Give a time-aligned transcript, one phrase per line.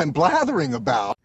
[0.00, 1.16] I'm blathering about.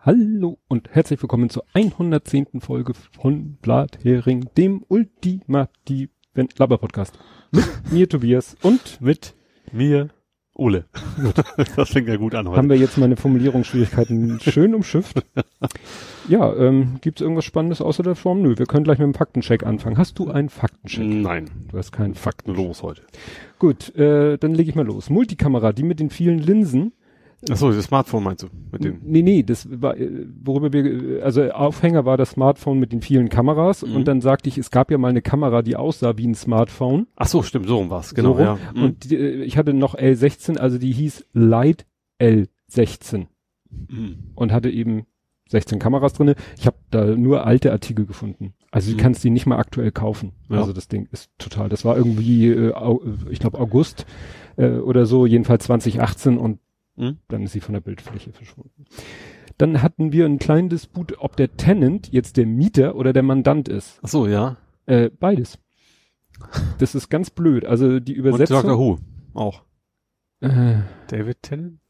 [0.00, 2.60] Hallo und herzlich willkommen zur 110.
[2.60, 7.16] Folge von Blathering, dem ultimativen Laber-Podcast.
[7.52, 9.36] Mit mir Tobias und mit
[9.70, 10.08] mir
[10.52, 10.86] Ole.
[11.76, 12.58] das fängt ja gut an heute.
[12.58, 15.24] Haben wir jetzt meine Formulierungsschwierigkeiten schön umschifft.
[16.28, 18.42] Ja, ähm, gibt es irgendwas Spannendes außer der Form?
[18.42, 19.96] Nö, wir können gleich mit dem Faktencheck anfangen.
[19.96, 21.06] Hast du einen Faktencheck?
[21.06, 21.48] Nein.
[21.70, 23.00] Du hast keinen Fakten los heute.
[23.58, 25.08] Gut, äh, dann lege ich mal los.
[25.08, 26.92] Multikamera, die mit den vielen Linsen.
[27.48, 28.48] Achso, das Smartphone meinst du?
[28.72, 32.92] Mit den nee, nee, das war, äh, worüber wir, also Aufhänger war das Smartphone mit
[32.92, 33.94] den vielen Kameras mhm.
[33.94, 37.06] und dann sagte ich, es gab ja mal eine Kamera, die aussah wie ein Smartphone.
[37.14, 38.58] Ach so, stimmt, so rum war's, genau, so ja.
[38.74, 38.82] Mhm.
[38.82, 41.86] Und die, äh, ich hatte noch L16, also die hieß Light
[42.20, 43.26] L16
[43.88, 44.16] mhm.
[44.34, 45.06] und hatte eben
[45.48, 46.34] 16 Kameras drinne.
[46.58, 48.54] Ich habe da nur alte Artikel gefunden.
[48.70, 49.00] Also du mhm.
[49.00, 50.32] kannst die nicht mal aktuell kaufen.
[50.50, 50.58] Ja.
[50.58, 51.68] Also das Ding ist total.
[51.68, 52.72] Das war irgendwie, äh,
[53.30, 54.06] ich glaube August
[54.56, 56.58] äh, oder so, jedenfalls 2018 und
[56.98, 57.18] Mhm.
[57.28, 58.84] Dann ist sie von der Bildfläche verschwunden.
[59.56, 63.68] Dann hatten wir einen kleinen Disput, ob der Tenant jetzt der Mieter oder der Mandant
[63.68, 64.00] ist.
[64.02, 64.56] Ach so, ja.
[64.86, 65.58] Äh, beides.
[66.78, 67.64] Das ist ganz blöd.
[67.64, 68.58] Also die Übersetzung.
[68.58, 68.78] Und Dr.
[68.78, 68.98] Who
[69.34, 69.64] auch.
[70.40, 71.80] Äh, David Tennant?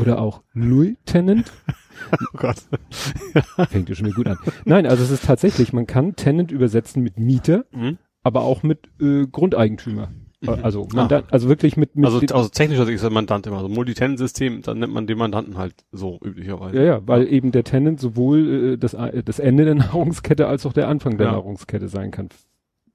[0.00, 1.50] Oder auch Louis Tennant.
[2.12, 2.56] oh Gott.
[3.70, 4.38] Fängt ja schon wieder gut an.
[4.64, 7.98] Nein, also es ist tatsächlich, man kann Tenant übersetzen mit Mieter, mhm.
[8.22, 10.12] aber auch mit äh, Grundeigentümer.
[10.40, 10.58] Mhm.
[10.62, 11.32] Also, Mandant, ah.
[11.32, 14.78] also wirklich mit, mit also, also technischer Sicht ist der Mandant immer so Multitenant-System, dann
[14.78, 16.76] nennt man den Mandanten halt so üblicherweise.
[16.76, 17.30] Ja, ja, weil ja.
[17.30, 21.18] eben der Tenant sowohl äh, das, äh, das Ende der Nahrungskette als auch der Anfang
[21.18, 21.32] der ja.
[21.32, 22.28] Nahrungskette sein kann.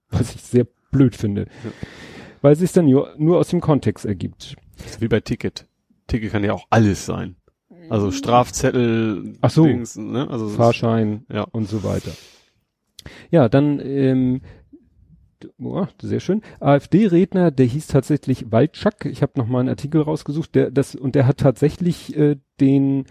[0.10, 1.48] Was ich sehr blöd finde.
[1.64, 1.72] Ja.
[2.42, 4.56] Weil es sich dann nur, nur aus dem Kontext ergibt.
[5.00, 5.68] Wie bei Ticket.
[6.08, 7.36] Ticket kann ja auch alles sein.
[7.90, 10.30] Also Strafzettel, Ach so, Dings, ne?
[10.30, 11.44] also Fahrschein ja.
[11.52, 12.12] und so weiter.
[13.30, 14.42] Ja, dann ähm,
[15.62, 16.42] oh, sehr schön.
[16.60, 19.06] AfD-Redner, der hieß tatsächlich Waldschak.
[19.06, 23.06] Ich habe noch mal einen Artikel rausgesucht, der das und der hat tatsächlich äh, den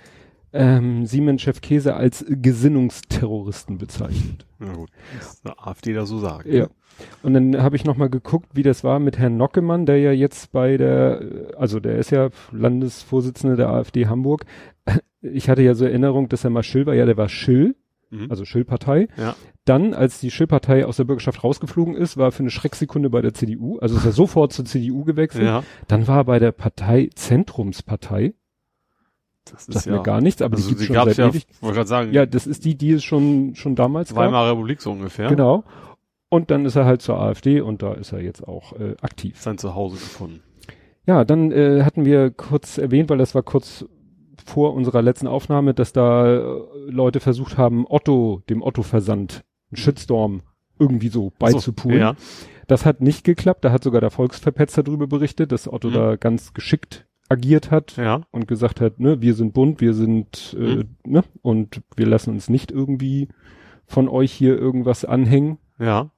[0.52, 4.46] ähm, Siemens-Chef Käse als Gesinnungsterroristen bezeichnet.
[4.58, 4.90] Na gut,
[5.44, 6.46] eine AfD da so sagt.
[6.46, 6.68] Ja.
[7.22, 10.12] Und dann habe ich noch mal geguckt, wie das war mit Herrn Nockemann, der ja
[10.12, 14.44] jetzt bei der, also der ist ja Landesvorsitzender der AfD Hamburg.
[15.22, 16.94] Ich hatte ja so Erinnerung, dass er mal Schill war.
[16.94, 17.76] Ja, der war Schill,
[18.10, 18.30] mhm.
[18.30, 19.08] also Schill-Partei.
[19.16, 19.34] Ja.
[19.64, 23.22] Dann, als die Schill-Partei aus der Bürgerschaft rausgeflogen ist, war er für eine Schrecksekunde bei
[23.22, 25.44] der CDU, also ist er sofort zur CDU gewechselt.
[25.44, 25.62] Ja.
[25.86, 28.34] Dann war er bei der Partei Zentrumspartei.
[29.44, 31.46] Das ist Sagt ja, mir gar nichts, aber also die gibt schon seit ja, ewig.
[31.60, 35.28] Wollte sagen, ja, das ist die, die es schon schon damals Weimarer Republik so ungefähr.
[35.28, 35.64] Genau.
[36.28, 39.40] Und dann ist er halt zur AfD und da ist er jetzt auch äh, aktiv.
[39.40, 40.42] Sein Zuhause gefunden.
[41.06, 43.84] Ja, dann äh, hatten wir kurz erwähnt, weil das war kurz
[44.44, 50.42] vor unserer letzten Aufnahme, dass da äh, Leute versucht haben, Otto, dem Otto-Versand einen Shitstorm
[50.78, 51.98] irgendwie so beizupulen.
[51.98, 52.16] So, ja.
[52.66, 53.64] Das hat nicht geklappt.
[53.64, 55.94] Da hat sogar der Volksverpetzer darüber berichtet, dass Otto mhm.
[55.94, 58.22] da ganz geschickt agiert hat ja.
[58.30, 60.88] und gesagt hat, ne, wir sind bunt, wir sind, äh, mhm.
[61.04, 63.28] ne, und wir lassen uns nicht irgendwie
[63.86, 65.58] von euch hier irgendwas anhängen.
[65.78, 66.10] Ja.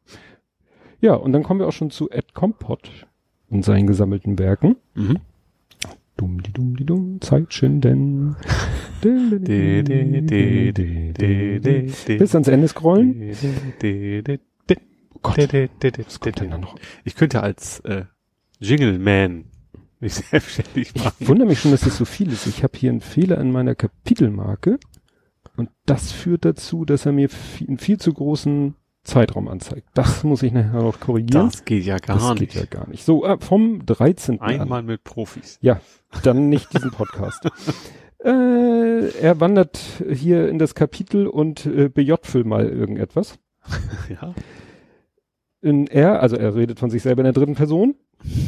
[1.01, 3.07] Ja, und dann kommen wir auch schon zu Ed Kompott
[3.49, 4.77] und seinen gesammelten Werken.
[4.95, 5.19] Mhm.
[6.17, 8.37] Dumm, die dumm, die dumm, Zeit schinden.
[12.07, 13.33] Bis ans Ende scrollen.
[15.13, 15.39] Oh Gott.
[17.05, 18.05] Ich könnte als äh,
[18.61, 19.47] Jingle Man
[20.01, 21.17] mich selbstständig machen.
[21.19, 22.47] Ich wundere mich schon, dass das so viel ist.
[22.47, 24.79] Ich habe hier einen Fehler in meiner Kapitelmarke
[25.57, 27.29] und das führt dazu, dass er mir
[27.67, 29.87] einen viel zu großen Zeitraum anzeigt.
[29.95, 31.47] Das muss ich nachher noch korrigieren.
[31.47, 32.55] Das geht ja gar das nicht.
[32.55, 33.05] Das geht ja gar nicht.
[33.05, 34.41] So, äh, vom 13.
[34.41, 34.87] Einmal an.
[34.87, 35.59] mit Profis.
[35.61, 35.81] Ja,
[36.23, 37.45] dann nicht diesen Podcast.
[38.25, 39.79] äh, er wandert
[40.11, 43.39] hier in das Kapitel und äh, bejotfel mal irgendetwas.
[44.09, 44.35] ja.
[45.61, 47.95] In er, also er redet von sich selber in der dritten Person,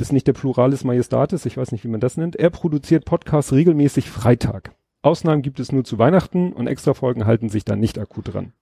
[0.00, 2.36] ist nicht der Pluralis Majestatis, ich weiß nicht, wie man das nennt.
[2.36, 4.74] Er produziert Podcasts regelmäßig Freitag.
[5.02, 8.52] Ausnahmen gibt es nur zu Weihnachten und Extrafolgen halten sich da nicht akut dran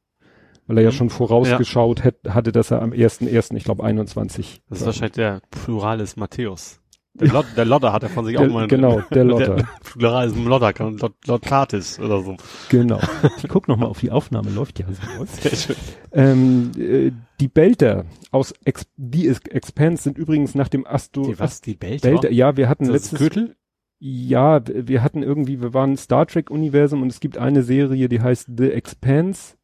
[0.67, 0.95] weil er ja mhm.
[0.95, 2.05] schon vorausgeschaut ja.
[2.07, 4.63] Hätte, hatte, dass er am 1.1., ich glaube 21.
[4.69, 6.81] Das ist wahrscheinlich der Pluralis Matthäus.
[7.17, 8.67] Der, Lot, der Lotter hat er von sich der, auch mal.
[8.67, 9.57] Genau, der Lotter.
[9.57, 12.37] Der Pluralis Lotter, Lot, Lottatis oder so.
[12.71, 12.99] Genau.
[13.39, 15.25] Ich guck noch mal auf die Aufnahme, läuft ja so.
[15.49, 15.77] Sehr schön.
[16.11, 21.27] Ähm, äh, die Belter aus Ex die Expanse sind übrigens nach dem Astro...
[21.27, 22.09] Die was, die Belter?
[22.09, 23.19] Belter ja, wir hatten das letztes...
[23.21, 23.57] Gürtel?
[24.01, 28.21] Ja, wir hatten irgendwie, wir waren Star Trek Universum und es gibt eine Serie, die
[28.21, 29.55] heißt The Expanse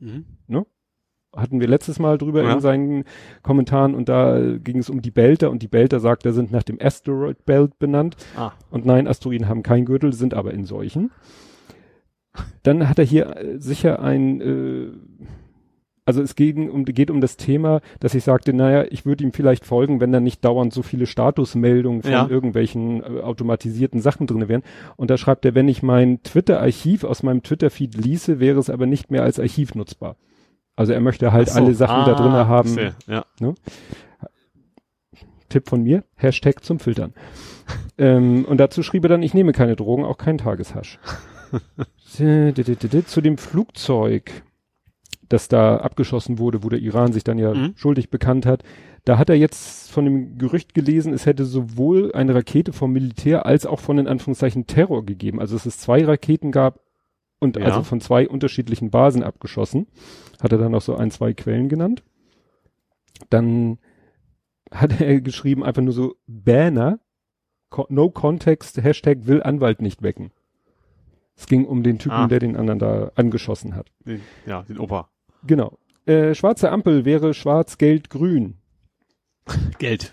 [0.00, 0.24] Mhm.
[1.34, 2.52] Hatten wir letztes Mal drüber ja.
[2.52, 3.04] in seinen
[3.42, 6.64] Kommentaren und da ging es um die Belter und die Belter sagt, da sind nach
[6.64, 8.16] dem Asteroid Belt benannt.
[8.36, 8.52] Ah.
[8.70, 11.10] Und nein, Asteroiden haben keinen Gürtel, sind aber in solchen.
[12.62, 14.86] Dann hat er hier äh, sicher ein, äh,
[16.04, 19.32] Also es geht um, geht um das Thema, dass ich sagte, naja, ich würde ihm
[19.32, 22.26] vielleicht folgen, wenn da nicht dauernd so viele Statusmeldungen von ja.
[22.28, 24.62] irgendwelchen äh, automatisierten Sachen drin wären.
[24.96, 28.86] Und da schreibt er, wenn ich mein Twitter-Archiv aus meinem Twitter-Feed ließe, wäre es aber
[28.86, 30.16] nicht mehr als Archiv nutzbar.
[30.80, 32.68] Also er möchte halt so, alle Sachen ah, da drin haben.
[32.70, 33.26] Sehr, ja.
[33.38, 33.54] Ne?
[35.50, 37.12] Tipp von mir, Hashtag zum Filtern.
[37.98, 40.98] ähm, und dazu schrieb er dann, ich nehme keine Drogen, auch kein Tageshasch.
[42.06, 44.30] Zu dem Flugzeug,
[45.28, 47.74] das da abgeschossen wurde, wo der Iran sich dann ja mhm.
[47.76, 48.62] schuldig bekannt hat,
[49.04, 53.44] da hat er jetzt von dem Gerücht gelesen, es hätte sowohl eine Rakete vom Militär
[53.44, 55.40] als auch von in Anführungszeichen Terror gegeben.
[55.40, 56.80] Also dass es zwei Raketen gab
[57.40, 57.64] und ja.
[57.64, 59.88] also von zwei unterschiedlichen Basen abgeschossen.
[60.40, 62.04] Hat er dann auch so ein, zwei Quellen genannt.
[63.28, 63.78] Dann
[64.70, 67.00] hat er geschrieben einfach nur so Banner,
[67.88, 70.30] no context, Hashtag will Anwalt nicht wecken.
[71.36, 72.28] Es ging um den Typen, ah.
[72.28, 73.90] der den anderen da angeschossen hat.
[74.04, 75.08] Den, ja, den Opa.
[75.46, 75.78] Genau.
[76.04, 78.58] Äh, schwarze Ampel wäre schwarz, Geld, grün.
[79.78, 80.12] Geld.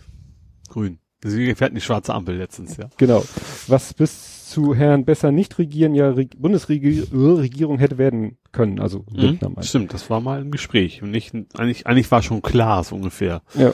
[0.69, 0.99] Grün.
[1.23, 2.89] Deswegen fährt nicht schwarze Ampel letztens, ja.
[2.97, 3.23] Genau.
[3.67, 9.39] Was bis zu Herrn besser nicht regieren ja Re Bundesregierung hätte werden können, also mhm,
[9.61, 13.41] Stimmt, das war mal im Gespräch und nicht, eigentlich, eigentlich war schon klar, so ungefähr.
[13.55, 13.73] Ja.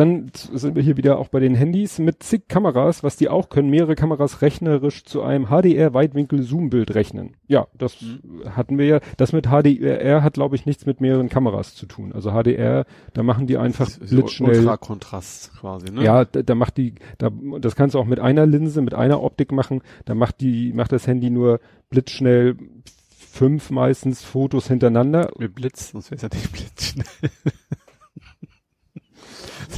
[0.00, 3.50] Dann sind wir hier wieder auch bei den Handys mit zig Kameras, was die auch
[3.50, 7.36] können, mehrere Kameras rechnerisch zu einem HDR-Weitwinkel-Zoom-Bild rechnen.
[7.48, 8.56] Ja, das mhm.
[8.56, 9.00] hatten wir ja.
[9.18, 12.14] Das mit HDR hat, glaube ich, nichts mit mehreren Kameras zu tun.
[12.14, 14.60] Also HDR, da machen die einfach blitzschnell.
[14.60, 16.02] Ultrakontrast quasi, ne?
[16.02, 19.22] Ja, da, da macht die, da, das kannst du auch mit einer Linse, mit einer
[19.22, 19.82] Optik machen.
[20.06, 21.60] Da macht die, macht das Handy nur
[21.90, 22.56] blitzschnell
[23.18, 25.30] fünf meistens Fotos hintereinander.
[25.36, 27.30] Mit Blitz, sonst wäre es ja nicht blitzschnell.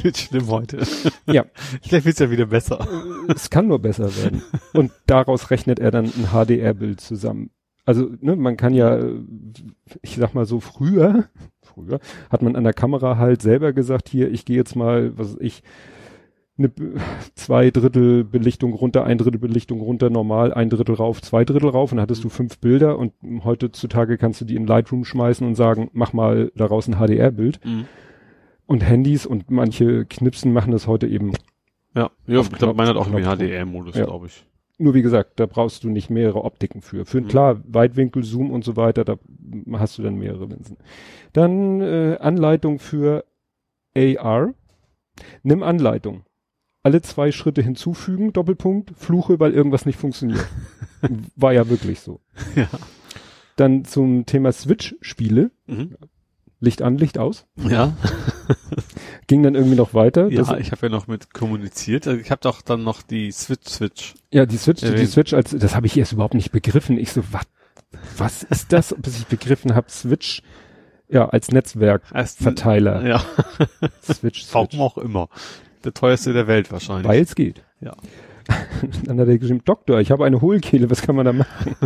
[0.02, 0.82] Wird schlimm heute.
[1.26, 1.44] Ja.
[1.82, 2.86] Vielleicht wird's ja wieder besser.
[3.28, 4.42] Es kann nur besser werden.
[4.72, 7.50] Und daraus rechnet er dann ein HDR-Bild zusammen.
[7.84, 8.98] Also, ne, man kann ja,
[10.02, 11.24] ich sag mal so, früher,
[11.62, 11.98] früher
[12.30, 15.62] hat man an der Kamera halt selber gesagt, hier, ich gehe jetzt mal, was ich,
[16.58, 16.70] eine
[17.34, 21.90] zwei Drittel Belichtung runter, ein Drittel Belichtung runter, normal, ein Drittel rauf, zwei Drittel rauf
[21.90, 25.54] und dann hattest du fünf Bilder und heutzutage kannst du die in Lightroom schmeißen und
[25.54, 27.64] sagen, mach mal daraus ein HDR-Bild.
[27.64, 27.86] Mhm
[28.72, 31.32] und Handys und manche Knipsen machen das heute eben.
[31.94, 34.06] Ja, ja ich glaube, meiner hat auch irgendwie HDR-Modus, ja.
[34.06, 34.46] glaube ich.
[34.78, 37.04] Nur wie gesagt, da brauchst du nicht mehrere Optiken für.
[37.04, 37.28] Für mhm.
[37.28, 39.18] klar, Weitwinkel, Zoom und so weiter, da
[39.74, 40.78] hast du dann mehrere Linsen.
[41.34, 43.24] Dann äh, Anleitung für
[43.94, 44.54] AR.
[45.42, 46.24] Nimm Anleitung.
[46.82, 50.48] Alle zwei Schritte hinzufügen, Doppelpunkt, Fluche, weil irgendwas nicht funktioniert.
[51.36, 52.20] War ja wirklich so.
[52.56, 52.68] Ja.
[53.56, 55.50] Dann zum Thema Switch-Spiele.
[55.66, 55.96] Mhm.
[56.62, 57.44] Licht an, Licht aus.
[57.56, 57.92] Ja.
[59.26, 60.28] Ging dann irgendwie noch weiter.
[60.28, 62.06] Ja, das, ich habe ja noch mit kommuniziert.
[62.06, 64.14] Also ich habe doch dann noch die Switch Switch.
[64.30, 65.00] Ja, die Switch, erwähnt.
[65.00, 66.98] die Switch als das habe ich erst überhaupt nicht begriffen.
[66.98, 67.42] Ich so, was
[68.16, 68.94] was ist das?
[69.02, 70.42] Bis ich begriffen habe, Switch
[71.08, 73.06] ja als Netzwerkverteiler.
[73.06, 73.18] Ja.
[74.04, 74.48] Switch, Switch.
[74.52, 75.28] Warum auch immer.
[75.82, 77.08] Der teuerste der Welt wahrscheinlich.
[77.08, 77.64] Weil es geht.
[77.80, 77.96] Ja.
[79.04, 81.76] dann hat er geschrieben, Doktor, ich habe eine Hohlkehle, was kann man da machen?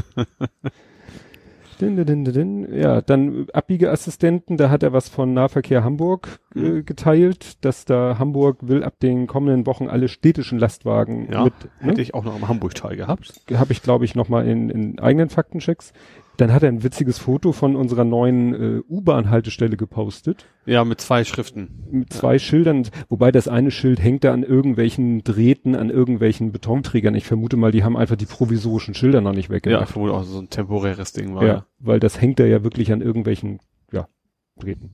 [1.80, 2.74] Din, din, din.
[2.74, 6.84] Ja, dann Abbiegeassistenten, da hat er was von Nahverkehr Hamburg äh, mhm.
[6.84, 11.54] geteilt, dass da Hamburg will ab den kommenden Wochen alle städtischen Lastwagen ja, mit.
[11.80, 11.90] Ne?
[11.90, 13.40] Hätte ich auch noch am Hamburg-Teil gehabt.
[13.52, 15.92] Habe ich, glaube ich, noch mal in, in eigenen Faktenchecks.
[16.36, 20.46] Dann hat er ein witziges Foto von unserer neuen äh, U-Bahn-Haltestelle gepostet.
[20.66, 21.84] Ja, mit zwei Schriften.
[21.90, 22.38] Mit zwei ja.
[22.38, 27.14] Schildern, wobei das eine Schild hängt da an irgendwelchen Drähten, an irgendwelchen Betonträgern.
[27.14, 29.80] Ich vermute mal, die haben einfach die provisorischen Schilder noch nicht weggemacht.
[29.80, 31.42] Ja, vermute auch so ein temporäres Ding war.
[31.42, 31.66] Ja, ja.
[31.78, 33.60] weil das hängt da ja wirklich an irgendwelchen,
[33.92, 34.08] ja,
[34.58, 34.90] Drähten.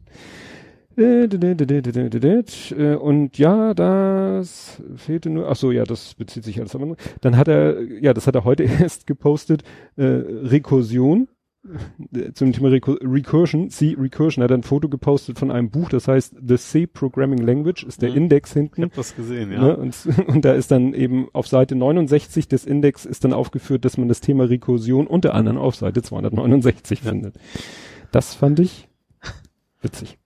[2.72, 6.76] Äh, und ja, das fehlte nur, ach so, ja, das bezieht sich alles
[7.20, 9.62] Dann hat er, ja, das hat er heute erst gepostet,
[9.96, 11.28] äh, Rekursion,
[12.34, 16.56] zum Thema Recursion, C Recursion, hat ein Foto gepostet von einem Buch, das heißt The
[16.56, 18.16] C Programming Language, ist der mhm.
[18.16, 18.82] Index hinten.
[18.82, 19.60] Ich hab das gesehen, ja.
[19.60, 23.84] Ne, und, und da ist dann eben auf Seite 69 des Index ist dann aufgeführt,
[23.84, 27.10] dass man das Thema Rekursion unter anderem auf Seite 269 ja.
[27.10, 27.36] findet.
[28.10, 28.88] Das fand ich
[29.80, 30.18] witzig.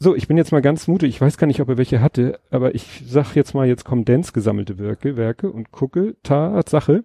[0.00, 1.10] So, ich bin jetzt mal ganz mutig.
[1.10, 4.04] Ich weiß gar nicht, ob er welche hatte, aber ich sag jetzt mal, jetzt kommen
[4.04, 7.04] Dance gesammelte Werke, Werke und gucke, Tatsache,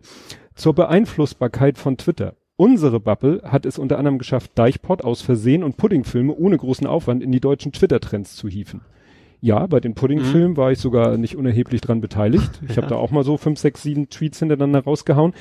[0.55, 2.36] zur Beeinflussbarkeit von Twitter.
[2.60, 7.24] Unsere Bubble hat es unter anderem geschafft, Deichpot aus Versehen und Puddingfilme ohne großen Aufwand
[7.24, 8.82] in die deutschen Twitter-Trends zu hieven.
[9.39, 10.58] Ja, bei den Puddingfilmen mhm.
[10.58, 12.60] war ich sogar nicht unerheblich dran beteiligt.
[12.68, 12.82] Ich ja.
[12.82, 15.34] habe da auch mal so fünf, sechs, sieben Tweets hintereinander rausgehauen.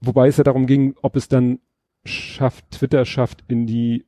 [0.00, 1.58] Wobei es ja darum ging, ob es dann
[2.06, 4.06] schafft, Twitter schafft, in die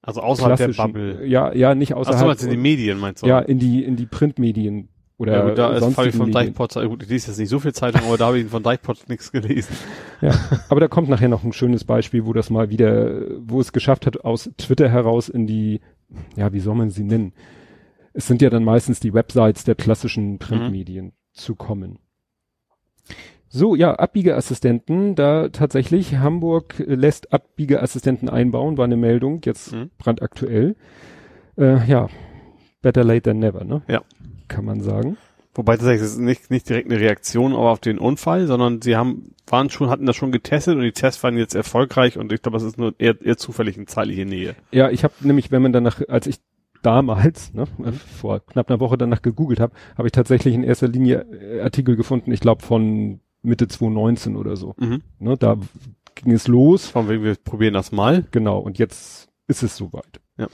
[0.00, 1.26] also außerhalb der Bubble.
[1.26, 2.26] Ja, ja, nicht außerhalb.
[2.26, 3.26] Ach so, in die Medien, meinst du?
[3.26, 7.04] Ja, in die, in die Printmedien Oder ja, gut, da ist Fabi vom Deichpot, gut,
[7.04, 9.76] ich lese jetzt nicht so viel Zeitung, aber da habe ich von Deichpot nichts gelesen.
[10.20, 10.32] Ja,
[10.68, 14.06] aber da kommt nachher noch ein schönes Beispiel, wo das mal wieder, wo es geschafft
[14.06, 15.80] hat, aus Twitter heraus in die,
[16.36, 17.32] ja, wie soll man sie nennen?
[18.12, 21.12] Es sind ja dann meistens die Websites der klassischen Printmedien mhm.
[21.32, 21.98] zu kommen.
[23.48, 29.90] So, ja, Abbiegeassistenten, da tatsächlich Hamburg lässt Abbiegeassistenten einbauen, war eine Meldung, jetzt mhm.
[29.96, 30.74] brandaktuell.
[31.56, 32.08] Äh, ja,
[32.82, 33.82] better late than never, ne?
[33.86, 34.02] Ja.
[34.48, 35.16] Kann man sagen.
[35.54, 39.70] Wobei tatsächlich ist nicht, nicht direkt eine Reaktion auf den Unfall, sondern sie haben, waren
[39.70, 42.64] schon, hatten das schon getestet und die Tests waren jetzt erfolgreich und ich glaube, es
[42.64, 44.56] ist nur eher, eher zufällig in zeitliche Nähe.
[44.72, 46.40] Ja, ich habe nämlich, wenn man danach, als ich
[46.82, 47.92] damals, ne, mhm.
[47.92, 51.94] vor knapp einer Woche danach gegoogelt habe, habe ich tatsächlich in erster Linie äh, Artikel
[51.94, 54.74] gefunden, ich glaube von Mitte 2019 oder so.
[54.78, 55.02] Mhm.
[55.20, 55.56] Ne, da
[56.16, 56.88] ging es los.
[56.88, 58.24] Von wegen, wir probieren das mal.
[58.32, 60.20] Genau, und jetzt ist es soweit.
[60.36, 60.48] Ja.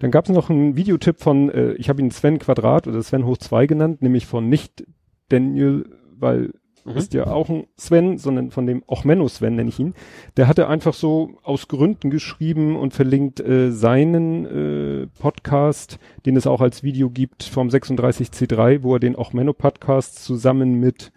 [0.00, 3.24] Dann gab es noch einen Videotipp von, äh, ich habe ihn Sven Quadrat oder Sven
[3.24, 4.84] hoch zwei genannt, nämlich von nicht
[5.28, 5.86] Daniel,
[6.18, 6.52] weil
[6.84, 6.96] mhm.
[6.96, 9.94] ist ja auch ein Sven, sondern von dem Ochmenno Sven nenne ich ihn.
[10.36, 16.46] Der hatte einfach so aus Gründen geschrieben und verlinkt äh, seinen äh, Podcast, den es
[16.46, 21.12] auch als Video gibt vom 36C3, wo er den Ochmenno Podcast zusammen mit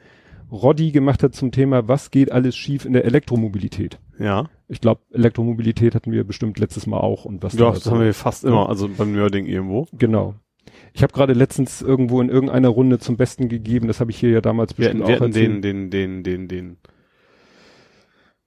[0.52, 4.00] Roddy gemacht hat zum Thema, was geht alles schief in der Elektromobilität.
[4.20, 4.50] Ja.
[4.68, 7.54] Ich glaube, Elektromobilität hatten wir bestimmt letztes Mal auch und was.
[7.54, 9.88] Ja, das haben wir fast immer, also beim Nerding irgendwo.
[9.94, 10.36] Genau.
[10.94, 14.30] Ich habe gerade letztens irgendwo in irgendeiner Runde zum Besten gegeben, das habe ich hier
[14.30, 16.78] ja damals bestimmt wir, wir auch hatten den, den, den, den, den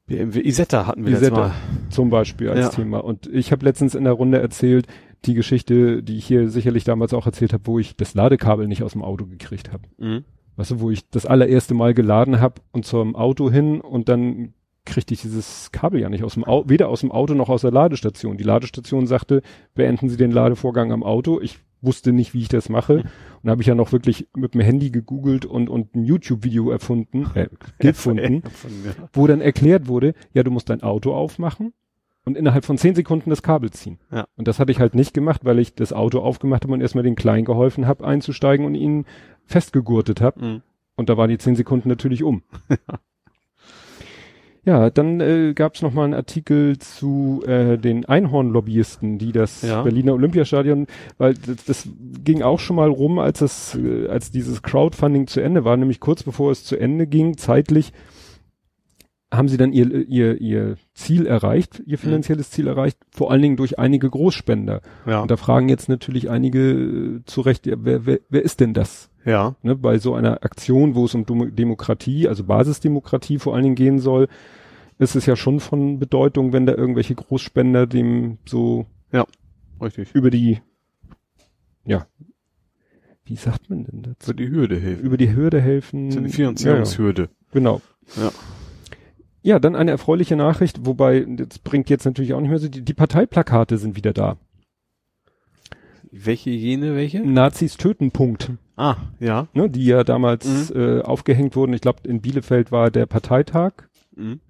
[0.07, 1.55] BMW Isetta hatten wir Isetta Mal.
[1.91, 2.69] zum Beispiel als ja.
[2.71, 2.99] Thema.
[2.99, 4.87] Und ich habe letztens in der Runde erzählt,
[5.27, 8.83] die Geschichte, die ich hier sicherlich damals auch erzählt habe, wo ich das Ladekabel nicht
[8.83, 9.83] aus dem Auto gekriegt habe.
[9.99, 10.25] Mhm.
[10.59, 14.55] Weißt du, wo ich das allererste Mal geladen habe und zum Auto hin und dann
[14.85, 17.61] kriegte ich dieses Kabel ja nicht aus dem Auto, weder aus dem Auto noch aus
[17.61, 18.37] der Ladestation.
[18.37, 19.43] Die Ladestation sagte,
[19.77, 21.41] beenden Sie den Ladevorgang am Auto.
[21.41, 22.95] Ich wusste nicht, wie ich das mache.
[22.99, 26.73] Und da habe ich ja noch wirklich mit dem Handy gegoogelt und, und ein YouTube-Video
[26.73, 27.47] erfunden, äh,
[27.79, 28.43] gefunden,
[29.13, 31.73] wo dann erklärt wurde, ja, du musst dein Auto aufmachen
[32.29, 33.99] und innerhalb von zehn Sekunden das Kabel ziehen.
[34.13, 34.27] Ja.
[34.37, 37.05] Und das hatte ich halt nicht gemacht, weil ich das Auto aufgemacht habe und erstmal
[37.05, 39.07] den Kleinen geholfen habe, einzusteigen und ihn
[39.47, 40.45] festgegurtet habe.
[40.45, 40.63] Mhm.
[40.95, 42.43] Und da waren die zehn Sekunden natürlich um.
[44.67, 49.81] ja, dann äh, gab es nochmal einen Artikel zu äh, den Einhorn-Lobbyisten, die das ja.
[49.81, 51.89] Berliner Olympiastadion, weil das, das
[52.25, 55.99] ging auch schon mal rum, als das, äh, als dieses Crowdfunding zu Ende war, nämlich
[55.99, 57.95] kurz bevor es zu Ende ging, zeitlich
[59.31, 62.03] haben sie dann ihr, ihr, ihr Ziel erreicht, ihr mhm.
[62.03, 64.81] finanzielles Ziel erreicht, vor allen Dingen durch einige Großspender.
[65.07, 65.21] Ja.
[65.21, 68.73] Und da fragen jetzt natürlich einige äh, zu Recht, ja, wer, wer, wer ist denn
[68.73, 69.11] das?
[69.25, 69.57] Ja.
[69.63, 73.99] Ne, bei so einer Aktion, wo es um Demokratie, also Basisdemokratie vor allen Dingen gehen
[73.99, 74.29] soll,
[74.99, 79.27] ist es ja schon von Bedeutung, wenn da irgendwelche Großspender dem so ja,
[79.83, 80.15] richtig.
[80.15, 80.61] über die,
[81.85, 82.07] ja,
[83.25, 84.31] wie sagt man denn dazu?
[84.31, 85.05] Über die Hürde helfen.
[85.05, 86.11] Über die Hürde helfen.
[86.11, 87.23] Zu die Finanzierungshürde.
[87.23, 87.83] Ja, genau.
[88.17, 88.31] Ja.
[89.43, 92.83] Ja, dann eine erfreuliche Nachricht, wobei, das bringt jetzt natürlich auch nicht mehr so, die,
[92.83, 94.37] die Parteiplakate sind wieder da.
[96.11, 97.21] Welche jene, welche?
[97.21, 98.51] Nazis töten, Punkt.
[98.77, 99.47] Ah, ja.
[99.53, 100.81] Ne, die ja damals mhm.
[100.81, 101.73] äh, aufgehängt wurden.
[101.75, 103.73] Ich glaube, in Bielefeld war der Parteitag
[104.17, 104.41] mhm.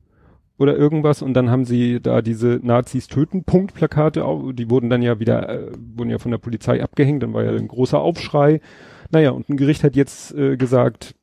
[0.59, 5.03] oder irgendwas und dann haben sie da diese Nazis töten, Punkt Plakate, die wurden dann
[5.03, 8.61] ja wieder, äh, wurden ja von der Polizei abgehängt, dann war ja ein großer Aufschrei.
[9.11, 11.15] Naja, und ein Gericht hat jetzt äh, gesagt,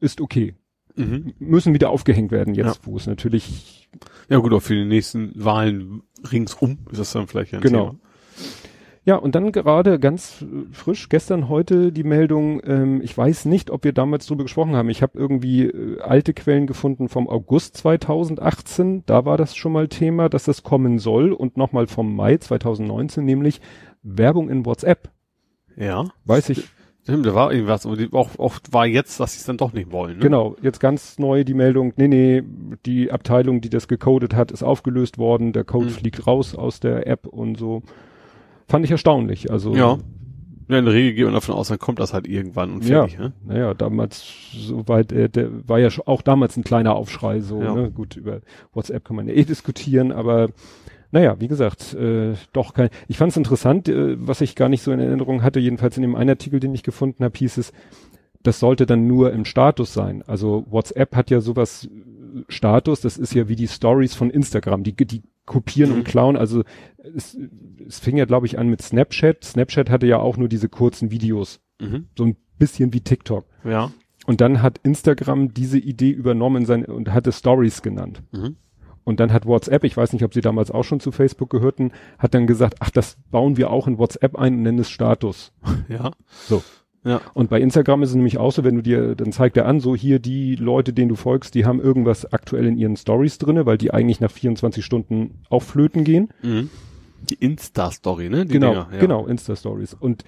[0.00, 0.54] ist okay
[1.00, 1.34] mhm.
[1.38, 2.84] müssen wieder aufgehängt werden jetzt, ja.
[2.84, 3.88] wo es natürlich.
[4.28, 7.90] Ja gut, auch für die nächsten Wahlen ringsum ist das dann vielleicht ein genau.
[7.90, 7.98] Thema.
[9.04, 13.82] Ja, und dann gerade ganz frisch, gestern, heute die Meldung, ähm, ich weiß nicht, ob
[13.82, 14.90] wir damals drüber gesprochen haben.
[14.90, 19.88] Ich habe irgendwie äh, alte Quellen gefunden vom August 2018, da war das schon mal
[19.88, 23.62] Thema, dass das kommen soll und nochmal vom Mai 2019, nämlich
[24.02, 25.10] Werbung in WhatsApp.
[25.76, 26.04] Ja.
[26.26, 26.68] Weiß ich,
[27.02, 29.72] Stimmt, da war irgendwas, aber die, auch, auch war jetzt, dass sie es dann doch
[29.72, 30.18] nicht wollen.
[30.18, 30.22] Ne?
[30.22, 32.42] Genau, jetzt ganz neu die Meldung, nee, nee,
[32.84, 35.90] die Abteilung, die das gecodet hat, ist aufgelöst worden, der Code mhm.
[35.90, 37.82] fliegt raus aus der App und so.
[38.68, 39.50] Fand ich erstaunlich.
[39.50, 39.98] Also ja.
[40.68, 43.14] Ja, in der Regel geht man davon aus, dann kommt das halt irgendwann und fertig.
[43.14, 43.32] Ja, ne?
[43.44, 47.74] naja, damals, soweit, äh, der war ja auch damals ein kleiner Aufschrei, so, ja.
[47.74, 47.90] ne?
[47.90, 48.40] gut, über
[48.72, 50.50] WhatsApp kann man ja eh diskutieren, aber
[51.12, 52.90] naja, wie gesagt, äh, doch kein.
[53.08, 56.02] Ich fand es interessant, äh, was ich gar nicht so in Erinnerung hatte, jedenfalls in
[56.02, 57.72] dem einen Artikel, den ich gefunden habe, hieß es,
[58.42, 60.22] das sollte dann nur im Status sein.
[60.26, 64.82] Also WhatsApp hat ja sowas äh, Status, das ist ja wie die Stories von Instagram,
[64.84, 65.98] die, die kopieren mhm.
[65.98, 66.36] und klauen.
[66.36, 66.62] Also
[67.14, 67.36] es,
[67.86, 69.44] es fing ja, glaube ich, an mit Snapchat.
[69.44, 71.60] Snapchat hatte ja auch nur diese kurzen Videos.
[71.80, 72.06] Mhm.
[72.16, 73.46] So ein bisschen wie TikTok.
[73.64, 73.90] Ja.
[74.26, 78.22] Und dann hat Instagram diese Idee übernommen sein, und hatte Stories genannt.
[78.32, 78.56] Mhm.
[79.04, 81.92] Und dann hat WhatsApp, ich weiß nicht, ob sie damals auch schon zu Facebook gehörten,
[82.18, 85.52] hat dann gesagt, ach, das bauen wir auch in WhatsApp ein und nennen es Status.
[85.88, 86.10] Ja.
[86.46, 86.62] So.
[87.02, 87.22] Ja.
[87.32, 89.80] Und bei Instagram ist es nämlich auch so, wenn du dir, dann zeigt er an,
[89.80, 93.64] so hier die Leute, denen du folgst, die haben irgendwas aktuell in ihren Stories drinne,
[93.64, 96.28] weil die eigentlich nach 24 Stunden auf Flöten gehen.
[96.42, 96.68] Mhm.
[97.30, 98.44] Die Insta-Story, ne?
[98.44, 98.98] Die genau, Dinger, ja.
[99.00, 99.94] genau, Insta-Stories.
[99.98, 100.24] Und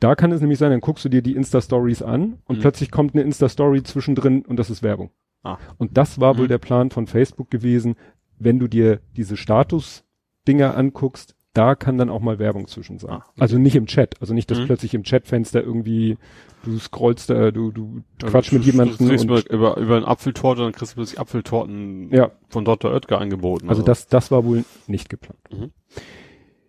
[0.00, 2.60] da kann es nämlich sein, dann guckst du dir die Insta-Stories an und Mhm.
[2.62, 5.10] plötzlich kommt eine Insta-Story zwischendrin und das ist Werbung.
[5.44, 5.58] Ah.
[5.78, 6.48] Und das war wohl Mhm.
[6.48, 7.94] der Plan von Facebook gewesen,
[8.38, 13.12] wenn du dir diese Status-Dinger anguckst, da kann dann auch mal Werbung zwischen sein.
[13.12, 13.40] Ah, okay.
[13.40, 14.64] Also nicht im Chat, also nicht, dass Mhm.
[14.66, 16.18] plötzlich im Chatfenster irgendwie,
[16.64, 19.96] du scrollst da, du, du Also quatsch mit du- jemandem Du kriegst und, über, über
[19.98, 22.32] eine Apfeltorte, dann kriegst du plötzlich Apfeltorten Ja.
[22.48, 22.90] von Dr.
[22.92, 23.68] Oetker angeboten.
[23.68, 25.38] also das, das war wohl nicht geplant.
[25.52, 25.70] Mhm.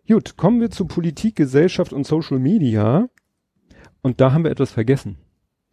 [0.08, 3.10] Gut, kommen wir zu Politik, Gesellschaft und Social Media.
[4.03, 5.17] Und da haben wir etwas vergessen.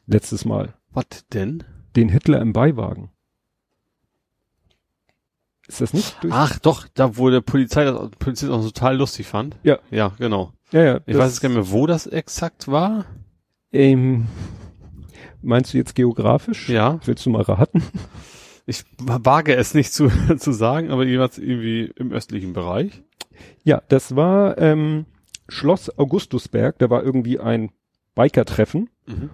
[0.07, 0.73] Letztes Mal.
[0.91, 1.65] Was denn?
[1.97, 3.11] Den Hitler im Beiwagen.
[5.69, 6.35] Ist das nicht durch?
[6.35, 9.57] Ach doch, da wo der Polizei das Polizist auch total lustig fand.
[9.63, 9.79] Ja.
[9.91, 10.53] Ja, genau.
[10.71, 11.01] ja, ja.
[11.07, 13.07] Ich weiß jetzt gar nicht mehr, wo das exakt war.
[13.73, 14.27] Ähm,
[15.41, 16.69] meinst du jetzt geografisch?
[16.69, 17.01] Ja.
[17.05, 17.83] Willst du mal raten?
[18.67, 23.03] Ich wage es nicht zu, zu sagen, aber jeweils irgendwie im östlichen Bereich.
[23.65, 25.07] Ja, das war ähm,
[25.49, 26.79] Schloss Augustusberg.
[26.79, 27.71] Da war irgendwie ein
[28.15, 28.91] Biker-Treffen.
[29.07, 29.31] Mhm.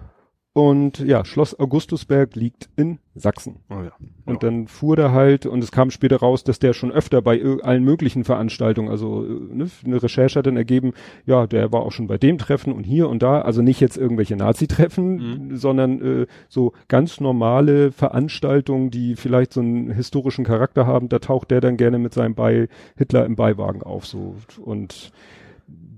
[0.53, 3.57] Und ja, Schloss Augustusberg liegt in Sachsen.
[3.69, 3.91] Oh ja.
[4.25, 7.39] Und dann fuhr der halt, und es kam später raus, dass der schon öfter bei
[7.61, 10.93] allen möglichen Veranstaltungen, also äh, ne, eine Recherche hat dann ergeben,
[11.27, 13.95] ja, der war auch schon bei dem Treffen und hier und da, also nicht jetzt
[13.95, 21.09] irgendwelche Nazi-Treffen, sondern äh, so ganz normale Veranstaltungen, die vielleicht so einen historischen Charakter haben,
[21.09, 24.35] da taucht der dann gerne mit seinem bei Hitler im Beiwagen auf, so.
[24.59, 25.11] Und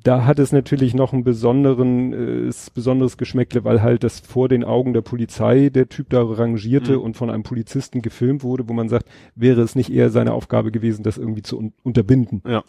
[0.03, 2.13] da hat es natürlich noch ein besonderen,
[2.47, 6.97] äh, besonderes Geschmäckle, weil halt das vor den Augen der Polizei der Typ da rangierte
[6.97, 7.03] Mhm.
[7.03, 10.71] und von einem Polizisten gefilmt wurde, wo man sagt, wäre es nicht eher seine Aufgabe
[10.71, 12.41] gewesen, das irgendwie zu un unterbinden.
[12.47, 12.63] Ja.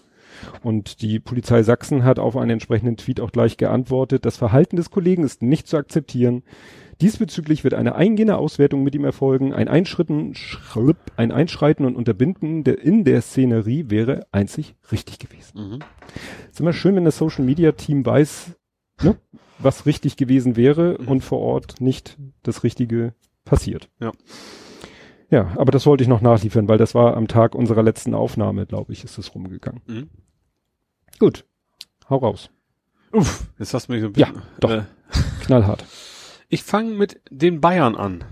[0.62, 4.90] Und die Polizei Sachsen hat auf einen entsprechenden Tweet auch gleich geantwortet, das Verhalten des
[4.90, 6.42] Kollegen ist nicht zu akzeptieren.
[7.02, 9.52] Diesbezüglich wird eine eingehende Auswertung mit ihm erfolgen.
[9.52, 15.70] Ein Einschritten, Schripp, ein Einschreiten und Unterbinden der, in der Szenerie wäre einzig richtig gewesen.
[15.72, 15.78] Mhm.
[16.50, 18.52] ist immer schön, wenn das Social Media Team weiß,
[19.02, 19.16] ne,
[19.58, 21.08] was richtig gewesen wäre Mhm.
[21.08, 23.88] und vor Ort nicht das Richtige passiert.
[24.00, 24.12] Ja.
[25.30, 28.66] Ja, aber das wollte ich noch nachliefern, weil das war am Tag unserer letzten Aufnahme,
[28.66, 29.80] glaube ich, ist es rumgegangen.
[29.86, 30.10] Mhm.
[31.18, 31.46] Gut.
[32.10, 32.50] Hau raus.
[33.12, 34.42] Uff, jetzt hast du mich so ein Ja, bisschen.
[34.60, 34.70] doch.
[34.70, 34.82] Äh,
[35.44, 35.84] Knallhart.
[36.52, 38.24] Ich fange mit den Bayern an.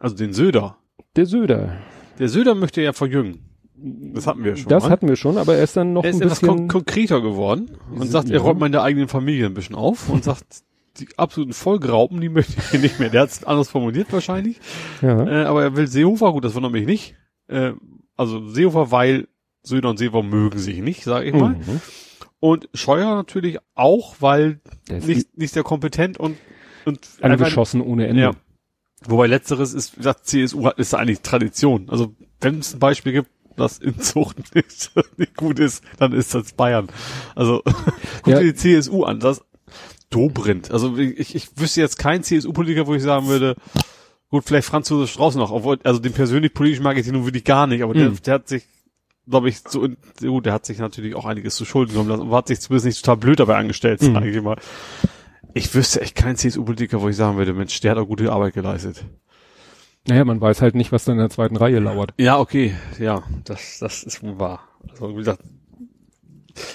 [0.00, 0.78] Also den Söder.
[1.14, 1.78] Der Söder.
[2.18, 3.38] Der Söder möchte ja verjüngen.
[3.76, 4.68] Das hatten wir schon.
[4.68, 4.90] Das mal.
[4.90, 6.68] hatten wir schon, aber er ist dann noch er ist ein etwas kon bisschen.
[6.68, 10.24] konkreter geworden und sagt, er räumt mal in der eigenen Familie ein bisschen auf und
[10.24, 10.44] sagt,
[10.98, 13.10] die absoluten Vollgraupen, die möchte ich nicht mehr.
[13.10, 14.60] Der hat es anders formuliert wahrscheinlich.
[15.02, 15.24] ja.
[15.26, 17.14] Äh, aber er will Seehofer, gut, das wundert mich nicht.
[17.46, 17.72] Äh,
[18.16, 19.28] also Seehofer, weil
[19.62, 21.50] Söder und Seehofer mögen sich nicht, sage ich mal.
[21.50, 21.80] Mhm.
[22.40, 26.36] Und Scheuer natürlich auch, weil nicht, nicht sehr kompetent und,
[26.84, 28.22] und einfach- angeschossen ohne Ende.
[28.22, 28.30] Ja.
[29.06, 31.88] Wobei letzteres ist, wie gesagt, CSU hat, ist eigentlich Tradition.
[31.90, 36.34] Also wenn es ein Beispiel gibt, das in Zucht nicht, nicht gut ist, dann ist
[36.34, 36.88] das Bayern.
[37.34, 37.62] Also
[38.22, 38.38] guck Ja.
[38.40, 39.42] dir die CSU an, das
[40.10, 40.70] Dobrindt.
[40.70, 43.56] Also ich, ich wüsste jetzt keinen CSU-Politiker, wo ich sagen würde,
[44.28, 47.24] gut, vielleicht Franz Josef Strauß noch, obwohl, also den persönlich politisch mag ich den nun
[47.24, 48.22] wirklich gar nicht, aber der, Mhm.
[48.24, 48.64] der hat sich,
[49.28, 49.88] glaube ich, so,
[50.20, 52.86] gut, der hat sich natürlich auch einiges zu Schulden genommen lassen, aber hat sich zumindest
[52.86, 54.14] nicht total blöd dabei angestellt, Mhm.
[54.14, 54.56] sage ich mal.
[55.54, 58.54] Ich wüsste echt keinen CSU-Politiker, wo ich sagen würde, Mensch, der hat auch gute Arbeit
[58.54, 59.04] geleistet.
[60.08, 62.12] Naja, man weiß halt nicht, was da in der zweiten Reihe lauert.
[62.18, 64.60] Ja, okay, ja, das, das ist wohl wahr.
[64.90, 65.42] Also, wie gesagt,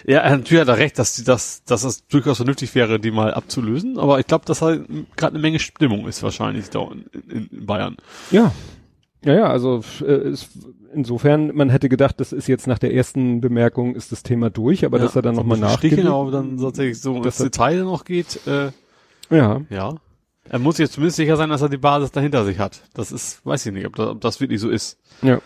[0.06, 3.00] ja, er hat natürlich hat er recht, dass die das, dass das durchaus vernünftig wäre,
[3.00, 6.88] die mal abzulösen, aber ich glaube, dass halt gerade eine Menge Stimmung ist wahrscheinlich da
[7.30, 7.98] in, in Bayern.
[8.32, 8.52] Ja.
[9.28, 10.48] Ja, ja, also äh, es,
[10.94, 14.86] insofern, man hätte gedacht, das ist jetzt nach der ersten Bemerkung ist das Thema durch,
[14.86, 16.06] aber dass er dann so nochmal nachgelegt.
[16.06, 18.72] aber dann tatsächlich so ins Das Detail noch geht, äh,
[19.30, 19.96] Ja, ja.
[20.50, 22.82] Er muss jetzt zumindest sicher sein, dass er die Basis dahinter sich hat.
[22.94, 24.98] Das ist, weiß ich nicht, ob das, ob das wirklich so ist.
[25.22, 25.40] ja.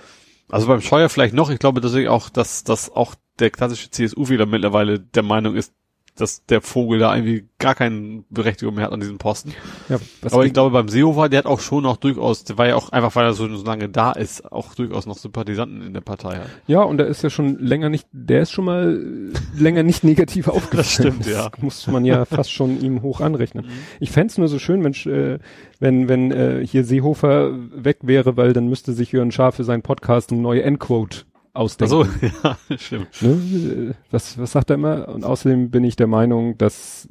[0.48, 1.50] Also beim Scheuer vielleicht noch.
[1.50, 5.74] Ich glaube tatsächlich auch, dass, dass auch der klassische CSU-Wähler mittlerweile der Meinung ist,
[6.16, 9.54] dass der Vogel da irgendwie gar keine Berechtigung mehr hat an diesem Posten.
[9.88, 12.76] ja Aber ich glaube beim Seehofer, der hat auch schon noch durchaus, der war ja
[12.76, 16.02] auch einfach, weil er so, so lange da ist, auch durchaus noch Sympathisanten in der
[16.02, 16.50] Partei hat.
[16.68, 20.48] ja, und da ist ja schon länger nicht, der ist schon mal länger nicht negativ
[20.48, 20.84] aufgefallen.
[20.84, 21.50] stimmt, ja.
[21.50, 23.66] Das muss man ja fast schon ihm hoch anrechnen.
[24.00, 25.40] Ich fänd's nur so schön, wenn, äh,
[25.80, 29.82] wenn, wenn äh, hier Seehofer weg wäre, weil dann müsste sich Jörn Schaar für seinen
[29.82, 31.94] Podcast eine neue Endquote ausdenken.
[31.94, 32.06] Also,
[32.44, 33.22] ja, stimmt.
[33.22, 33.96] Ne?
[34.10, 35.10] Was, was sagt er immer?
[35.10, 37.08] Und außerdem bin ich der Meinung, dass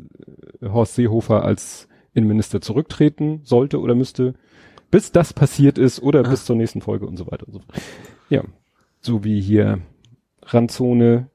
[0.61, 4.35] äh, Horst Seehofer als Innenminister zurücktreten sollte oder müsste,
[4.91, 7.81] bis das passiert ist oder bis zur nächsten Folge und so weiter und so fort.
[8.29, 8.43] Ja,
[9.01, 9.79] so wie hier
[10.43, 11.31] Randzone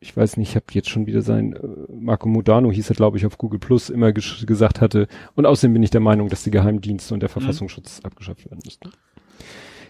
[0.00, 3.18] ich weiß nicht, ich habe jetzt schon wieder sein, äh, Marco Modano hieß er, glaube
[3.18, 5.08] ich, auf Google Plus immer ges gesagt hatte.
[5.34, 7.32] Und außerdem bin ich der Meinung, dass die Geheimdienste und der mhm.
[7.32, 8.06] Verfassungsschutz mhm.
[8.06, 8.90] abgeschafft werden müssten.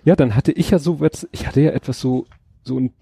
[0.05, 1.01] Ja, dann hatte ich ja so
[1.33, 2.27] ich hatte ja etwas so,
[2.69, 2.93] so ein,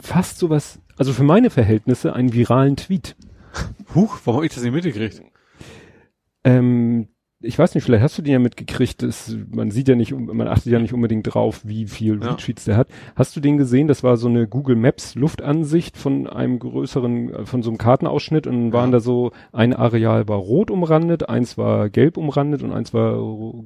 [0.00, 3.16] fast sowas, also für meine Verhältnisse einen viralen Tweet.
[3.94, 5.22] Huch, warum habe ich das nicht mitgekriegt?
[6.44, 7.08] Ähm,
[7.40, 10.48] ich weiß nicht, vielleicht hast du den ja mitgekriegt, das, man sieht ja nicht, man
[10.48, 12.30] achtet ja nicht unbedingt drauf, wie viel ja.
[12.30, 12.88] Retweets der hat.
[13.14, 13.86] Hast du den gesehen?
[13.86, 18.48] Das war so eine Google Maps Luftansicht von einem größeren, äh, von so einem Kartenausschnitt
[18.48, 18.96] und dann waren ja.
[18.96, 23.16] da so, ein Areal war rot umrandet, eins war gelb umrandet und eins war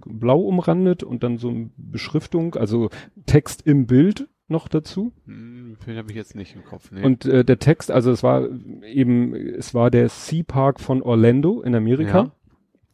[0.04, 2.90] blau umrandet und dann so eine Beschriftung, also
[3.24, 5.12] Text im Bild noch dazu.
[5.26, 6.90] Hm, habe ich jetzt nicht im Kopf.
[6.90, 7.02] Nee.
[7.02, 8.48] Und äh, der Text, also es war
[8.84, 12.18] eben, es war der Sea Park von Orlando in Amerika.
[12.18, 12.32] Ja.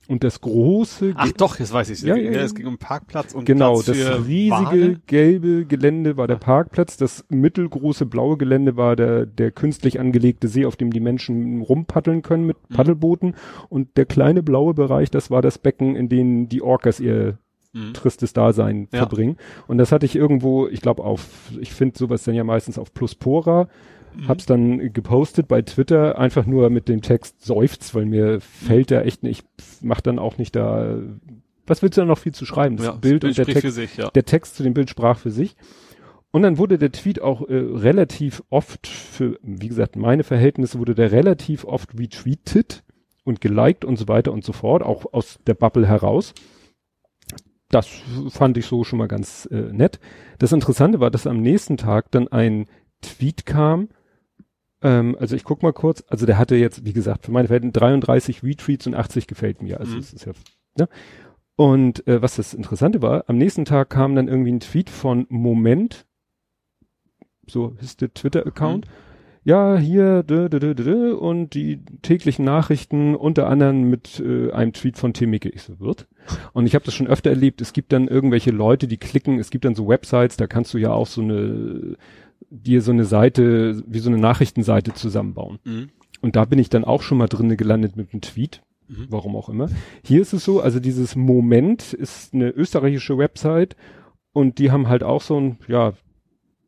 [0.08, 1.12] Und das große.
[1.16, 3.98] Ach doch, jetzt weiß ich ja, ja, ja, es ging um Parkplatz und genau Platz
[3.98, 5.00] das riesige Wale.
[5.06, 6.96] gelbe Gelände war der Parkplatz.
[6.96, 12.22] Das mittelgroße blaue Gelände war der der künstlich angelegte See, auf dem die Menschen rumpaddeln
[12.22, 12.74] können mit mhm.
[12.74, 13.34] Paddelbooten.
[13.68, 17.36] Und der kleine blaue Bereich, das war das Becken, in dem die Orcas ihr
[17.78, 17.94] mhm.
[17.94, 18.98] tristes Dasein ja.
[18.98, 19.36] verbringen.
[19.66, 21.28] Und das hatte ich irgendwo, ich glaube auf,
[21.60, 23.68] ich finde sowas dann ja meistens auf Pluspora
[24.18, 24.28] Mhm.
[24.28, 29.02] Hab's dann gepostet bei Twitter, einfach nur mit dem Text seufzt, weil mir fällt da
[29.02, 30.98] echt nicht, ich mach dann auch nicht da,
[31.66, 32.76] was willst du da noch viel zu schreiben?
[32.76, 34.10] Das ja, Bild, das Bild und der Text, sich, ja.
[34.10, 35.56] der Text zu dem Bild sprach für sich.
[36.30, 40.94] Und dann wurde der Tweet auch äh, relativ oft für, wie gesagt, meine Verhältnisse wurde
[40.94, 42.82] der relativ oft retweetet
[43.24, 46.34] und geliked und so weiter und so fort, auch aus der Bubble heraus.
[47.70, 47.88] Das
[48.30, 50.00] fand ich so schon mal ganz äh, nett.
[50.38, 52.66] Das Interessante war, dass am nächsten Tag dann ein
[53.02, 53.88] Tweet kam,
[54.82, 57.72] ähm, also ich guck mal kurz, also der hatte jetzt, wie gesagt, für meine Verhältnisse
[57.72, 59.80] 33 Retweets und 80 gefällt mir.
[59.80, 59.98] Also mhm.
[59.98, 60.32] es ist ja,
[60.76, 60.88] ne?
[61.56, 65.26] Und äh, was das Interessante war, am nächsten Tag kam dann irgendwie ein Tweet von
[65.28, 66.06] Moment,
[67.48, 68.86] so ist der Twitter-Account.
[68.86, 68.90] Mhm.
[69.48, 74.74] Ja, hier dö, dö, dö, dö, und die täglichen Nachrichten unter anderem mit äh, einem
[74.74, 75.48] Tweet von Tim Micke.
[75.48, 76.06] Ich so wird.
[76.52, 77.62] Und ich habe das schon öfter erlebt.
[77.62, 79.38] Es gibt dann irgendwelche Leute, die klicken.
[79.38, 81.96] Es gibt dann so Websites, da kannst du ja auch so eine
[82.50, 85.60] dir so eine Seite, wie so eine Nachrichtenseite zusammenbauen.
[85.64, 85.88] Mhm.
[86.20, 88.60] Und da bin ich dann auch schon mal drinne gelandet mit einem Tweet.
[88.86, 89.06] Mhm.
[89.08, 89.70] Warum auch immer.
[90.04, 93.76] Hier ist es so, also dieses Moment ist eine österreichische Website
[94.34, 95.94] und die haben halt auch so ein, ja,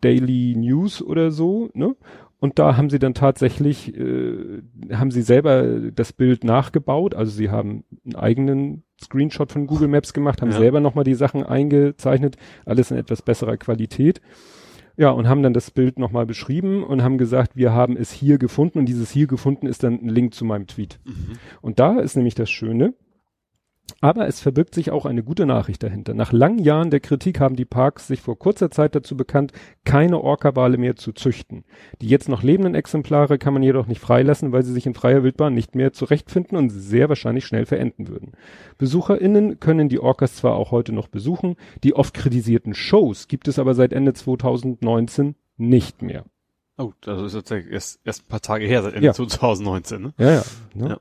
[0.01, 1.95] Daily News oder so, ne?
[2.41, 7.15] Und da haben sie dann tatsächlich, äh, haben sie selber das Bild nachgebaut.
[7.15, 10.59] Also sie haben einen eigenen Screenshot von Google Maps gemacht, haben ja.
[10.59, 14.23] selber nochmal die Sachen eingezeichnet, alles in etwas besserer Qualität.
[14.97, 18.39] Ja, und haben dann das Bild nochmal beschrieben und haben gesagt, wir haben es hier
[18.39, 20.99] gefunden und dieses hier gefunden ist dann ein Link zu meinem Tweet.
[21.05, 21.39] Mhm.
[21.61, 22.95] Und da ist nämlich das Schöne,
[24.01, 26.15] aber es verbirgt sich auch eine gute Nachricht dahinter.
[26.15, 29.53] Nach langen Jahren der Kritik haben die Parks sich vor kurzer Zeit dazu bekannt,
[29.85, 31.65] keine Orca-Wale mehr zu züchten.
[32.01, 35.23] Die jetzt noch lebenden Exemplare kann man jedoch nicht freilassen, weil sie sich in freier
[35.23, 38.33] Wildbahn nicht mehr zurechtfinden und sehr wahrscheinlich schnell verenden würden.
[38.79, 43.59] BesucherInnen können die Orcas zwar auch heute noch besuchen, die oft kritisierten Shows gibt es
[43.59, 46.25] aber seit Ende 2019 nicht mehr.
[46.79, 49.13] Oh, das ist jetzt erst, erst ein paar Tage her, seit Ende ja.
[49.13, 50.15] 2019, ne?
[50.19, 50.43] Ja, ja.
[50.75, 50.89] Ne?
[50.89, 51.01] ja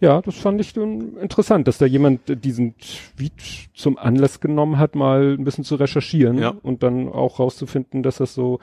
[0.00, 4.94] ja, das fand ich dann interessant, dass da jemand diesen Tweet zum Anlass genommen hat,
[4.94, 6.54] mal ein bisschen zu recherchieren ja.
[6.62, 8.58] und dann auch rauszufinden, dass das so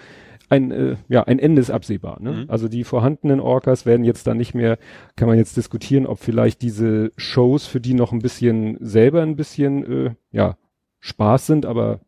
[0.49, 2.21] ein, äh, ja, ein Ende ist absehbar.
[2.21, 2.31] Ne?
[2.31, 2.45] Mhm.
[2.49, 4.77] Also die vorhandenen Orcas werden jetzt da nicht mehr,
[5.15, 9.35] kann man jetzt diskutieren, ob vielleicht diese Shows für die noch ein bisschen selber ein
[9.35, 10.57] bisschen, äh, ja,
[10.99, 11.99] Spaß sind, aber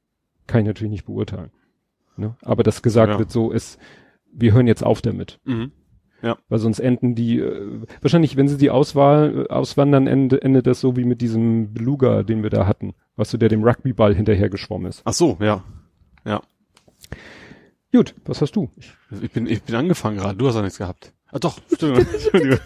[0.48, 1.52] kann ich natürlich nicht beurteilen.
[2.18, 2.36] Ne?
[2.44, 3.20] Aber das gesagt ja.
[3.20, 3.80] wird so ist,
[4.32, 5.40] wir hören jetzt auf damit.
[5.46, 5.72] Mhm.
[6.22, 6.38] Ja.
[6.50, 10.80] Weil sonst enden die, äh, wahrscheinlich, wenn sie die Auswahl, äh, auswandern, endet, endet das
[10.80, 12.94] so wie mit diesem Beluga, den wir da hatten.
[13.16, 15.02] Weißt du, der dem Rugbyball hinterher geschwommen ist.
[15.06, 15.64] Ach so, ja.
[16.26, 16.42] Ja.
[17.92, 18.70] Gut, was hast du?
[19.22, 21.14] Ich bin, ich bin angefangen gerade, du hast auch nichts gehabt.
[21.32, 22.60] Ah doch, Entschuldigung.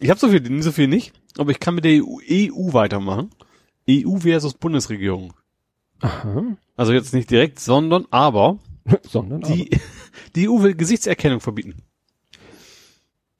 [0.00, 3.30] ich habe so viel, so viel nicht, aber ich kann mit der EU, EU weitermachen.
[3.88, 5.32] EU versus Bundesregierung.
[6.00, 6.56] Aha.
[6.76, 8.58] Also jetzt nicht direkt, sondern aber
[9.02, 9.82] sondern die, aber.
[10.36, 11.82] die EU will Gesichtserkennung verbieten.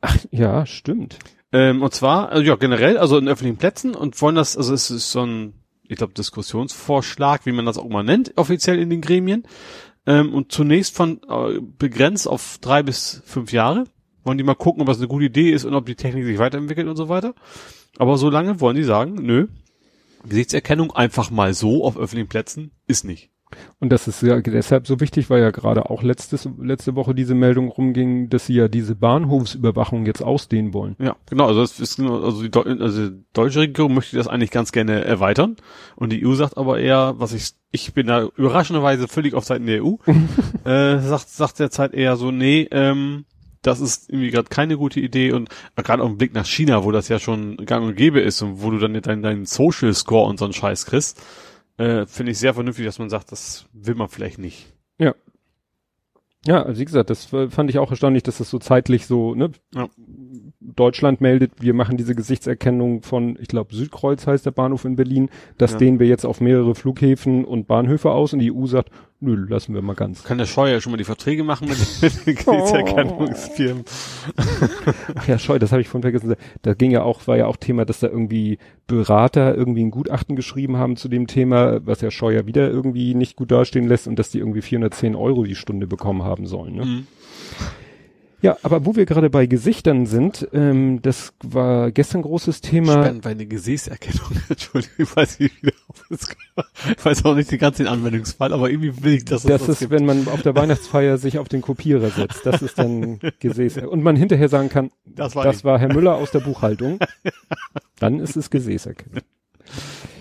[0.01, 1.19] Ach, ja, stimmt.
[1.53, 4.91] Ähm, und zwar, also ja, generell, also in öffentlichen Plätzen und wollen das, also es
[4.91, 9.01] ist so ein, ich glaube, Diskussionsvorschlag, wie man das auch immer nennt, offiziell in den
[9.01, 9.45] Gremien.
[10.07, 13.85] Ähm, und zunächst von äh, begrenzt auf drei bis fünf Jahre.
[14.25, 16.39] Wollen die mal gucken, ob das eine gute Idee ist und ob die Technik sich
[16.39, 17.35] weiterentwickelt und so weiter.
[17.99, 19.49] Aber so lange wollen die sagen, nö,
[20.27, 23.31] Gesichtserkennung einfach mal so auf öffentlichen Plätzen ist nicht.
[23.81, 27.35] Und das ist ja deshalb so wichtig, weil ja gerade auch letztes, letzte Woche diese
[27.35, 30.97] Meldung rumging, dass sie ja diese Bahnhofsüberwachung jetzt ausdehnen wollen.
[30.99, 31.47] Ja, genau.
[31.47, 35.57] Also das ist also die, also die deutsche Regierung möchte das eigentlich ganz gerne erweitern.
[35.97, 39.67] Und die EU sagt aber eher, was ich, ich bin da überraschenderweise völlig auf Seiten
[39.67, 39.97] der EU,
[40.65, 43.25] äh, sagt, sagt derzeit eher so, nee, ähm,
[43.63, 46.93] das ist irgendwie gerade keine gute Idee und gerade auf dem Blick nach China, wo
[46.93, 50.29] das ja schon gang und gäbe ist und wo du dann deinen dein Social Score
[50.29, 51.21] und so einen Scheiß kriegst,
[51.79, 54.73] äh, finde ich sehr vernünftig, dass man sagt, das will man vielleicht nicht.
[54.99, 55.15] Ja.
[56.47, 59.51] Ja, also wie gesagt, das fand ich auch erstaunlich, dass das so zeitlich so, ne?
[59.75, 59.89] Ja.
[60.61, 65.31] Deutschland meldet, wir machen diese Gesichtserkennung von, ich glaube, Südkreuz heißt der Bahnhof in Berlin,
[65.57, 65.79] das Ja.
[65.79, 69.75] dehnen wir jetzt auf mehrere Flughäfen und Bahnhöfe aus und die EU sagt, nö, lassen
[69.75, 70.25] wir mal ganz.
[70.25, 73.85] Kann der Scheuer ja schon mal die Verträge machen mit, den Gesichtserkennungsfirmen.
[75.15, 76.35] Ach ja, scheu, das habe ich vorhin vergessen.
[76.63, 80.37] Da ging ja auch, war ja auch Thema, dass da irgendwie Berater irgendwie ein Gutachten
[80.37, 84.19] geschrieben haben zu dem Thema, was ja Scheuer wieder irgendwie nicht gut dastehen lässt und
[84.19, 86.75] dass die irgendwie 410 Euro die Stunde bekommen haben sollen.
[86.77, 86.85] Ne?
[86.85, 87.07] Mhm.
[88.41, 92.93] Ja, aber wo wir gerade bei Gesichtern sind, ähm, das war gestern großes Thema.
[92.93, 94.31] Spannend bei einer Gesäßerkennung.
[94.49, 96.29] Entschuldigung, ich weiß nicht, wie darauf das.
[96.97, 99.91] Ich weiß auch nicht den ganzen Anwendungsfall, aber irgendwie will ich, dass es Das ist,
[99.91, 102.47] wenn man auf der Weihnachtsfeier sich auf den Kopierer setzt.
[102.47, 103.79] Das ist dann Gesäß.
[103.79, 107.01] Und man hinterher sagen kann, Das war das war Herr Müller aus der Buchhaltung.
[107.99, 109.23] Dann ist es Gesäßerkennung.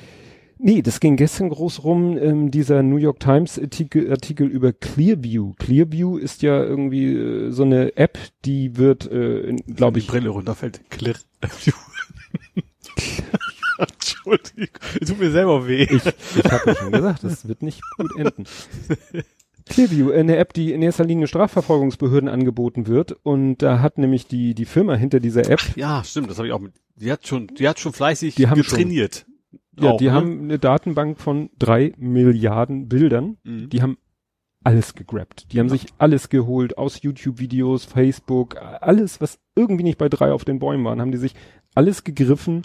[0.59, 5.53] Nee, das ging gestern groß rum, ähm, dieser New York Times Artikel, Artikel über Clearview.
[5.59, 10.29] Clearview ist ja irgendwie äh, so eine App, die wird, äh, glaube die ich, Brille
[10.29, 10.81] runterfällt.
[10.89, 11.15] Klirr.
[13.77, 14.69] Entschuldigung,
[15.05, 15.83] tut mir selber weh.
[15.83, 18.45] Ich, ich habe ja schon gesagt, das wird nicht gut enden.
[19.69, 23.11] Clearview, eine App, die in erster Linie Strafverfolgungsbehörden angeboten wird.
[23.23, 26.53] Und da hat nämlich die, die Firma hinter dieser App, Ja, stimmt, das habe ich
[26.53, 26.73] auch mit.
[26.95, 29.27] Die hat schon, die hat schon fleißig Die haben getrainiert.
[29.79, 30.11] Ja, Auch, die ne?
[30.13, 33.37] haben eine Datenbank von drei Milliarden Bildern.
[33.43, 33.69] Mhm.
[33.69, 33.97] Die haben
[34.63, 35.51] alles gegrabt.
[35.53, 40.43] Die haben sich alles geholt aus YouTube-Videos, Facebook, alles, was irgendwie nicht bei drei auf
[40.45, 41.35] den Bäumen waren, haben die sich
[41.75, 42.63] alles gegriffen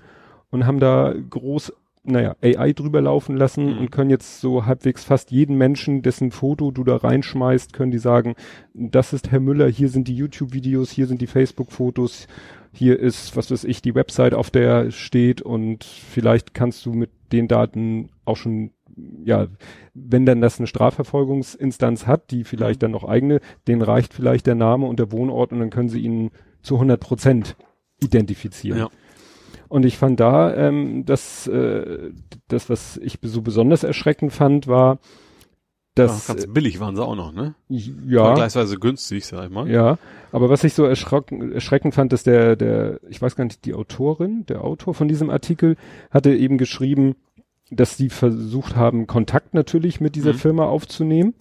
[0.50, 1.72] und haben da groß,
[2.02, 3.78] naja, AI drüber laufen lassen Mhm.
[3.78, 7.98] und können jetzt so halbwegs fast jeden Menschen, dessen Foto du da reinschmeißt, können die
[7.98, 8.34] sagen,
[8.74, 12.26] das ist Herr Müller, hier sind die YouTube-Videos, hier sind die Facebook-Fotos,
[12.72, 17.10] hier ist, was weiß ich, die Website, auf der steht und vielleicht kannst du mit
[17.32, 18.70] den Daten auch schon,
[19.24, 19.46] ja,
[19.94, 22.84] wenn dann das eine Strafverfolgungsinstanz hat, die vielleicht Mhm.
[22.84, 26.00] dann noch eigene, denen reicht vielleicht der Name und der Wohnort und dann können sie
[26.00, 26.30] ihn
[26.62, 27.56] zu 100 Prozent
[28.00, 28.78] identifizieren.
[28.78, 28.90] Ja.
[29.68, 32.10] Und ich fand da, ähm, das, äh,
[32.48, 34.98] das, was ich so besonders erschreckend fand, war,
[35.98, 37.54] Ja, dass, ganz billig waren sie auch noch, ne?
[37.68, 39.70] ja, Vergleichsweise günstig, sag ich mal.
[39.70, 39.98] ja,
[40.32, 43.74] aber was ich so erschrocken, erschreckend fand, dass der, der, ich weiß gar nicht, die
[43.74, 45.76] Autorin, der Autor von diesem Artikel
[46.10, 47.16] hatte eben geschrieben,
[47.70, 50.38] dass sie versucht haben, Kontakt natürlich mit dieser Mhm.
[50.38, 51.34] Firma aufzunehmen,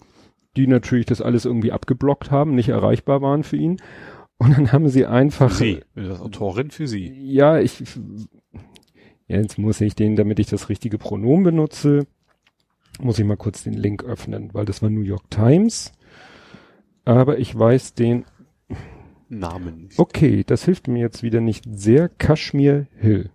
[0.56, 3.78] die natürlich das alles irgendwie abgeblockt haben, nicht erreichbar waren für ihn.
[4.36, 7.10] Und dann haben sie einfach, Sie, das Autorin für sie.
[7.32, 7.82] ja, ich,
[9.28, 12.06] jetzt muss ich den, damit ich das richtige Pronomen benutze,
[13.00, 15.92] muss ich mal kurz den Link öffnen, weil das war New York Times.
[17.04, 18.24] Aber ich weiß den
[19.28, 19.84] Namen.
[19.84, 19.98] nicht.
[19.98, 22.08] Okay, das hilft mir jetzt wieder nicht sehr.
[22.08, 23.30] Kashmir Hill.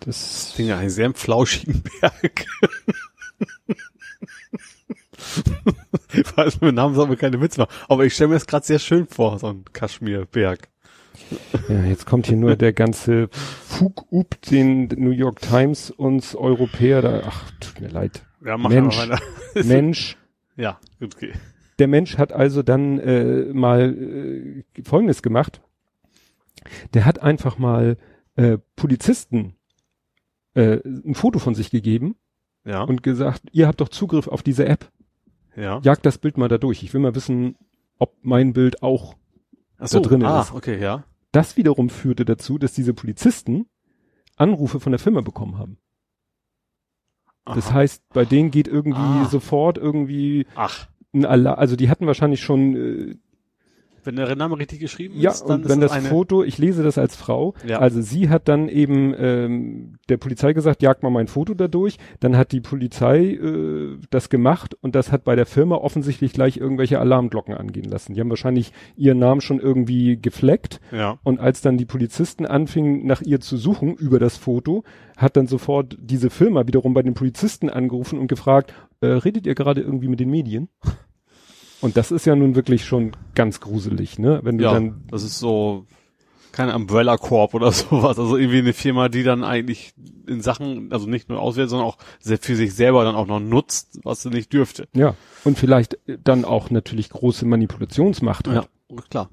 [0.00, 2.46] Das, klingt ja einen sehr flauschigen Berg.
[6.12, 7.74] ich weiß, mit Namen soll man keine Witze machen.
[7.88, 10.68] Aber ich stelle mir das gerade sehr schön vor, so ein Kaschmirberg.
[11.68, 17.22] Ja, jetzt kommt hier nur der ganze Fug-Up, den New York Times uns Europäer da,
[17.26, 18.22] ach, tut mir leid.
[18.44, 18.98] Ja, mach Mensch.
[18.98, 19.18] einer.
[19.64, 20.16] Mensch,
[20.56, 21.32] Ja, gut, okay.
[21.78, 23.94] der Mensch hat also dann äh, mal
[24.76, 25.60] äh, Folgendes gemacht.
[26.94, 27.96] Der hat einfach mal
[28.36, 29.54] äh, Polizisten
[30.54, 32.16] äh, ein Foto von sich gegeben
[32.64, 34.90] Ja, und gesagt, ihr habt doch Zugriff auf diese App.
[35.56, 35.80] ja.
[35.82, 36.82] Jagt das Bild mal da durch.
[36.82, 37.56] Ich will mal wissen,
[37.98, 39.14] ob mein Bild auch
[39.78, 40.52] Ach so, drin ah, ist.
[40.52, 41.04] okay, ja.
[41.32, 43.66] Das wiederum führte dazu, dass diese Polizisten
[44.36, 45.78] Anrufe von der Firma bekommen haben.
[47.44, 47.74] Das Aha.
[47.74, 49.24] heißt, bei denen geht irgendwie Ah.
[49.26, 53.16] sofort irgendwie Ach, ein Alarm, also die hatten wahrscheinlich schon, äh,
[54.04, 56.82] wenn der Name richtig geschrieben ja, ist, dann und wenn ist das Foto, ich lese
[56.82, 57.78] das als Frau, Ja.
[57.78, 61.98] also sie hat dann eben ähm, der Polizei gesagt, jagt mal mein Foto da durch,
[62.20, 66.56] dann hat die Polizei äh, das gemacht und das hat bei der Firma offensichtlich gleich
[66.56, 68.14] irgendwelche Alarmglocken angehen lassen.
[68.14, 71.18] Die haben wahrscheinlich ihren Namen schon irgendwie gefleckt ja.
[71.22, 74.84] Und als dann die Polizisten anfingen, nach ihr zu suchen über das Foto,
[75.16, 79.54] hat dann sofort diese Firma wiederum bei den Polizisten angerufen und gefragt, äh, redet ihr
[79.54, 80.68] gerade irgendwie mit den Medien?
[81.80, 84.40] Und das ist ja nun wirklich schon ganz gruselig, ne?
[84.42, 85.86] Wenn du Ja, dann, das ist so,
[86.52, 88.18] keine Umbrella Corp oder sowas.
[88.18, 89.94] Also irgendwie eine Firma, die dann eigentlich
[90.26, 94.00] in Sachen, also nicht nur auswählt, sondern auch für sich selber dann auch noch nutzt,
[94.02, 94.88] was sie nicht dürfte.
[94.92, 95.14] Ja.
[95.44, 98.68] Und vielleicht dann auch natürlich große Manipulationsmacht hat.
[98.90, 99.30] Ja, klar.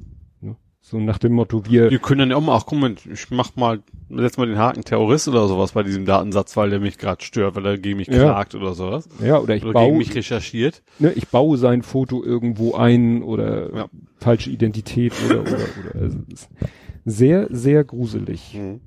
[0.87, 1.89] So nach dem Motto, wir.
[1.89, 4.83] Wir können dann ja auch mal, ach komm, ich mach mal, setz mal den Haken
[4.83, 8.07] Terrorist oder sowas bei diesem Datensatz, weil der mich gerade stört, weil er gegen mich
[8.07, 8.19] ja.
[8.19, 9.09] klagt oder sowas.
[9.19, 9.85] Ja, oder ich oder baue.
[9.85, 10.83] gegen mich recherchiert.
[10.99, 13.89] Ne, ich baue sein Foto irgendwo ein oder ja.
[14.17, 16.01] falsche Identität oder, oder, oder.
[16.01, 16.19] Also
[17.03, 18.53] sehr, sehr gruselig.
[18.53, 18.81] Mhm.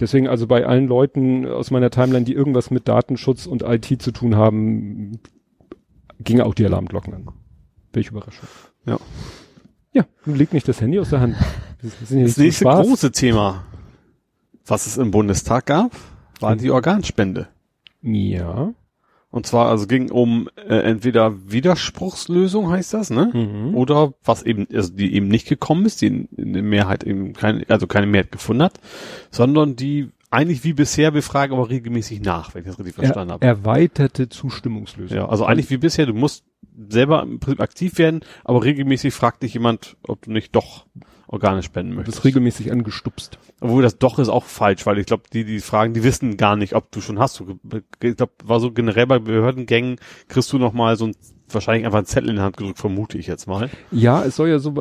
[0.00, 4.10] Deswegen also bei allen Leuten aus meiner Timeline, die irgendwas mit Datenschutz und IT zu
[4.10, 5.20] tun haben,
[6.18, 7.28] ging auch die Alarmglocken an.
[7.92, 8.48] Welche Überraschung.
[8.86, 8.98] Ja.
[9.98, 11.36] Ja, nun leg nicht das Handy aus der Hand.
[11.82, 12.86] Das, das nächste Spaß.
[12.86, 13.64] große Thema,
[14.64, 15.90] was es im Bundestag gab,
[16.38, 17.48] war die Organspende.
[18.02, 18.72] Ja.
[19.30, 23.30] Und zwar, also ging um äh, entweder Widerspruchslösung heißt das, ne?
[23.34, 23.74] Mhm.
[23.74, 27.32] Oder was eben, also die eben nicht gekommen ist, die in, in der Mehrheit eben
[27.32, 28.80] keine, also keine Mehrheit gefunden hat,
[29.32, 33.30] sondern die eigentlich wie bisher, wir fragen aber regelmäßig nach, wenn ich das richtig verstanden
[33.30, 33.46] er, habe.
[33.46, 35.16] Erweiterte Zustimmungslösung.
[35.16, 36.44] Ja, also eigentlich wie bisher, du musst
[36.88, 40.86] selber im Prinzip aktiv werden, aber regelmäßig fragt dich jemand, ob du nicht doch
[41.26, 42.18] Organe spenden möchtest.
[42.18, 43.38] Du bist regelmäßig angestupst.
[43.60, 46.56] Obwohl das doch ist auch falsch, weil ich glaube, die, die fragen, die wissen gar
[46.56, 47.42] nicht, ob du schon hast.
[48.02, 49.96] Ich glaube, war so generell bei Behördengängen,
[50.28, 51.16] kriegst du noch mal so ein
[51.54, 53.70] wahrscheinlich einfach einen Zettel in die Hand gedrückt, vermute ich jetzt mal.
[53.90, 54.74] Ja, es soll ja so,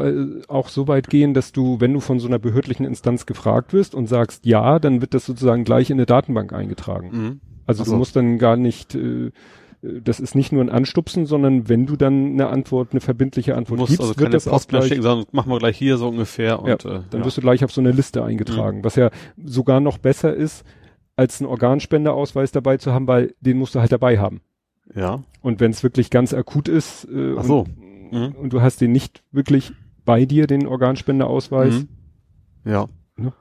[0.48, 3.96] auch so weit gehen, dass du, wenn du von so einer behördlichen Instanz gefragt wirst
[3.96, 7.10] und sagst ja, dann wird das sozusagen gleich in eine Datenbank eingetragen.
[7.12, 7.42] Mhm.
[7.66, 7.92] Also so.
[7.92, 9.32] du musst dann gar nicht, äh,
[9.82, 13.80] das ist nicht nur ein Anstupsen, sondern wenn du dann eine Antwort, eine verbindliche Antwort
[13.80, 16.60] musst gibst, also wird das auch gleich, schicken, sondern machen wir gleich hier so ungefähr
[16.60, 17.26] und ja, äh, dann ja.
[17.26, 18.84] wirst du gleich auf so eine Liste eingetragen, mhm.
[18.84, 19.12] was ja
[19.44, 20.66] sogar noch besser ist,
[21.16, 24.42] als einen Organspendeausweis dabei zu haben, weil den musst du halt dabei haben.
[24.98, 25.24] Ja.
[25.42, 27.60] Und wenn es wirklich ganz akut ist äh, Ach so.
[27.60, 28.36] und, mhm.
[28.36, 29.72] und, du hast den nicht wirklich
[30.06, 31.74] bei dir, den Organspendeausweis.
[31.76, 31.88] Mhm.
[32.66, 32.88] Ja.
[33.20, 33.34] ja.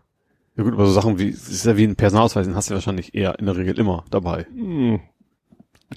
[0.56, 3.14] Ja gut, aber so Sachen wie, ist ja wie ein Personalausweis, den hast du wahrscheinlich
[3.14, 4.46] eher in der Regel immer dabei.
[4.54, 5.00] Mhm.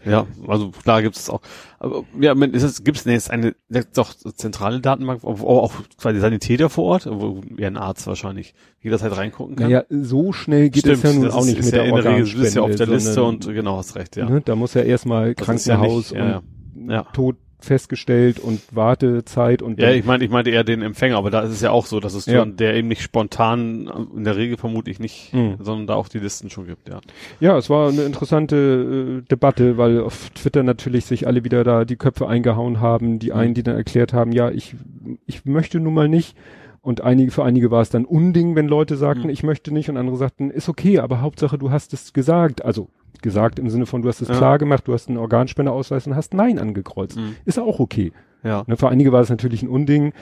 [0.05, 1.41] Ja, also klar gibt es auch.
[1.79, 3.55] Aber, ja, ist es, gibt es jetzt eine
[3.93, 9.55] doch zentrale Datenbank, wo auch quasi Sanitäter vorOrt, wo ja ein Arzt wahrscheinlich jederzeit reingucken
[9.55, 9.71] kann?
[9.71, 12.31] Naja, so schnell geht Stimmt, es ja nun auch nicht mit ja der Organspende.
[12.31, 14.29] Du bist ja auf der Liste und genau, hast recht, ja.
[14.29, 19.79] Ne, da muss ja erstmal Krankenhaus ja nicht, und ja, Tod festgestellt und Wartezeit und
[19.79, 21.99] ja ich meine ich meinte eher den Empfänger aber da ist es ja auch so
[21.99, 22.45] dass es ja.
[22.45, 25.57] der eben nicht spontan in der Regel vermutlich nicht mhm.
[25.59, 27.01] sondern da auch die Listen schon gibt ja
[27.39, 31.83] ja es war eine interessante äh, Debatte weil auf Twitter natürlich sich alle wieder da
[31.83, 33.55] die Köpfe eingehauen haben die einen mhm.
[33.55, 34.75] die dann erklärt haben ja ich
[35.25, 36.37] ich möchte nun mal nicht
[36.81, 39.29] und einige, für einige war es dann Unding, wenn Leute sagten, mhm.
[39.29, 42.63] ich möchte nicht, und andere sagten, ist okay, aber Hauptsache du hast es gesagt.
[42.63, 42.89] Also
[43.21, 44.35] gesagt im Sinne von, du hast es ja.
[44.35, 47.17] klar gemacht, du hast einen Organspendeausweis und hast Nein angekreuzt.
[47.17, 47.35] Mhm.
[47.45, 48.11] Ist auch okay.
[48.43, 48.63] Ja.
[48.67, 50.13] Ne, für einige war es natürlich ein Unding.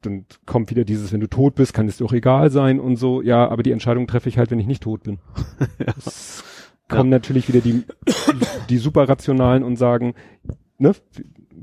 [0.00, 2.96] Dann kommt wieder dieses, wenn du tot bist, kann es dir auch egal sein und
[2.96, 3.20] so.
[3.20, 5.18] Ja, aber die Entscheidung treffe ich halt, wenn ich nicht tot bin.
[5.78, 5.92] ja.
[5.96, 6.42] Es
[6.88, 7.16] kommen ja.
[7.16, 7.84] natürlich wieder die,
[8.68, 10.14] die super rationalen und sagen,
[10.78, 10.94] ne,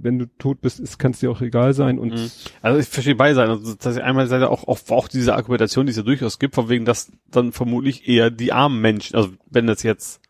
[0.03, 2.31] wenn du tot bist, kann es dir auch egal sein und mhm.
[2.61, 3.51] also ich verstehe beide Seiten.
[3.51, 6.55] Also das heißt einmal Seite auch, auch auch diese Argumentation, die es ja durchaus gibt,
[6.55, 10.20] von wegen, dass dann vermutlich eher die armen Menschen, also wenn das jetzt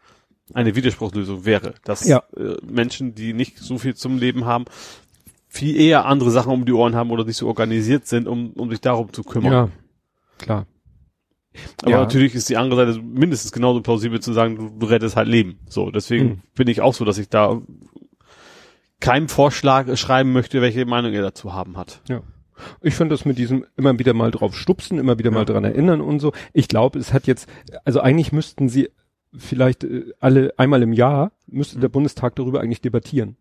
[0.54, 2.24] eine Widerspruchslösung wäre, dass ja.
[2.36, 4.66] äh, Menschen, die nicht so viel zum Leben haben,
[5.48, 8.70] viel eher andere Sachen um die Ohren haben oder nicht so organisiert sind, um, um
[8.70, 9.52] sich darum zu kümmern.
[9.52, 9.70] Ja,
[10.38, 10.66] klar.
[11.82, 11.98] Aber ja.
[12.00, 15.60] natürlich ist die andere Seite mindestens genauso plausibel zu sagen, du, du rettest halt Leben.
[15.68, 16.42] So, deswegen hm.
[16.56, 17.62] bin ich auch so, dass ich da
[19.02, 22.02] keinem Vorschlag schreiben möchte, welche Meinung er dazu haben hat.
[22.08, 22.22] Ja.
[22.82, 25.38] Ich finde das mit diesem immer wieder mal drauf stupsen, immer wieder ja.
[25.38, 26.32] mal dran erinnern und so.
[26.54, 27.50] Ich glaube, es hat jetzt,
[27.84, 28.90] also eigentlich müssten sie
[29.36, 31.82] vielleicht äh, alle einmal im Jahr müsste mhm.
[31.82, 33.38] der Bundestag darüber eigentlich debattieren.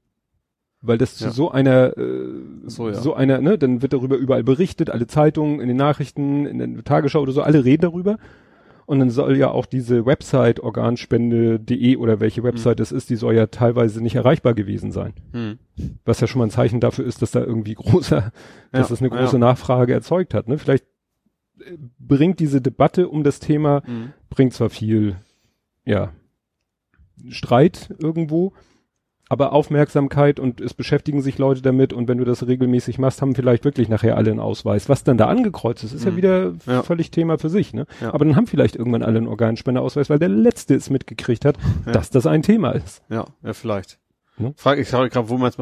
[0.82, 1.28] Weil das ja.
[1.28, 2.28] zu so einer, äh,
[2.64, 2.94] so, ja.
[2.94, 6.84] so einer, ne, dann wird darüber überall berichtet, alle Zeitungen, in den Nachrichten, in der
[6.84, 8.18] Tagesschau oder so, alle reden darüber.
[8.86, 12.82] Und dann soll ja auch diese Website organspende.de oder welche Website mhm.
[12.82, 15.12] es ist, die soll ja teilweise nicht erreichbar gewesen sein.
[15.32, 15.58] Mhm.
[16.04, 18.32] Was ja schon mal ein Zeichen dafür ist, dass da irgendwie großer,
[18.72, 19.38] dass das eine große ja.
[19.38, 20.48] Nachfrage erzeugt hat.
[20.48, 20.58] Ne?
[20.58, 20.86] Vielleicht
[21.60, 24.12] äh, bringt diese Debatte um das Thema, mhm.
[24.28, 25.16] bringt zwar viel
[25.84, 26.12] ja,
[27.28, 28.52] Streit irgendwo,
[29.30, 33.36] aber Aufmerksamkeit und es beschäftigen sich Leute damit und wenn du das regelmäßig machst, haben
[33.36, 34.88] vielleicht wirklich nachher alle einen Ausweis.
[34.88, 36.10] Was dann da angekreuzt ist, ist mhm.
[36.10, 36.82] ja wieder ja.
[36.82, 37.86] völlig Thema für sich, ne?
[38.00, 38.12] Ja.
[38.12, 41.92] Aber dann haben vielleicht irgendwann alle einen Organspendeausweis, weil der Letzte es mitgekriegt hat, ja.
[41.92, 43.02] dass das ein Thema ist.
[43.08, 43.99] Ja, ja, vielleicht.
[44.40, 44.54] Ne?
[44.56, 45.56] Frage ich frage gerade, wo man es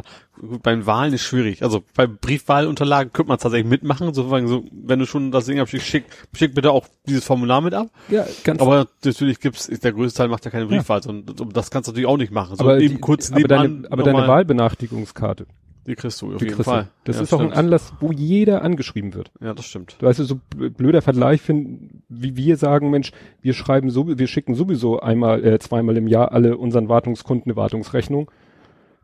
[0.62, 1.62] beim Wahlen ist schwierig.
[1.62, 4.14] Also bei Briefwahlunterlagen könnte man tatsächlich mitmachen.
[4.14, 7.88] So, wenn du schon das Ding abschickst, schick, schick bitte auch dieses Formular mit ab.
[8.08, 8.60] Ja, ganz.
[8.60, 11.10] Aber natürlich gibt's, der größte Teil macht ja keine Briefwahl, ja.
[11.10, 12.56] und das kannst du natürlich auch nicht machen.
[12.56, 15.46] So aber eben die, kurz aber deine, aber deine Wahlbenachrichtigungskarte.
[15.86, 16.70] Die kriegst du auf Die jeden kriegst du.
[16.70, 16.88] Fall.
[17.04, 17.54] Das Ja, ist auch ein.
[17.54, 19.30] Anlass, wo jeder angeschrieben wird.
[19.40, 19.96] Ja, das stimmt.
[19.98, 24.26] Du weißt, so bl- blöder Vergleich finden, wie wir sagen, Mensch, wir schreiben so, wir
[24.26, 28.30] schicken sowieso einmal, äh, zweimal im Jahr alle unseren Wartungskunden eine Wartungsrechnung.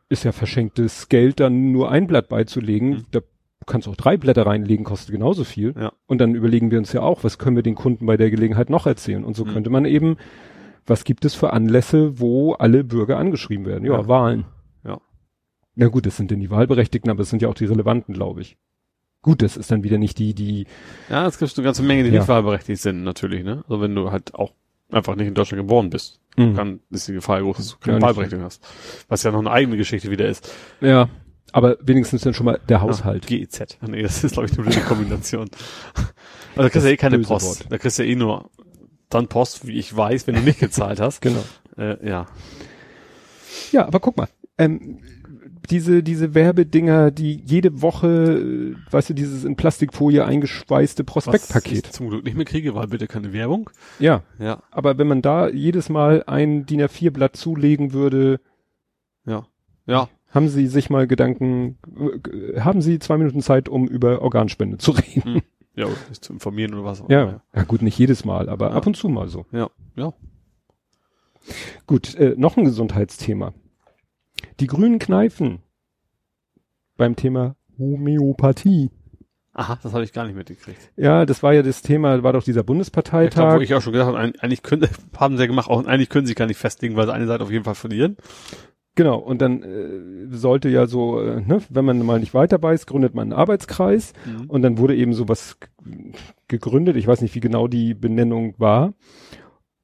[0.09, 2.89] Ist ja verschenktes Geld, dann nur ein Blatt beizulegen.
[2.91, 3.05] Mhm.
[3.11, 3.21] Da
[3.67, 5.75] kannst du auch drei Blätter reinlegen, kostet genauso viel.
[5.79, 5.93] Ja.
[6.07, 8.69] Und dann überlegen wir uns ja auch, was können wir den Kunden bei der Gelegenheit
[8.69, 9.25] noch erzählen?
[9.25, 9.51] Und so Mhm.
[9.53, 10.17] könnte man eben,
[10.87, 13.85] was gibt es für Anlässe, wo alle Bürger angeschrieben werden?
[13.87, 14.07] Ja, Ja.
[14.09, 14.45] Wahlen.
[14.85, 15.01] Ja.
[15.77, 18.43] Na gut, das sind denn die Wahlberechtigten, aber es sind ja auch die relevanten, glaube
[18.43, 18.59] ich.
[19.23, 20.67] Gut, das ist dann wieder nicht die, die,
[21.09, 22.19] Ja, es gibt eine ganze Menge, die Ja.
[22.19, 23.65] nicht wahlberechtigt sind, natürlich, ne?
[23.67, 24.53] Also wenn du halt auch
[24.93, 26.55] einfach nicht in Deutschland geboren bist, Mhm.
[26.55, 28.67] dann ist die Gefahr groß, dass du Ja, keine nicht Wahlberechtigung hast.
[29.09, 30.51] Was ja noch eine eigene Geschichte wieder ist.
[30.81, 31.09] Ja,
[31.53, 33.31] aber wenigstens dann schon mal der Haushalt.
[33.31, 33.79] Ja, GEZ.
[33.81, 35.49] Ah, Nee, das ist, glaube ich, nur die Kombination.
[36.57, 37.47] Also da kriegst du ja eh keine Post.
[37.47, 37.73] Wort.
[37.73, 38.49] Da kriegst du ja eh nur
[39.11, 41.21] dann Post, wie ich weiß, wenn du nicht gezahlt hast.
[41.23, 41.43] Genau.
[41.77, 42.27] Äh, ja.
[43.73, 44.29] Ja, aber guck mal,
[44.59, 45.01] ähm,
[45.71, 51.87] diese, diese Werbedinger, die jede Woche, äh, weißt du, dieses in Plastikfolie eingeschweißte Was Prospektpaket.
[51.87, 53.71] ich zum Glück nicht mehr kriege, war bitte keine Werbung.
[53.99, 58.41] Ja, Ja, aber wenn man da jedes Mal ein DIN A4 Blatt zulegen würde,
[59.27, 59.47] ja.
[59.87, 61.79] Ja, haben Sie sich mal Gedanken,
[62.27, 65.43] äh, haben Sie zwei Minuten Zeit, um über Organspende zu reden?
[65.77, 67.43] ja, oder sich zu informieren oder was auch Ja, immer.
[67.55, 68.75] ja gut, nicht jedes Mal, aber Ja.
[68.77, 69.47] ab und zu mal so.
[69.53, 70.13] Ja, ja.
[71.87, 73.53] Gut, äh, noch ein Gesundheitsthema.
[74.61, 75.61] Die grünen Kneifen
[76.97, 78.91] beim Thema Homöopathie.
[79.53, 80.91] Aha, das habe ich gar nicht mitgekriegt.
[80.97, 83.57] Ja, das war ja das Thema, war doch dieser Ich glaube, Bundesparteitag.
[83.57, 86.27] wo ich auch schon gedacht habe, eigentlich können, haben sie ja gemacht, auch eigentlich können
[86.27, 88.17] sie gar nicht festlegen, weil sie eine Seite auf jeden Fall verlieren.
[88.97, 92.87] genau, und dann äh, sollte ja so, äh, ne, wenn man mal nicht weiter weiß,
[92.87, 94.51] gründet man einen Arbeitskreis Mhm.
[94.51, 95.57] und dann wurde eben sowas
[96.49, 96.97] gegründet.
[96.97, 98.95] Ich weiß nicht, wie genau die Benennung war.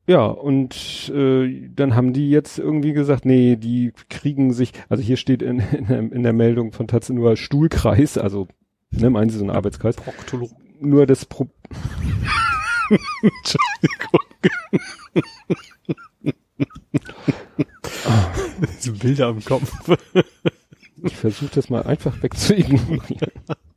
[0.07, 5.17] Ja, und äh, dann haben die jetzt irgendwie gesagt, nee, die kriegen sich, also hier
[5.17, 8.49] steht in, in, der, in der Meldung von Taz nur Stuhlkreis, also
[8.91, 9.97] ne, meinen Sie so einen Arbeitskreis.
[9.97, 11.49] Proktolo Nur das Pro
[18.79, 19.73] Diese Bilder im Kopf.
[21.05, 23.31] ich versuche das mal einfach wegzuignorieren.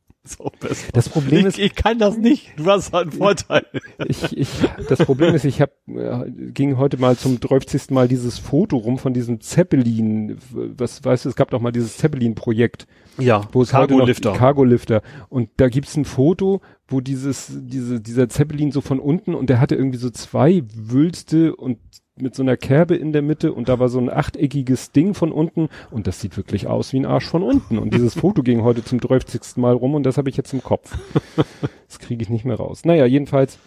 [0.60, 0.88] besser.
[0.94, 2.54] Das Problem ist, Ich, ich kann das nicht.
[2.58, 3.66] Du hast halt einen Vorteil.
[4.08, 4.50] ich, ich,
[4.88, 7.90] das Problem ist, ich habe äh, ging heute mal zum 30.
[7.92, 11.98] Mal dieses Foto rum von diesem Zeppelin, was weißt du, es gab doch mal dieses
[11.98, 14.34] Zeppelin-Projekt, Ja, wo es heute noch Cargo-Lifter.
[14.34, 19.50] Cargo-Lifter und da gibt's ein Foto, wo dieses diese dieser Zeppelin so von unten und
[19.50, 21.80] der hatte irgendwie so zwei Wülste und
[22.16, 25.32] mit so einer Kerbe in der Mitte und da war so ein achteckiges Ding von
[25.32, 28.64] unten und das sieht wirklich aus wie ein Arsch von unten und dieses Foto ging
[28.64, 29.57] heute zum 30.
[29.57, 30.97] Mal rum und das habe ich jetzt im Kopf.
[31.88, 32.86] Das kriege ich nicht mehr raus.
[32.86, 33.59] Naja, jedenfalls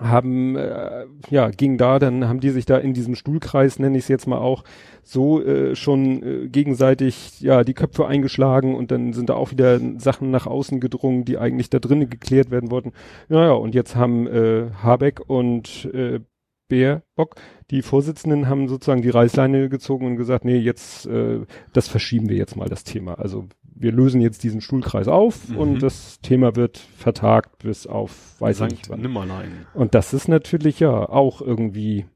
[0.00, 4.04] haben, äh, ja, ging da, dann haben die sich da in diesem Stuhlkreis, nenne ich
[4.04, 4.64] es jetzt mal auch,
[5.02, 9.78] so äh, schon äh, gegenseitig, ja, die Köpfe eingeschlagen und dann sind da auch wieder
[9.98, 12.92] Sachen nach außen gedrungen, die eigentlich da drinnen geklärt werden wollten.
[13.28, 16.20] Naja, und jetzt haben äh, Habeck und äh,
[16.68, 17.36] Baerbock,
[17.70, 21.40] die Vorsitzenden, haben sozusagen die Reißleine gezogen und gesagt, nee, jetzt, äh,
[21.72, 23.14] das verschieben wir jetzt mal, das Thema.
[23.18, 23.46] Also
[23.76, 25.56] wir lösen jetzt diesen Stuhlkreis auf Mhm.
[25.58, 29.00] und das Thema wird vertagt bis auf, weiß ich nicht wann.
[29.00, 29.66] Nimmerlein.
[29.74, 32.06] Und das ist natürlich ja auch irgendwie,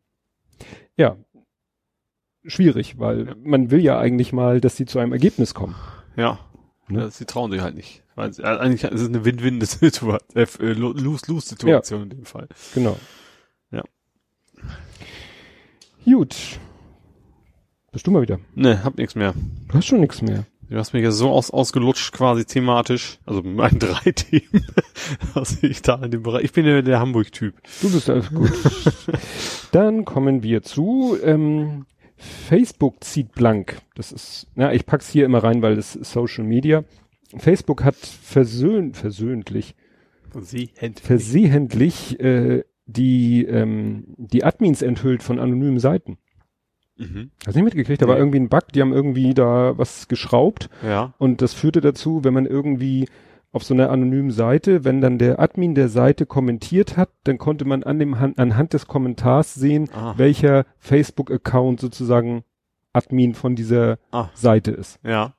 [0.96, 1.16] ja,
[2.44, 3.34] schwierig, weil Ja.
[3.42, 5.74] man will ja eigentlich mal, dass sie zu einem Ergebnis kommen.
[6.16, 6.38] Ja.
[6.88, 7.00] Ne?
[7.00, 7.10] ja.
[7.10, 8.02] Sie trauen sich halt nicht.
[8.14, 12.48] Weil sie, also eigentlich ist es eine Win-Win-Situation, äh, äh, Lose-Lose-Situation in dem Fall.
[12.74, 12.96] Genau.
[16.04, 16.58] Gut.
[17.92, 18.38] Bist du mal wieder?
[18.54, 19.34] Ne, hab nichts mehr.
[19.68, 20.44] Du hast schon nichts mehr.
[20.70, 24.66] Du hast mich ja so aus, ausgelutscht quasi thematisch, also meinen drei Themen,
[25.32, 27.54] was ich da in dem Bereich, ich bin ja der Hamburg-Typ.
[27.80, 28.52] Du bist alles gut.
[29.72, 31.86] Dann kommen wir zu ähm,
[32.18, 33.78] Facebook zieht blank.
[33.94, 36.84] Das ist, na, ich pack's hier immer rein, weil das ist Social Media.
[37.36, 39.74] Facebook hat versöhnt, versöhnlich,
[40.76, 46.16] händ versehentlich äh, die ähm, die Admins enthüllt von anonymen Seiten.
[46.96, 47.30] mhm.
[47.46, 48.02] Hast du nicht mitgekriegt?
[48.02, 48.20] Da war Nee.
[48.22, 51.14] irgendwie ein Bug, die haben irgendwie da was geschraubt Ja.
[51.18, 53.06] und das führte dazu, wenn man irgendwie
[53.52, 57.64] auf so einer anonymen Seite, wenn dann der Admin der Seite kommentiert hat, dann konnte
[57.66, 60.14] man an dem Han- anhand des Kommentars sehen, Ah.
[60.16, 62.42] welcher Facebook-Account sozusagen
[62.92, 64.28] Admin von dieser Ah.
[64.34, 64.98] Seite ist.
[65.04, 65.34] Ja.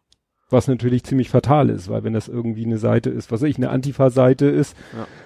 [0.52, 3.58] Was natürlich ziemlich fatal ist, weil wenn das irgendwie eine Seite ist, was weiß ich,
[3.58, 4.76] eine Antifa-Seite ist,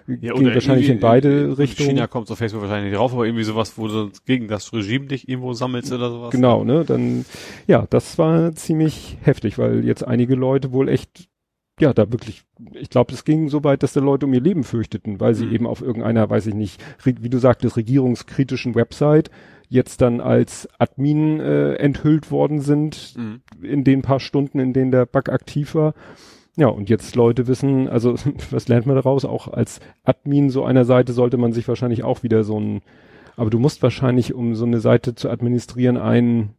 [0.07, 1.89] Ja, geht oder wahrscheinlich in beide in Richtungen.
[1.91, 5.05] China kommt auf Facebook wahrscheinlich nicht drauf, aber irgendwie sowas, wo du gegen das Regime
[5.07, 6.31] dich irgendwo sammelst oder sowas.
[6.31, 6.83] Genau, ne?
[6.85, 7.23] Dann,
[7.67, 11.29] ja, das war ziemlich heftig, weil jetzt einige Leute wohl echt,
[11.79, 12.43] ja, da wirklich,
[12.73, 15.45] ich glaube, es ging so weit, dass da Leute um ihr Leben fürchteten, weil sie
[15.45, 15.51] Mhm.
[15.55, 19.31] eben auf irgendeiner, weiß ich nicht, wie du sagtest, regierungskritischen Website
[19.73, 23.41] jetzt dann als Admin äh, enthüllt worden sind Mhm.
[23.61, 25.93] in den paar Stunden, in denen der Bug aktiv war.
[26.55, 28.13] Ja, und jetzt Leute wissen, also
[28.51, 29.25] was lernt man daraus?
[29.25, 32.81] Auch als Admin so einer Seite sollte man sich wahrscheinlich auch wieder so ein,
[33.35, 36.53] aber du musst wahrscheinlich, um so eine Seite zu administrieren, einen,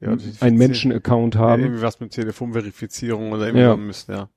[0.00, 1.62] Ja, einen Menschen-Account Ja, haben.
[1.62, 3.70] irgendwie was mit Telefonverifizierung oder irgendwie Ja.
[3.72, 4.28] so Mist, ja.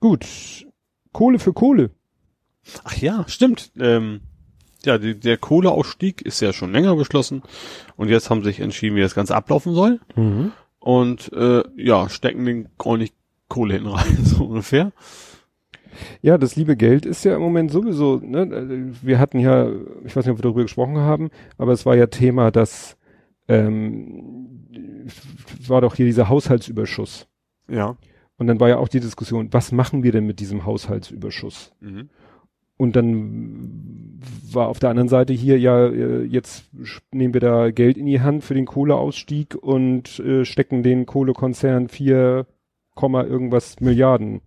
[0.00, 0.66] Gut.
[1.12, 1.90] Kohle für Kohle.
[2.84, 3.72] Ach ja, stimmt.
[3.78, 4.20] Ähm,
[4.84, 7.42] ja, die, der Kohleausstieg ist ja schon länger beschlossen
[7.96, 10.00] und jetzt haben sie sich entschieden, wie das Ganze ablaufen soll
[10.80, 13.12] und äh, ja, stecken den ordentlich
[13.48, 14.92] Kohle hin rein, so ungefähr.
[16.22, 19.70] Ja, das liebe Geld ist ja im Moment sowieso, ne, wir hatten ja,
[20.04, 22.96] ich weiß nicht, ob wir darüber gesprochen haben, aber es war ja Thema, dass
[23.46, 24.70] ähm,
[25.66, 27.28] war doch hier dieser Haushaltsüberschuss.
[27.68, 27.96] Ja.
[28.38, 31.72] Und dann war ja auch die Diskussion, was machen wir denn mit diesem Haushaltsüberschuss?
[31.80, 32.08] Mhm.
[32.82, 34.18] Und dann
[34.50, 36.64] war auf der anderen Seite hier ja, äh, jetzt
[37.12, 41.88] nehmen wir da Geld in die Hand für den Kohleausstieg und äh, stecken den Kohlekonzern
[41.88, 42.44] 4,
[42.96, 44.40] Komma irgendwas Milliarden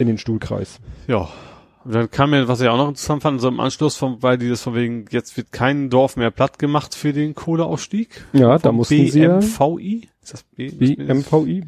[0.00, 0.80] in den Stuhlkreis.
[1.06, 1.28] Ja.
[1.84, 4.36] Und dann kam ja, was ich auch noch interessant fand, so im Anschluss von, weil
[4.36, 8.24] dieses von wegen, jetzt wird kein Dorf mehr platt gemacht für den Kohleausstieg.
[8.32, 10.08] Ja, da mussten sie ja BMVI?
[10.20, 10.68] Ist das B?
[10.68, 11.62] BMVI,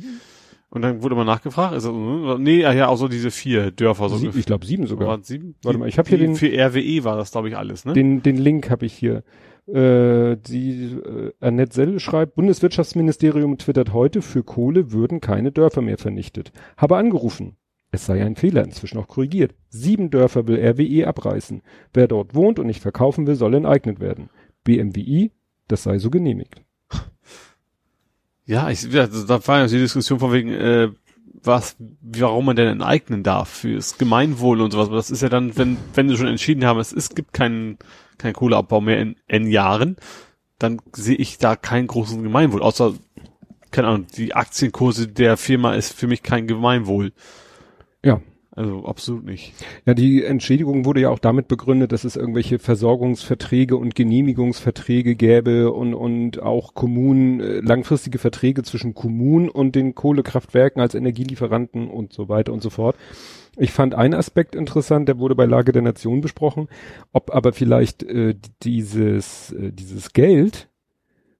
[0.74, 4.08] Und dann wurde mal nachgefragt, also, äh, nee, ah ja, auch so diese vier Dörfer,
[4.08, 5.06] so Sie, ich glaube sieben sogar.
[5.06, 5.54] Waren sieben?
[5.62, 7.92] Warte mal, ich hab hier den- Für RWE war das, glaube ich, alles, ne?
[7.92, 9.22] Den, den Link habe ich hier.
[9.66, 15.98] Äh, die äh, Annette Selle schreibt, Bundeswirtschaftsministerium twittert heute, für Kohle würden keine Dörfer mehr
[15.98, 16.52] vernichtet.
[16.78, 17.56] Habe angerufen.
[17.90, 19.54] Es sei ein Fehler, inzwischen auch korrigiert.
[19.68, 21.60] Sieben Dörfer will RWE abreißen.
[21.92, 24.30] Wer dort wohnt und nicht verkaufen will, soll enteignet werden.
[24.64, 25.32] BMWI,
[25.68, 26.62] das sei so genehmigt.
[28.44, 30.88] Ja, ich, da war ja die Diskussion von wegen, äh,
[31.44, 34.88] was, warum man denn enteignen darf fürs Gemeinwohl und sowas.
[34.88, 37.78] Aber das ist ja dann, wenn, wenn sie schon entschieden haben, es, es gibt keinen,
[38.18, 39.96] keinen Kohleabbau mehr in N Jahren,
[40.58, 42.62] dann sehe ich da keinen großen Gemeinwohl.
[42.62, 42.94] Außer,
[43.70, 47.12] keine Ahnung, die Aktienkurse der Firma ist für mich kein Gemeinwohl.
[48.04, 48.20] Ja.
[48.54, 49.54] Also absolut nicht.
[49.86, 55.72] Ja, die Entschädigung wurde ja auch damit begründet, dass es irgendwelche Versorgungsverträge und Genehmigungsverträge gäbe
[55.72, 62.12] und, und auch Kommunen, äh, langfristige Verträge zwischen Kommunen und den Kohlekraftwerken als Energielieferanten und
[62.12, 62.96] so weiter und so fort.
[63.56, 66.68] Ich fand einen Aspekt interessant, der wurde bei Lage der Nation besprochen,
[67.12, 70.68] ob aber vielleicht äh, dieses, äh, dieses Geld,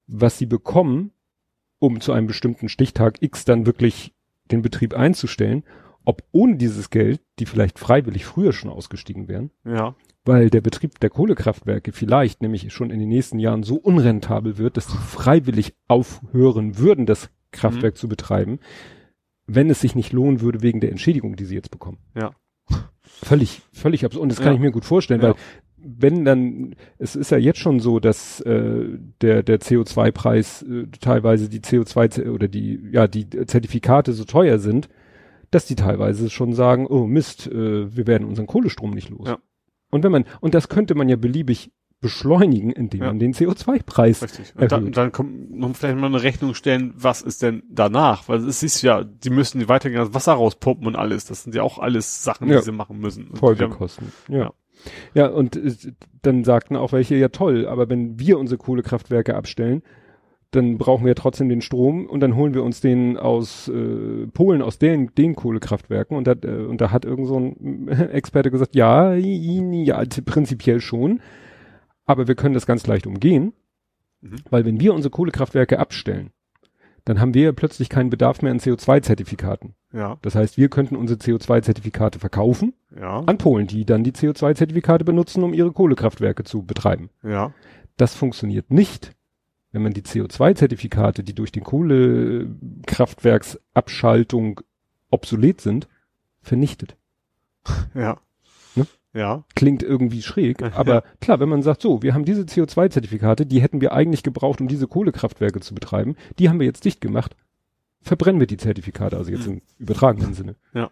[0.06, 1.12] was sie bekommen,
[1.78, 4.14] um zu einem bestimmten Stichtag X dann wirklich
[4.50, 5.64] den Betrieb einzustellen,
[6.04, 9.94] ob ohne dieses Geld die vielleicht freiwillig früher schon ausgestiegen wären, Ja.
[10.24, 14.76] weil der Betrieb der Kohlekraftwerke vielleicht nämlich schon in den nächsten Jahren so unrentabel wird,
[14.76, 18.58] dass sie freiwillig aufhören würden, das Kraftwerk zu betreiben,
[19.46, 21.98] wenn es sich nicht lohnen würde wegen der Entschädigung, die sie jetzt bekommen.
[22.14, 22.32] Ja.
[23.02, 24.22] Völlig, völlig absurd.
[24.22, 24.54] Und das kann Ja.
[24.54, 25.28] ich mir gut vorstellen, Ja.
[25.28, 25.34] weil
[25.84, 28.86] wenn dann, es ist ja jetzt schon so, dass äh,
[29.20, 34.88] der der CO2-Preis äh, teilweise die CO2 oder die ja die Zertifikate so teuer sind,
[35.52, 39.28] dass die teilweise schon sagen, oh Mist, äh, wir werden unseren Kohlestrom nicht los.
[39.28, 39.38] Ja.
[39.90, 43.06] Und wenn man und das könnte man ja beliebig beschleunigen, indem Ja.
[43.06, 44.52] man den CO2-Preis Richtig.
[44.56, 48.28] Und dann, dann kommt man vielleicht mal eine Rechnung stellen, was ist denn danach?
[48.28, 51.26] Weil es ist ja, die müssen die weitergehen das Wasser rauspumpen und alles.
[51.26, 52.58] Das sind ja auch alles Sachen, Ja.
[52.58, 53.36] die sie machen müssen.
[53.36, 54.10] Folgekosten.
[54.28, 54.36] Ja.
[54.38, 54.52] Ja.
[55.14, 55.72] Ja, und äh,
[56.22, 59.82] dann sagten auch welche, ja toll, aber wenn wir unsere Kohlekraftwerke abstellen,
[60.52, 64.62] dann brauchen wir trotzdem den Strom und dann holen wir uns den aus äh, Polen,
[64.62, 68.74] aus den, den Kohlekraftwerken und da, äh, und da hat irgend so ein Experte gesagt,
[68.76, 71.20] ja, ja, prinzipiell schon,
[72.06, 73.52] aber wir können das ganz leicht umgehen,
[74.24, 74.36] Mhm.
[74.50, 76.30] weil wenn wir unsere Kohlekraftwerke abstellen,
[77.04, 79.74] dann haben wir plötzlich keinen Bedarf mehr an CO2-Zertifikaten.
[79.92, 85.04] Ja, Das heißt, wir könnten unsere CO2-Zertifikate verkaufen ja, an Polen, die dann die CO2-Zertifikate
[85.04, 87.10] benutzen, um ihre Kohlekraftwerke zu betreiben.
[87.24, 87.52] ja,
[87.96, 89.10] Das funktioniert nicht,
[89.72, 94.60] wenn man die CO2-Zertifikate, die durch die Kohlekraftwerksabschaltung
[95.10, 95.88] obsolet sind,
[96.42, 96.96] vernichtet.
[97.94, 98.20] ja.
[98.74, 98.86] Ne?
[99.14, 103.62] Ja, Klingt irgendwie schräg, aber klar, wenn man sagt, so, wir haben diese CO2-Zertifikate, die
[103.62, 107.34] hätten wir eigentlich gebraucht, um diese Kohlekraftwerke zu betreiben, die haben wir jetzt dicht gemacht,
[108.02, 110.56] verbrennen wir die Zertifikate, also jetzt im übertragenen Sinne.
[110.74, 110.90] Ja.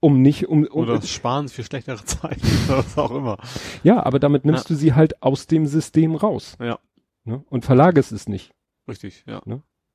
[0.00, 3.36] Um nicht, um, um oder sparen für schlechtere Zeiten oder was auch immer.
[3.82, 6.56] Ja, aber damit nimmst du sie halt aus dem System raus.
[6.60, 6.78] Ja.
[7.28, 7.44] Ne?
[7.50, 8.54] Und verlagerst es nicht.
[8.88, 9.42] Richtig, ja.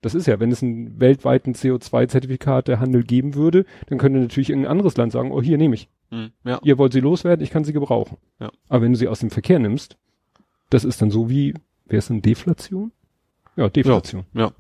[0.02, 4.96] Das ist ja, wenn es einen weltweiten CO2-Zertifikatehandel geben würde, dann könnte natürlich ein anderes
[4.98, 5.90] Land sagen, oh, hier nehme ich.
[6.12, 8.18] Hm, ja, Ihr wollt sie loswerden, ich kann sie gebrauchen.
[8.40, 8.52] Ja.
[8.70, 9.98] Aber wenn du sie aus dem Verkehr nimmst,
[10.70, 11.56] das ist dann so wie,
[11.86, 12.92] wäre es denn Deflation?
[13.56, 14.26] Ja, Deflation.
[14.34, 14.52] ja,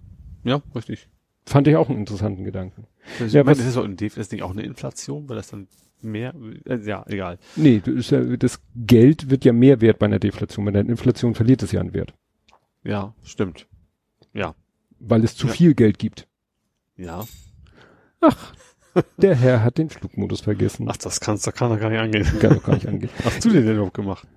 [0.44, 1.10] ja, richtig.
[1.46, 2.88] Fand ich auch einen interessanten Gedanken.
[3.20, 5.68] Das, ja, was, ist so ein das nicht auch eine Inflation, weil das dann
[6.02, 6.34] mehr,
[6.66, 7.38] äh, ja, egal.
[7.56, 10.66] Nee, das, ja, das Geld wird ja mehr wert bei einer Deflation.
[10.66, 12.14] Bei der Inflation verliert es ja an Wert.
[12.84, 13.68] Ja, stimmt.
[14.34, 14.56] Ja.
[15.00, 15.54] Weil es zu ja.
[15.54, 16.28] viel Geld gibt.
[16.96, 17.26] Ja.
[18.22, 18.54] Ach,
[19.18, 20.88] der Herr hat den Flugmodus vergessen.
[20.90, 22.26] Ach, das kannst, da kann er gar nicht angehen.
[22.40, 23.10] Kann doch gar nicht angehen.
[23.24, 24.28] Hast du den denn überhaupt gemacht?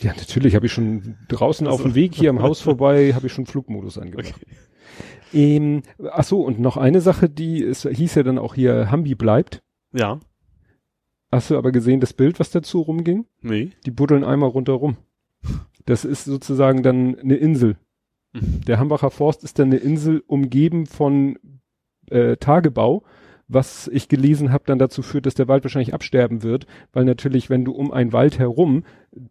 [0.00, 1.76] Ja, natürlich habe ich schon draußen also.
[1.76, 4.34] auf dem Weg hier am Haus vorbei, habe ich schon Flugmodus angemacht.
[4.36, 4.46] Okay.
[5.32, 5.82] Ähm,
[6.12, 9.62] ach so, und noch eine Sache, die es hieß ja dann auch hier, Hambi bleibt.
[9.92, 10.20] Ja.
[11.30, 13.26] Hast du aber gesehen, das Bild, was dazu rumging?
[13.42, 13.72] Nee.
[13.84, 14.96] Die buddeln einmal rundherum.
[15.84, 17.76] Das ist sozusagen dann eine Insel.
[18.40, 21.38] Der Hambacher Forst ist dann eine Insel umgeben von
[22.10, 23.04] äh, Tagebau
[23.48, 27.48] was ich gelesen habe, dann dazu führt, dass der Wald wahrscheinlich absterben wird, weil natürlich,
[27.48, 28.84] wenn du um einen Wald herum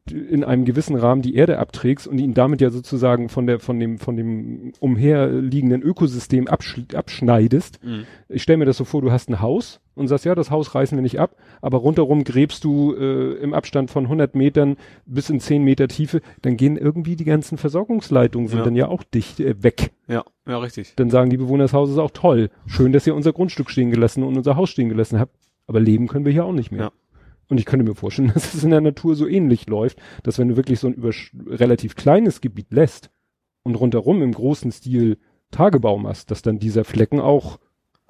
[0.10, 3.80] in einem gewissen Rahmen die Erde abträgst und ihn damit ja sozusagen von der von
[3.80, 7.84] dem von dem umherliegenden Ökosystem absch abschneidest.
[7.84, 8.06] Mhm.
[8.30, 10.76] Ich stelle mir das so vor, du hast ein Haus und sagst, ja, das Haus
[10.76, 15.30] reißen wir nicht ab, aber rundherum gräbst du äh, im Abstand von 100 Metern bis
[15.30, 18.66] in 10 Meter Tiefe, dann gehen irgendwie die ganzen Versorgungsleitungen sind ja.
[18.66, 19.92] dann ja auch dicht äh, weg.
[20.08, 20.94] Ja, ja, richtig.
[20.96, 24.24] Dann sagen die Bewohner des Hauses auch toll, schön, dass ihr unser Grundstück stehen gelassen
[24.24, 25.36] und unser Haus stehen gelassen habt,
[25.68, 26.82] aber leben können wir hier auch nicht mehr.
[26.82, 26.92] Ja.
[27.48, 30.48] Und ich könnte mir vorstellen, dass es in der Natur so ähnlich läuft, dass wenn
[30.48, 31.12] du wirklich so ein über
[31.48, 33.10] relativ kleines Gebiet lässt
[33.64, 35.18] und rundherum im großen Stil
[35.52, 37.60] Tagebau machst, dass dann dieser Flecken auch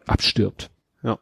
[0.06, 0.72] abstirbt.
[1.04, 1.20] Ja.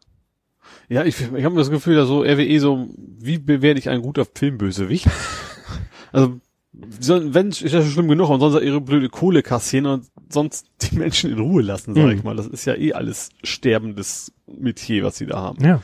[0.90, 4.26] Ja, ich, ich habe das Gefühl, dass so RWE so, wie bewerte ich ein guter
[4.26, 5.08] Filmbösewicht?
[6.12, 6.40] also,
[6.72, 10.96] wenn, ist ja schon schlimm genug und sonst ihre blöde Kohle kassieren und sonst die
[10.96, 12.12] Menschen in Ruhe lassen, sag mhm.
[12.12, 12.36] ich mal.
[12.36, 15.64] Das ist ja eh alles sterbendes Metier, was sie da haben.
[15.64, 15.82] Ja.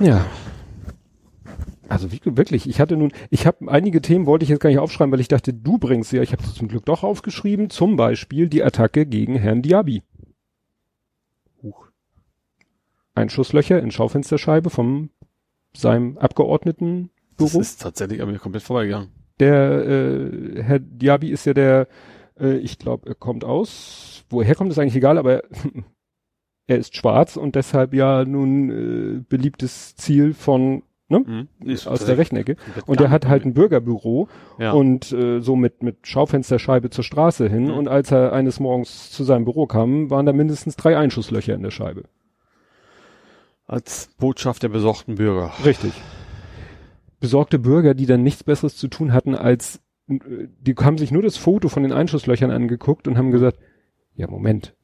[0.00, 0.26] Ja.
[1.88, 4.78] Also wie, wirklich, ich hatte nun, ich habe einige Themen wollte ich jetzt gar nicht
[4.78, 6.22] aufschreiben, weil ich dachte, du bringst sie ja.
[6.22, 7.70] Ich habe sie zum Glück doch aufgeschrieben.
[7.70, 10.02] Zum Beispiel die Attacke gegen Herrn Diaby.
[11.62, 11.86] Huch.
[13.14, 15.10] Einschusslöcher in Schaufensterscheibe vom
[15.74, 17.10] seinem Abgeordnetenbüro.
[17.38, 19.08] Das ist tatsächlich aber mir komplett vorbeigegangen.
[19.40, 21.88] Der äh, Herr Diaby ist ja der,
[22.38, 24.24] äh, ich glaube, er kommt aus.
[24.28, 25.42] Woher kommt ist eigentlich egal, aber
[26.68, 31.48] er ist schwarz und deshalb ja nun äh, beliebtes Ziel von ne?
[31.60, 32.56] Mhm, aus der Rechnecke.
[32.86, 34.72] Und er hat halt ein Bürgerbüro ja.
[34.72, 37.64] und äh, so mit, mit Schaufensterscheibe zur Straße hin.
[37.64, 37.74] Mhm.
[37.74, 41.62] Und als er eines Morgens zu seinem Büro kam, waren da mindestens drei Einschusslöcher in
[41.62, 42.04] der Scheibe.
[43.66, 45.52] Als Botschaft der besorgten Bürger.
[45.64, 45.92] Richtig.
[47.18, 50.18] Besorgte Bürger, die dann nichts Besseres zu tun hatten, als äh,
[50.60, 53.58] die haben sich nur das Foto von den Einschusslöchern angeguckt und haben gesagt,
[54.14, 54.74] ja Moment,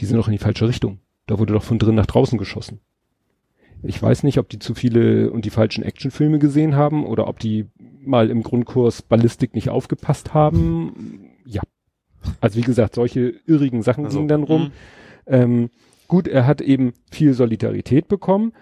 [0.00, 1.00] die sind doch in die falsche Richtung.
[1.26, 2.80] Da wurde doch von drin nach draußen geschossen.
[3.82, 7.38] Ich weiß nicht, ob die zu viele und die falschen Actionfilme gesehen haben oder ob
[7.38, 7.66] die
[8.04, 11.30] mal im Grundkurs Ballistik nicht aufgepasst haben.
[11.44, 11.62] Ja.
[12.40, 14.62] Also wie gesagt, solche irrigen Sachen also, gingen dann rum.
[14.62, 14.70] Mhm.
[15.26, 15.70] Ähm,
[16.08, 18.52] gut, er hat eben viel Solidarität bekommen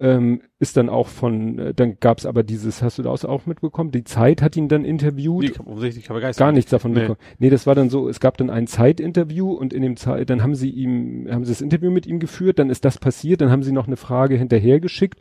[0.00, 3.46] ähm, ist dann auch von, äh, dann gab es aber dieses, hast du das auch
[3.46, 3.90] mitbekommen?
[3.90, 5.42] Die Zeit hat ihn dann interviewt.
[5.42, 7.00] Nee, ich hab, ich habe gar nichts davon nee.
[7.00, 7.18] bekommen.
[7.38, 10.42] Nee, das war dann so, es gab dann ein Zeitinterview und in dem Zeit, dann
[10.42, 13.50] haben sie ihm, haben sie das Interview mit ihm geführt, dann ist das passiert, dann
[13.50, 15.20] haben sie noch eine Frage hinterhergeschickt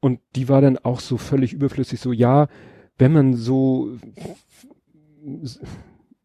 [0.00, 2.48] und die war dann auch so völlig überflüssig, so ja,
[2.98, 3.90] wenn man so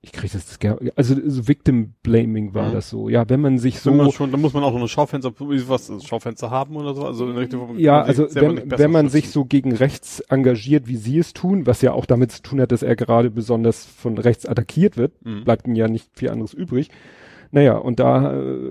[0.04, 0.58] ich kriege das
[0.96, 2.74] also so Victim Blaming war mhm.
[2.74, 3.08] das so.
[3.08, 5.92] Ja, wenn man sich so man schon, dann muss man auch so eine Schaufenster was
[6.04, 9.76] Schaufenster haben oder so, also in Richtung, Ja, also wenn, wenn man sich so gegen
[9.76, 12.96] rechts engagiert, wie sie es tun, was ja auch damit zu tun hat, dass er
[12.96, 15.44] gerade besonders von rechts attackiert wird, mhm.
[15.44, 16.90] bleibt ihm ja nicht viel anderes übrig.
[17.52, 18.64] Naja, und da äh,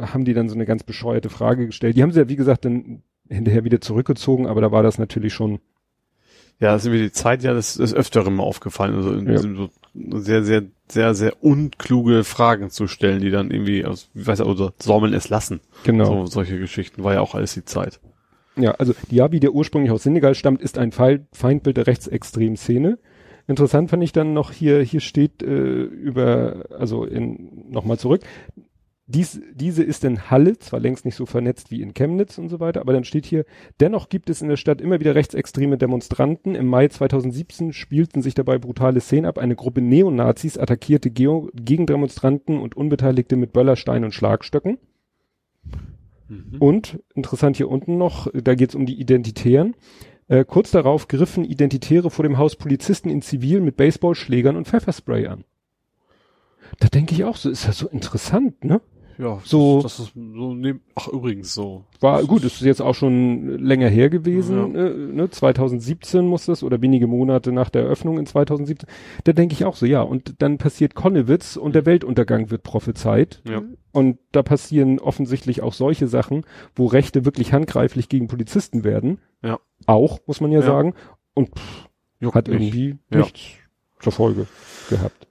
[0.00, 1.96] haben die dann so eine ganz bescheuerte Frage gestellt.
[1.96, 5.32] Die haben sie ja, wie gesagt, dann hinterher wieder zurückgezogen, aber da war das natürlich
[5.32, 5.60] schon
[6.58, 9.32] ja, das ist mir die Zeit ja des, des Öfteren mal aufgefallen, also in ja.
[9.32, 9.70] diesem so
[10.18, 14.46] sehr, sehr, sehr, sehr unkluge Fragen zu stellen, die dann irgendwie aus, wie weiß ich,
[14.46, 15.60] oder man es lassen?
[15.84, 16.04] Genau.
[16.04, 18.00] So, solche Geschichten war ja auch alles die Zeit.
[18.56, 22.98] Ja, also Diaby, der ursprünglich aus Senegal stammt, ist ein Feindbild der rechtsextremen Szene.
[23.46, 28.22] Interessant fand ich dann noch hier, hier steht äh, über, also in nochmal zurück,
[29.08, 32.58] dies, diese ist in Halle, zwar längst nicht so vernetzt wie in Chemnitz und so
[32.58, 33.44] weiter, aber dann steht hier,
[33.78, 36.56] dennoch gibt es in der Stadt immer wieder rechtsextreme Demonstranten.
[36.56, 39.38] Im Mai 2017 spielten sich dabei brutale Szenen ab.
[39.38, 44.78] Eine Gruppe Neonazis attackierte Geo Gegendemonstranten und Unbeteiligte mit Böllersteinen und Schlagstöcken.
[46.28, 46.56] Mhm.
[46.58, 49.76] Und interessant hier unten noch, da geht es um die Identitären.
[50.26, 55.28] Äh, kurz darauf griffen Identitäre vor dem Haus Polizisten in Zivil mit Baseballschlägern und Pfefferspray
[55.28, 55.44] an.
[56.80, 58.80] Da denke ich auch so, ist ja so interessant, ne?
[59.18, 61.84] Ja, So- Das, das ist so neben, ach übrigens so.
[62.00, 64.84] War gut, ist jetzt auch schon länger her gewesen, Ja.
[64.86, 65.30] äh, ne?
[65.30, 68.88] 2017 muss das oder wenige Monate nach der Eröffnung in 2017.
[69.24, 73.40] Da denke ich auch so, ja, und dann passiert Konnewitz und der Weltuntergang wird prophezeit.
[73.48, 73.62] Ja.
[73.92, 76.44] Und da passieren offensichtlich auch solche Sachen,
[76.74, 79.18] wo Rechte wirklich handgreiflich gegen Polizisten werden.
[79.42, 79.58] Ja.
[79.86, 80.66] Auch, muss man ja, Ja.
[80.66, 80.92] sagen.
[81.34, 81.88] Und pff,
[82.20, 83.18] Juckt hat irgendwie Ja.
[83.18, 83.40] nichts
[84.00, 84.46] zur Folge
[84.90, 85.25] gehabt.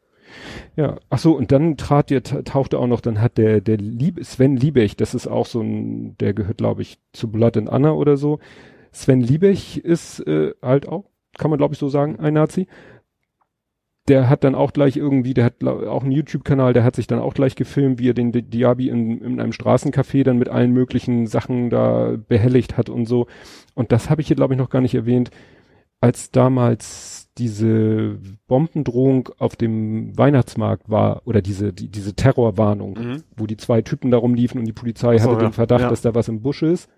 [0.78, 4.20] Ja, ach so, und dann trat der, tauchte auch noch, dann hat der, der Lieb,
[4.26, 7.92] Sven Liebech, das ist auch so ein, der gehört, glaube ich, zu Blood and Anna
[7.94, 8.40] oder so.
[8.92, 11.06] Sven Liebech ist äh, halt auch,
[11.38, 12.68] kann man glaube ich so sagen, ein Nazi.
[14.08, 17.18] Der hat dann auch gleich irgendwie, der hat auch einen YouTube-Kanal, der hat sich dann
[17.20, 20.72] auch gleich gefilmt, wie er den Di- Diaby in, in einem Straßencafé dann mit allen
[20.74, 23.26] möglichen Sachen da behelligt hat und so.
[23.74, 25.32] Und das habe ich hier, glaube ich, noch gar nicht erwähnt
[26.02, 28.18] als damals diese
[28.48, 33.24] Bombendrohung auf dem Weihnachtsmarkt war oder diese die, diese Terrorwarnung, Mhm.
[33.36, 35.50] wo die zwei Typen da rumliefen und die Polizei so, hatte ja.
[35.50, 35.90] den Verdacht, Ja.
[35.90, 36.90] dass da was im Busch ist.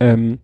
[0.00, 0.38] Ähm,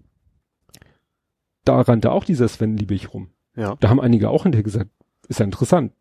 [1.65, 3.29] da rannte auch dieser Sven Liebig rum.
[3.57, 3.77] Ja.
[3.81, 4.91] Da haben einige auch hinterher gesagt,
[5.29, 5.93] ist ja interessant.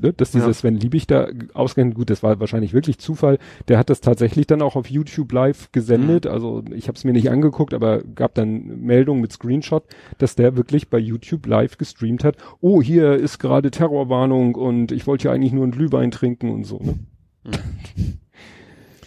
[0.00, 0.12] Ne?
[0.12, 0.52] Dass dieser Ja.
[0.52, 4.62] Sven Liebig da ausgerechnet, gut, das war wahrscheinlich wirklich Zufall, der hat das tatsächlich dann
[4.62, 6.30] auch auf YouTube live gesendet, Mhm.
[6.30, 9.84] also ich habe es mir nicht angeguckt, aber gab dann Meldungen mit Screenshot,
[10.18, 15.06] dass der wirklich bei YouTube live gestreamt hat, oh, hier ist gerade Terrorwarnung und ich
[15.06, 16.98] wollte ja eigentlich nur einen Glühwein trinken und so, ne?
[17.44, 18.18] Mhm.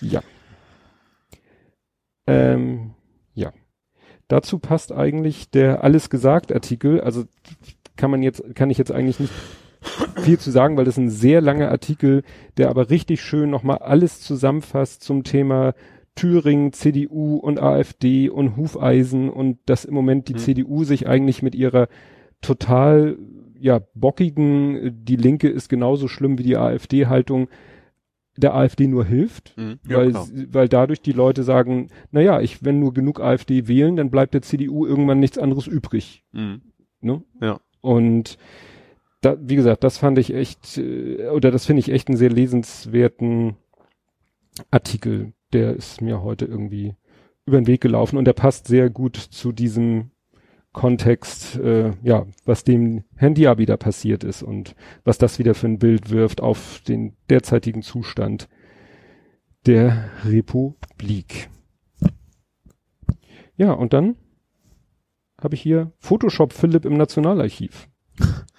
[0.01, 0.21] ja.
[2.27, 2.91] Ähm,
[3.33, 3.51] ja.
[4.27, 7.25] Dazu passt eigentlich der Alles gesagt Artikel, also
[7.95, 9.31] kann man jetzt, kann ich jetzt eigentlich nicht
[10.17, 12.23] viel zu sagen, weil das ist ein sehr langer Artikel,
[12.57, 15.73] der aber richtig schön nochmal alles zusammenfasst zum Thema
[16.15, 20.37] Thüringen, CDU und AfD und Hufeisen und dass im Moment die Mhm.
[20.39, 21.87] CDU sich eigentlich mit ihrer
[22.41, 23.17] total
[23.59, 27.47] ja bockigen, die Linke ist genauso schlimm wie die AfD-Haltung,
[28.37, 29.79] der AfD nur hilft, Mhm.
[29.87, 30.27] Ja, weil, klar.
[30.51, 34.33] weil dadurch die Leute sagen, na ja, ich, wenn nur genug AfD wählen, dann bleibt
[34.33, 36.23] der CDU irgendwann nichts anderes übrig.
[36.33, 36.61] Mhm.
[37.01, 37.21] Ne?
[37.41, 37.59] Ja.
[37.81, 38.37] Und
[39.25, 42.29] da, wie gesagt, das fand ich echt, äh, oder das finde ich echt einen sehr
[42.29, 43.55] lesenswerten
[44.71, 45.33] Artikel.
[45.53, 46.95] Der ist mir heute irgendwie
[47.45, 50.11] über den Weg gelaufen und der passt sehr gut zu diesem
[50.73, 53.05] Kontext, äh, ja, was dem
[53.65, 58.49] da passiert ist und was das wieder für ein Bild wirft auf den derzeitigen Zustand
[59.65, 61.49] der Republik.
[63.55, 64.17] Ja, und dann
[65.41, 67.87] habe ich hier Photoshop Philipp im Nationalarchiv.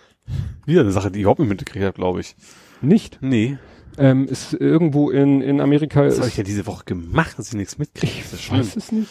[0.66, 2.36] Wieder eine Sache, die ich überhaupt nicht mitgekriegt habe, glaube ich.
[2.82, 3.18] Nicht.
[3.22, 3.56] Nee.
[3.98, 6.04] Ähm, ist irgendwo in, in Amerika.
[6.04, 8.12] Das habe ich ja diese Woche gemacht, dass ich nichts mitkriege.
[8.16, 9.10] ich Das weiß es nicht.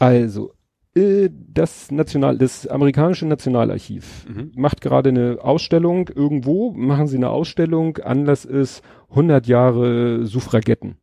[0.00, 0.52] Also,
[0.96, 4.52] äh, das National, das amerikanische Nationalarchiv Mhm.
[4.56, 10.96] macht gerade eine Ausstellung irgendwo, machen sie eine Ausstellung, Anlass ist 100 Jahre Suffragetten.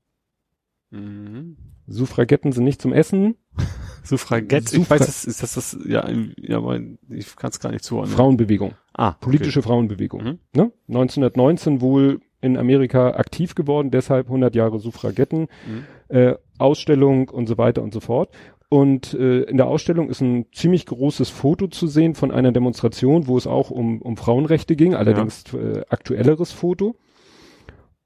[0.89, 1.55] Mhm.
[1.91, 3.35] Suffragetten sind nicht zum Essen,
[4.03, 7.71] Suffragette, ich Suffra- weiß, das, ist das das, ja, ja, mein, ich kann es gar
[7.71, 8.15] nicht zuordnen.
[8.15, 10.23] Frauenbewegung, Ah, politische Frauenbewegung.
[10.23, 10.39] Mhm.
[10.55, 10.71] Ne?
[10.87, 15.41] 1919 wohl in Amerika aktiv geworden, deshalb 100 Jahre Suffragetten.
[15.67, 15.85] Mhm.
[16.15, 18.33] äh, Ausstellung und so weiter und so fort.
[18.69, 23.27] Und äh, in der Ausstellung ist ein ziemlich großes Foto zu sehen von einer Demonstration,
[23.27, 26.95] wo es auch um, um Frauenrechte ging, allerdings äh, aktuelleres Foto.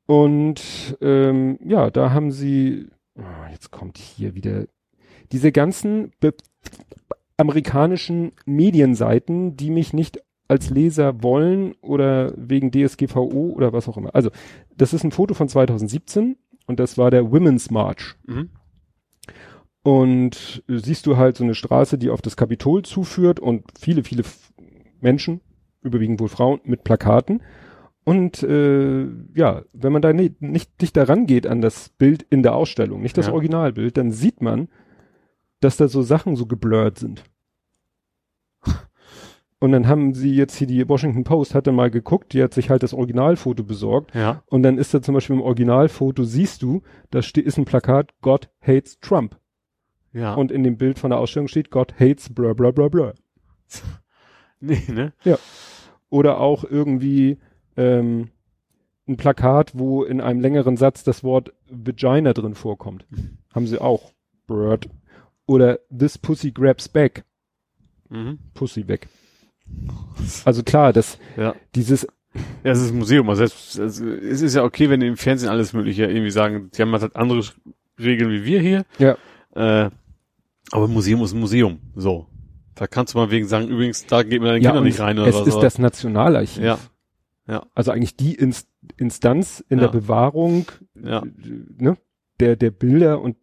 [0.07, 4.65] Und ähm, ja, da haben sie, oh, jetzt kommt hier wieder
[5.31, 6.33] diese ganzen be
[7.37, 14.15] amerikanischen Medienseiten, die mich nicht als Leser wollen oder wegen DSGVO oder was auch immer.
[14.15, 14.29] Also,
[14.77, 18.15] das ist ein Foto von 2017 und das war der Women's March.
[18.25, 18.49] Mhm.
[19.83, 24.03] Und äh, siehst du halt so eine Straße, die auf das Kapitol zuführt und viele,
[24.03, 24.23] viele
[25.01, 25.41] Menschen,
[25.81, 27.41] überwiegend wohl Frauen, mit Plakaten.
[28.05, 32.43] Und äh, ja, wenn man da nicht, nicht dicht daran geht an das Bild in
[32.43, 33.33] der Ausstellung, nicht das Ja.
[33.33, 34.69] Originalbild, dann sieht man,
[35.59, 37.23] dass da so Sachen so geblurrt sind.
[39.59, 42.53] Und dann haben sie jetzt hier die Washington Post hat dann mal geguckt, die hat
[42.53, 44.43] sich halt das Originalfoto besorgt Ja.
[44.47, 48.13] und dann ist da zum Beispiel im Originalfoto siehst du, da steht, ist ein Plakat,
[48.21, 49.37] God hates Trump.
[50.13, 50.33] Ja.
[50.35, 53.13] Und in dem Bild von der Ausstellung steht, God hates blah blah blah blah.
[54.59, 55.13] nee, ne?
[56.09, 57.37] Oder auch irgendwie
[57.77, 58.29] ähm,
[59.07, 63.05] ein Plakat, wo in einem längeren Satz das Wort Vagina drin vorkommt.
[63.53, 64.11] Haben sie auch.
[64.47, 64.89] Bird.
[65.47, 67.23] Oder This Pussy grabs back.
[68.09, 68.39] Mhm.
[68.53, 69.07] Pussy weg.
[70.43, 71.55] Also klar, das, Ja.
[71.75, 72.07] dieses,
[72.63, 73.29] Ja, es ist ein Museum.
[73.29, 76.81] Also, also es ist ja okay, wenn die im Fernsehen alles Mögliche irgendwie sagen, die
[76.81, 77.41] haben halt andere
[77.99, 78.85] Regeln wie wir hier.
[78.99, 79.17] Ja.
[79.55, 79.89] Äh,
[80.71, 81.79] aber ein Museum ist ein Museum.
[81.95, 82.27] So.
[82.75, 85.17] Da kannst du mal wegen sagen, übrigens, da geht man deine ja, Kinder nicht rein
[85.17, 85.47] oder es was.
[85.47, 86.61] ist das Nationalarchiv.
[86.61, 86.77] Ja.
[87.47, 87.65] Ja.
[87.75, 88.67] Also eigentlich die Inst
[88.97, 89.85] Instanz in Ja.
[89.87, 90.65] der Bewahrung
[91.01, 91.23] Ja.
[91.77, 91.97] ne,
[92.39, 93.37] der, der Bilder und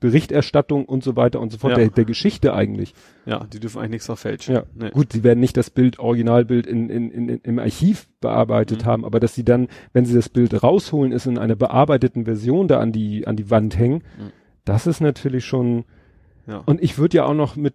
[0.00, 1.78] Berichterstattung und so weiter und so fort, Ja.
[1.78, 2.94] der, der Geschichte eigentlich.
[3.26, 4.54] Ja, die dürfen eigentlich nichts verfälschen.
[4.54, 4.90] Ja, Nee.
[4.90, 8.86] gut, sie werden nicht das Bild, Originalbild in, in, in, im Archiv bearbeitet Mhm.
[8.86, 12.68] haben, aber dass sie dann, wenn sie das Bild rausholen, es in einer bearbeiteten Version
[12.68, 14.30] da an die, an die Wand hängen, Mhm.
[14.64, 15.84] das ist natürlich schon,
[16.46, 16.62] Ja.
[16.64, 17.74] und ich würde ja auch noch mit,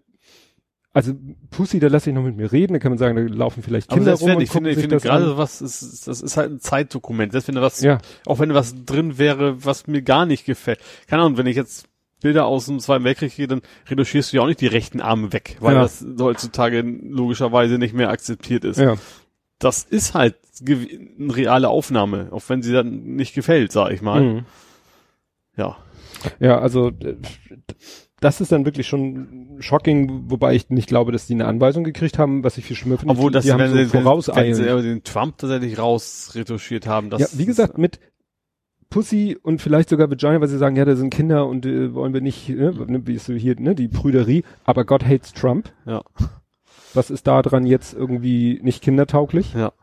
[0.93, 1.13] also
[1.49, 3.89] Pussy, da lasse ich noch mit mir reden, da kann man sagen, da laufen vielleicht
[3.89, 5.29] Aber Kinder selbst rum und ich finde, ich finde das gerade an.
[5.31, 7.31] sowas, ist, das ist halt ein Zeitdokument.
[7.31, 10.79] Selbst wenn da was, Ja, auch wenn was drin wäre, was mir gar nicht gefällt.
[11.07, 11.87] Keine Ahnung, wenn ich jetzt
[12.21, 15.33] Bilder aus dem Zweiten Weltkrieg sehe, dann retuschierst du ja auch nicht die rechten Arme
[15.33, 15.81] weg, weil Ja.
[15.81, 18.77] das heutzutage logischerweise nicht mehr akzeptiert ist.
[18.79, 18.95] ja,
[19.59, 24.21] Das ist halt eine reale Aufnahme, auch wenn sie dann nicht gefällt, sag ich mal.
[24.21, 24.45] mhm.
[25.57, 25.77] Ja.
[26.39, 26.91] ja, also,
[28.23, 32.17] das ist dann wirklich schon shocking, wobei ich nicht glaube, dass die eine Anweisung gekriegt
[32.17, 33.13] haben, was ich viel schlimmer finde.
[33.13, 37.09] Obwohl die, das, die haben wenn, so sie, wenn, sie den Trump tatsächlich rausretuschiert haben,
[37.09, 37.99] das ja, wie gesagt, mit
[38.89, 42.13] Pussy und vielleicht sogar Vagina, weil sie sagen, ja, da sind Kinder und äh, wollen
[42.13, 45.73] wir nicht, ne, ne, wie ist so hier, ne, die Prüderie, aber God hates Trump.
[45.85, 46.03] Ja.
[46.93, 49.53] Was ist da dran jetzt irgendwie nicht kindertauglich?
[49.53, 49.73] Ja.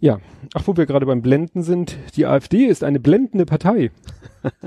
[0.00, 0.18] Ja,
[0.54, 3.90] ach, wo wir gerade beim Blenden sind, die AfD ist eine blendende Partei.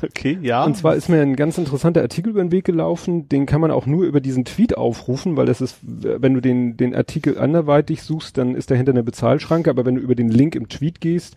[0.00, 0.64] Okay, ja.
[0.64, 3.72] Und zwar ist mir ein ganz interessanter Artikel über den Weg gelaufen, den kann man
[3.72, 8.04] auch nur über diesen Tweet aufrufen, weil das ist, wenn du den, den Artikel anderweitig
[8.04, 11.34] suchst, dann ist dahinter eine Bezahlschranke, aber wenn du über den Link im Tweet gehst,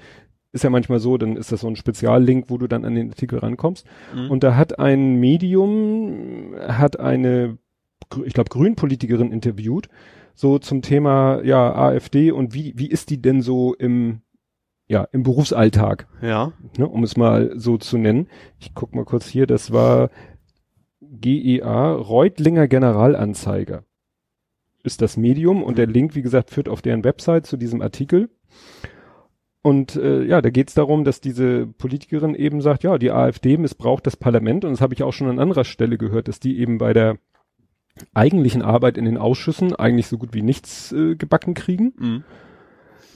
[0.52, 3.10] ist ja manchmal so, dann ist das so ein Speziallink, wo du dann an den
[3.10, 3.88] Artikel rankommst.
[4.14, 4.30] Mhm.
[4.30, 7.58] Und da hat ein Medium, hat eine,
[8.26, 9.90] ich glaube, Grünpolitikerin interviewt,
[10.34, 14.22] so zum Thema, ja, AfD und wie, wie ist die denn so im,
[14.88, 16.08] ja, im Berufsalltag?
[16.22, 16.54] ja.
[16.78, 18.28] ne, um es mal so zu nennen.
[18.60, 20.10] Ich guck mal kurz hier, das war
[21.02, 23.84] GEA, Reutlinger Generalanzeiger
[24.84, 28.30] ist das Medium und der Link, wie gesagt, führt auf deren Website zu diesem Artikel.
[29.62, 33.58] Und äh, ja, da geht es darum, dass diese Politikerin eben sagt, ja, die AfD
[33.58, 36.58] missbraucht das Parlament und das habe ich auch schon an anderer Stelle gehört, dass die
[36.60, 37.18] eben bei der
[38.14, 42.24] eigentlichen Arbeit in den Ausschüssen eigentlich so gut wie nichts äh, gebacken kriegen Mhm.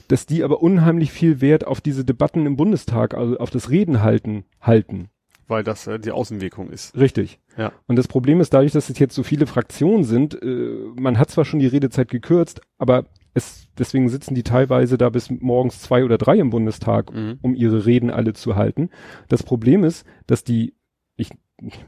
[0.08, 4.02] dass die aber unheimlich viel Wert auf diese Debatten im Bundestag, also auf das Reden
[4.02, 5.08] halten, halten.
[5.48, 6.96] Weil das äh, die Außenwirkung ist.
[6.96, 7.38] Richtig.
[7.56, 7.72] Ja.
[7.86, 11.30] Und das Problem ist dadurch, dass es jetzt so viele Fraktionen sind, äh, man hat
[11.30, 16.04] zwar schon die Redezeit gekürzt, aber es, deswegen sitzen die teilweise da bis morgens zwei
[16.04, 17.38] oder drei im Bundestag, Mhm.
[17.42, 18.90] um ihre Reden alle zu halten.
[19.28, 20.74] Das Problem ist, dass die,
[21.16, 21.30] ich,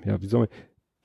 [0.05, 0.49] ja, wie soll man,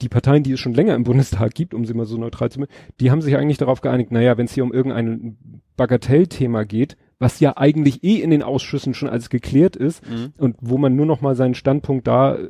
[0.03, 2.59] die Parteien, die es schon länger im Bundestag gibt, um sie mal so neutral zu
[2.59, 5.37] machen, die haben sich eigentlich darauf geeinigt, naja, wenn es hier um irgendein
[5.77, 10.33] Bagatellthema geht, was ja eigentlich eh in den Ausschüssen schon alles geklärt ist Mhm.
[10.37, 12.47] und wo man nur noch mal seinen Standpunkt da äh,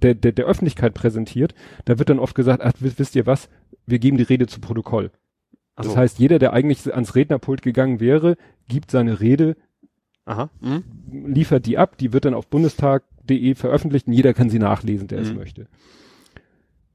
[0.00, 1.54] der, der, der Öffentlichkeit präsentiert,
[1.84, 3.48] da wird dann oft gesagt, ach, wisst, ihr was,
[3.86, 5.10] wir geben die Rede zu Protokoll.
[5.76, 8.36] Ach Das heißt, jeder, der eigentlich ans Rednerpult gegangen wäre,
[8.68, 9.56] gibt seine Rede,
[10.24, 10.50] Aha.
[10.60, 10.82] Mhm.
[11.26, 15.20] liefert die ab, die wird dann auf bundestag.de veröffentlicht und jeder kann sie nachlesen, der
[15.20, 15.36] es Mhm.
[15.38, 15.66] möchte.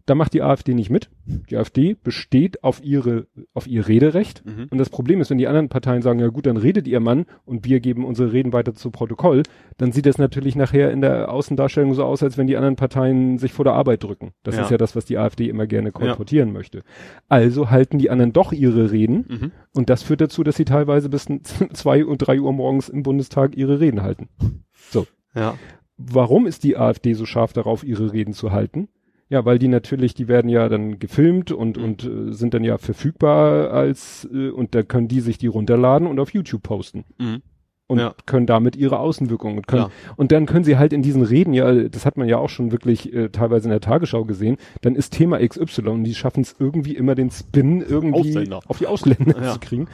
[0.05, 1.09] Da macht die AfD nicht mit.
[1.49, 4.43] Die AfD besteht auf ihre, auf ihr Rederecht.
[4.45, 4.67] Mhm.
[4.69, 7.25] Und das Problem ist, wenn die anderen Parteien sagen, ja gut, dann redet ihr Mann
[7.45, 9.43] und wir geben unsere Reden weiter zu Protokoll,
[9.77, 13.37] dann sieht das natürlich nachher in der Außendarstellung so aus, als wenn die anderen Parteien
[13.37, 14.31] sich vor der Arbeit drücken.
[14.43, 14.63] Das Ja.
[14.63, 16.83] ist ja das, was die AfD immer gerne kolportieren möchte.
[17.29, 19.51] Also halten die anderen doch ihre Reden Mhm.
[19.73, 21.27] und das führt dazu, dass sie teilweise bis
[21.73, 24.27] zwei und drei Uhr morgens im Bundestag ihre Reden halten.
[25.35, 25.55] Ja.
[25.97, 28.87] Warum ist die AfD so scharf darauf, ihre Reden zu halten?
[29.33, 31.83] Ja, weil die natürlich, die werden ja dann gefilmt und, Mhm.
[31.83, 36.07] und äh, sind dann ja verfügbar als, äh, und da können die sich die runterladen
[36.07, 37.03] und auf YouTube posten.
[37.17, 37.41] Mhm.
[37.87, 38.13] Und Ja.
[38.27, 39.91] können damit ihre Außenwirkungen und können, Klar.
[40.17, 42.71] und dann können sie halt in diesen Reden, ja, das hat man ja auch schon
[42.71, 46.55] wirklich äh, teilweise in der Tagesschau gesehen, dann ist Thema XY und die schaffen es
[46.59, 48.59] irgendwie immer den Spin irgendwie Ausländer.
[48.67, 49.53] auf die Ausländer Ja.
[49.53, 49.87] zu kriegen.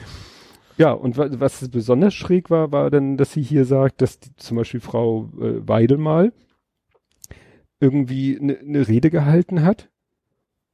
[0.77, 4.29] Ja, und wa was besonders schräg war, war dann, dass sie hier sagt, dass die,
[4.35, 6.31] zum Beispiel Frau äh, Weidel mal
[7.79, 9.89] irgendwie eine ne Rede gehalten hat.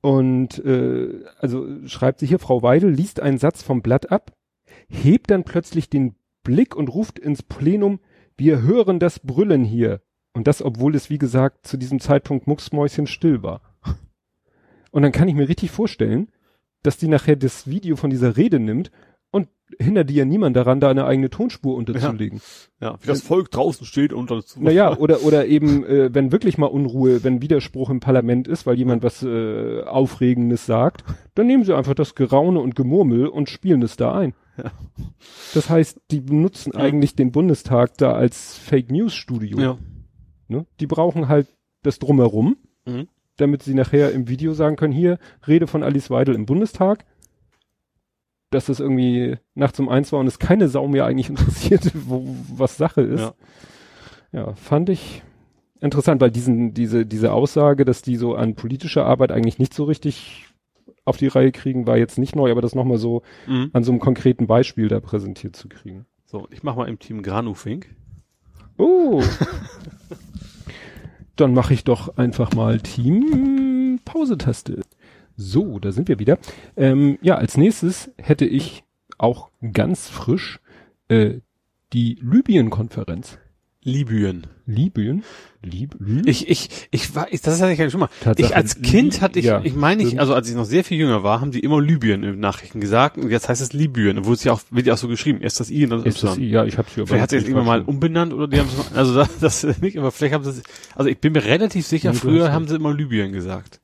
[0.01, 4.33] Und äh, also schreibt sie hier, Frau Weidel liest einen Satz vom Blatt ab,
[4.87, 7.99] hebt dann plötzlich den Blick und ruft ins Plenum,
[8.37, 10.01] wir hören das Brüllen hier.
[10.33, 13.61] Und das, obwohl es, wie gesagt, zu diesem Zeitpunkt mucksmäuschen still war.
[14.91, 16.29] Und dann kann ich mir richtig vorstellen,
[16.83, 18.91] dass die nachher das Video von dieser Rede nimmt
[19.79, 22.39] hindert die ja niemand daran, da eine eigene Tonspur unterzulegen.
[22.79, 22.97] Ja.
[23.01, 24.61] Wie das Volk draußen steht und dazu.
[24.61, 28.77] Naja, oder, oder eben, äh, wenn wirklich mal Unruhe, wenn Widerspruch im Parlament ist, weil
[28.77, 31.03] jemand was äh, Aufregendes sagt,
[31.33, 34.33] dann nehmen sie einfach das Geraune und Gemurmel und spielen es da ein.
[34.57, 34.71] Ja.
[35.53, 36.79] Das heißt, die benutzen Ja.
[36.81, 39.59] eigentlich den Bundestag da als Fake News Studio.
[39.59, 39.77] Ja.
[40.47, 40.65] Ne?
[40.79, 41.47] Die brauchen halt
[41.83, 42.55] das drumherum,
[42.85, 43.07] Mhm.
[43.37, 47.03] damit sie nachher im Video sagen können, hier, Rede von Alice Weidel im Bundestag.
[48.55, 52.25] Dass das irgendwie nachts um eins war und es keine Sau mehr eigentlich interessierte, wo,
[52.55, 53.21] was Sache ist.
[53.21, 53.33] Ja.
[54.31, 55.21] ja, fand ich
[55.81, 59.83] interessant, weil diesen, diese, diese Aussage, dass die so an politischer Arbeit eigentlich nicht so
[59.83, 60.45] richtig
[61.03, 63.69] auf die Reihe kriegen, war jetzt nicht neu, aber das nochmal so mhm.
[63.73, 66.05] an so einem konkreten Beispiel da präsentiert zu kriegen.
[66.25, 67.93] So, ich mach mal im Team Granufink.
[68.77, 69.21] Oh.
[71.35, 74.81] Dann mache ich doch einfach mal Team Pause-Taste.
[75.37, 76.37] So, da sind wir wieder.
[76.77, 78.83] Ähm, ja, als nächstes hätte ich
[79.17, 80.59] auch ganz frisch
[81.07, 81.35] äh,
[81.93, 83.37] die Libyen-Konferenz.
[83.85, 84.47] Libyen.
[84.65, 85.23] Libyen?
[85.61, 88.09] Lib ich, ich, ich war, ich, das hatte ich schon mal.
[88.37, 90.97] Ich als Kind hatte ich, ja, ich meine ich, also als ich noch sehr viel
[90.97, 94.35] jünger war, haben die immer Libyen in Nachrichten gesagt und jetzt heißt es Libyen, wurde
[94.35, 96.41] es ja auch, wird ja auch so geschrieben, erst das I und das Y.
[96.41, 98.95] ja, ich hab's hier Vielleicht hat sich jetzt irgendwann mal umbenannt oder die haben es,
[98.95, 100.63] also das, das nicht, aber vielleicht haben sie
[100.95, 103.81] also ich bin mir relativ sicher, früher haben sie immer Libyen gesagt.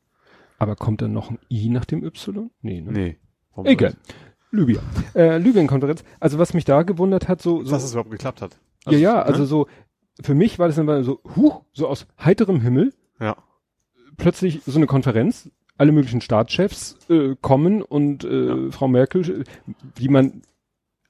[0.62, 2.51] Aber kommt dann noch ein I nach dem Y?
[2.62, 2.91] Nee, ne?
[2.91, 3.18] Nee.
[3.64, 3.95] Egal.
[4.51, 4.82] Libyen.
[5.16, 6.03] Äh, Libyen-Konferenz.
[6.20, 8.59] Also was mich da gewundert hat, so, so dass es überhaupt geklappt hat.
[8.86, 9.45] Also, ja, ja, also ne?
[9.47, 9.68] so
[10.22, 12.93] für mich war das dann so, huch, so aus heiterem Himmel.
[13.20, 13.38] Ja.
[14.18, 18.72] Plötzlich so eine Konferenz, alle möglichen Staatschefs äh, kommen und äh, ja.
[18.72, 19.45] Frau Merkel,
[19.95, 20.43] wie man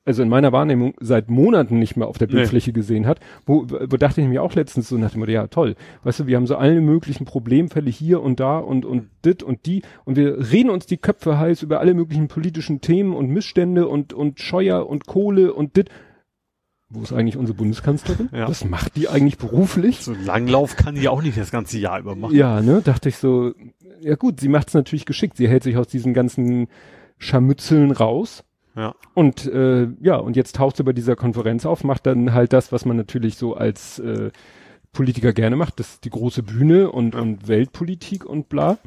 [0.04, 2.76] also in meiner Wahrnehmung seit Monaten nicht mehr auf der Bildfläche nee.
[2.76, 5.76] gesehen hat, wo, wo dachte ich mir auch letztens so nach dem Motto, ja toll,
[6.04, 9.66] weißt du, wir haben so alle möglichen Problemfälle hier und da und und dit und
[9.66, 13.88] die und wir reden uns die Köpfe heiß über alle möglichen politischen Themen und Missstände
[13.88, 15.90] und und Scheuer und Kohle und dit
[16.94, 18.30] wo ist eigentlich unsere Bundeskanzlerin?
[18.34, 18.50] Ja.
[18.50, 20.02] Was macht die eigentlich beruflich?
[20.02, 22.36] So Langlauf kann die auch nicht das ganze Jahr über machen.
[22.36, 23.54] Ja, ne, dachte ich so,
[24.02, 25.38] ja gut, sie macht es natürlich geschickt.
[25.38, 26.68] Sie hält sich aus diesen ganzen
[27.18, 28.44] Scharmützeln raus.
[28.76, 28.96] Ja.
[29.14, 32.72] Und äh, ja, und jetzt taucht sie bei dieser Konferenz auf, macht dann halt das,
[32.72, 34.32] was man natürlich so als äh,
[34.94, 37.22] Politiker gerne macht, das ist die große Bühne und, ja.
[37.22, 38.78] und Weltpolitik und bla.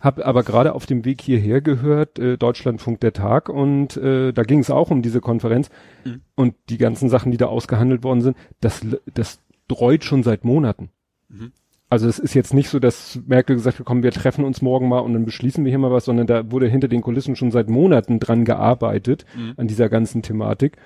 [0.00, 4.42] Hab aber gerade auf dem Weg hierher gehört, äh, Deutschlandfunk der Tag, und äh, da
[4.42, 5.68] ging es auch um diese Konferenz
[6.04, 6.22] mhm.
[6.34, 8.80] und die ganzen Sachen, die da ausgehandelt worden sind, das,
[9.12, 10.90] das dreut schon seit Monaten.
[11.28, 11.52] Mhm.
[11.88, 14.88] Also es ist jetzt nicht so, dass Merkel gesagt hat, komm, wir treffen uns morgen
[14.88, 17.52] mal und dann beschließen wir hier mal was, sondern da wurde hinter den Kulissen schon
[17.52, 19.54] seit Monaten dran gearbeitet, mhm.
[19.56, 20.76] an dieser ganzen Thematik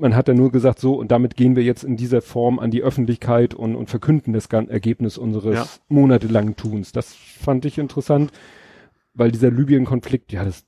[0.00, 2.70] man hat ja nur gesagt, so, und damit gehen wir jetzt in dieser Form an
[2.70, 5.66] die Öffentlichkeit und, und verkünden das Ergebnis unseres ja.
[5.88, 6.92] monatelangen Tuns.
[6.92, 8.32] Das fand ich interessant,
[9.14, 10.64] weil dieser Libyen-Konflikt, ja, das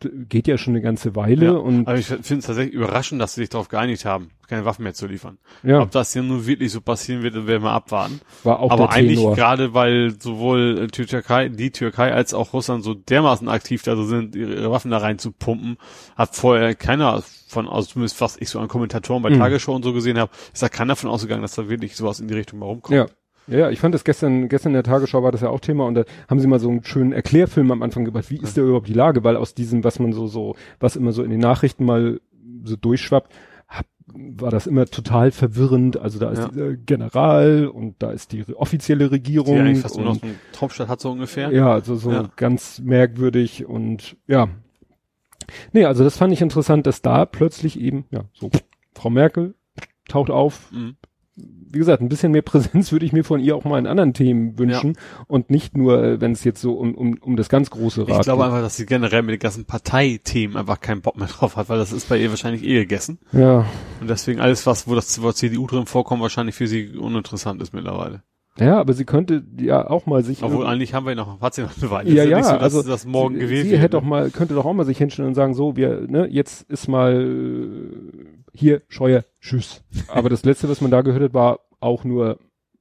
[0.00, 1.86] geht ja schon eine ganze Weile ja, und.
[1.86, 4.94] Aber ich finde es tatsächlich überraschend, dass sie sich darauf geeinigt haben, keine Waffen mehr
[4.94, 5.38] zu liefern.
[5.62, 5.80] Ja.
[5.80, 8.20] Ob das hier nur wirklich so passieren wird, werden wir abwarten.
[8.42, 12.94] War auch Aber eigentlich gerade, weil sowohl die Türkei, die Türkei als auch Russland so
[12.94, 15.76] dermaßen aktiv da so sind, ihre Waffen da rein zu pumpen,
[16.16, 19.38] hat vorher keiner von aus, zumindest was ich so an Kommentatoren bei mhm.
[19.38, 22.28] Tagesschau und so gesehen habe, ist da keiner davon ausgegangen, dass da wirklich sowas in
[22.28, 22.96] die Richtung mal rumkommt.
[22.96, 23.06] Ja.
[23.46, 25.94] Ja, ich fand das gestern, gestern in der Tagesschau war das ja auch Thema und
[25.94, 28.88] da haben sie mal so einen schönen Erklärfilm am Anfang gebracht, wie ist da überhaupt
[28.88, 31.84] die Lage, weil aus diesem, was man so, so, was immer so in den Nachrichten
[31.84, 32.20] mal
[32.64, 33.32] so durchschwappt,
[34.12, 35.96] war das immer total verwirrend.
[35.96, 36.48] Also da ist ja.
[36.48, 39.58] dieser General und da ist die offizielle Regierung.
[39.58, 41.52] Eigentlich fast und, nur noch so eine Hauptstadt hat so ungefähr.
[41.52, 42.30] Ja, also so ja.
[42.36, 44.48] ganz merkwürdig und ja.
[45.72, 48.50] Nee, also das fand ich interessant, dass da plötzlich eben, ja, so,
[48.94, 49.54] Frau Merkel
[50.08, 50.96] taucht auf, mhm
[51.72, 54.12] wie gesagt, ein bisschen mehr Präsenz würde ich mir von ihr auch mal in anderen
[54.12, 55.24] Themen wünschen ja.
[55.28, 58.18] und nicht nur, äh, wenn es jetzt so um, um, um das ganz große Rad
[58.18, 58.46] Ich glaube geht.
[58.46, 61.78] einfach, dass sie generell mit den ganzen Parteithemen einfach keinen Bock mehr drauf hat, weil
[61.78, 63.18] das ist bei ihr wahrscheinlich eh gegessen.
[63.32, 63.66] Ja.
[64.00, 67.72] Und deswegen alles, was, wo das Wort CDU drin vorkommt, wahrscheinlich für sie uninteressant ist
[67.72, 68.22] mittlerweile.
[68.58, 70.42] Ja, aber sie könnte ja auch mal sich.
[70.42, 72.10] Obwohl eigentlich haben wir noch, hat sie noch eine Weile.
[72.10, 74.72] Ja, ja, so, also das morgen sie, gewählt sie hätte doch mal, könnte doch auch
[74.72, 77.14] mal sich hinstellen und sagen, so, wir, ne, jetzt ist mal
[78.52, 79.82] hier Scheuer, tschüss.
[80.08, 82.38] aber das letzte, was man da gehört hat, war auch nur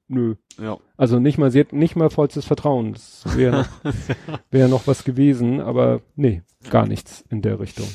[0.07, 0.35] nö.
[0.61, 0.77] Ja.
[0.97, 2.93] Also nicht mal, sie hat nicht mal vollstes Vertrauen.
[2.93, 3.93] Das wäre noch,
[4.51, 7.87] wär noch was gewesen, aber nee, gar nichts in der Richtung.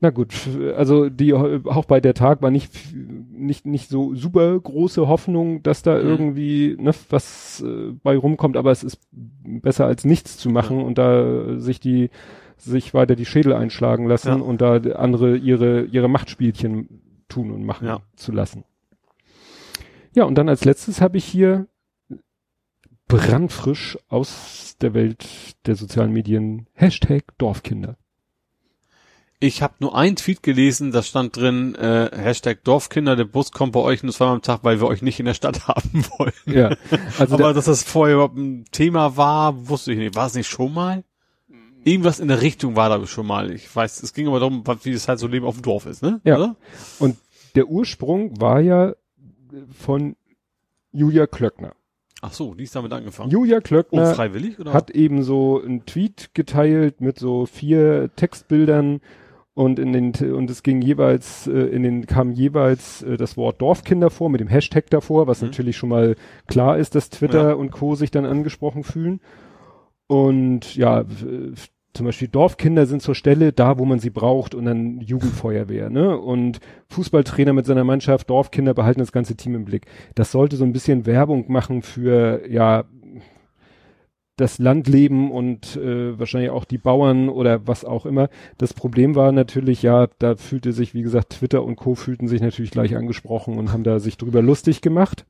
[0.00, 0.34] Na gut,
[0.76, 5.82] also die auch bei der Tag war nicht nicht nicht so super große Hoffnung, dass
[5.82, 6.08] da mhm.
[6.08, 10.86] irgendwie ne, was äh, bei rumkommt, aber es ist besser als nichts zu machen ja.
[10.86, 12.10] und da sich die
[12.60, 14.34] sich weiter die Schädel einschlagen lassen ja.
[14.34, 18.00] und da andere ihre ihre Machtspielchen tun und machen ja.
[18.16, 18.64] zu lassen.
[20.14, 21.68] Ja, und dann als letztes habe ich hier
[23.06, 25.26] brandfrisch aus der Welt
[25.66, 27.96] der sozialen Medien Hashtag Dorfkinder.
[29.40, 33.72] Ich habe nur einen Tweet gelesen, da stand drin, äh, Hashtag Dorfkinder, der Bus kommt
[33.72, 36.32] bei euch nur zweimal am Tag, weil wir euch nicht in der Stadt haben wollen.
[36.44, 36.76] Ja.
[37.18, 40.16] Also Aber dass das vorher überhaupt ein Thema war, wusste ich nicht.
[40.16, 41.04] War es nicht schon mal?
[41.88, 43.50] Irgendwas in der Richtung war da schon mal.
[43.50, 46.02] Ich weiß, es ging aber darum, wie es halt so Leben auf dem Dorf ist,
[46.02, 46.20] ne?
[46.24, 46.36] Ja.
[46.36, 46.56] Oder?
[46.98, 47.16] Und
[47.54, 48.94] der Ursprung war ja
[49.76, 50.16] von
[50.92, 51.72] Julia Klöckner.
[52.20, 53.30] Ach so, die ist damit angefangen.
[53.30, 54.72] Julia Klöckner Unfreiwillig oder?
[54.72, 59.00] hat eben so einen Tweet geteilt mit so vier Textbildern
[59.54, 63.60] und in den und es ging jeweils äh, in den kam jeweils äh, das Wort
[63.60, 65.48] Dorfkinder vor mit dem Hashtag davor, was Mhm.
[65.48, 66.16] natürlich schon mal
[66.48, 67.54] klar ist, dass Twitter Ja.
[67.54, 69.20] und Co sich dann angesprochen fühlen.
[70.08, 71.04] Und ja,
[71.98, 76.16] zum Beispiel Dorfkinder sind zur Stelle da, wo man sie braucht und dann Jugendfeuerwehr, ne?
[76.16, 79.86] Und Fußballtrainer mit seiner Mannschaft, Dorfkinder behalten das ganze Team im Blick.
[80.14, 82.84] Das sollte so ein bisschen Werbung machen für, ja,
[84.36, 88.28] das Landleben und äh, wahrscheinlich auch die Bauern oder was auch immer.
[88.58, 91.96] Das Problem war natürlich, ja, da fühlte sich, wie gesagt, Twitter und Co.
[91.96, 95.26] fühlten sich natürlich gleich angesprochen und haben da sich drüber lustig gemacht.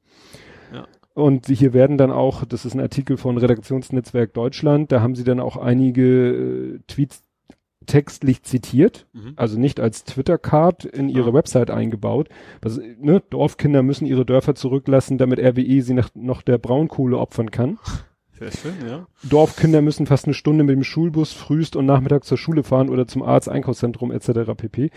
[1.19, 5.25] Und hier werden dann auch, das ist ein Artikel von Redaktionsnetzwerk Deutschland, da haben sie
[5.25, 7.25] dann auch einige äh, Tweets
[7.87, 9.33] textlich zitiert, Mhm.
[9.35, 11.35] also nicht als Twitter-Card in ihre Ja.
[11.35, 12.29] Website eingebaut.
[12.62, 17.51] Was, ne, Dorfkinder müssen ihre Dörfer zurücklassen, damit RWE sie nach, noch der Braunkohle opfern
[17.51, 17.79] kann.
[18.39, 19.07] Sehr schön, ja.
[19.29, 23.09] Dorfkinder müssen fast eine Stunde mit dem Schulbus frühst und nachmittags zur Schule fahren oder
[23.09, 24.53] zum Arzt, Einkaufszentrum etc.
[24.57, 24.91] pp.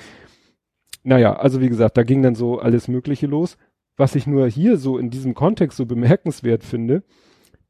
[1.04, 3.58] Naja, also wie gesagt, da ging dann so alles Mögliche los.
[4.02, 7.04] Was ich nur hier so in diesem Kontext so bemerkenswert finde,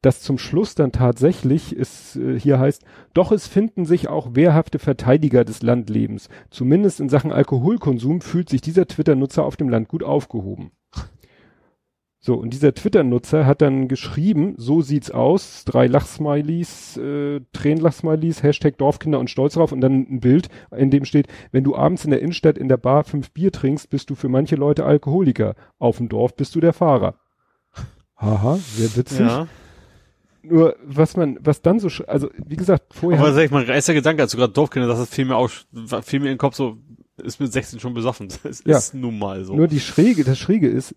[0.00, 4.78] dass zum Schluss dann tatsächlich es äh, hier heißt, doch es finden sich auch wehrhafte
[4.78, 6.30] Verteidiger des Landlebens.
[6.48, 10.70] Zumindest in Sachen Alkoholkonsum fühlt sich dieser Twitter-Nutzer auf dem Land gut aufgehoben.
[12.24, 18.78] So, und dieser Twitter-Nutzer hat dann geschrieben, so sieht's aus, drei Lachsmilies, äh, Tränenlachsmilies, Hashtag
[18.78, 22.12] Dorfkinder und stolz drauf und dann ein Bild, in dem steht, wenn du abends in
[22.12, 25.56] der Innenstadt in der Bar fünf Bier trinkst, bist du für manche Leute Alkoholiker.
[25.80, 27.16] Auf dem Dorf bist du der Fahrer.
[28.16, 29.18] Haha, sehr witzig.
[29.18, 29.48] Ja.
[30.44, 33.20] Nur, was man, was dann so, also, wie gesagt, vorher.
[33.20, 35.50] Aber sag ich mal, erster Gedanke, als du gerade Dorfkinder, das ist viel mehr auch,
[36.02, 36.78] viel mehr in den Kopf so,
[37.20, 38.28] ist mit 16 schon besoffen.
[38.44, 38.78] Das Ja.
[38.78, 39.56] ist nun mal so.
[39.56, 40.94] Nur die Schräge, das Schräge ist,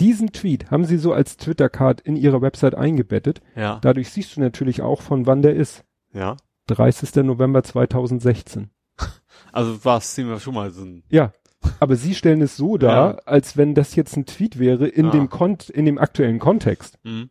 [0.00, 3.40] diesen Tweet haben sie so als Twitter-Card in ihrer Website eingebettet.
[3.56, 3.78] ja.
[3.82, 5.84] Dadurch siehst du natürlich auch, von wann der ist.
[6.12, 6.36] Ja.
[6.68, 7.22] 30.
[7.24, 8.70] November 2016.
[9.52, 11.32] Also war es schon mal so ein, Ja.
[11.80, 13.20] Aber sie stellen es so dar, Ja.
[13.24, 15.10] als wenn das jetzt ein Tweet wäre in Ah.
[15.10, 16.98] dem Kont in dem aktuellen Kontext.
[17.04, 17.30] mhm.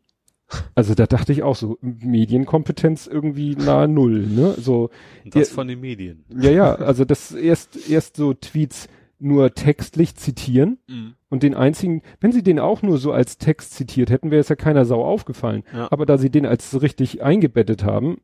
[0.75, 4.53] Also da dachte ich auch so, Medienkompetenz irgendwie nahe Null, ne?
[4.57, 4.89] So,
[5.25, 5.55] Und das Ja.
[5.55, 6.25] von den Medien.
[6.29, 8.87] ja, ja, also das erst, erst so Tweets
[9.19, 11.13] nur textlich zitieren Mhm.
[11.33, 14.49] Und den einzigen, wenn sie den auch nur so als Text zitiert hätten, wäre es
[14.49, 15.63] ja keiner Sau aufgefallen.
[15.73, 15.91] Ja.
[15.91, 18.21] Aber da sie den als so richtig eingebettet haben,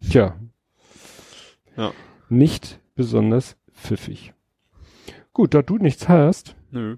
[0.00, 0.34] tja,
[1.76, 1.92] Ja.
[2.30, 4.32] nicht besonders pfiffig.
[5.34, 6.96] Gut, da du nichts hast, Nö.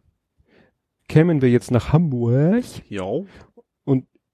[1.09, 2.63] kämen wir jetzt nach Hamburg.
[2.89, 3.11] Ja.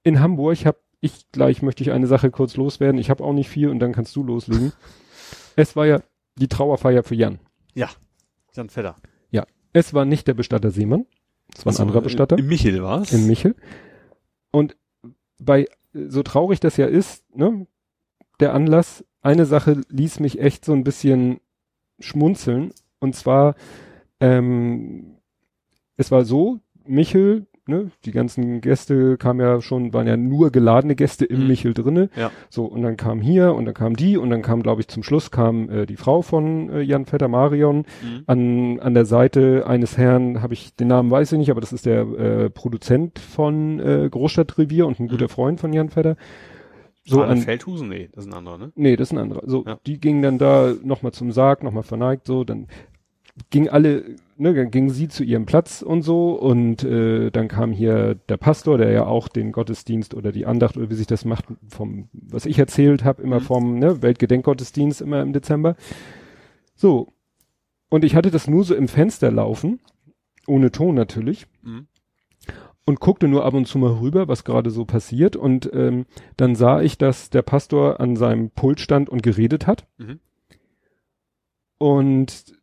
[0.02, 3.00] In Hamburg habe ich gleich möchte ich eine Sache kurz loswerden.
[3.00, 4.74] Ich habe auch nicht viel und dann kannst du loslegen.
[5.56, 6.02] es war ja
[6.36, 7.38] die Trauerfeier für Jan.
[7.74, 8.96] Jan Fedder.
[9.76, 11.04] Es war nicht der Bestatter Seemann.
[11.54, 13.12] Es war ein Achso, anderer Bestatter Im Michel war's.
[13.12, 13.54] in Michel.
[14.50, 14.74] Und
[15.38, 17.66] bei so traurig das ja ist, ne,
[18.40, 21.40] der Anlass, eine Sache ließ mich echt so ein bisschen
[22.00, 22.72] schmunzeln.
[23.00, 23.54] Und zwar,
[24.18, 25.18] ähm,
[25.98, 30.94] es war so, Michel, ne, die ganzen Gäste kamen ja schon, waren ja nur geladene
[30.94, 31.46] Gäste im Mhm.
[31.48, 32.10] Michel drinne.
[32.16, 32.30] Ja.
[32.50, 35.02] So, und dann kam hier und dann kam die und dann kam, glaube ich, zum
[35.02, 38.22] Schluss kam äh, die Frau von äh, Jan Vetter, Marion, Mhm.
[38.26, 41.72] an, an der Seite eines Herrn, habe ich den Namen weiß ich nicht, aber das
[41.72, 45.30] ist der äh, Produzent von äh, Großstadtrevier und ein guter Mhm.
[45.30, 46.16] Freund von Jan Vetter.
[47.08, 47.88] So So an, Feldhusen?
[47.88, 48.72] Nee, das ist ein anderer, ne?
[48.74, 49.42] nee, das ist ein anderer.
[49.46, 49.78] So, Ja.
[49.86, 52.66] die gingen dann da nochmal zum Sarg, nochmal verneigt, so, dann
[53.50, 54.04] ging alle,
[54.36, 58.36] ne, dann gingen sie zu ihrem Platz und so und äh, dann kam hier der
[58.38, 62.08] Pastor, der ja auch den Gottesdienst oder die Andacht oder wie sich das macht, vom,
[62.12, 63.44] was ich erzählt habe, immer Mhm.
[63.44, 65.76] vom ne, Weltgedenkgottesdienst immer im Dezember.
[66.74, 67.08] So.
[67.88, 69.80] Und ich hatte das nur so im Fenster laufen,
[70.46, 71.86] ohne Ton natürlich Mhm.
[72.84, 75.36] und guckte nur ab und zu mal rüber, was gerade so passiert.
[75.36, 76.06] Und ähm,
[76.36, 79.86] dann sah ich, dass der Pastor an seinem Pult stand und geredet hat.
[79.98, 80.20] Mhm.
[81.78, 82.55] Und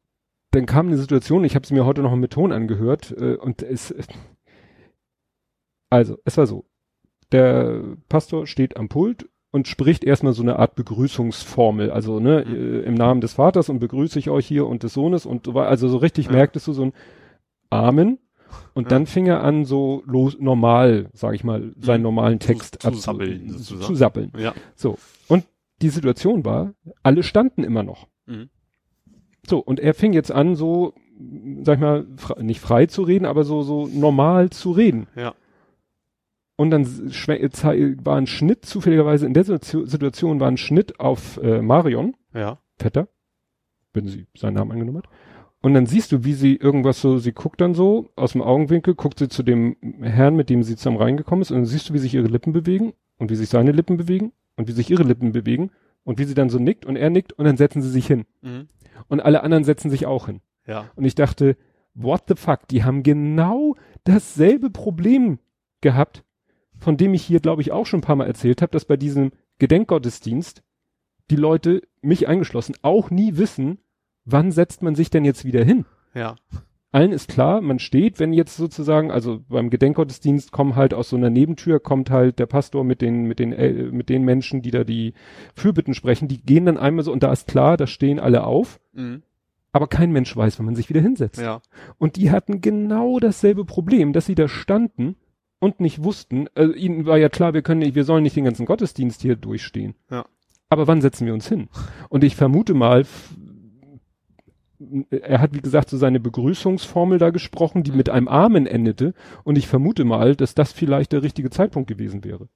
[0.53, 3.61] dann kam eine Situation, ich habe es mir heute noch mit Ton angehört, äh, und
[3.61, 3.93] es
[5.89, 6.65] also, es war so.
[7.31, 12.55] Der Pastor steht am Pult und spricht erstmal so eine Art Begrüßungsformel, also ne, Mhm.
[12.55, 15.53] äh, im Namen des Vaters und begrüße ich euch hier und des Sohnes und so
[15.53, 15.69] weiter.
[15.69, 16.31] Also so richtig Ja.
[16.33, 16.93] merktest du so ein
[17.69, 18.19] Amen.
[18.75, 18.89] Und Ja.
[18.89, 22.03] dann fing er an, so los, normal, sag ich mal, seinen Mhm.
[22.03, 23.83] normalen Zu- Text zu abzu- sabbeln, zu, sozusagen.
[23.85, 24.31] zu sappeln.
[24.37, 24.53] Ja.
[24.75, 24.97] So.
[25.27, 25.45] Und
[25.81, 28.07] die Situation war, alle standen immer noch.
[28.27, 28.49] Mhm.
[29.47, 30.93] So, und er fing jetzt an, so,
[31.63, 35.07] sag ich mal, fre nicht frei zu reden, aber so, so normal zu reden.
[35.15, 35.33] Ja.
[36.55, 41.61] Und dann war ein Schnitt, zufälligerweise in der Situ- Situation war ein Schnitt auf äh,
[41.61, 42.59] Marion Ja.
[42.77, 43.07] Vetter,
[43.93, 45.09] wenn sie seinen Namen angenommen hat.
[45.61, 48.95] Und dann siehst du, wie sie irgendwas so, sie guckt dann so aus dem Augenwinkel,
[48.95, 51.93] guckt sie zu dem Herrn, mit dem sie zusammen reingekommen ist, und dann siehst du,
[51.93, 55.03] wie sich ihre Lippen bewegen und wie sich seine Lippen bewegen und wie sich ihre
[55.03, 55.71] Lippen bewegen
[56.03, 58.25] und wie sie dann so nickt und er nickt und dann setzen sie sich hin.
[58.41, 58.67] Mhm.
[59.07, 60.41] Und alle anderen setzen sich auch hin.
[60.65, 60.89] Ja.
[60.95, 61.57] Und ich dachte,
[61.93, 65.39] what the fuck, die haben genau dasselbe Problem
[65.81, 66.23] gehabt,
[66.79, 68.97] von dem ich hier, glaube ich, auch schon ein paar Mal erzählt habe, dass bei
[68.97, 70.63] diesem Gedenkgottesdienst
[71.29, 73.79] die Leute, mich eingeschlossen, auch nie wissen,
[74.25, 75.85] wann setzt man sich denn jetzt wieder hin?
[76.13, 76.35] Ja.
[76.93, 81.15] Allen ist klar, man steht, wenn jetzt sozusagen, also beim Gedenkgottesdienst kommen halt aus so
[81.15, 84.69] einer Nebentür, kommt halt der Pastor mit den, mit den, äh, mit den Menschen, die
[84.71, 85.13] da die
[85.55, 88.79] Fürbitten sprechen, die gehen dann einmal so und da ist klar, da stehen alle auf,
[88.93, 89.23] Mhm.
[89.71, 91.41] aber kein Mensch weiß, wann man sich wieder hinsetzt.
[91.41, 91.61] Ja.
[91.97, 95.15] Und die hatten genau dasselbe Problem, dass sie da standen
[95.59, 98.45] und nicht wussten, äh, ihnen war ja klar, wir können nicht, wir sollen nicht den
[98.45, 99.95] ganzen Gottesdienst hier durchstehen.
[100.11, 100.25] Ja.
[100.69, 101.69] Aber wann setzen wir uns hin?
[102.09, 103.05] Und ich vermute mal,
[105.09, 107.97] er hat wie gesagt so seine Begrüßungsformel da gesprochen, die Mhm.
[107.97, 109.13] mit einem Amen endete.
[109.43, 112.47] Und ich vermute mal, dass das vielleicht der richtige Zeitpunkt gewesen wäre.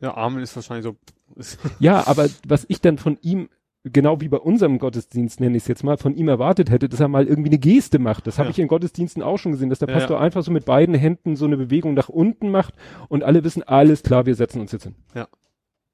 [0.00, 0.96] Ja, Amen ist wahrscheinlich so.
[1.78, 3.48] Ja, aber was ich dann von ihm,
[3.84, 7.00] genau wie bei unserem Gottesdienst nenne ich es jetzt mal, von ihm erwartet hätte, dass
[7.00, 8.26] er mal irgendwie eine Geste macht.
[8.26, 8.50] Das habe Ja.
[8.50, 10.22] ich in Gottesdiensten auch schon gesehen, dass der Ja, Pastor ja.
[10.22, 12.74] einfach so mit beiden Händen so eine Bewegung nach unten macht
[13.08, 14.94] und alle wissen, alles klar, wir setzen uns jetzt hin.
[15.14, 15.28] Ja.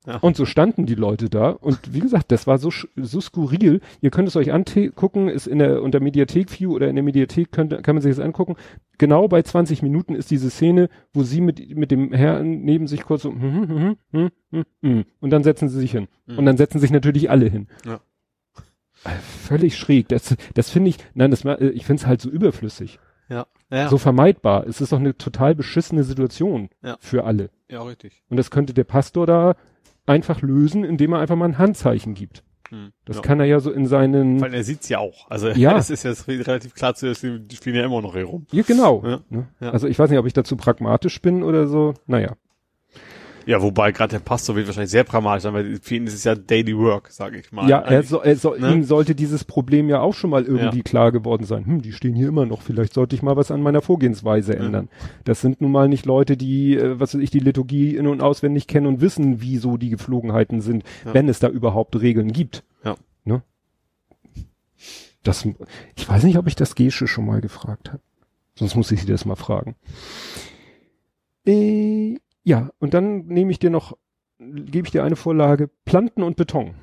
[0.07, 0.17] Ja.
[0.17, 3.83] Und so standen die Leute da und wie gesagt, das war so, so skurril.
[4.01, 7.53] Ihr könnt es euch angucken, ist in der, unter Mediathek View oder in der Mediathek
[7.53, 8.57] könnt, kann man sich das angucken.
[8.97, 13.05] Genau bei 20 Minuten ist diese Szene, wo sie mit, mit dem Herrn neben sich
[13.05, 16.09] kurz so, hm, hm, hm, hm, hm, hm, und dann setzen sie sich hin.
[16.27, 16.39] Mhm.
[16.39, 17.69] Und dann setzen sich natürlich alle hin.
[17.85, 18.01] Ja.
[19.05, 20.09] Äh, Völlig schräg.
[20.09, 22.99] Das, das finde ich, nein, das, äh, ich finde es halt so überflüssig.
[23.29, 23.47] ja.
[23.73, 23.89] Ja.
[23.89, 24.67] So vermeidbar.
[24.67, 26.97] Es ist doch eine total beschissene Situation Ja.
[26.99, 27.51] für alle.
[27.69, 28.21] ja, richtig.
[28.29, 29.55] Und das könnte der Pastor da
[30.11, 32.43] einfach lösen, indem er einfach mal ein Handzeichen gibt.
[32.71, 32.93] Hm.
[33.05, 33.23] Das ja.
[33.23, 35.31] kann er ja so in seinen, Weil er sieht's ja auch.
[35.31, 35.77] Also Ja.
[35.79, 38.47] es ist jetzt relativ klar zu die spielen ja immer noch herum.
[38.53, 39.03] ja genau.
[39.05, 39.21] Ja.
[39.29, 39.49] Ne?
[39.61, 39.71] Ja.
[39.71, 41.95] Also ich weiß nicht, ob ich dazu pragmatisch bin oder so.
[42.07, 42.37] Naja.
[43.47, 46.25] Ja, wobei gerade der Pastor wird wahrscheinlich sehr pragmatisch sein, weil für ihn ist es
[46.25, 47.69] ja Daily Work, sage ich mal.
[47.69, 48.09] Ja, er, Eigentlich.
[48.09, 48.73] so, er so, ne?
[48.73, 50.83] ihm sollte dieses Problem ja auch schon mal irgendwie Ja.
[50.85, 51.65] klar geworden sein.
[51.67, 52.63] Hm, die stehen hier immer noch.
[52.63, 54.89] Vielleicht sollte ich mal was an meiner Vorgehensweise ändern.
[55.25, 58.21] Das sind nun mal nicht Leute, die, äh, was weiß ich, die Liturgie in- und
[58.23, 61.15] auswendig kennen und wissen, wie so die Geflogenheiten sind, Ja.
[61.15, 62.63] wenn es da überhaupt Regeln gibt.
[62.85, 62.97] Ja.
[63.25, 63.43] Ne?
[65.23, 65.47] Das,
[65.97, 68.01] ich weiß nicht, ob ich das Gesche schon mal gefragt habe.
[68.55, 69.75] Sonst muss ich sie das mal fragen.
[71.47, 73.97] Äh, ja, und dann nehme ich dir noch,
[74.39, 76.75] gebe ich dir eine Vorlage, Planten und Beton.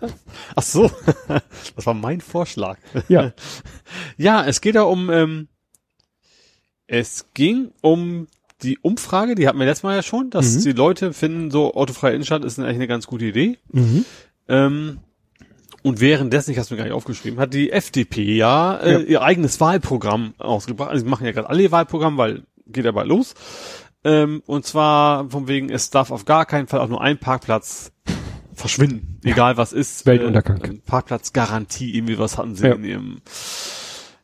[0.56, 0.90] Ach so,
[1.76, 2.78] das war mein Vorschlag.
[3.08, 3.32] Ja.
[4.16, 5.48] Ja, es geht ja um, ähm,
[6.86, 8.26] es ging um
[8.62, 10.60] die Umfrage, die hatten wir letztes Mal ja schon, dass Mhm.
[10.62, 13.58] die Leute finden, so autofreie Innenstadt ist eigentlich eine ganz gute Idee.
[13.72, 14.04] Mhm.
[14.48, 14.98] Ähm,
[15.82, 18.98] und währenddessen, ich habe es mir gar nicht aufgeschrieben, hat die FDP ja, äh, Ja.
[19.00, 20.90] ihr eigenes Wahlprogramm ausgebracht.
[20.90, 22.42] Also sie machen ja gerade alle ihr Wahlprogramm, weil
[22.72, 23.34] geht bald los.
[24.02, 27.92] Ähm, und zwar von wegen, es darf auf gar keinen Fall auch nur ein Parkplatz
[28.54, 30.06] verschwinden, egal was ist.
[30.06, 30.62] Weltuntergang.
[30.62, 32.74] Äh, Parkplatzgarantie, irgendwie was hatten sie Ja.
[32.74, 33.20] in ihrem.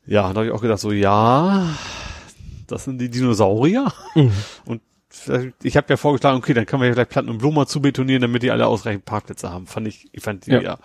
[0.06, 1.66] Ja, da habe ich auch gedacht, so ja,
[2.66, 3.93] das sind die Dinosaurier.
[4.14, 4.32] Mhm.
[4.64, 7.56] Und vielleicht- ich habe ja vorgeschlagen, okay, dann können wir ja vielleicht Platten und Blumen
[7.56, 9.66] mal zubetonieren, damit die alle ausreichend Parkplätze haben.
[9.66, 10.60] Fand ich, ich fand die ja.
[10.62, 10.78] Ja.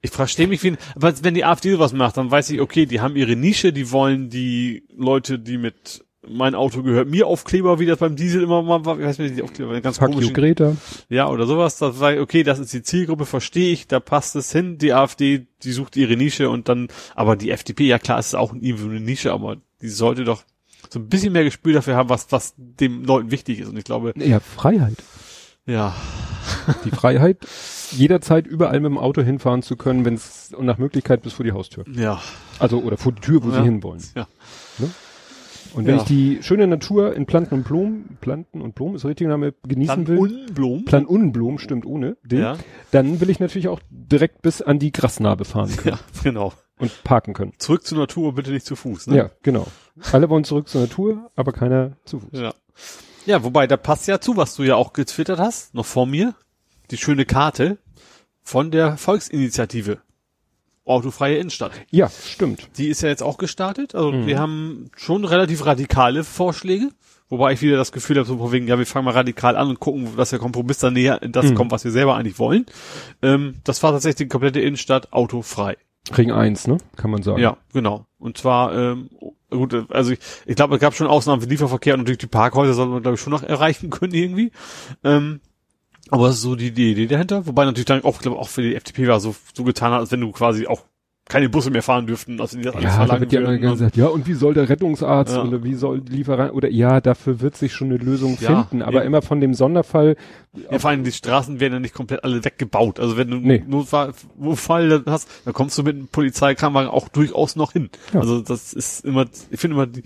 [0.00, 3.00] Ich verstehe mich wie, aber wenn die AfD sowas macht, dann weiß ich, okay, die
[3.00, 7.86] haben ihre Nische, die wollen die Leute, die mit mein Auto gehört mir Aufkleber, wie
[7.86, 10.32] das beim Diesel immer mal war, ich weiß nicht, die Aufkleber, ganz Fuck you, komisch.
[10.32, 10.76] Greta.
[11.08, 14.50] Ja, oder sowas, das war, okay, das ist die Zielgruppe, verstehe ich, da passt es
[14.52, 18.28] hin, die AfD, die sucht ihre Nische und dann, aber die FDP, ja klar, es
[18.28, 20.44] ist auch irgendwo eine Nische, aber die sollte doch
[20.90, 23.84] so ein bisschen mehr Gespür dafür haben, was, was den Leuten wichtig ist und ich
[23.84, 24.96] glaube, Ja, Freiheit.
[25.66, 25.94] ja,
[26.84, 27.38] Die Freiheit,
[27.92, 31.44] jederzeit überall mit dem Auto hinfahren zu können, wenn es und nach Möglichkeit bis vor
[31.44, 31.84] die Haustür.
[31.92, 32.20] ja,
[32.58, 33.56] Also oder vor die Tür, wo Ja.
[33.56, 34.02] sie hinwollen.
[34.14, 34.26] ja.
[35.74, 36.02] Und wenn Ja.
[36.02, 39.54] ich die schöne Natur in Planten und Blumen, Planten und Blumen ist der richtige Name,
[39.66, 40.84] genießen Dann will, Unblumen.
[40.84, 42.56] Plan Unblumen stimmt ohne, den, Ja,
[42.92, 46.52] dann will ich natürlich auch direkt bis an die Grasnarbe fahren können ja, genau.
[46.78, 47.52] und parken können.
[47.58, 49.16] Zurück zur Natur, bitte nicht zu Fuß, ne?
[49.16, 49.66] Ja, genau.
[50.12, 52.30] Alle wollen zurück zur Natur, aber keiner zu Fuß.
[52.40, 52.54] Ja.
[53.26, 56.34] Ja, wobei, da passt ja zu, was du ja auch getwittert hast, noch vor mir.
[56.90, 57.78] Die schöne Karte
[58.42, 59.98] von der Volksinitiative.
[60.84, 61.72] Autofreie Innenstadt.
[61.90, 62.68] Ja, stimmt.
[62.76, 63.94] Die ist ja jetzt auch gestartet.
[63.94, 66.90] Also wir haben schon relativ radikale Vorschläge.
[67.30, 69.68] Wobei ich wieder das Gefühl habe, so von wegen, ja, wir fangen mal radikal an
[69.70, 71.54] und gucken, dass der Kompromiss dann näher in das Mhm.
[71.54, 72.66] kommt, was wir selber eigentlich wollen.
[73.22, 75.76] Ähm, das war tatsächlich die komplette Innenstadt autofrei.
[76.16, 76.76] Ring eins, ne?
[76.96, 77.40] Kann man sagen.
[77.40, 78.04] Ja, genau.
[78.18, 79.08] Und zwar, ähm,
[79.50, 82.74] gut, also ich, ich glaube, es gab schon Ausnahmen für Lieferverkehr und natürlich die Parkhäuser
[82.74, 84.52] sollte man, glaube ich, schon noch erreichen können irgendwie.
[85.02, 85.40] Ähm,
[86.10, 87.46] aber so die, die Idee dahinter.
[87.46, 90.12] Wobei natürlich dann auch, glaube auch für die FDP war so, so getan hat, als
[90.12, 90.82] wenn du quasi auch
[91.26, 93.60] keine Busse mehr fahren dürften, also die das alles Ja, verlangen immer würden.
[93.62, 95.42] gesagt, ja, und wie soll der Rettungsarzt Ja.
[95.42, 98.82] oder wie soll die Lieferant oder ja, dafür wird sich schon eine Lösung Ja, finden,
[98.82, 99.06] aber eben.
[99.06, 100.16] immer von dem Sonderfall,
[100.70, 103.00] Ja, vor allem die Straßen werden ja nicht komplett alle weggebaut.
[103.00, 103.60] Also wenn du Nee.
[103.60, 107.88] einen Notfall Notfall hast, dann kommst du mit einem Polizeikranwagen auch durchaus noch hin.
[108.12, 108.20] Ja.
[108.20, 110.02] Also das ist immer, ich finde immer die,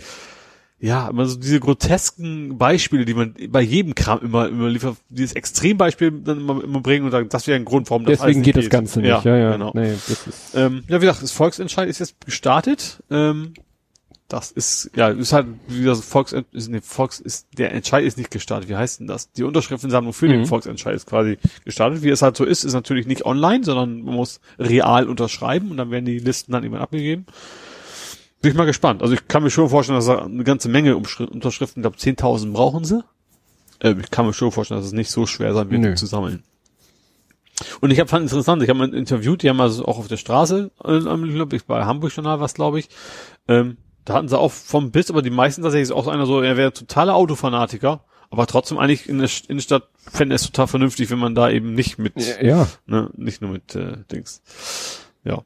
[0.81, 5.33] ja, immer so diese grotesken Beispiele, die man bei jedem Kram immer, immer liefert, dieses
[5.35, 8.57] Extrembeispiel dann immer, immer bringen und sagen, das wäre ein Grund, warum das deswegen geht
[8.57, 9.09] das Ganze nicht.
[9.09, 9.73] Ja, ja, genau.
[9.75, 13.03] Nee, das ist, Ähm, ja, wie gesagt, das Volksentscheid ist jetzt gestartet.
[13.11, 13.55] Ähm,
[14.29, 18.19] das ist, ja, ist halt, wie das Volks, ist, nee, Volks ist, der Entscheid ist
[18.19, 18.69] nicht gestartet.
[18.69, 19.33] Wie heißt denn das?
[19.33, 20.47] Die Unterschriftensammlung für den Mhm.
[20.47, 22.03] Volksentscheid ist quasi gestartet.
[22.03, 25.79] Wie es halt so ist, ist natürlich nicht online, sondern man muss real unterschreiben und
[25.79, 27.25] dann werden die Listen dann irgendwann abgegeben.
[28.41, 29.03] Bin ich mal gespannt.
[29.03, 32.53] Also ich kann mir schon vorstellen, dass da eine ganze Menge Unterschriften, ich glaube 10.000
[32.53, 33.03] brauchen sie.
[33.81, 35.89] Äh, ich kann mir schon vorstellen, dass es nicht so schwer sein wird, Nö.
[35.91, 36.43] die zu sammeln.
[37.81, 40.17] Und ich habe fand interessant, ich habe mal interviewt, die haben also auch auf der
[40.17, 42.89] Straße, äh, glaub ich, bei Hamburg Journal was, glaube ich.
[43.49, 46.41] Ähm, da hatten sie auch vom Biss, aber die meisten tatsächlich ist auch einer so,
[46.41, 51.11] er wäre totaler Autofanatiker, aber trotzdem eigentlich in der St- Innenstadt fände es total vernünftig,
[51.11, 52.69] wenn man da eben nicht mit, ja, ja.
[52.87, 54.41] ne, nicht nur mit äh, Dings.
[55.25, 55.43] Ja.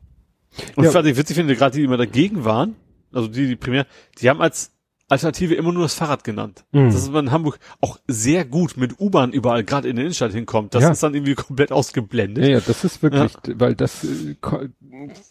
[0.77, 0.93] Und Ja.
[0.93, 2.77] was ich witzig finde, gerade die, die immer dagegen waren,
[3.13, 3.87] also die, die primär,
[4.21, 4.71] die haben als
[5.09, 6.65] Alternative immer nur das Fahrrad genannt.
[6.73, 6.87] Mhm.
[6.87, 10.33] Das ist man in Hamburg auch sehr gut mit U-Bahn überall, gerade in der Innenstadt
[10.33, 10.75] hinkommt.
[10.75, 10.91] Das Ja.
[10.91, 12.43] ist dann irgendwie komplett ausgeblendet.
[12.45, 14.37] Ja, ja, das ist wirklich, weil das äh,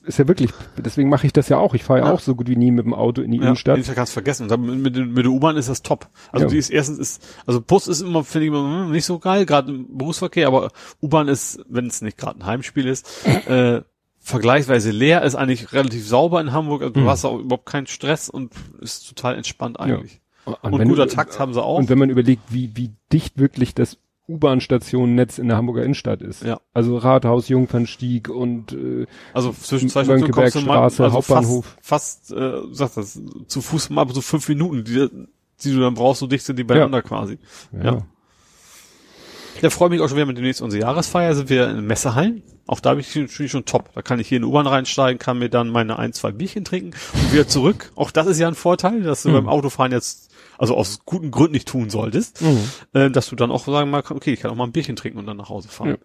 [0.04, 1.74] ist ja wirklich, deswegen mache ich das ja auch.
[1.74, 2.12] Ich fahre ja, Ja.
[2.14, 3.80] auch so gut wie nie mit dem Auto in die Ja, Innenstadt.
[3.96, 4.48] Kannst du vergessen.
[4.48, 6.10] Mit, mit, mit der U-Bahn ist das top.
[6.32, 6.52] Also Ja.
[6.52, 9.48] die ist erstens ist, also Bus ist immer, finde ich immer hm, nicht so geil,
[9.48, 10.70] gerade im Berufsverkehr, aber
[11.02, 13.82] U-Bahn ist, wenn es nicht gerade ein Heimspiel ist, äh,
[14.22, 17.08] vergleichsweise leer, ist eigentlich relativ sauber in Hamburg, also du Mhm.
[17.10, 20.22] hast auch überhaupt keinen Stress und ist total entspannt eigentlich.
[20.46, 21.78] Und, Und wenn guter du- Takt haben sie auch.
[21.78, 26.44] Und wenn man überlegt, wie, wie dicht wirklich das U-Bahn-Stationennetz in der Hamburger Innenstadt ist.
[26.44, 26.60] Ja.
[26.74, 31.66] Also Rathaus, Jungfernstieg und äh, Also zwischen zwei Stationen kommst du mal, also Hauptbahnhof.
[31.82, 35.10] fast, fast äh, sag das, zu Fuß mal so fünf Minuten, die,
[35.64, 37.38] die du dann brauchst, so dicht sind die beieinander quasi.
[37.74, 37.84] ja.
[37.96, 38.02] Ja.
[39.62, 42.42] Da freue mich auch schon wieder mit demnächst unsere Jahresfeier, sind wir in Messehallen.
[42.68, 43.90] Auch da bin ich schon, schon schon top.
[43.96, 46.64] Da kann ich hier in die U-Bahn reinsteigen, kann mir dann meine ein, zwei Bierchen
[46.64, 47.92] trinken und wieder zurück.
[47.96, 49.34] Auch das ist ja ein Vorteil, dass du Mhm.
[49.34, 52.60] beim Autofahren jetzt, also aus guten Gründen nicht tun solltest, Mhm.
[52.94, 55.18] äh, dass du dann auch sagen mal, okay, ich kann auch mal ein Bierchen trinken
[55.20, 55.90] und dann nach Hause fahren.
[55.90, 55.98] Ja.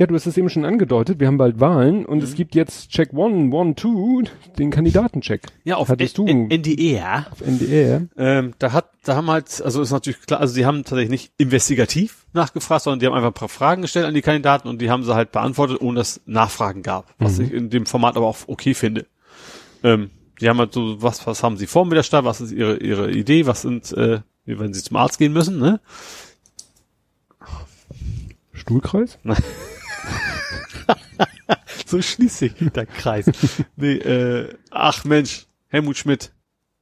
[0.00, 2.24] Ja, du hast es eben schon angedeutet, wir haben bald Wahlen und Mhm.
[2.24, 4.22] es gibt jetzt Check One, One, Two,
[4.56, 7.26] den Kandidatencheck Ja, auf Hattest du- NDR.
[7.32, 8.02] auf NDR.
[8.16, 11.32] Ähm, da hat, da haben halt, also ist natürlich klar, also die haben tatsächlich nicht
[11.36, 14.88] investigativ nachgefragt, sondern die haben einfach ein paar Fragen gestellt an die Kandidaten und die
[14.88, 17.44] haben sie halt beantwortet, ohne dass es Nachfragen gab, was Mhm.
[17.44, 19.04] ich in dem Format aber auch okay finde.
[19.82, 20.10] Ähm,
[20.40, 22.76] die haben halt so, was, was haben sie vor mit der Stadt, was ist ihre,
[22.76, 25.80] ihre Idee, was sind, äh, wenn sie zum Arzt gehen müssen, ne?
[28.52, 29.18] Stuhlkreis?
[31.86, 33.30] So schließt sich der Kreis.
[33.76, 36.32] nee, äh, ach Mensch, Helmut Schmidt,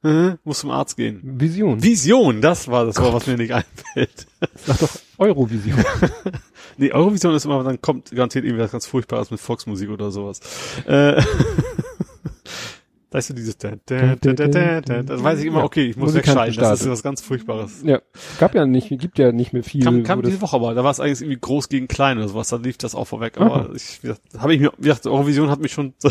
[0.01, 1.21] mhm, muss zum Arzt gehen.
[1.39, 1.81] Vision.
[1.81, 4.27] Vision, das war das, war, was mir nicht einfällt.
[4.55, 5.83] Sag doch Eurovision.
[6.79, 10.39] Nee, Eurovision ist immer, dann kommt garantiert irgendwie was ganz Furchtbares mit Volksmusik oder sowas.
[10.85, 11.23] Äh,
[13.11, 15.85] weißt du, dieses da, da, da, da, da, da, das weiß ich immer, Ja, okay,
[15.89, 17.81] ich muss wegschalten, das ist was ganz Furchtbares.
[17.83, 18.01] ja,
[18.37, 19.83] gab ja nicht, gibt ja nicht mehr viel.
[19.83, 22.49] Kam, kam diese Woche aber, da war es eigentlich irgendwie groß gegen klein oder sowas,
[22.49, 23.69] da lief das auch vorweg, aber Aha.
[23.75, 24.01] ich,
[24.37, 26.09] habe ich mir, wie gesagt, Eurovision hat mich schon so,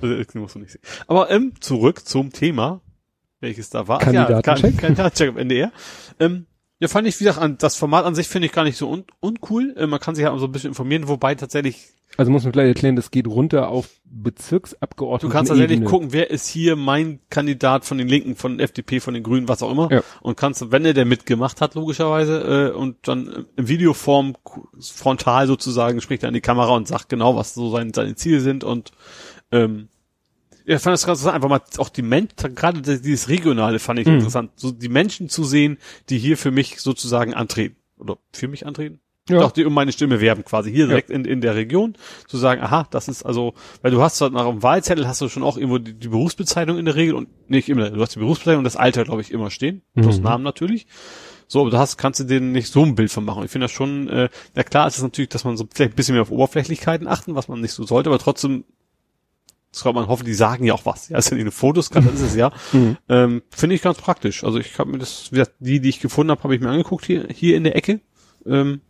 [0.00, 0.82] also, das musst du nicht sehen.
[1.06, 2.80] Aber, ähm, zurück zum Thema,
[3.40, 3.98] welches da war.
[4.02, 4.72] Ach Ja, Kandidatencheck.
[4.72, 5.72] Kan- Kandidatencheck am NDR.
[6.18, 6.46] Ähm,
[6.78, 8.90] ja, fand ich, wie gesagt, an, das Format an sich finde ich gar nicht so
[8.90, 9.74] un uncool.
[9.78, 12.68] Äh, man kann sich ja so ein bisschen informieren, wobei tatsächlich Also muss man gleich
[12.68, 15.30] erklären, das geht runter auf Du Bezirksabgeordneten.
[15.32, 19.22] kannst tatsächlich gucken, wer ist hier mein Kandidat von den Linken, von FDP, von den
[19.22, 19.90] Grünen, was auch immer.
[19.92, 20.02] Ja.
[20.22, 24.34] Und kannst, wenn er der mitgemacht hat, logischerweise, äh, und dann in Videoform
[24.80, 28.40] frontal sozusagen spricht er an die Kamera und sagt genau, was so seine, seine Ziele
[28.40, 28.92] sind und
[29.52, 29.88] ähm,
[30.64, 34.00] ja, ich fand das ganz interessant, einfach mal auch die Menschen, gerade dieses Regionale fand
[34.00, 34.14] ich Mhm.
[34.14, 35.78] interessant, so die Menschen zu sehen,
[36.08, 37.76] die hier für mich sozusagen antreten.
[37.98, 39.00] Oder für mich antreten?
[39.28, 39.40] Ja.
[39.40, 41.96] Doch, die um meine Stimme werben quasi hier direkt in, in der Region,
[42.28, 45.28] zu sagen, aha, das ist also, weil du hast zwar nach dem Wahlzettel hast du
[45.28, 48.20] schon auch irgendwo die, die Berufsbezeichnung in der Regel und nicht immer, du hast die
[48.20, 50.22] Berufsbezeichnung und das Alter, glaube ich, immer stehen, plus Mhm.
[50.24, 50.86] Namen natürlich.
[51.48, 53.44] So, aber du hast, kannst du denen nicht so ein Bild von machen.
[53.44, 55.96] Ich finde das schon, äh, ja klar ist es natürlich, dass man so vielleicht ein
[55.96, 58.64] bisschen mehr auf Oberflächlichkeiten achten, was man nicht so sollte, aber trotzdem,
[59.72, 61.08] das kann man hoffen, die sagen ja auch was.
[61.08, 62.52] Ja, ist ja nicht Fotos, gerade ist es ja.
[62.72, 62.96] Mhm.
[63.08, 64.44] Ähm, finde ich ganz praktisch.
[64.44, 66.70] Also ich habe mir das, wie gesagt, die, die ich gefunden habe, habe ich mir
[66.70, 68.00] angeguckt hier, hier in der Ecke.
[68.46, 68.80] Ähm,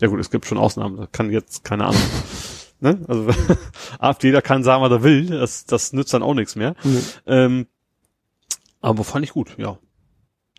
[0.00, 2.00] ja gut, es gibt schon Ausnahmen, da kann jetzt, keine Ahnung.
[2.80, 3.00] ne?
[3.08, 3.28] Also
[3.98, 6.74] AfD, da kann sagen, was er will, das, das nützt dann auch nichts mehr.
[6.82, 7.02] Mhm.
[7.26, 7.66] Ähm,
[8.80, 9.78] aber fand ich gut, ja.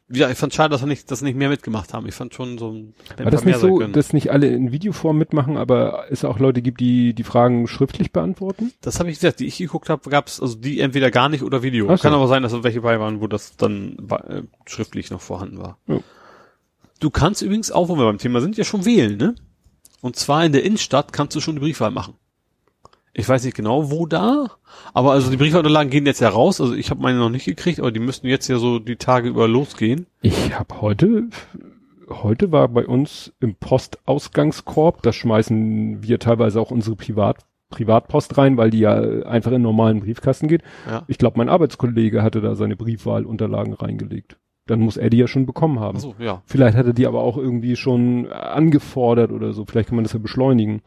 [0.10, 2.08] ja, ich fand schade, dass wir nicht, dass wir nicht mehr mitgemacht haben.
[2.08, 5.58] Ich fand schon so ein War das nicht so, dass nicht alle in Videoform mitmachen,
[5.58, 8.72] aber es auch Leute gibt, die die Fragen schriftlich beantworten?
[8.82, 11.44] Das habe ich gesagt, die ich geguckt habe, gab es also die entweder gar nicht
[11.44, 11.88] oder Video.
[11.88, 12.02] So.
[12.02, 15.60] Kann aber sein, dass da welche bei waren, wo das dann äh, schriftlich noch vorhanden
[15.60, 15.78] war.
[15.86, 16.00] Ja.
[17.00, 19.36] Du kannst übrigens auch, wo wir beim Thema sind, ja schon wählen, ne?
[20.02, 22.14] Und zwar in der Innenstadt kannst du schon die Briefwahl machen.
[23.18, 24.48] Ich weiß nicht genau, wo da,
[24.94, 26.60] aber also die Briefwahlunterlagen gehen jetzt ja raus.
[26.60, 29.30] Also ich habe meine noch nicht gekriegt, aber die müssten jetzt ja so die Tage
[29.30, 30.06] über losgehen.
[30.22, 31.30] Ich habe heute,
[32.10, 37.38] heute war bei uns im Postausgangskorb, da schmeißen wir teilweise auch unsere Privat,
[37.70, 40.62] Privatpost rein, weil die ja einfach in normalen Briefkasten geht.
[40.86, 41.04] Ja.
[41.08, 44.38] Ich glaube, mein Arbeitskollege hatte da seine Briefwahlunterlagen reingelegt.
[44.68, 45.98] Dann muss er die ja schon bekommen haben.
[45.98, 46.42] Ach so, ja.
[46.46, 49.66] Vielleicht hat er die aber auch irgendwie schon angefordert oder so.
[49.66, 50.82] Vielleicht kann man das ja beschleunigen.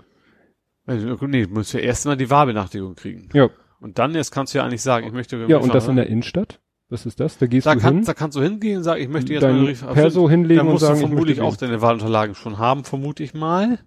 [0.86, 3.28] Nee, du musst ja erst mal die Wahlbenachrichtigung kriegen.
[3.34, 3.50] Ja.
[3.80, 5.44] Und dann erst kannst du ja eigentlich sagen, ich möchte.
[5.46, 6.60] Ja, und das in der Innenstadt?
[6.88, 7.36] Was ist das?
[7.36, 8.04] Da gehst da du kann, hin.
[8.04, 11.00] Da kannst du hingehen und sagen, ich möchte jetzt dein Brief, Perso hinlegen und sagen,
[11.00, 13.78] du vermutlich auch deine Wahlunterlagen schon haben, vermute ich mal.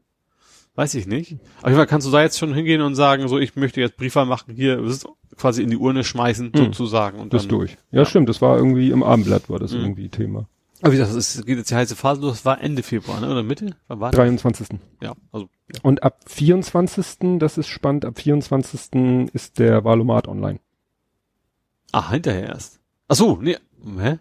[0.75, 1.39] Weiß ich nicht.
[1.57, 3.97] Auf jeden Fall kannst du da jetzt schon hingehen und sagen, so, ich möchte jetzt
[3.97, 4.79] Briefwahl machen, hier,
[5.41, 6.65] quasi in die Urne schmeißen, hm.
[6.65, 7.19] sozusagen.
[7.19, 7.71] Und das dann, durch.
[7.91, 9.81] Ja, ja, stimmt, das war irgendwie im Abendblatt war das hm.
[9.81, 10.47] irgendwie Thema.
[10.81, 13.19] Aber wie gesagt, das ist, geht jetzt die heiße Phase los, das war Ende Februar,
[13.19, 13.29] ne?
[13.29, 13.75] Oder Mitte?
[13.87, 14.67] Wann war 23.
[14.67, 14.79] Das?
[15.01, 15.47] Ja, also.
[15.73, 15.79] Ja.
[15.83, 17.39] Und ab 24.
[17.39, 19.29] das ist spannend, ab 24.
[19.33, 20.59] ist der Valomat online.
[21.91, 22.79] Ah, hinterher erst.
[23.07, 23.57] Ach so, nee,
[23.99, 24.17] hä?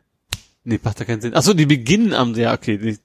[0.65, 1.33] Nee, macht da keinen Sinn.
[1.35, 2.99] Ach so, die beginnen am, ja, okay, nee,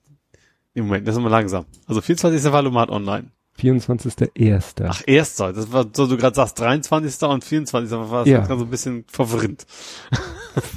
[0.73, 1.65] nee Moment, das ist mal langsam.
[1.87, 2.35] Also 24.
[2.35, 3.31] ist der Valomat online.
[3.59, 4.85] 24.1.
[4.87, 5.53] Ach, erster.
[5.53, 7.27] Das war, so du gerade sagst, 23.
[7.29, 7.91] und 24.
[7.91, 8.45] war das ja.
[8.45, 9.65] so ein bisschen verwirrend.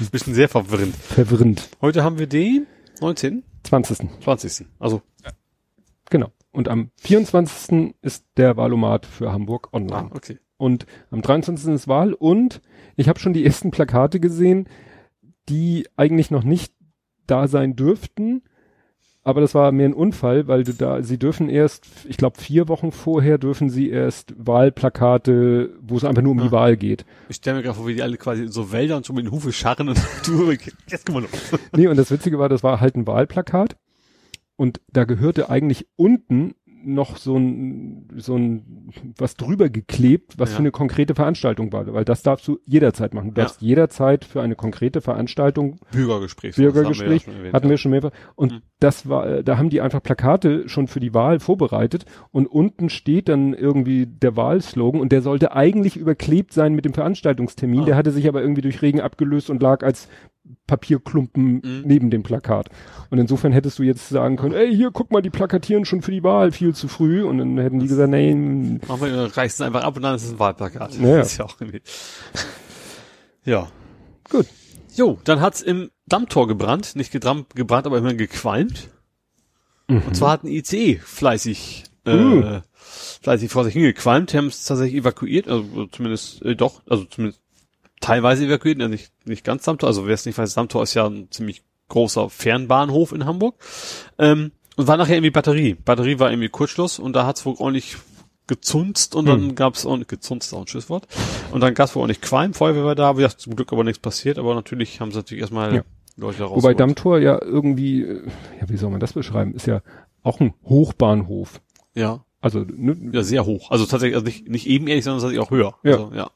[0.00, 0.94] ein bisschen sehr verwirrend.
[0.96, 1.70] Verwirrend.
[1.80, 2.66] Heute haben wir den
[3.00, 3.42] 19.
[3.62, 4.22] 20.
[4.22, 4.66] 20.
[4.78, 5.02] Also.
[6.10, 6.30] Genau.
[6.52, 7.94] Und am 24.
[8.02, 10.10] ist der Wahlomat für Hamburg online.
[10.12, 10.38] Ah, okay.
[10.56, 11.74] Und am 23.
[11.74, 12.60] ist Wahl und
[12.96, 14.68] ich habe schon die ersten Plakate gesehen,
[15.48, 16.72] die eigentlich noch nicht
[17.26, 18.42] da sein dürften,
[19.24, 22.68] aber das war mehr ein Unfall, weil du da, sie dürfen erst, ich glaube vier
[22.68, 26.44] Wochen vorher dürfen sie erst Wahlplakate, wo es einfach nur um ja.
[26.44, 27.06] die Wahl geht.
[27.30, 29.24] Ich stelle mir gerade vor, wie die alle quasi in so Wälder und schon mit
[29.24, 31.30] den Hufe scharren und du, jetzt komm mal los.
[31.74, 33.76] Nee, und das Witzige war, das war halt ein Wahlplakat.
[34.56, 36.54] Und da gehörte eigentlich unten
[36.84, 40.56] noch so ein, so ein, was drüber geklebt, was ja.
[40.56, 43.30] für eine konkrete Veranstaltung war, weil das darfst du jederzeit machen.
[43.30, 43.68] Du darfst ja.
[43.68, 45.78] jederzeit für eine konkrete Veranstaltung.
[45.92, 46.56] Bürgergespräch.
[46.56, 48.12] Bürgergespräch, hatten wir, ja hatten wir schon mehrfach.
[48.34, 48.62] Und mhm.
[48.80, 53.28] das war, da haben die einfach Plakate schon für die Wahl vorbereitet und unten steht
[53.28, 57.82] dann irgendwie der Wahlslogan und der sollte eigentlich überklebt sein mit dem Veranstaltungstermin.
[57.82, 57.84] Ah.
[57.86, 60.08] Der hatte sich aber irgendwie durch Regen abgelöst und lag als
[60.66, 61.82] Papierklumpen mhm.
[61.84, 62.68] neben dem Plakat.
[63.10, 66.10] Und insofern hättest du jetzt sagen können, ey, hier, guck mal, die plakatieren schon für
[66.10, 67.22] die Wahl viel zu früh.
[67.22, 68.34] Und dann hätten die gesagt, nee.
[68.34, 70.94] Machen wir, reißt es einfach ab und dann ist es ein Wahlplakat.
[70.98, 71.18] Ja.
[71.18, 71.82] Das ist ja auch irgendwie.
[73.44, 73.68] Ja.
[74.30, 74.46] Gut.
[74.94, 76.96] Jo, dann hat's im Dammtor gebrannt.
[76.96, 78.90] Nicht gedrammt, gebrannt, aber immerhin gequalmt.
[79.88, 80.02] Mhm.
[80.06, 82.62] Und zwar hat ein ICE fleißig, äh, mhm.
[82.74, 84.32] fleißig vor sich hingequalmt.
[84.32, 87.42] Die haben es tatsächlich evakuiert, also zumindest, äh, doch, also zumindest
[88.00, 89.88] teilweise evakuiert, ja nicht, nicht ganz Samtor.
[89.88, 93.56] Also wer es nicht weiß, Samtor ist ja ein ziemlich großer Fernbahnhof in Hamburg.
[94.18, 95.74] Ähm, und war nachher irgendwie Batterie.
[95.74, 97.96] Batterie war irgendwie Kurzschluss und da hat's wohl ordentlich
[98.46, 99.54] gezunzt und dann hm.
[99.54, 101.06] gab's auch gezunzt auch ein Schiffswort.
[101.52, 103.84] Und dann gab's wohl auch nicht Qualm, Feuerwehr war da, wie gesagt, zum Glück aber
[103.84, 105.82] nichts passiert, aber natürlich haben sie natürlich erstmal ja.
[106.16, 106.62] Leute raus.
[106.62, 108.26] Wobei Dammtor ja irgendwie, äh,
[108.60, 109.80] ja, wie soll man das beschreiben, ist ja
[110.22, 111.60] auch ein Hochbahnhof.
[111.94, 112.24] Ja.
[112.40, 113.70] Also, ne, ja, sehr hoch.
[113.70, 115.76] Also tatsächlich, also nicht, nicht ebenerdig, sondern tatsächlich auch höher.
[115.82, 115.92] Ja.
[115.92, 116.30] Also, ja.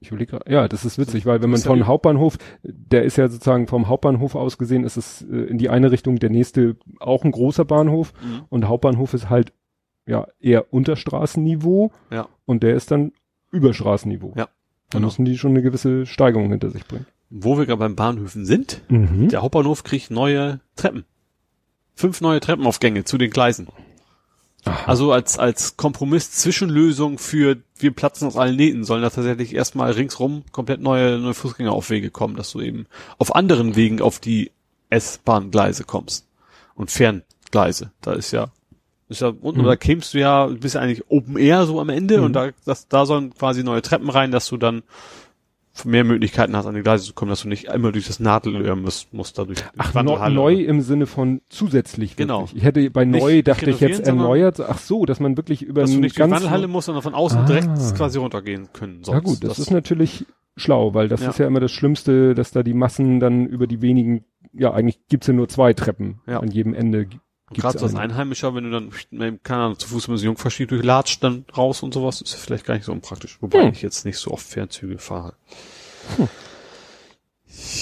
[0.00, 3.66] Ich überlege, ja, das ist witzig, weil wenn man von Hauptbahnhof, der ist ja sozusagen
[3.66, 7.32] vom Hauptbahnhof aus gesehen, ist es äh, in die eine Richtung der nächste auch ein
[7.32, 8.42] großer Bahnhof mhm.
[8.50, 9.52] und Hauptbahnhof ist halt
[10.06, 12.28] ja eher Unterstraßenniveau ja.
[12.44, 13.12] und der ist dann
[13.52, 14.34] Überstraßenniveau.
[14.36, 14.48] Ja.
[14.90, 15.06] Dann genau.
[15.06, 17.06] müssen die schon eine gewisse Steigerung hinter sich bringen.
[17.30, 19.28] Wo wir gerade beim Bahnhöfen sind, mhm.
[19.28, 21.04] der Hauptbahnhof kriegt neue Treppen.
[21.94, 23.68] Fünf neue Treppenaufgänge zu den Gleisen.
[24.66, 24.84] Aha.
[24.86, 29.92] Also als, als Kompromiss Zwischenlösung für wir platzen aus allen Nähten, sollen da tatsächlich erstmal
[29.92, 32.86] ringsrum komplett neue, neue Fußgängeraufwege kommen, dass du eben
[33.18, 34.50] auf anderen Wegen auf die
[34.90, 36.26] S-Bahn-Gleise kommst.
[36.74, 37.92] Und Ferngleise.
[38.00, 38.48] Da ist ja,
[39.08, 39.66] ist ja unten, mhm.
[39.66, 42.24] da kämst du ja, bist ja eigentlich Open Air so am Ende mhm.
[42.24, 44.82] und da, das, da sollen quasi neue Treppen rein, dass du dann
[45.84, 48.76] mehr Möglichkeiten hast, an die Gleise zu kommen, dass du nicht immer durch das Nadelöhr
[48.76, 49.58] musst, musst dadurch.
[49.76, 52.12] Ach, no, neu im Sinne von zusätzlich.
[52.12, 52.28] Wirklich.
[52.28, 52.48] Genau.
[52.54, 54.60] Ich hätte bei neu nicht dachte ich jetzt erneuert.
[54.60, 57.14] Ach so, dass man wirklich über dass du nicht durch die Wandelhalle musst, sondern von
[57.14, 57.46] außen ah.
[57.46, 59.04] direkt quasi runtergehen können.
[59.04, 59.16] Sonst.
[59.16, 60.26] Ja gut, das, das, ist natürlich
[60.56, 61.30] schlau, weil das ja.
[61.30, 64.98] ist ja immer das Schlimmste, dass da die Massen dann über die wenigen, ja eigentlich
[65.08, 66.40] gibt's ja nur zwei Treppen ja.
[66.40, 67.06] an jedem Ende
[67.52, 71.22] Gerade so als Einheimischer, wenn du dann, keine Ahnung, zu Fuß mit so Jungverstieg durchlatscht,
[71.22, 73.38] dann raus und sowas, ist vielleicht gar nicht so unpraktisch.
[73.40, 73.72] Wobei hm.
[73.72, 75.34] ich jetzt nicht so oft Fernzüge fahre.
[76.16, 76.28] Hm.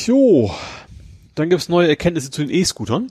[0.06, 0.54] Jo.
[1.34, 3.10] Dann gibt's neue Erkenntnisse zu den E-Scootern.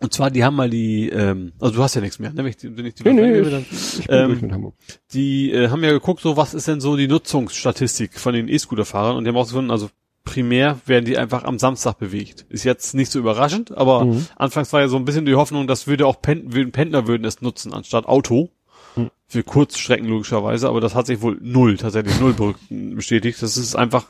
[0.00, 2.38] Und zwar, die haben mal die, ähm, also du hast ja nichts mehr, ne?
[2.38, 4.52] Wenn ich, die- wenn ich die Nee, nee, ich, dann, ich bin ähm, durch mit
[4.52, 4.74] Hamburg.
[5.12, 9.16] die äh, haben ja geguckt, so was ist denn so die Nutzungsstatistik von den E-Scooter-Fahrern
[9.16, 9.88] und die haben auch gefunden, also
[10.24, 12.46] primär werden die einfach am Samstag bewegt.
[12.48, 14.26] Ist jetzt nicht so überraschend, aber Mhm.
[14.36, 17.24] anfangs war ja so ein bisschen die Hoffnung, dass würde auch Pen würden Pendler würden
[17.24, 18.50] es nutzen anstatt Auto.
[18.96, 19.10] Mhm.
[19.26, 23.42] Für Kurzstrecken logischerweise, aber das hat sich wohl null, tatsächlich null be- bestätigt.
[23.42, 24.06] Das ist einfach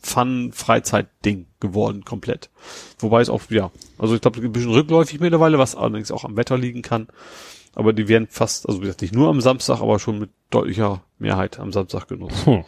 [0.00, 2.50] Fun-Freizeit-Ding geworden, komplett.
[2.98, 6.36] Wobei es auch, ja, also ich glaube, ein bisschen rückläufig mittlerweile, was allerdings auch am
[6.36, 7.08] Wetter liegen kann.
[7.74, 11.02] Aber die werden fast, also wie gesagt, nicht nur am Samstag, aber schon mit deutlicher
[11.18, 12.46] Mehrheit am Samstag genutzt.
[12.46, 12.64] Hm.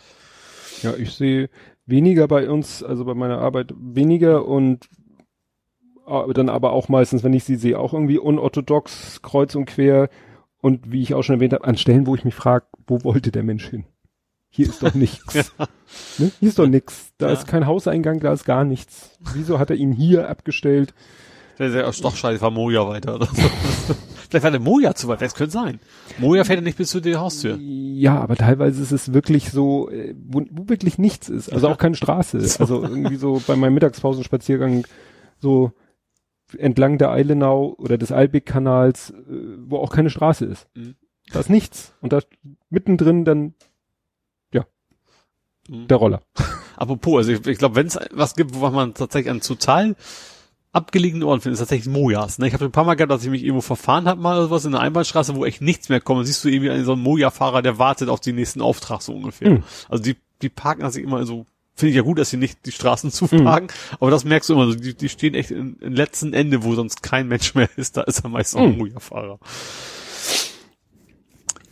[0.82, 1.48] Ja, ich sehe
[1.86, 4.88] weniger bei uns, also bei meiner Arbeit weniger und
[6.06, 10.08] äh, dann aber auch meistens, wenn ich sie sehe, auch irgendwie unorthodox, kreuz und quer
[10.60, 13.30] und wie ich auch schon erwähnt habe, an Stellen, wo ich mich frage, wo wollte
[13.30, 13.84] der Mensch hin?
[14.48, 15.52] Hier ist doch nichts.
[16.18, 16.30] ne?
[16.40, 17.12] Hier ist doch nichts.
[17.18, 17.32] Da Ja.
[17.32, 19.18] ist kein Hauseingang, da ist gar nichts.
[19.34, 20.94] Wieso hat er ihn hier abgestellt?
[21.56, 23.42] Vielleicht ist er aus Stochscheiße Moja weiter oder so.
[24.28, 25.81] Vielleicht war der Moja zu weit, das könnte sein.
[26.19, 27.57] Moja fährt ja nicht bis zu der Haustür.
[27.61, 31.53] Ja, aber teilweise ist es wirklich so, äh, wo, wo wirklich nichts ist.
[31.53, 32.39] Also auch keine Straße.
[32.47, 32.61] So.
[32.61, 34.86] Also irgendwie so bei meinem Mittagspausenspaziergang
[35.39, 35.73] so
[36.57, 39.15] entlang der Eilenau oder des Albeck-Kanals, äh,
[39.66, 40.69] wo auch keine Straße ist.
[40.74, 40.94] Mhm.
[41.32, 41.93] Da ist nichts.
[42.01, 42.20] Und da
[42.70, 43.55] mittendrin dann
[45.69, 45.89] Mhm.
[45.89, 46.23] der Roller.
[46.77, 49.97] Apropos, also ich, ich glaube, wenn es was gibt, wo man tatsächlich an total
[50.77, 52.39] abgelegenen Orten findet, ist tatsächlich Mojas.
[52.39, 52.47] Ne?
[52.47, 54.65] Ich habe ein paar Mal gehabt, dass ich mich irgendwo verfahren habe, mal oder was
[54.65, 56.20] in der Einbahnstraße, wo echt nichts mehr kommt.
[56.20, 59.15] Dann siehst du irgendwie einen, so einen Moja-Fahrer, der wartet auf den nächsten Auftrag so
[59.15, 59.51] ungefähr.
[59.51, 59.62] Mhm.
[59.89, 62.73] Also die, die parken also immer so, finde ich ja gut, dass sie nicht die
[62.73, 66.62] Straßen zuparken, aber das merkst du immer so, die, die stehen echt im, letzten Ende,
[66.62, 68.78] wo sonst kein Mensch mehr ist, da ist er meist auch ein Mhm.
[68.78, 69.39] Moja-Fahrer.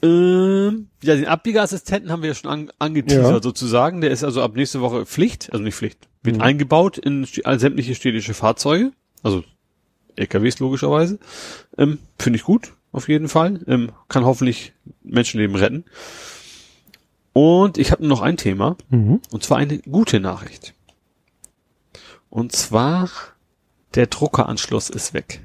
[0.04, 3.42] Ähm, ja, den Abbiegerassistenten haben wir ja schon an, angeteasert Ja.
[3.42, 4.00] sozusagen.
[4.00, 6.42] Der ist also ab nächste Woche Pflicht, also nicht Pflicht, wird Mhm.
[6.42, 9.42] eingebaut in sämtliche städtische Fahrzeuge, also
[10.16, 11.18] LKWs logischerweise.
[11.78, 13.60] Ähm, Finde ich gut, auf jeden Fall.
[13.66, 14.72] Ähm, kann hoffentlich
[15.02, 15.84] Menschenleben retten.
[17.32, 19.20] Und ich habe noch ein Thema, Mhm.
[19.32, 20.74] und zwar eine gute Nachricht.
[22.30, 23.08] Und zwar,
[23.94, 25.40] der Druckeranschluss ist weg.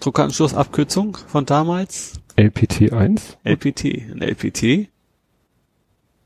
[0.00, 3.36] Druckeranschluss, Abkürzung von damals, LPT1?
[3.44, 4.12] LPT.
[4.12, 4.88] Ein LPT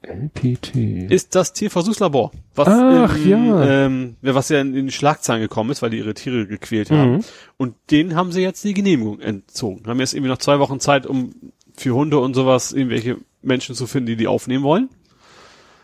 [0.04, 0.76] LPT.
[1.10, 2.32] ist das Tierversuchslabor.
[2.54, 3.86] Was Ach, in, ja.
[3.86, 7.16] Ähm, was ja in, in Schlagzeilen gekommen ist, weil die ihre Tiere gequält haben.
[7.16, 7.24] Mhm.
[7.56, 9.86] Und denen haben sie jetzt die Genehmigung entzogen.
[9.86, 11.34] Haben jetzt irgendwie noch zwei Wochen Zeit, um
[11.76, 14.88] für Hunde und sowas irgendwelche Menschen zu finden, die die aufnehmen wollen.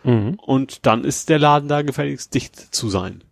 [0.04, 0.34] Mhm.
[0.40, 3.22] Und dann ist der Laden da gefälligst dicht zu sein.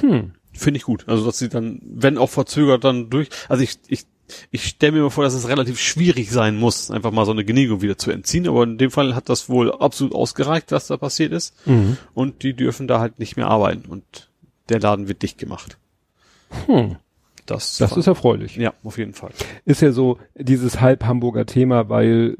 [0.00, 0.32] Hm.
[0.52, 1.04] Finde ich gut.
[1.08, 3.28] Also, dass sie dann, wenn auch verzögert, dann durch.
[3.48, 4.04] Also ich, ich,
[4.50, 7.44] ich stelle mir mal vor, dass es relativ schwierig sein muss, einfach mal so eine
[7.44, 8.48] Genehmigung wieder zu entziehen.
[8.48, 11.54] Aber in dem Fall hat das wohl absolut ausgereicht, was da passiert ist.
[11.66, 11.96] Mhm.
[12.14, 13.88] Und die dürfen da halt nicht mehr arbeiten.
[13.88, 14.30] Und
[14.68, 15.78] der Laden wird dicht gemacht.
[16.66, 16.96] Hm.
[17.46, 18.54] Das, Das ist erfreulich.
[18.56, 19.30] ja, auf jeden Fall.
[19.64, 22.36] Ist ja so dieses Halb-Hamburger Thema, weil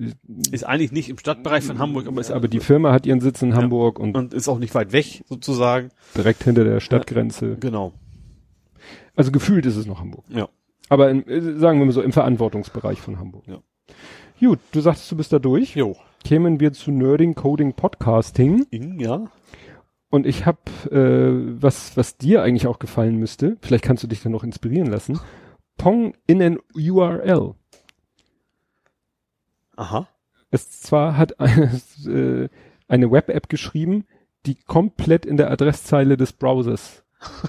[0.53, 3.43] Ist eigentlich nicht im Stadtbereich von Hamburg, aber ist aber die Firma hat ihren Sitz
[3.43, 5.89] in Hamburg und und ist auch nicht weit weg, sozusagen.
[6.17, 7.57] direkt hinter der Stadtgrenze.
[7.59, 7.93] Genau.
[9.17, 10.25] Also gefühlt ist es noch Hamburg.
[10.29, 10.49] Ja.
[10.91, 13.45] Aber in, äh, sagen wir mal so im Verantwortungsbereich von Hamburg.
[13.47, 13.63] Ja.
[14.39, 15.75] Gut, du sagtest, du bist da durch.
[15.75, 15.97] Jo.
[16.25, 18.67] Kämen wir zu Nerding, Coding, Podcasting.
[18.71, 19.31] Ing, ja.
[20.11, 20.59] Und ich habe
[20.91, 23.57] äh, was, was dir eigentlich auch gefallen müsste.
[23.63, 25.21] Vielleicht kannst du dich dann noch inspirieren lassen.
[25.79, 27.55] Pong in an URL.
[29.77, 30.09] Aha.
[30.51, 32.49] Es zwar hat eine, äh,
[32.89, 34.05] eine Web-App geschrieben,
[34.47, 37.00] die komplett in der Adresszeile des Browsers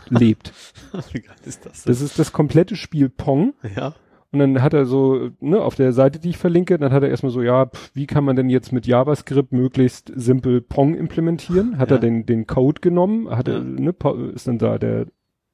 [0.10, 0.54] lebt.
[1.14, 1.92] Wie geil ist das denn?
[1.92, 3.54] Das ist das komplette Spiel Pong.
[3.76, 3.94] Ja.
[4.34, 7.10] Und dann hat er so, ne, auf der Seite, die ich verlinke, dann hat er
[7.10, 11.78] erstmal so, ja, pf, wie kann man denn jetzt mit JavaScript möglichst simpel Pong implementieren?
[11.78, 11.98] Hat Ja.
[11.98, 13.56] er den, den Code genommen, hat Ja.
[13.56, 13.94] er, ne,
[14.34, 15.08] ist dann da der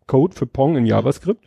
[0.06, 1.44] Code für Pong in JavaScript.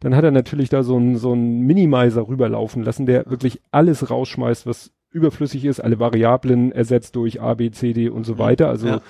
[0.00, 4.10] Dann hat er natürlich da so einen so einen Minimizer rüberlaufen lassen, der wirklich alles
[4.10, 8.68] rausschmeißt, was überflüssig ist, alle Variablen ersetzt durch A, B, C, D und so weiter.
[8.68, 9.00] Also.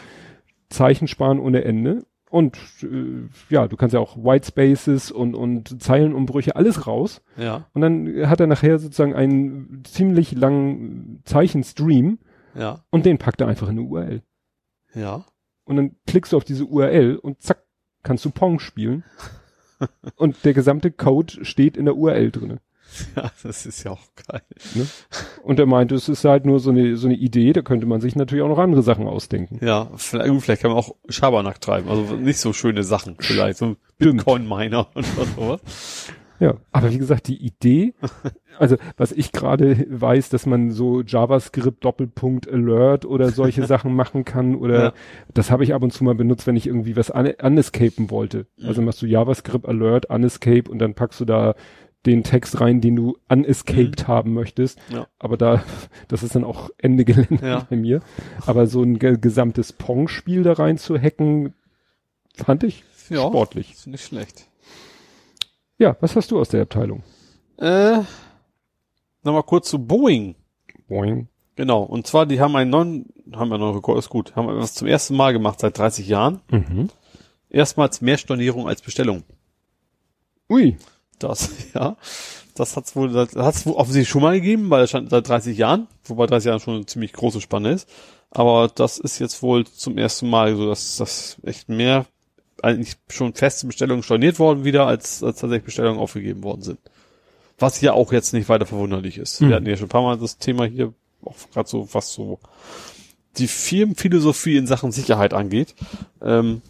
[0.70, 2.04] Zeichen sparen ohne Ende.
[2.34, 7.22] Und äh, ja, du kannst ja auch White Spaces und, und Zeilenumbrüche, alles raus.
[7.36, 7.68] Ja.
[7.74, 12.18] Und dann hat er nachher sozusagen einen ziemlich langen Zeichenstream
[12.56, 12.84] Ja.
[12.90, 14.22] und den packt er einfach in eine URL.
[14.96, 15.24] Ja.
[15.62, 17.62] Und dann klickst du auf diese URL und zack,
[18.02, 19.04] kannst du Pong spielen.
[20.16, 22.60] und der gesamte Code steht in der URL drinne.
[23.16, 24.42] Ja, das ist ja auch geil.
[25.42, 28.00] Und er meinte, es ist halt nur so eine, so eine Idee, da könnte man
[28.00, 29.58] sich natürlich auch noch andere Sachen ausdenken.
[29.64, 31.88] Ja, vielleicht, vielleicht kann man auch Schabernack treiben.
[31.88, 33.58] Also nicht so schöne Sachen vielleicht.
[33.58, 33.76] So.
[33.98, 35.60] Bitcoin-Miner und was sowas.
[36.40, 37.94] Ja, aber wie gesagt, die Idee,
[38.58, 44.24] also was ich gerade weiß, dass man so JavaScript Doppelpunkt Alert oder solche Sachen machen
[44.24, 44.92] kann oder Ja.
[45.32, 48.46] das habe ich ab und zu mal benutzt, wenn ich irgendwie was un unescapen wollte.
[48.64, 51.54] Also machst du JavaScript Alert unescape und dann packst du da
[52.06, 54.78] den Text rein, den du unescaped haben möchtest.
[54.90, 55.06] Ja.
[55.18, 55.62] Aber da,
[56.08, 57.66] das ist dann auch Ende Gelände Ja.
[57.68, 58.00] bei mir.
[58.46, 61.54] Aber so ein ge gesamtes Pong-Spiel da rein zu hacken,
[62.34, 63.26] fand ich Ja.
[63.26, 63.72] sportlich.
[63.72, 64.46] Ist nicht schlecht.
[65.78, 67.02] Ja, was hast du aus der Abteilung?
[67.58, 68.00] Äh,
[69.22, 70.34] nochmal kurz zu Boeing.
[70.88, 71.28] Boing.
[71.56, 71.82] Genau.
[71.82, 74.88] Und zwar, die haben einen neuen, haben wir noch Rekord, ist gut, haben etwas zum
[74.88, 76.40] ersten Mal gemacht seit 30 Jahren.
[76.50, 76.90] Mhm.
[77.48, 79.22] Erstmals mehr Stornierung als Bestellung.
[80.50, 80.76] Ui.
[81.18, 81.96] Das, ja.
[82.54, 85.58] Das hat's wohl, das hat's wohl offensichtlich schon mal gegeben, weil es stand seit 30
[85.58, 87.88] Jahren, wobei 30 Jahre schon eine ziemlich große Spanne ist.
[88.30, 92.06] Aber das ist jetzt wohl zum ersten Mal so, dass das echt mehr,
[92.62, 96.78] eigentlich schon feste Bestellungen storniert worden wieder, als, als tatsächlich Bestellungen aufgegeben worden sind.
[97.58, 99.40] Was ja auch jetzt nicht weiter verwunderlich ist.
[99.40, 99.48] Mhm.
[99.48, 100.92] Wir hatten ja schon ein paar Mal das Thema hier,
[101.24, 102.38] auch gerade so, was so
[103.38, 105.74] die Firmenphilosophie in Sachen Sicherheit angeht.
[106.22, 106.62] Ähm,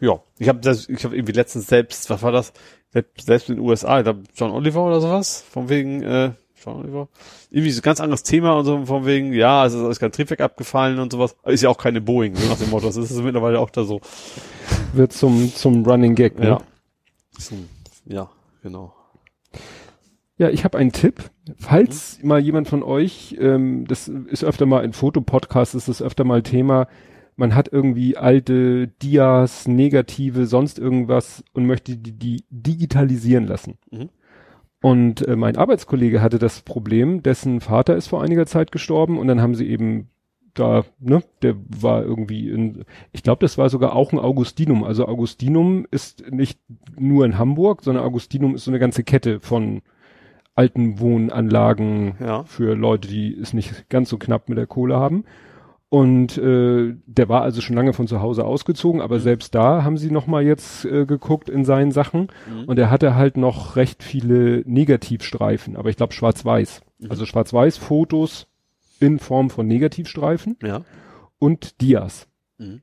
[0.00, 2.52] ja, ich habe ich hab irgendwie letztens selbst, was war das?
[2.90, 6.32] Selbst, selbst in den USA, da John Oliver oder sowas, von wegen, äh,
[6.64, 7.08] John Oliver,
[7.50, 10.12] irgendwie so ein ganz anderes Thema und so von wegen, ja, es ist alles kein
[10.12, 11.36] Triebwerk abgefallen und sowas.
[11.44, 12.86] Ist ja auch keine Boeing, so nach dem Motto.
[12.86, 14.00] Das ist mittlerweile auch da so.
[14.92, 16.38] Wird zum, zum Running Gag.
[16.38, 16.46] Ne?
[16.48, 16.60] Ja.
[17.38, 17.54] So,
[18.06, 18.30] ja,
[18.62, 18.94] genau.
[20.38, 21.30] Ja, ich habe einen Tipp.
[21.58, 26.24] Falls mal jemand von euch, ähm, das ist öfter mal in Fotopodcasts, ist das öfter
[26.24, 26.88] mal Thema,
[27.36, 33.78] man hat irgendwie alte Dias, Negative, sonst irgendwas und möchte die, die digitalisieren lassen.
[33.90, 34.08] Mhm.
[34.82, 39.26] Und äh, mein Arbeitskollege hatte das Problem, dessen Vater ist vor einiger Zeit gestorben und
[39.26, 40.08] dann haben sie eben
[40.54, 44.84] da, ne, der war irgendwie in, ich glaube, das war sogar auch ein Augustinum.
[44.84, 46.58] Also Augustinum ist nicht
[46.98, 49.82] nur in Hamburg, sondern Augustinum ist so eine ganze Kette von
[50.54, 52.44] alten Wohnanlagen Ja.
[52.44, 55.24] für Leute, die es nicht ganz so knapp mit der Kohle haben.
[55.88, 59.96] Und äh, der war also schon lange von zu Hause ausgezogen, aber selbst da haben
[59.96, 62.64] sie noch mal jetzt äh, geguckt in seinen Sachen Mhm.
[62.66, 66.80] und er hatte halt noch recht viele Negativstreifen, aber ich glaube schwarz-weiß.
[66.98, 67.10] Mhm.
[67.10, 68.48] Also schwarz-weiß Fotos
[68.98, 70.82] in Form von Negativstreifen Ja.
[71.38, 72.26] und Dias.
[72.58, 72.80] Mhm.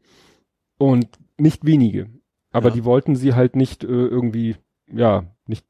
[0.77, 1.07] Und
[1.37, 2.07] nicht wenige.
[2.53, 2.75] Aber Ja.
[2.75, 4.55] die wollten sie halt nicht äh, irgendwie,
[4.91, 5.65] ja, nicht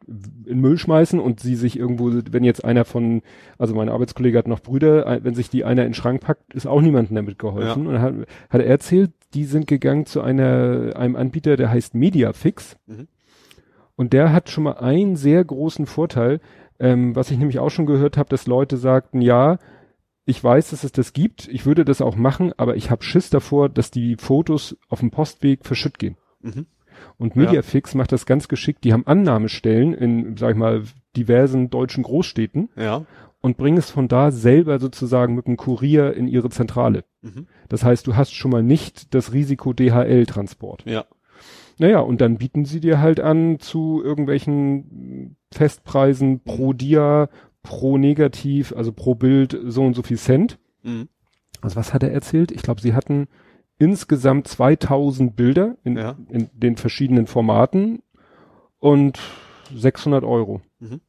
[0.46, 3.22] in Müll schmeißen und sie sich irgendwo, wenn jetzt einer von,
[3.58, 6.68] also mein Arbeitskollege hat noch Brüder, wenn sich die einer in den Schrank packt, ist
[6.68, 7.86] auch niemandem damit geholfen.
[7.86, 7.90] Ja.
[7.90, 8.14] Und hat,
[8.50, 12.78] hat er erzählt, die sind gegangen zu einer, einem Anbieter, der heißt Mediafix.
[12.86, 13.08] Mhm.
[13.96, 16.40] Und der hat schon mal einen sehr großen Vorteil,
[16.80, 19.58] ähm, was ich nämlich auch schon gehört habe, dass Leute sagten, ja,
[20.26, 23.30] ich weiß, dass es das gibt, ich würde das auch machen, aber ich habe Schiss
[23.30, 26.18] davor, dass die Fotos auf dem Postweg verschütt gehen.
[26.42, 26.66] Mhm.
[27.18, 27.44] Und Ja.
[27.44, 28.84] Mediafix macht das ganz geschickt.
[28.84, 30.84] Die haben Annahmestellen in, sag ich mal,
[31.16, 33.06] diversen deutschen Großstädten Ja.
[33.42, 37.04] und bringen es von da selber sozusagen mit dem Kurier in ihre Zentrale.
[37.22, 37.48] Mhm.
[37.70, 40.84] Das heißt, du hast schon mal nicht das Risiko DHL-Transport.
[40.86, 41.06] Ja.
[41.80, 47.30] Naja, und dann bieten sie dir halt an zu irgendwelchen Festpreisen pro Dia,
[47.64, 50.60] pro Negativ, also pro Bild so und so viel Cent.
[50.84, 51.08] Mhm.
[51.62, 52.52] Also was hat er erzählt?
[52.52, 53.28] Ich glaube, sie hatten
[53.84, 56.16] insgesamt 2000 Bilder in, Ja.
[56.30, 58.02] in den verschiedenen Formaten
[58.80, 59.20] und
[59.76, 60.62] 600 Euro.
[60.80, 61.02] Mhm.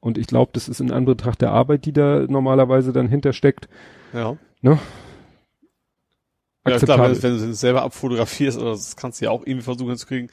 [0.00, 3.68] Und ich glaube, das ist in Anbetracht der Arbeit, die da normalerweise dann hintersteckt,
[4.12, 4.36] Ja.
[4.62, 4.78] ne?
[6.66, 9.62] Ja, klar, wenn, wenn du es selber abfotografierst oder das kannst du ja auch irgendwie
[9.64, 10.30] versuchen hinzukriegen,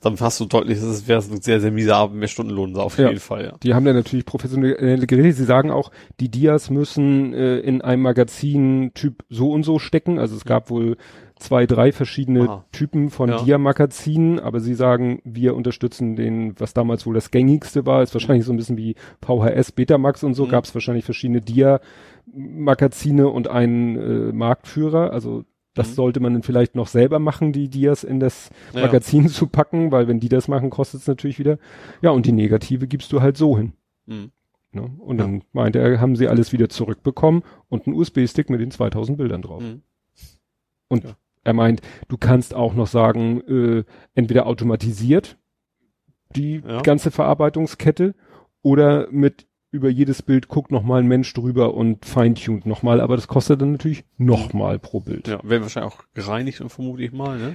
[0.00, 3.08] dann hast du deutlich, das wäre ein sehr, sehr mieser Abend, mehr Stundenlohn auf Ja.
[3.08, 3.52] jeden Fall, ja.
[3.62, 5.32] Die haben da natürlich professionelle Geräte.
[5.32, 5.90] Sie sagen auch,
[6.20, 10.18] die Dias müssen äh, in einem Magazin Typ so und so stecken.
[10.18, 10.96] Also es gab wohl
[11.38, 12.64] zwei, drei verschiedene Aha.
[12.72, 13.42] Typen von Ja.
[13.42, 18.44] Dia-Magazinen, aber sie sagen, wir unterstützen den, was damals wohl das gängigste war, ist wahrscheinlich
[18.46, 18.94] so ein bisschen wie
[19.24, 20.50] VHS, Betamax und so, Mhm.
[20.50, 25.10] gab es wahrscheinlich verschiedene Dia-Magazine und einen äh, Marktführer.
[25.12, 25.44] Also
[25.76, 25.94] das Mhm.
[25.94, 28.80] sollte man dann vielleicht noch selber machen, die Dias in das Ja.
[28.80, 31.58] Magazin zu packen, weil wenn die das machen, kostet es natürlich wieder.
[32.02, 33.72] Ja, und die Negative gibst du halt so hin.
[34.06, 34.32] Mhm.
[34.72, 34.90] Ne?
[34.98, 39.16] Und dann meinte er, haben sie alles wieder zurückbekommen und einen USB-Stick mit den 2000
[39.16, 39.62] Bildern drauf.
[39.62, 39.82] Mhm.
[40.88, 41.16] Und Ja.
[41.44, 43.84] er meint, du kannst auch noch sagen, äh,
[44.14, 45.38] entweder automatisiert
[46.34, 46.82] die Ja.
[46.82, 48.14] ganze Verarbeitungskette
[48.62, 49.46] oder mit
[49.76, 53.28] über jedes Bild guckt noch mal ein Mensch drüber und feintuned noch mal, aber das
[53.28, 55.28] kostet dann natürlich noch mal pro Bild.
[55.28, 57.54] Ja, werden wahrscheinlich auch gereinigt und vermute ich mal, ne?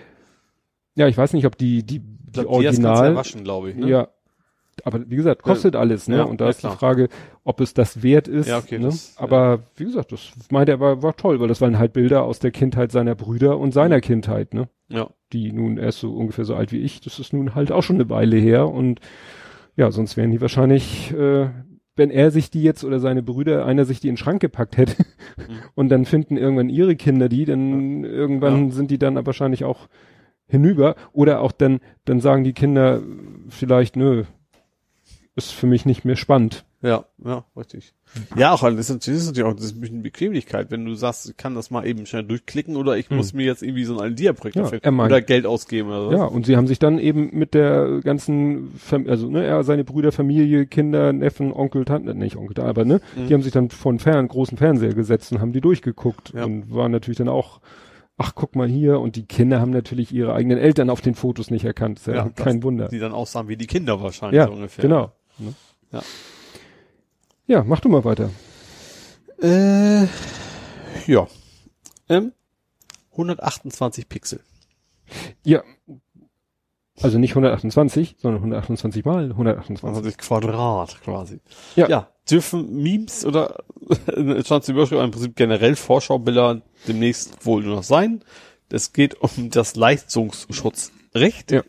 [0.96, 3.90] Ja, ich weiß nicht, ob die die, die glaub, Original ja waschen, glaube ich, ne?
[3.90, 4.08] Ja.
[4.84, 6.18] Aber wie gesagt, kostet alles, ne?
[6.18, 6.72] ja, und da ja, ist klar.
[6.72, 7.10] die Frage,
[7.44, 8.48] ob es das wert ist.
[8.48, 8.86] Ja, okay, ne?
[8.86, 12.24] das- Aber wie gesagt, das meinte er war, war toll, weil das waren halt Bilder
[12.24, 14.70] aus der Kindheit seiner Brüder und seiner Kindheit, ne?
[14.90, 15.10] Ja.
[15.34, 17.02] Die nun erst so ungefähr so alt wie ich.
[17.02, 19.00] Das ist nun halt auch schon eine Weile her und
[19.78, 21.50] Ja, sonst wären die wahrscheinlich, äh,
[22.02, 24.76] wenn er sich die jetzt oder seine Brüder, einer sich die in den Schrank gepackt
[24.76, 24.96] hätte
[25.38, 25.60] Mhm.
[25.76, 29.88] und dann finden irgendwann ihre Kinder die, dann irgendwann sind die dann wahrscheinlich auch
[30.48, 33.02] hinüber oder auch dann, dann sagen die Kinder
[33.50, 34.24] vielleicht, nö,
[35.36, 36.66] ist für mich nicht mehr spannend.
[36.84, 37.94] Ja, ja, richtig.
[38.36, 40.84] Ja, auch, das ist natürlich, das ist natürlich auch das ist ein bisschen Bequemlichkeit, wenn
[40.84, 43.84] du sagst, ich kann das mal eben schnell durchklicken oder ich muss mir jetzt irgendwie
[43.84, 46.12] so ein Dia-Projekt Ja, dafür- er oder Geld ausgeben oder so.
[46.12, 49.84] Ja, und sie haben sich dann eben mit der ganzen, Fam also ne, er, seine
[49.84, 54.00] Brüder, Familie, Kinder, Neffen, Onkel, Tante, nicht Onkel, aber ne, die haben sich dann einen
[54.00, 56.46] Fern, großen Fernseher gesetzt und haben die durchgeguckt Ja.
[56.46, 57.62] und waren natürlich dann auch,
[58.18, 61.52] ach guck mal hier, und die Kinder haben natürlich ihre eigenen Eltern auf den Fotos
[61.52, 62.88] nicht erkannt, ja, Ja, kein Wunder.
[62.88, 64.82] Die dann aussahen wie die Kinder wahrscheinlich Ja, so ungefähr.
[64.82, 65.12] genau.
[65.38, 65.54] Ne?
[65.92, 66.02] Ja.
[67.52, 68.30] Ja, mach du mal weiter.
[69.42, 70.08] Äh,
[71.06, 71.28] ja.
[72.08, 72.32] Ähm,
[73.12, 74.40] 128 Pixel.
[75.44, 75.62] Ja.
[77.02, 79.80] Also nicht 128, sondern 128 mal 128.
[79.82, 81.42] 20 Quadrat quasi.
[81.76, 81.90] Ja.
[81.90, 83.66] Ja, dürfen Memes oder
[84.46, 88.24] stand zum Beispiel im Prinzip generell Vorschaubilder demnächst wohl nur noch sein.
[88.70, 91.52] Es geht um das Leistungsschutzrecht.
[91.52, 91.64] Ja.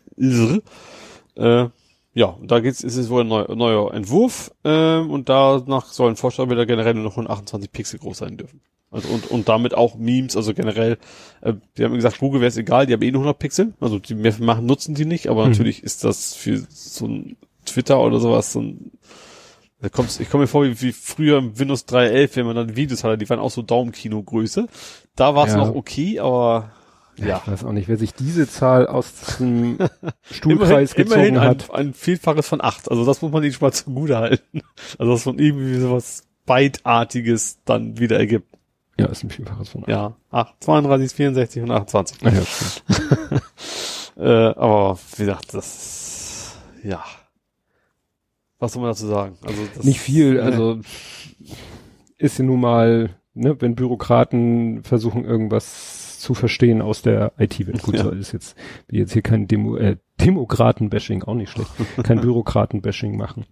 [1.35, 1.69] Äh,
[2.13, 6.15] ja, und da geht's, ist es wohl ein neu, neuer Entwurf, ähm, und danach sollen
[6.15, 8.61] Vorschaubilder generell nur noch 128 Pixel groß sein dürfen.
[8.91, 10.97] Also und, und damit auch Memes, also generell,
[11.41, 13.97] äh, die haben gesagt, Google wäre es egal, die haben eh nur 100 Pixel, also
[13.97, 15.49] die mehr machen, nutzen die nicht, aber Mhm.
[15.49, 17.35] natürlich ist das für so ein
[17.65, 18.91] Twitter oder sowas so ein,
[19.81, 22.75] da kommst, ich komme mir vor wie, wie früher im Windows 3.11, wenn man dann
[22.75, 24.67] Videos hatte, die waren auch so Daumenkino-Größe.
[25.15, 25.57] Da war es Ja.
[25.57, 26.71] noch okay, aber
[27.17, 27.41] ja.
[27.45, 29.77] Ich weiß auch nicht, wer sich diese Zahl aus dem
[30.31, 31.73] Stuhlkreis immerhin, gezogen immerhin ein, hat.
[31.73, 32.89] ein Vielfaches von acht.
[32.89, 34.61] Also das muss man nicht schon mal zugute halten.
[34.97, 38.47] Also dass man irgendwie sowas Byteartiges dann wieder ergibt.
[38.99, 42.17] Ja, ist ein Vielfaches von Ja, 8, 32, 64 und 28.
[42.23, 42.41] Ah, ja.
[44.15, 47.03] Äh, aber wie gesagt, das ja.
[48.59, 49.37] Was soll man dazu sagen?
[49.43, 50.79] Also das, Nicht viel, also
[52.17, 57.83] ist ja nun mal, ne, wenn Bürokraten versuchen irgendwas zu verstehen aus der IT-Welt.
[57.83, 58.03] Gut, Ja.
[58.03, 61.69] so ist jetzt, wie jetzt hier kein Demo, äh, Demokraten-Bashing, auch nicht schlecht,
[62.03, 63.45] kein Bürokraten-Bashing machen.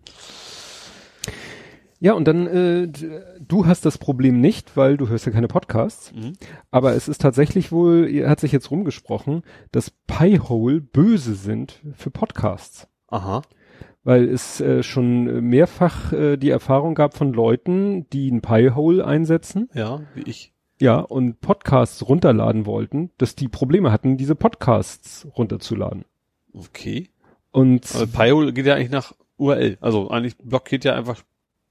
[1.99, 2.87] Ja, und dann, äh,
[3.47, 6.33] du hast das Problem nicht, weil du hörst ja keine Podcasts, Mhm.
[6.71, 12.87] aber es ist tatsächlich wohl, hat sich jetzt rumgesprochen, dass Piehole böse sind für Podcasts
[13.07, 13.43] Aha.
[14.03, 19.69] weil es äh, schon mehrfach äh, die Erfahrung gab von Leuten, die ein Piehole einsetzen,
[19.75, 20.53] Ja, wie ich.
[20.81, 26.05] Ja, und Podcasts runterladen wollten, dass die Probleme hatten, diese Podcasts runterzuladen.
[26.53, 27.09] Okay.
[27.51, 27.83] Und
[28.13, 29.77] Pi geht ja eigentlich nach URL.
[29.81, 31.21] Also eigentlich blockiert ja einfach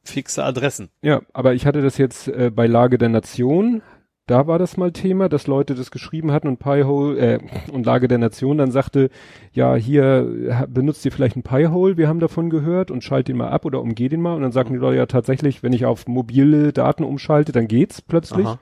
[0.03, 0.89] fixe Adressen.
[1.03, 3.83] ja, aber ich hatte das jetzt äh, bei Lage der Nation,
[4.27, 7.39] da war das mal Thema, dass Leute das geschrieben hatten und Piehole äh,
[7.73, 9.11] und Lage der Nation dann sagte,
[9.53, 13.37] ja, hier ha- benutzt ihr vielleicht ein Piehole, wir haben davon gehört und schalt den
[13.37, 15.85] mal ab oder umgeh den mal und dann sagten die Leute ja tatsächlich, wenn ich
[15.85, 18.47] auf mobile Daten umschalte, dann geht's plötzlich.
[18.47, 18.59] Aha.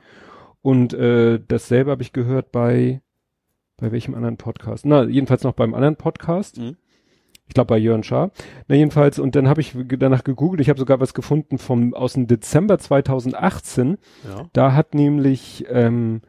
[0.63, 3.01] Und äh, dasselbe habe ich gehört bei
[3.79, 4.85] bei welchem anderen Podcast?
[4.85, 6.59] Na, jedenfalls noch beim anderen Podcast.
[6.59, 6.77] Mhm.
[7.47, 8.31] Ich glaube bei Jörn Schaar.
[8.67, 10.61] Na jedenfalls und dann habe ich danach gegoogelt.
[10.61, 13.97] Ich habe sogar was gefunden vom aus dem Dezember 2018.
[14.29, 14.47] Ja.
[14.53, 16.21] Da hat nämlich ähm,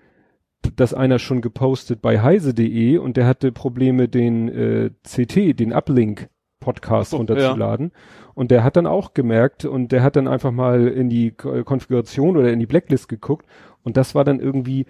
[0.75, 6.29] das einer schon gepostet bei heise.de und der hatte Probleme den äh, CT, den Uplink
[6.59, 7.91] Podcast so, runterzuladen.
[8.35, 11.63] Und der hat dann auch gemerkt und der hat dann einfach mal in die Ko-
[11.63, 13.45] Konfiguration oder in die Blacklist geguckt
[13.83, 14.85] und das war dann irgendwie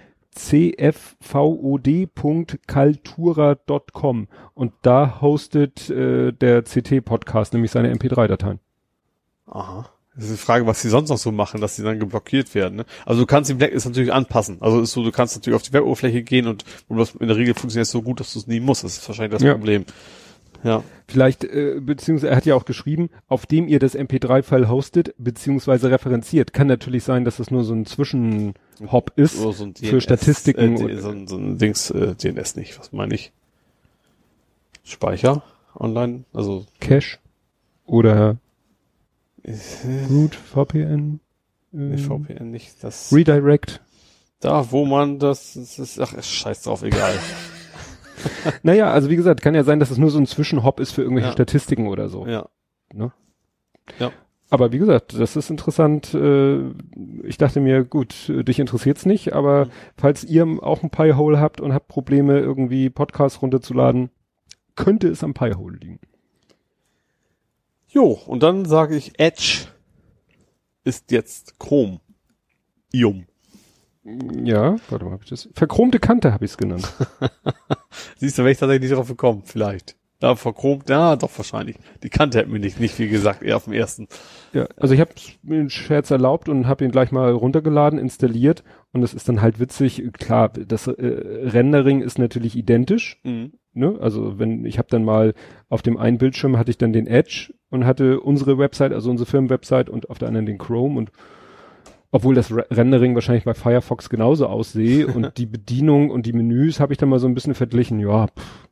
[3.00, 8.60] cfvod.kaltura.com und da hostet äh, der CT-Podcast nämlich seine MP3-Dateien.
[9.48, 9.90] Aha.
[10.16, 12.76] Das ist die Frage, was sie sonst noch so machen, dass sie dann geblockiert werden.
[12.78, 12.86] Ne?
[13.06, 14.58] Also du kannst die Blacklist natürlich anpassen.
[14.60, 17.38] Also ist so, du kannst natürlich auf die Weboberfläche gehen und, und das in der
[17.38, 18.84] Regel funktioniert es so gut, dass du es nie musst.
[18.84, 19.54] Das ist wahrscheinlich das Ja.
[19.54, 19.86] Problem.
[20.64, 20.84] Ja.
[21.08, 25.90] Vielleicht, äh, beziehungsweise er hat ja auch geschrieben, auf dem ihr das MP3-File hostet, beziehungsweise
[25.90, 26.54] referenziert.
[26.54, 29.38] Kann natürlich sein, dass das nur so ein Zwischenhop ist.
[29.38, 32.78] So ein für Statistiken Äh, so, ein, so ein Dings, äh, DNS nicht.
[32.80, 33.32] Was meine ich?
[34.84, 35.44] Speicher
[35.76, 37.20] online, also Cache
[37.86, 38.38] oder
[40.10, 41.20] Root, VPN,
[41.74, 42.84] äh, VPN nicht.
[42.84, 43.82] Das Redirect.
[44.40, 47.18] da, wo man das, das ist, ach, scheiß drauf, egal.
[48.64, 51.02] Naja, also wie gesagt, kann ja sein, dass es nur so ein Zwischenhop ist für
[51.02, 51.34] irgendwelche Ja.
[51.34, 52.26] Statistiken oder so.
[52.28, 52.48] ja.
[52.94, 53.12] Ne?
[54.00, 54.12] Ja.
[54.52, 56.14] Aber wie gesagt, das ist interessant.
[56.16, 56.72] Äh,
[57.24, 59.70] ich dachte mir, gut, dich interessiert's nicht, aber Mhm.
[59.96, 64.10] falls ihr auch ein Piehole habt und habt Probleme, irgendwie Podcasts runterzuladen,
[64.76, 66.00] könnte es am Piehole liegen.
[67.88, 69.68] Jo, und dann sage ich, Edge
[70.84, 72.00] ist jetzt Chrom.
[72.94, 73.26] Ium.
[74.44, 75.50] Ja, warte mal, hab ich das?
[75.54, 76.92] Verchromte Kante habe ich es genannt.
[78.18, 79.96] Siehst du, wenn ich tatsächlich nicht drauf gekommen, vielleicht.
[80.20, 81.78] Da verchromt, ja, doch wahrscheinlich.
[82.04, 84.10] Die kannte er mir nicht, nicht wie gesagt, eher auf dem ersten.
[84.52, 85.12] Ja, also ich habe
[85.44, 89.42] mir einen Scherz erlaubt und habe ihn gleich mal runtergeladen, installiert und es ist dann
[89.42, 90.04] halt witzig.
[90.12, 93.22] Klar, das äh, Rendering ist natürlich identisch.
[93.24, 93.54] Mhm.
[93.72, 93.98] Ne?
[94.02, 95.34] Also wenn ich habe dann mal
[95.70, 99.30] auf dem einen Bildschirm hatte ich dann den Edge und hatte unsere Website, also unsere
[99.30, 101.12] Firmenwebsite und auf der anderen den Chrome und
[102.12, 106.80] obwohl das Re Rendering wahrscheinlich bei Firefox genauso aussehe und die Bedienung und die Menüs
[106.80, 108.00] habe ich dann mal so ein bisschen verglichen.
[108.00, 108.68] Ja, pff,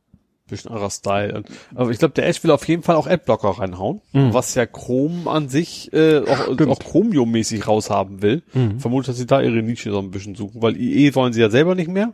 [0.48, 1.42] bisschen anderer Style.
[1.74, 4.32] Aber ich glaube, der Edge will auf jeden Fall auch Adblocker reinhauen, Mhm.
[4.32, 6.70] was ja Chrome an sich äh, auch, Stimmt.
[6.70, 8.42] auch Chromium-mäßig raushaben will.
[8.54, 8.80] Mhm.
[8.80, 11.50] Vermute, dass sie da ihre Nische so ein bisschen suchen, weil IE wollen sie ja
[11.50, 12.12] selber nicht mehr.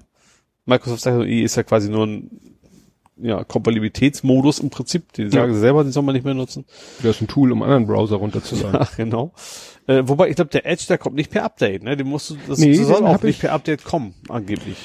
[0.67, 2.54] Microsoft sagt, IE ist ja quasi nur ein
[3.17, 5.13] ja, Kompatibilitätsmodus im Prinzip.
[5.13, 6.65] Die sagen sie selber, den soll man nicht mehr nutzen.
[7.03, 8.81] das ist ein Tool, um anderen Browser runterzuladen.
[8.83, 9.33] Ach, genau.
[9.87, 11.97] Äh, wobei, ich glaube, der Edge, der kommt nicht per Update, ne?
[11.97, 14.77] Den musst du, das, Nee, soll auch nicht ich- per Update kommen, angeblich.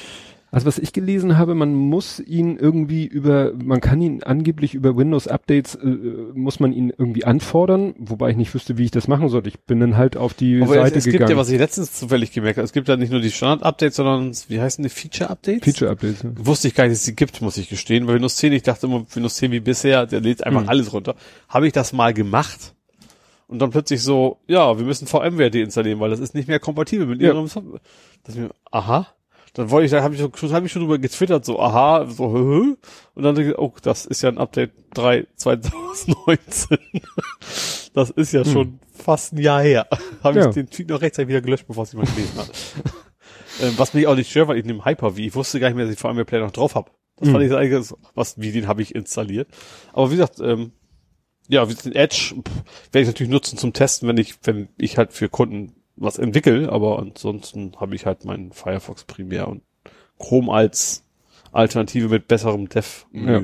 [0.52, 4.96] Also was ich gelesen habe, man muss ihn irgendwie über, man kann ihn angeblich über
[4.96, 5.86] Windows Updates, äh,
[6.34, 9.48] muss man ihn irgendwie anfordern, wobei ich nicht wüsste, wie ich das machen sollte.
[9.48, 11.30] Ich bin dann halt auf die Aber es, Seite es gibt gegangen.
[11.30, 14.32] ja, was ich letztens zufällig gemerkt habe, es gibt ja nicht nur die Standard-Updates, sondern,
[14.48, 15.64] wie heißen die, Feature-Updates?
[15.64, 16.22] Feature Updates.
[16.24, 16.30] Ja.
[16.34, 18.06] Wusste ich gar nicht, dass es die gibt, muss ich gestehen.
[18.06, 20.68] Bei Windows 10, ich dachte immer, Windows 10 wie bisher, der lädt einfach Mhm.
[20.68, 21.14] alles runter.
[21.48, 22.74] Habe ich das mal gemacht
[23.46, 27.06] und dann plötzlich so, ja, wir müssen VMware deinstallieren, weil das ist nicht mehr kompatibel
[27.06, 27.28] mit Ja.
[27.32, 27.78] ihrem Software.
[28.72, 29.06] Aha.
[29.54, 32.32] Dann wollte ich, da habe ich schon, habe ich schon drüber getwittert, so, aha, so,
[32.32, 32.74] hö, hö.
[33.14, 36.78] und dann denke ich, oh, das ist ja ein Update 3 2019.
[37.92, 39.88] Das ist ja schon fast ein Jahr her.
[40.22, 40.48] Habe Ja.
[40.48, 42.50] ich den Tweet noch rechtzeitig wieder gelöscht, bevor ich mal gelesen habe.
[43.60, 45.18] Ähm, was mich auch nicht stört, weil ich nehme Hyper-V.
[45.18, 46.92] Ich wusste gar nicht mehr, dass ich vor allem Player noch drauf habe.
[47.16, 47.32] Das Mhm.
[47.32, 49.48] fand ich eigentlich, so, was, wie den habe ich installiert.
[49.92, 50.70] Aber wie gesagt, ähm,
[51.48, 52.36] ja, wie den Edge
[52.92, 56.72] werde ich natürlich nutzen zum Testen, wenn ich, wenn ich halt für Kunden was entwickle,
[56.72, 59.62] aber ansonsten habe ich halt meinen Firefox primär und
[60.18, 61.04] Chrome als
[61.52, 63.06] Alternative mit besserem Dev.
[63.12, 63.42] Ja.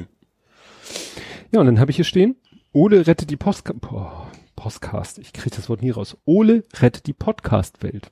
[1.53, 2.37] Ja, und dann habe ich hier stehen,
[2.73, 6.17] Ole rettet die Post Boah, Podcast, ich krieg das Wort nie raus.
[6.25, 8.11] Ole rettet die Podcast-Welt.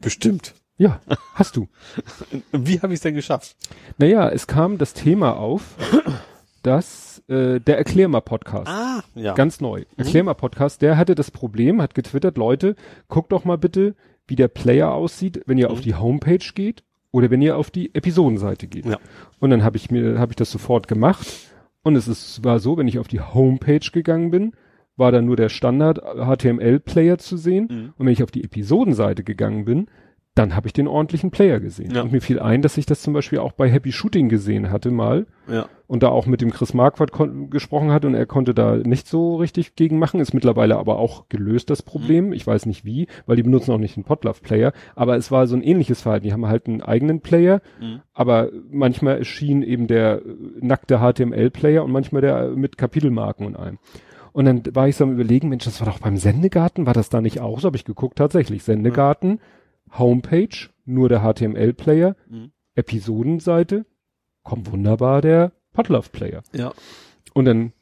[0.00, 0.54] Bestimmt.
[0.76, 1.00] Ja,
[1.34, 1.68] hast du.
[2.52, 3.56] Wie habe ich es denn geschafft?
[3.98, 5.76] Naja, es kam das Thema auf,
[6.64, 8.68] dass äh, der Erklär mal Podcast.
[8.68, 9.34] Ah, ja.
[9.34, 9.84] Ganz neu.
[9.96, 12.74] Erklär mal Podcast, der hatte das Problem, hat getwittert, Leute,
[13.08, 13.94] guckt doch mal bitte,
[14.26, 17.94] wie der Player aussieht, wenn ihr auf die Homepage geht oder wenn ihr auf die
[17.94, 18.86] Episodenseite geht.
[18.86, 18.98] Ja.
[19.38, 21.26] Und dann habe ich mir, habe ich das sofort gemacht.
[21.82, 24.52] Und es ist, war so, wenn ich auf die Homepage gegangen bin,
[24.96, 27.68] war da nur der Standard HTML-Player zu sehen.
[27.70, 27.92] Mhm.
[27.98, 29.88] Und wenn ich auf die Episodenseite gegangen bin,
[30.34, 31.94] dann habe ich den ordentlichen Player gesehen.
[31.94, 32.02] Ja.
[32.02, 34.90] Und mir fiel ein, dass ich das zum Beispiel auch bei Happy Shooting gesehen hatte
[34.90, 35.68] mal ja.
[35.86, 37.12] Und da auch mit dem Chris Marquardt
[37.50, 41.28] gesprochen hat und er konnte da nicht so richtig gegen machen, ist mittlerweile aber auch
[41.28, 42.32] gelöst, das Problem.
[42.32, 45.56] Ich weiß nicht wie, weil die benutzen auch nicht den Podlove-Player, aber es war so
[45.56, 46.24] ein ähnliches Verhalten.
[46.24, 48.00] Die haben halt einen eigenen Player, Mhm.
[48.14, 50.22] aber manchmal erschien eben der
[50.60, 53.78] nackte HTML-Player und manchmal der mit Kapitelmarken und allem.
[54.32, 57.08] Und dann war ich so am überlegen, Mensch, das war doch beim Sendegarten, war das
[57.08, 57.66] da nicht auch so?
[57.66, 58.64] Habe ich geguckt, tatsächlich.
[58.64, 59.38] Sendegarten,
[59.96, 60.48] Homepage,
[60.86, 62.50] nur der HTML-Player, Mhm.
[62.74, 63.86] Episodenseite,
[64.42, 66.42] kommt wunderbar der Podlove-Player.
[66.54, 66.72] Ja.
[67.34, 67.72] Und dann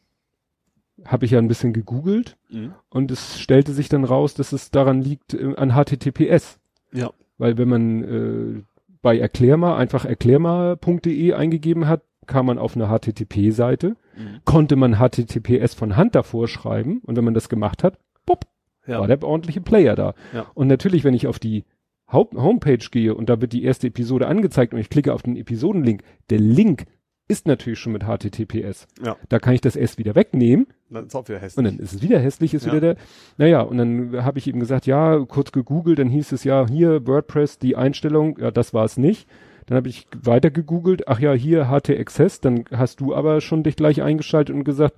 [1.05, 2.74] habe ich ja ein bisschen gegoogelt Mhm.
[2.90, 6.59] und es stellte sich dann raus, dass es daran liegt äh, an HTTPS.
[6.93, 7.10] Ja.
[7.39, 8.62] Weil wenn man äh,
[9.01, 14.40] bei Erklärma einfach erklärma.de eingegeben hat, kam man auf eine HTTP-Seite, Mhm.
[14.44, 18.44] konnte man HTTPS von Hand davor schreiben und wenn man das gemacht hat, pop,
[18.86, 19.01] Ja.
[19.01, 20.14] war der ordentliche Player da.
[20.35, 20.47] Ja.
[20.55, 21.64] Und natürlich, wenn ich auf die
[22.10, 25.36] Haupt Homepage gehe und da wird die erste Episode angezeigt und ich klicke auf den
[25.36, 26.85] Episodenlink, der Link
[27.28, 28.86] ist natürlich schon mit HTTPS.
[29.05, 29.16] Ja.
[29.28, 31.59] Da kann ich das erst wieder wegnehmen Dann ist auch wieder hässlich.
[31.59, 32.73] und dann ist es wieder hässlich, ist Ja.
[32.73, 32.97] wieder der.
[33.39, 37.07] Naja, und dann habe ich eben gesagt, ja, kurz gegoogelt, dann hieß es ja, hier
[37.07, 39.28] WordPress, die Einstellung, ja, das war es nicht.
[39.66, 43.62] Dann habe ich weiter gegoogelt, ach ja, hier HT Access, dann hast du aber schon
[43.62, 44.94] dich gleich eingeschaltet und gesagt,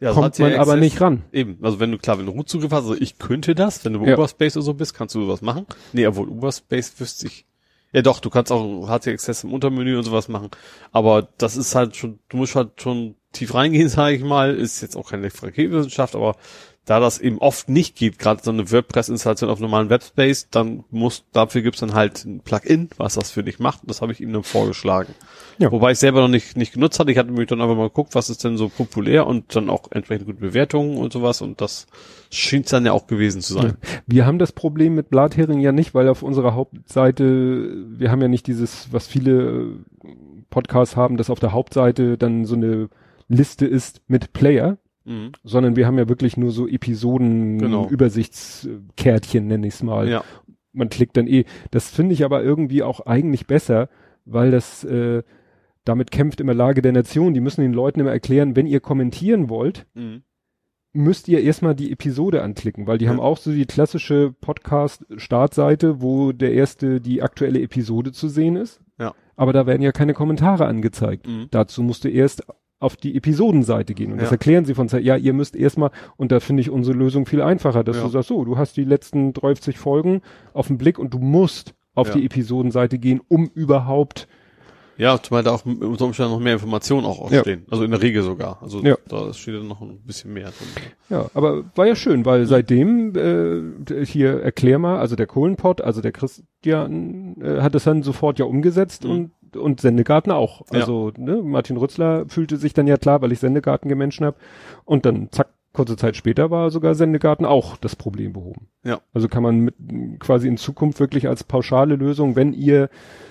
[0.00, 1.22] Ja, also kommt man HTML aber Access- nicht ran.
[1.32, 4.00] Eben, also wenn du klar, wenn du Root-Zugriff hast, also ich könnte das, wenn du
[4.00, 4.14] bei Ja.
[4.14, 5.66] Uberspace oder so bist, kannst du sowas machen.
[5.92, 7.44] Nee, obwohl Uberspace wüsste ich.
[7.92, 10.50] Ja doch, du kannst auch HT Access im Untermenü und sowas machen.
[10.92, 14.54] Aber das ist halt schon, du musst halt schon tief reingehen, sage ich mal.
[14.54, 16.36] Ist jetzt auch keine Raketwissenschaft, aber
[16.88, 21.24] da das eben oft nicht geht, gerade so eine WordPress-Installation auf normalen Webspace, dann muss,
[21.32, 23.80] dafür gibt's dann halt ein Plugin, was das für dich macht.
[23.84, 25.14] Das habe ich ihm dann vorgeschlagen.
[25.58, 25.70] Ja.
[25.70, 27.12] Wobei ich selber noch nicht, nicht genutzt hatte.
[27.12, 29.90] Ich hatte mich dann einfach mal geguckt, was ist denn so populär und dann auch
[29.90, 31.86] entsprechend gute Bewertungen und sowas und das
[32.30, 33.76] schien dann ja auch gewesen zu sein.
[34.06, 38.28] Wir haben das Problem mit Blathering ja nicht, weil auf unserer Hauptseite, wir haben ja
[38.28, 40.08] nicht dieses, was viele äh,
[40.48, 42.88] Podcasts haben, dass auf der Hauptseite dann so eine
[43.28, 44.78] Liste ist mit Player,
[45.08, 45.32] Mhm.
[45.42, 47.88] sondern wir haben ja wirklich nur so Episoden, Genau.
[47.88, 50.08] Übersichtskärtchen, nenne ich es mal.
[50.08, 50.22] Ja.
[50.72, 51.44] Man klickt dann eh.
[51.70, 53.88] Das finde ich aber irgendwie auch eigentlich besser,
[54.26, 55.22] weil das, äh,
[55.84, 57.32] damit kämpft immer Lage der Nation.
[57.34, 60.22] Die müssen den Leuten immer erklären, wenn ihr kommentieren wollt, Mhm.
[60.92, 63.10] müsst ihr erstmal die Episode anklicken, weil die Ja.
[63.12, 68.80] haben auch so die klassische Podcast-Startseite, wo der erste die aktuelle Episode zu sehen ist.
[68.98, 69.14] Ja.
[69.36, 71.26] Aber da werden ja keine Kommentare angezeigt.
[71.26, 71.46] Mhm.
[71.50, 72.44] Dazu musst du erst
[72.80, 74.12] auf die Episodenseite gehen.
[74.12, 74.32] Und das Ja.
[74.34, 75.02] erklären sie von Zeit.
[75.04, 78.04] Ja, ihr müsst erstmal, und da finde ich unsere Lösung viel einfacher, dass Ja.
[78.04, 80.22] du sagst, so, du hast die letzten 30 Folgen
[80.52, 82.14] auf den Blick und du musst auf Ja.
[82.14, 84.28] die Episodenseite gehen, um überhaupt,
[85.00, 87.64] Ja, zumal da auch unter Umständen noch mehr Informationen auch ausstehen.
[87.70, 88.58] Also in der Regel sogar.
[88.60, 88.96] Also Ja.
[89.08, 90.66] da steht dann noch ein bisschen mehr drin.
[91.08, 96.00] ja, aber war ja schön, weil seitdem, äh, hier erklär mal, also der Kohlenpott, also
[96.00, 99.10] der Christian, äh, hat es dann sofort ja umgesetzt Mhm.
[99.10, 100.62] und und Sendegarten auch.
[100.72, 100.80] Ja.
[100.80, 104.36] Also ne, Martin Rützler fühlte sich dann ja klar, weil ich Sendegarten gemenschen habe.
[104.84, 108.68] Und dann zack, kurze Zeit später war sogar Sendegarten auch das Problem behoben.
[108.84, 109.00] Ja.
[109.12, 109.74] Also kann man mit,
[110.18, 112.88] quasi in Zukunft wirklich als pauschale Lösung, wenn ihr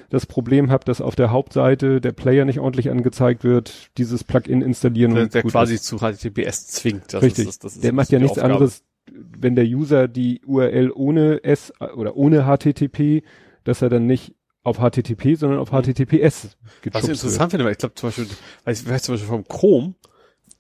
[0.10, 4.62] das Problem habt, dass auf der Hauptseite der Player nicht ordentlich angezeigt wird, dieses Plugin
[4.62, 5.84] installieren Der, und der quasi ist.
[5.84, 7.14] zu HTTPS zwingt.
[7.14, 7.50] Das Richtig.
[7.50, 8.54] Ist, das, ist der macht ja nichts Aufgabe.
[8.54, 13.24] anderes, wenn der User die URL ohne S oder ohne HTTP,
[13.66, 14.34] dass er dann nicht
[14.68, 16.50] auf HTTP, sondern auf HTTPS
[16.92, 18.28] Was ich interessant finde, weil ich glaube zum Beispiel,
[18.66, 19.96] weiß ich weiß zum Beispiel vom Chrome,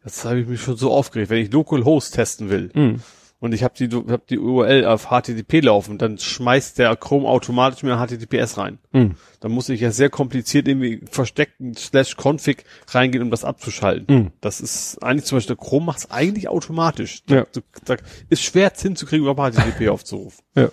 [0.03, 2.69] das habe ich mich schon so aufgeregt, wenn ich Localhost testen will.
[2.73, 3.01] Mhm.
[3.39, 7.84] und ich habe die, hab die URL auf HTTP laufen, dann schmeißt der Chrome automatisch
[7.84, 8.79] mir HTTPS rein.
[8.93, 9.15] Mhm.
[9.41, 14.15] Dann muss ich ja sehr kompliziert irgendwie versteckten slash config reingehen, um das abzuschalten.
[14.15, 14.31] Mhm.
[14.41, 17.21] Das ist eigentlich zum Beispiel, der Chrome macht es eigentlich automatisch.
[17.29, 17.45] Ja.
[17.51, 17.97] Da, da
[18.29, 20.43] ist schwer hinzukriegen, überhaupt HTTP aufzurufen.
[20.55, 20.69] Ja.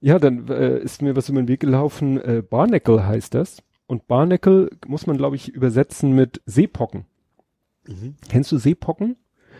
[0.00, 2.18] Ja, dann äh, ist mir was über den Weg gelaufen.
[2.20, 3.62] Äh, Barnacle heißt das.
[3.86, 7.04] Und Barnacle muss man, glaube ich, übersetzen mit Seepocken.
[7.86, 8.14] Mhm.
[8.28, 9.16] Kennst du Seepocken?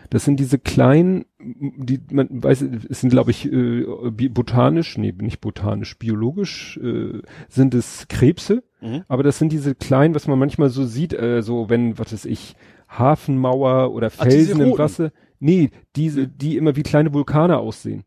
[0.09, 3.85] Das sind diese kleinen, die man weiß, es sind, glaube ich, äh,
[4.29, 8.63] botanisch, nee, nicht botanisch, biologisch äh, sind es Krebse.
[8.81, 9.03] Mhm.
[9.07, 12.25] Aber das sind diese kleinen, was man manchmal so sieht, äh, so wenn, was weiß
[12.25, 12.55] ich,
[12.89, 14.79] Hafenmauer oder Ach, Felsen im roten.
[14.79, 15.11] Wasser.
[15.39, 18.03] Nee, diese, die immer wie kleine Vulkane aussehen.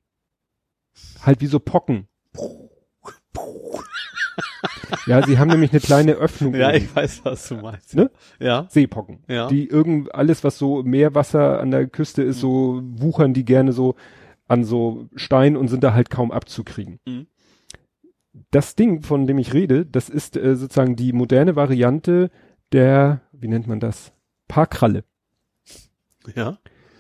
[1.23, 2.07] Halt wie so Pocken.
[5.07, 6.55] Ja, sie haben nämlich eine kleine Öffnung.
[6.55, 6.77] Ja, oben.
[6.79, 7.95] ich weiß, was du meinst.
[7.95, 8.11] Ne?
[8.41, 8.67] Ja.
[8.71, 9.23] Seepocken.
[9.29, 9.49] Ja.
[9.49, 13.97] Die irgend, alles, was so Meerwasser an der Küste ist, so wuchern die gerne so
[14.47, 17.01] an so Stein und sind da halt kaum abzukriegen.
[17.07, 17.27] Mhm.
[18.51, 22.31] Das Ding, von dem ich rede, das ist äh, sozusagen die moderne Variante
[22.73, 24.13] der, wie nennt man das?
[24.49, 25.05] Parkralle.
[26.35, 26.59] Ja.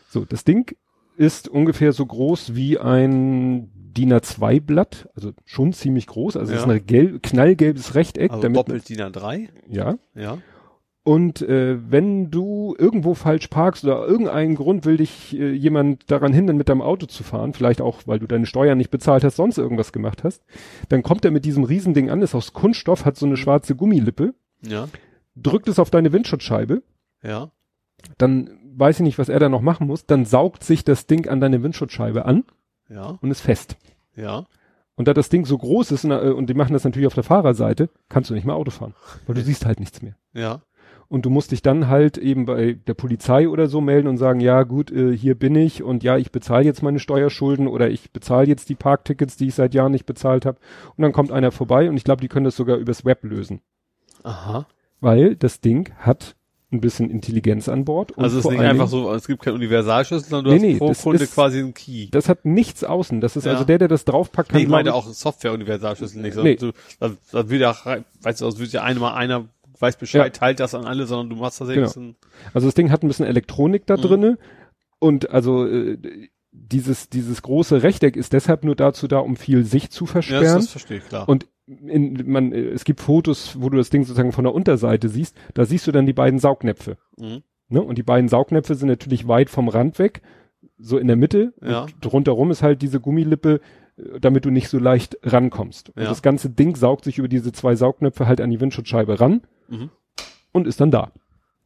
[0.08, 0.76] So, das Ding
[1.16, 6.60] ist ungefähr so groß wie ein DIN A2 Blatt, also schon ziemlich groß, also es
[6.60, 6.66] Ja.
[6.66, 9.48] ist ein gelb, knallgelbes Rechteck, Also damit doppelt DIN A3.
[9.68, 9.96] ja.
[10.14, 10.38] Ja.
[11.06, 16.32] Und äh, wenn du irgendwo falsch parkst oder irgendeinen Grund will dich äh, jemand daran
[16.32, 19.36] hindern, mit deinem Auto zu fahren, vielleicht auch, weil du deine Steuern nicht bezahlt hast,
[19.36, 20.42] sonst irgendwas gemacht hast,
[20.88, 24.32] dann kommt er mit diesem Riesending an, ist aus Kunststoff, hat so eine schwarze Gummilippe,
[24.62, 24.88] Ja.
[25.36, 26.82] drückt es auf deine Windschutzscheibe,
[27.22, 27.50] Ja.
[28.16, 31.28] dann weiß ich nicht, was er da noch machen muss, dann saugt sich das Ding
[31.28, 32.44] an deine Windschutzscheibe an
[32.88, 33.18] Ja.
[33.20, 33.76] und ist fest.
[34.16, 34.46] Ja.
[34.96, 37.14] Und da das Ding so groß ist und, äh, und die machen das natürlich auf
[37.14, 38.94] der Fahrerseite, kannst du nicht mehr Auto fahren,
[39.26, 40.14] weil du siehst halt nichts mehr.
[40.32, 40.62] Ja.
[41.08, 44.40] Und du musst dich dann halt eben bei der Polizei oder so melden und sagen,
[44.40, 48.12] ja gut, äh, hier bin ich und ja, ich bezahle jetzt meine Steuerschulden oder ich
[48.12, 50.58] bezahle jetzt die Parktickets, die ich seit Jahren nicht bezahlt habe.
[50.96, 53.60] Und dann kommt einer vorbei und ich glaube, die können das sogar übers Web lösen.
[54.22, 54.66] Aha.
[55.00, 56.36] Weil das Ding hat
[56.74, 58.12] ein bisschen Intelligenz an Bord.
[58.18, 60.78] Also es ist nicht einfach so, es gibt keinen Universalschlüssel, sondern du Nee, nee, hast
[60.80, 62.08] pro das Kunde ist- quasi einen Key.
[62.10, 63.20] Das hat nichts außen.
[63.20, 63.52] Das ist Ja.
[63.52, 66.36] also der, der das draufpackt, kann Nee, ich meine auch Software-Universalschlüssel nicht.
[66.36, 66.56] Nee.
[66.56, 67.74] Du, da, da will ja,
[68.22, 69.46] weißt du, es wird ja einmal einer
[69.80, 70.40] weiß Bescheid, Ja.
[70.40, 72.14] teilt das an alle, sondern du machst das jetzt ein,
[72.54, 74.00] Also das Ding hat ein bisschen Elektronik da Mhm.
[74.02, 74.38] drinne
[75.00, 75.98] und also äh,
[76.52, 80.12] dieses dieses große Rechteck ist deshalb nur dazu da, um viel Sicht zu ja, das,
[80.26, 80.56] versperren.
[80.56, 81.28] das verstehe ich, klar.
[81.28, 85.08] Und in, man, äh, es gibt Fotos, wo du das Ding sozusagen von der Unterseite
[85.08, 85.36] siehst.
[85.54, 86.96] Da siehst du dann die beiden Saugnäpfe.
[87.18, 87.42] Mhm.
[87.68, 87.82] Ne?
[87.82, 90.20] Und die beiden Saugnäpfe sind natürlich weit vom Rand weg,
[90.78, 91.54] so in der Mitte.
[91.62, 91.82] Ja.
[91.84, 93.60] Und rundherum ist halt diese Gummilippe,
[93.96, 95.90] äh, damit du nicht so leicht rankommst.
[95.90, 96.08] Und Ja.
[96.08, 99.90] das ganze Ding saugt sich über diese zwei Saugnäpfe halt an die Windschutzscheibe ran Mhm.
[100.52, 101.12] und ist dann da.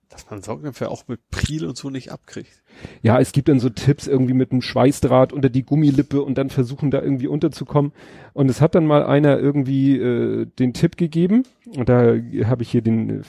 [0.08, 2.62] Dass man Saugnäpfe auch mit Priel und so nicht abkriegt.
[3.02, 6.48] Ja, es gibt dann so Tipps irgendwie mit einem Schweißdraht unter die Gummilippe und dann
[6.48, 7.92] versuchen da irgendwie unterzukommen.
[8.32, 11.42] Und es hat dann mal einer irgendwie äh, den Tipp gegeben.
[11.76, 12.14] Und da
[12.44, 13.22] habe ich hier den, äh,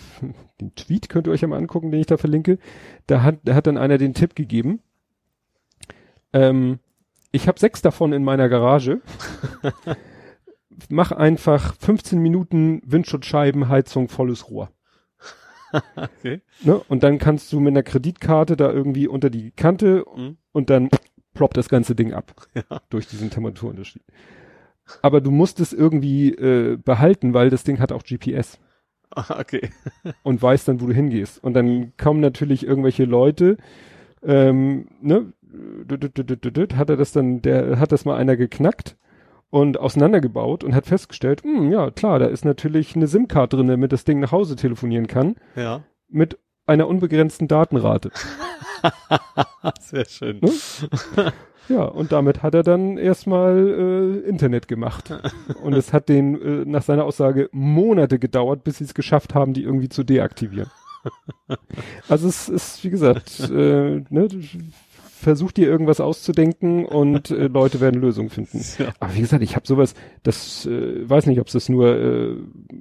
[0.61, 2.59] den Tweet, könnt ihr euch ja mal angucken, den ich da verlinke.
[3.07, 4.79] Da hat, da hat dann einer den Tipp gegeben.
[6.31, 6.79] Ähm,
[7.31, 9.01] ich habe sechs davon in meiner Garage.
[10.89, 14.71] Mach einfach 15 Minuten Windschutzscheibenheizung volles Rohr.
[15.95, 16.41] Okay.
[16.63, 16.79] Ne?
[16.87, 20.37] Und dann kannst du mit einer Kreditkarte da irgendwie unter die Kante Mhm.
[20.51, 20.89] und dann
[21.33, 22.81] ploppt das ganze Ding ab Ja.
[22.89, 24.03] durch diesen Temperaturunterschied.
[25.01, 28.59] Aber du musst es irgendwie äh, behalten, weil das Ding hat auch GPS.
[29.11, 29.69] Ah, okay.
[30.23, 31.43] und weiß dann, wo du hingehst.
[31.43, 33.57] Und dann kommen natürlich irgendwelche Leute,
[34.23, 35.31] ähm, ne,
[36.75, 38.97] hat er das dann, der hat das mal einer geknackt
[39.49, 43.91] und auseinandergebaut und hat festgestellt, hm, ja klar, da ist natürlich eine SIM-Card drin, damit
[43.91, 45.35] das Ding nach Hause telefonieren kann.
[45.55, 45.83] Ja.
[46.07, 48.11] Mit einer unbegrenzten Datenrate.
[49.81, 50.39] Sehr schön.
[50.41, 51.33] Ne?
[51.67, 55.13] Ja, und damit hat er dann erstmal äh, Internet gemacht.
[55.63, 59.53] Und es hat den äh, nach seiner Aussage Monate gedauert, bis sie es geschafft haben,
[59.53, 60.71] die irgendwie zu deaktivieren.
[62.09, 64.27] Also es ist, wie gesagt, äh, ne,
[65.19, 68.63] versucht dir irgendwas auszudenken und äh, Leute werden Lösungen finden.
[68.77, 68.93] Ja.
[68.99, 69.93] Aber wie gesagt, ich habe sowas,
[70.23, 72.35] das äh, weiß nicht, ob es das nur äh,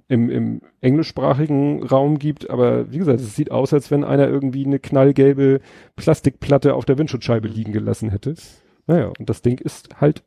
[0.06, 4.64] im, im englischsprachigen Raum gibt, aber wie gesagt, es sieht aus, als wenn einer irgendwie
[4.64, 5.60] eine knallgelbe
[5.96, 8.34] Plastikplatte auf der Windschutzscheibe liegen gelassen hätte.
[8.86, 10.22] Naja, und das Ding ist halt,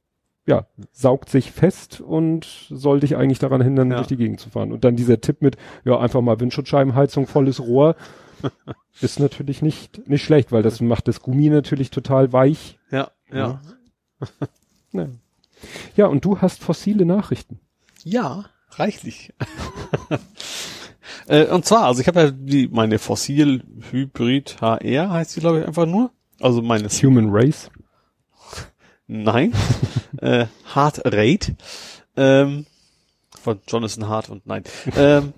[0.45, 3.97] ja, saugt sich fest und soll dich eigentlich daran hindern, Ja.
[3.97, 4.71] durch die Gegend zu fahren.
[4.71, 5.55] Und dann dieser Tipp mit,
[5.85, 7.95] ja, einfach mal Windschutzscheibenheizung, volles Rohr,
[9.01, 12.77] ist natürlich nicht, nicht schlecht, weil das macht das Gummi natürlich total weich.
[12.91, 13.61] Ja, ja.
[14.91, 15.07] Ja,
[15.95, 17.59] ja und du hast fossile Nachrichten.
[18.03, 19.33] Ja, reichlich.
[21.27, 25.61] äh, und zwar, also ich habe ja die, meine Fossil Hybrid HR heißt die, glaube
[25.61, 26.11] ich, einfach nur.
[26.39, 27.69] Also meine Human Race.
[29.07, 29.53] Nein.
[30.17, 31.55] äh, Heart Rate.
[32.15, 32.65] Ähm,
[33.41, 34.63] von Jonathan Hart und nein.
[34.95, 35.33] ähm,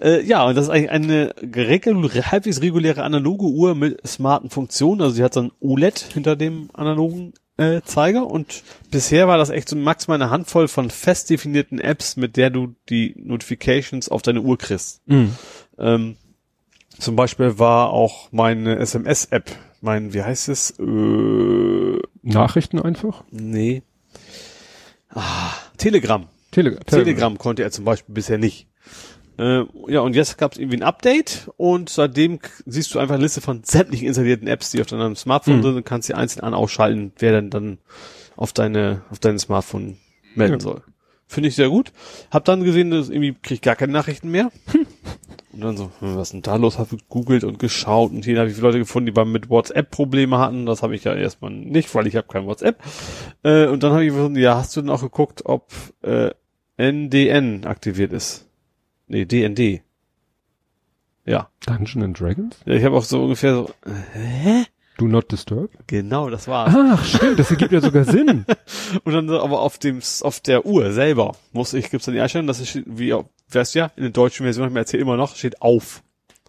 [0.00, 5.00] äh, ja, und das ist eigentlich eine regul halbwegs reguläre analoge Uhr mit smarten Funktionen.
[5.02, 9.50] Also sie hat so ein OLED hinter dem analogen äh, Zeiger und bisher war das
[9.50, 14.22] echt so maximal eine Handvoll von fest definierten Apps, mit der du die Notifications auf
[14.22, 15.02] deine Uhr kriegst.
[15.78, 16.16] Ähm,
[16.98, 19.50] zum Beispiel war auch meine SMS-App,
[19.80, 20.78] mein, wie heißt es?
[20.78, 23.24] Äh, Nachrichten einfach?
[23.30, 23.82] nee.
[25.08, 26.26] Ah, Telegram.
[26.50, 28.66] Tele Telegram konnte er zum Beispiel bisher nicht.
[29.38, 33.22] Äh, ja, und jetzt gab es irgendwie ein Update und seitdem siehst du einfach eine
[33.24, 35.62] Liste von sämtlichen installierten Apps, die auf deinem Smartphone Mhm.
[35.62, 37.78] sind und kannst sie einzeln an ausschalten, wer denn dann
[38.36, 39.98] auf deine, auf dein Smartphone
[40.34, 40.60] melden Ja.
[40.60, 40.82] soll.
[41.28, 41.92] Finde ich sehr gut.
[42.30, 44.50] Hab dann gesehen, dass irgendwie krieg ich gar keine Nachrichten mehr.
[45.52, 46.78] Und dann so, hm, was ist denn da los?
[46.78, 49.90] Hab gegoogelt und geschaut und hier habe ich viele Leute gefunden, die beim mit WhatsApp
[49.90, 50.66] Probleme hatten.
[50.66, 52.78] Das habe ich ja erstmal nicht, weil ich habe kein WhatsApp.
[53.42, 55.70] Äh, und dann habe ich gefunden, ja, hast du denn auch geguckt, ob
[56.02, 56.30] äh,
[56.76, 58.45] NDN aktiviert ist?
[59.08, 59.82] Nee, DND.
[61.24, 61.48] Ja.
[61.66, 62.56] Dungeon and Dragons?
[62.66, 63.70] ja ich habe auch so ungefähr so,
[64.12, 64.64] hä?
[64.98, 65.70] Do not disturb?
[65.86, 66.74] Genau, das war's.
[66.74, 68.46] Ach, stimmt, das ergibt ja sogar Sinn.
[69.04, 72.20] Und dann so, aber auf dem, auf der Uhr selber muss ich, gibt's dann die
[72.20, 73.14] Einstellung, dass steht, wie,
[73.50, 76.02] weißt du ja, in der deutschen Version, ich mir erzählt immer noch, steht auf.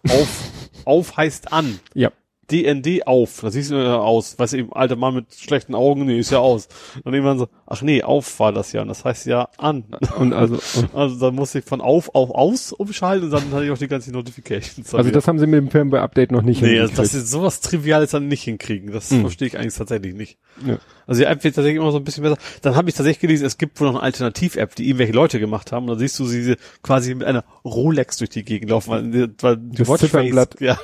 [0.08, 0.50] Auf,
[0.84, 1.78] auf heißt an.
[1.92, 2.10] Ja.
[2.50, 3.40] DND auf.
[3.42, 4.38] Das siehst du ja aus.
[4.38, 6.68] Weißt du, eben, alter Mann mit schlechten Augen, nee, ist ja aus.
[7.04, 8.82] Und irgendwann so, ach nee, auf war das ja.
[8.82, 9.84] Und das heißt ja an.
[10.18, 10.58] Und also,
[10.94, 13.88] Also dann musste ich von auf auf aus umschalten und dann hatte ich auch die
[13.88, 14.94] ganzen Notifications.
[14.94, 17.24] also das haben sie mit dem Firmware-Update noch nicht Nee, also das hingekriegt.
[17.24, 18.92] ist sowas Triviales dann nicht hinkriegen.
[18.92, 19.20] Das Hm.
[19.22, 20.38] verstehe ich eigentlich tatsächlich nicht.
[20.66, 20.78] Ja.
[21.06, 22.38] Also die App wird tatsächlich immer so ein bisschen besser.
[22.62, 25.72] Dann habe ich tatsächlich gelesen, es gibt wohl noch eine Alternativ-App, die irgendwelche Leute gemacht
[25.72, 25.84] haben.
[25.88, 29.56] Und da siehst du sie quasi mit einer Rolex durch die Gegend laufen, weil, weil
[29.58, 30.60] die Das Ziffernblatt.
[30.60, 30.78] ja,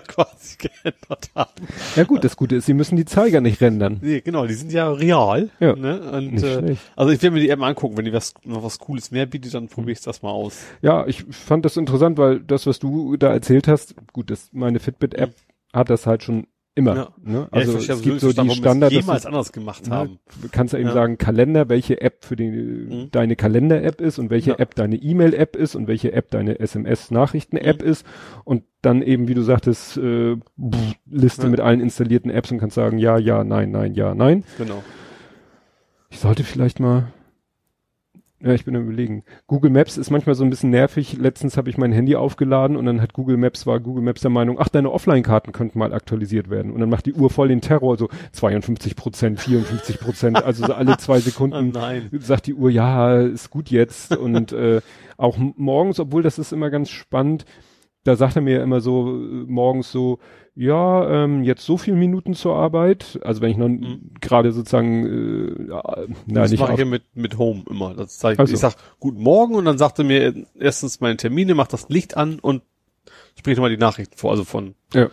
[0.06, 1.66] quasi geändert haben.
[1.96, 3.98] ja gut, das Gute ist, sie müssen die Zeiger nicht rendern.
[4.02, 5.50] Nee, genau, die sind ja real.
[5.60, 6.00] Ja, ne?
[6.12, 6.82] Und nicht äh, schlecht.
[6.96, 9.26] also ich werde mir die App mal angucken, wenn die was noch was Cooles mehr
[9.26, 10.64] bietet, dann probiere ich das mal aus.
[10.82, 14.80] Ja, ich fand das interessant, weil das, was du da erzählt hast, gut, das, meine
[14.80, 15.34] Fitbit-App
[15.72, 16.46] hat das halt schon
[16.76, 16.96] immer.
[16.96, 17.08] Ja.
[17.22, 17.38] Ne?
[17.38, 19.28] Ja, ich Also verstehe es gibt so die warum wir es Standard, dass jemals du-
[19.28, 20.18] anders gemacht ne, haben.
[20.42, 20.94] du kannst ja eben Ja.
[20.94, 23.08] sagen, Kalender, welche App für die, Mhm.
[23.12, 24.58] deine Kalender-App ist und welche Ja.
[24.58, 27.88] App deine E-Mail-App ist und welche App deine SMS-Nachrichten-App Mhm.
[27.88, 28.06] ist
[28.44, 31.48] und dann eben, wie du sagtest, äh, pff, Liste Ja.
[31.48, 34.44] mit allen installierten Apps und kannst sagen, ja, ja, nein, nein, ja, nein.
[34.58, 34.82] Genau.
[36.10, 37.12] Ich sollte vielleicht mal.
[38.44, 39.24] Ja, ich bin am überlegen.
[39.46, 41.16] Google Maps ist manchmal so ein bisschen nervig.
[41.16, 44.30] Letztens habe ich mein Handy aufgeladen und dann hat Google Maps, war Google Maps der
[44.30, 46.70] Meinung, ach, deine Offline-Karten könnten mal aktualisiert werden.
[46.70, 50.74] Und dann macht die Uhr voll den Terror, so 52 Prozent, 54 Prozent, also so
[50.74, 52.10] alle zwei Oh Sekunden nein.
[52.18, 54.14] sagt die Uhr, ja, ist gut jetzt.
[54.14, 54.82] Und äh,
[55.16, 57.46] auch morgens, obwohl das ist immer ganz spannend,
[58.04, 60.18] da sagt er mir immer so äh, morgens so,
[60.56, 63.18] ja, ähm, jetzt so viele Minuten zur Arbeit.
[63.22, 64.10] Also wenn ich noch Mhm.
[64.20, 65.06] gerade sozusagen,
[65.66, 65.82] äh, ja,
[66.26, 67.94] na, das nicht mache ich ja mit, mit Home immer.
[67.94, 68.54] Das sag ich, Ach so.
[68.54, 72.16] ich sag Guten Morgen und dann sagt er mir erstens meine Termine, macht das Licht
[72.16, 72.62] an und
[73.38, 74.30] spricht nochmal die Nachrichten vor.
[74.30, 75.08] Also von Ja.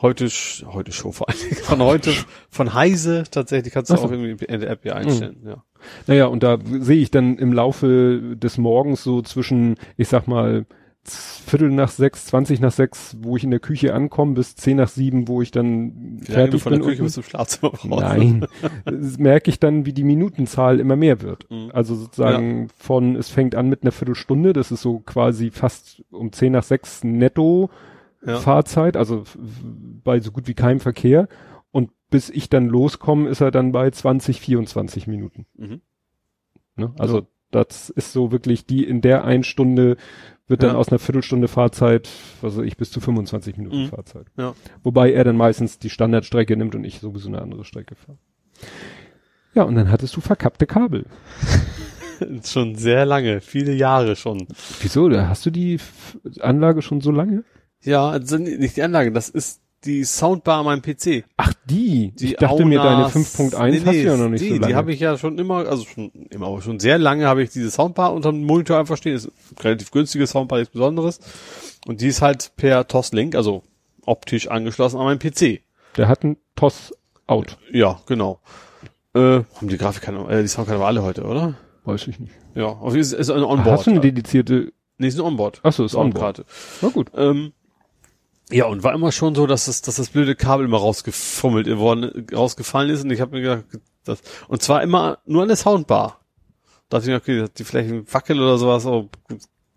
[0.00, 1.56] heute, heute Show vor Dingen.
[1.62, 2.12] Von heute,
[2.50, 4.06] von Heise tatsächlich kannst du Ach so.
[4.06, 5.42] auch irgendwie in der App hier einstellen.
[5.44, 5.62] Ja.
[6.06, 10.64] Naja, und da sehe ich dann im Laufe des Morgens so zwischen, ich sag mal,
[11.02, 14.88] Viertel nach sechs, zwanzig nach sechs, wo ich in der Küche ankomme, bis zehn nach
[14.88, 16.88] sieben, wo ich dann Wie fertig von der bin.
[16.88, 17.88] Küche bis zum Schlafzimmer brauchst.
[17.88, 18.46] Nein,
[19.18, 21.50] merke ich dann, wie die Minutenzahl immer mehr wird.
[21.50, 21.70] Mhm.
[21.72, 26.32] Also sozusagen von, es fängt an mit einer Viertelstunde, das ist so quasi fast um
[26.32, 27.70] zehn nach sechs netto
[28.24, 28.36] Ja.
[28.38, 29.24] Fahrzeit, also
[30.04, 31.28] bei so gut wie keinem Verkehr.
[31.72, 35.46] Und bis ich dann loskomme, ist er dann bei 20, 24 Minuten.
[35.56, 35.80] Mhm.
[36.76, 36.92] Ne?
[36.98, 37.26] Also Ja.
[37.50, 39.96] Das ist so wirklich die in der einen Stunde
[40.46, 40.76] wird dann Ja.
[40.78, 42.08] aus einer Viertelstunde Fahrzeit,
[42.40, 43.88] was weiß ich, bis zu 25 Minuten Mhm.
[43.88, 44.26] Fahrzeit.
[44.36, 44.54] Ja.
[44.82, 48.18] Wobei er dann meistens die Standardstrecke nimmt und ich sowieso eine andere Strecke fahre.
[49.54, 51.06] Ja, und dann hattest du verkappte Kabel.
[52.44, 54.46] Schon sehr lange, viele Jahre schon.
[54.82, 55.10] Wieso?
[55.10, 55.78] Hast du die
[56.40, 57.44] Anlage schon so lange?
[57.82, 61.24] Ja, also nicht die Anlage, das ist die Soundbar an meinem PC.
[61.36, 62.12] Ach, die.
[62.12, 64.66] Die ich dachte mir, deine Aunas- 5.1 hast du ja noch nicht die, so lange.
[64.66, 67.50] Die habe ich ja schon immer, also schon immer, aber schon sehr lange habe ich
[67.50, 69.14] diese Soundbar unterm Monitor einfach stehen.
[69.14, 71.20] Das ist eine relativ günstige Soundbar, nichts Besonderes.
[71.86, 73.62] Und die ist halt per TOS-Link, also
[74.04, 75.62] optisch angeschlossen an meinen PC.
[75.96, 77.58] Der hat ein TOS-Out.
[77.72, 78.40] Ja, genau.
[79.14, 79.20] Äh,
[79.56, 81.54] haben die Grafikkarte, äh, die Soundkarte alle heute, oder?
[81.84, 82.32] Weiß ich nicht.
[82.54, 83.78] Ja, auf jeden Fall ist eine Onboard.
[83.78, 84.72] Hast du eine dedizierte?
[84.98, 85.60] nee, ist eine Onboard.
[85.62, 86.36] Ach so, ist Onboard.
[86.36, 86.44] Soundkarte.
[86.82, 87.10] Na gut.
[87.16, 87.52] Ähm,
[88.50, 92.26] ja, und war immer schon so, dass das, dass das blöde Kabel immer rausgefummelt worden,
[92.32, 93.64] rausgefallen ist und ich habe mir gedacht,
[94.04, 96.20] das, und zwar immer nur an der Soundbar.
[96.88, 99.10] Da dachte ich mir, okay, die vielleicht ein Wackel oder sowas so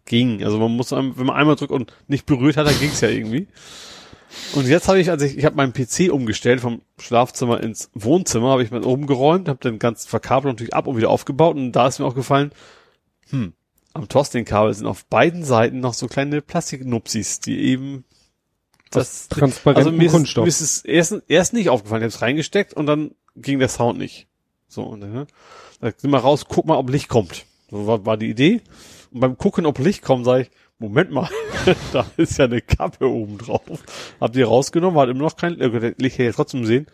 [0.05, 0.43] ging.
[0.43, 3.47] Also man muss, wenn man einmal drückt und nicht berührt hat, dann ging's ja irgendwie.
[4.53, 8.49] Und jetzt habe ich, also ich, ich habe meinen PC umgestellt vom Schlafzimmer ins Wohnzimmer,
[8.49, 11.71] habe ich mal oben geräumt, habe den ganzen Verkabelung natürlich ab und wieder aufgebaut und
[11.71, 12.51] da ist mir auch gefallen,
[13.29, 13.53] hm,
[13.93, 18.05] am Tosting-Kabel sind auf beiden Seiten noch so kleine Plastiknupsis, die eben
[18.95, 20.43] Das transparenten also mir ist, Kunststoff.
[20.43, 23.69] mir ist es erst, erst nicht aufgefallen, ich habe es reingesteckt und dann ging der
[23.69, 24.27] Sound nicht.
[24.67, 25.27] So, und dann, ne?
[25.79, 27.45] Da geh mal raus, guck mal, ob Licht kommt.
[27.69, 28.61] So war, war die Idee.
[29.11, 31.29] Und beim Gucken, ob Licht kommt, sage ich, Moment mal,
[31.93, 33.61] da ist ja eine Kappe oben drauf.
[34.19, 36.87] Hab die rausgenommen, war immer noch kein äh, Licht hätte ich trotzdem sehen.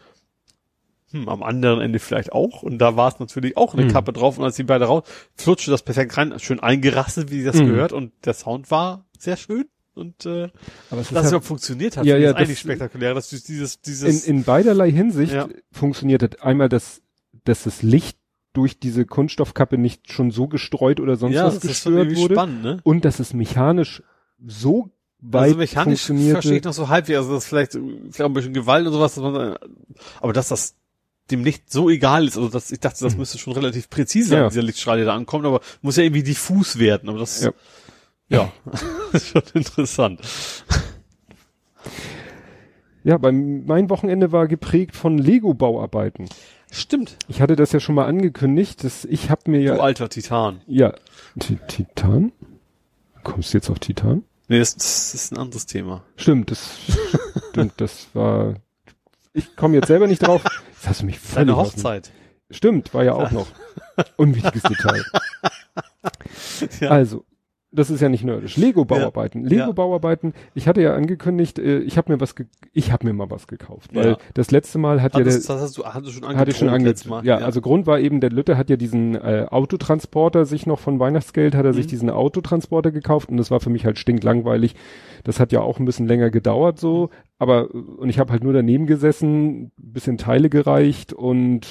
[1.12, 2.62] Hm, am anderen Ende vielleicht auch.
[2.62, 3.92] Und da war es natürlich auch eine Hm.
[3.92, 4.38] Kappe drauf.
[4.38, 5.04] Und als die beide raus,
[5.36, 7.68] flutschte das perfekt rein, schön eingerastet, wie das Hm.
[7.68, 7.94] gehört.
[7.94, 9.66] Und der Sound war sehr schön.
[10.00, 10.50] Und äh,
[10.90, 13.36] Aber es dass es überhaupt funktioniert hat, Ja, ja, ist eigentlich das- spektakulär, dass du
[13.38, 15.48] dieses, in, dieses, in beiderlei Hinsicht Ja.
[15.72, 16.42] funktioniert das.
[16.42, 17.02] Einmal, dass,
[17.44, 18.18] dass das Licht
[18.54, 22.34] durch diese Kunststoffkappe nicht schon so gestreut oder sonst ja, was gestört wurde.
[22.34, 22.80] spannend, ne?
[22.84, 24.02] Und dass es mechanisch
[24.46, 24.90] so
[25.20, 28.54] weit Also mechanisch verstehe ich noch so halbwegs, also das vielleicht, vielleicht auch ein bisschen
[28.54, 29.56] Gewalt und sowas, dass man,
[30.22, 30.76] aber dass das
[31.30, 34.40] dem Licht so egal ist, also das, ich dachte, das müsste schon relativ präzise sein,
[34.40, 34.50] Ja.
[34.50, 37.52] dieser Lichtstrahl, der da ankommt, aber muss ja irgendwie diffus werden, aber das, Ja.
[38.30, 38.52] Ja,
[39.12, 40.22] das ist schon interessant.
[43.04, 46.26] Ja, beim, mein Wochenende war geprägt von Lego-Bauarbeiten.
[46.72, 47.18] Stimmt.
[47.28, 50.62] Ich hatte das ja schon mal angekündigt, dass ich habe mir Du ja, alter Titan.
[50.68, 50.94] ja,
[51.40, 52.32] Ti- Titan?
[53.24, 54.24] Kommst du jetzt auf Titan?
[54.48, 56.04] Nee, das, das ist ein anderes Thema.
[56.16, 56.70] Stimmt, das
[57.50, 58.56] stimmt, das war.
[59.34, 60.44] Ich komme jetzt selber nicht drauf.
[60.74, 62.12] Jetzt hast du mich völlig Deine Hochzeit.
[62.52, 63.48] Stimmt, war ja auch noch.
[64.18, 65.04] Unwichtiges Detail.
[66.80, 66.90] Ja.
[66.90, 67.26] Also,
[67.72, 68.58] das ist ja nicht nerdisch.
[68.58, 69.44] Lego-Bauarbeiten.
[69.44, 69.50] Ja.
[69.66, 70.34] Lego-Bauarbeiten.
[70.56, 73.46] Ich hatte ja angekündigt, äh, ich habe mir was, ge ich habe mir mal was
[73.48, 74.18] gekauft, weil Ja.
[74.34, 76.58] das letzte Mal hat ja der, Hattest, das hast du, hattest du schon hatte ich
[76.58, 77.26] schon angekündigt.
[77.26, 81.00] Ja, also Grund war eben, der Lütte hat ja diesen äh, Autotransporter sich noch von
[81.00, 81.90] Weihnachtsgeld, hat er sich Mhm.
[81.90, 84.76] diesen Autotransporter gekauft und das war für mich halt stinklangweilig.
[85.24, 88.54] Das hat ja auch ein bisschen länger gedauert so, aber und ich habe halt nur
[88.54, 91.68] daneben gesessen, bisschen Teile gereicht und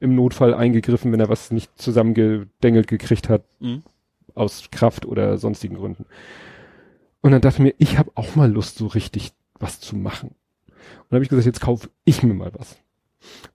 [0.00, 3.82] im Notfall eingegriffen, wenn er was nicht zusammengedengelt gekriegt hat Mhm.
[4.34, 6.06] Aus Kraft oder sonstigen Gründen.
[7.20, 10.30] Und dann dachte ich mir, ich habe auch mal Lust, so richtig was zu machen.
[10.68, 12.76] Und dann habe ich gesagt, jetzt kaufe ich mir mal was.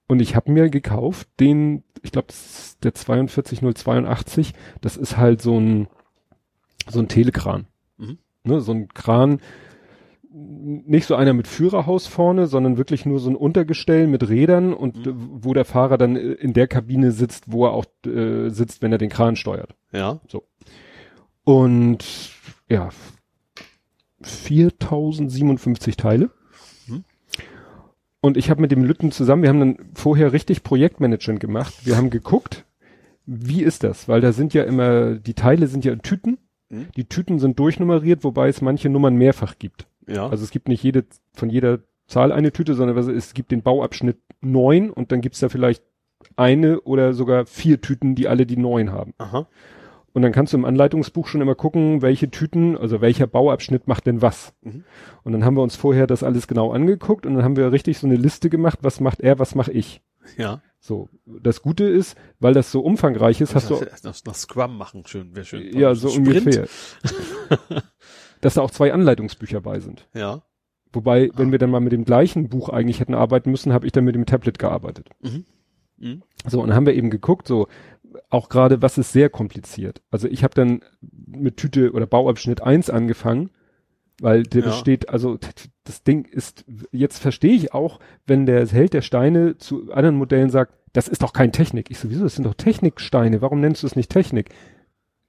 [0.08, 2.38] Und ich habe mir gekauft den, ich glaube, das
[2.70, 5.88] ist der 42082, das ist halt so ein
[6.90, 7.68] so ein Telekran.
[7.98, 8.18] Mhm.
[8.44, 9.42] Ne, so ein Kran,
[10.32, 15.06] nicht so einer mit Führerhaus vorne, sondern wirklich nur so ein Untergestell mit Rädern und
[15.06, 15.16] Mhm.
[15.44, 18.98] wo der Fahrer dann in der Kabine sitzt, wo er auch äh, sitzt, wenn er
[19.00, 19.76] den Kran steuert.
[19.92, 20.20] Ja.
[21.48, 22.04] Und
[22.68, 22.90] ja,
[24.22, 26.30] 4057 Teile.
[26.88, 27.06] Mhm.
[28.20, 31.74] Und ich habe mit dem Lütten zusammen, wir haben dann vorher richtig Projektmanagement gemacht.
[31.86, 32.66] Wir haben geguckt,
[33.26, 34.10] wie ist das?
[34.10, 36.38] Weil da sind ja immer, die Teile sind ja in Tüten.
[36.68, 36.88] Mhm.
[36.98, 39.88] Die Tüten sind durchnummeriert, wobei es manche Nummern mehrfach gibt.
[40.06, 40.28] Ja.
[40.28, 44.18] Also es gibt nicht jede, von jeder Zahl eine Tüte, sondern es gibt den Bauabschnitt
[44.42, 45.82] neun und dann gibt's da vielleicht
[46.36, 49.14] eine oder sogar vier Tüten, die alle die neun haben.
[49.18, 49.48] Aha.
[50.14, 54.08] Und dann kannst du im Anleitungsbuch schon immer gucken, welche Tüten, also welcher Bauabschnitt macht
[54.08, 54.54] denn was.
[54.62, 54.84] Mhm.
[55.24, 58.00] Und dann haben wir uns vorher das alles genau angeguckt und dann haben wir richtig
[58.00, 60.02] so eine Liste gemacht, was macht er, was mache ich.
[60.38, 60.62] Ja.
[60.80, 65.36] So, das Gute ist, weil das so umfangreich ist, hast du noch, Scrum machen, schön,
[65.36, 65.78] wäre schön.
[65.78, 66.28] ja so Sprint.
[66.28, 66.68] ungefähr.
[68.42, 70.08] dass da auch zwei Anleitungsbücher bei sind.
[70.14, 70.42] Ja.
[70.94, 71.52] Wobei, wenn Ah.
[71.52, 74.16] wir dann mal mit dem gleichen Buch eigentlich hätten arbeiten müssen, habe ich dann mit
[74.16, 75.10] dem Tablet gearbeitet.
[75.22, 75.46] Mhm.
[75.98, 76.22] Mhm.
[76.48, 77.68] So, und dann haben wir eben geguckt, so
[78.30, 80.02] auch gerade, was ist sehr kompliziert.
[80.12, 80.82] Also ich habe dann
[81.28, 83.50] mit Tüte oder Bauabschnitt 1 angefangen,
[84.20, 84.68] weil der Ja.
[84.70, 85.38] besteht, also
[85.84, 90.50] das Ding ist, jetzt verstehe ich auch, wenn der Held der Steine zu anderen Modellen
[90.50, 91.92] sagt, das ist doch kein Technik.
[91.92, 94.50] Ich sowieso, das sind doch Techniksteine, warum nennst du es nicht Technik?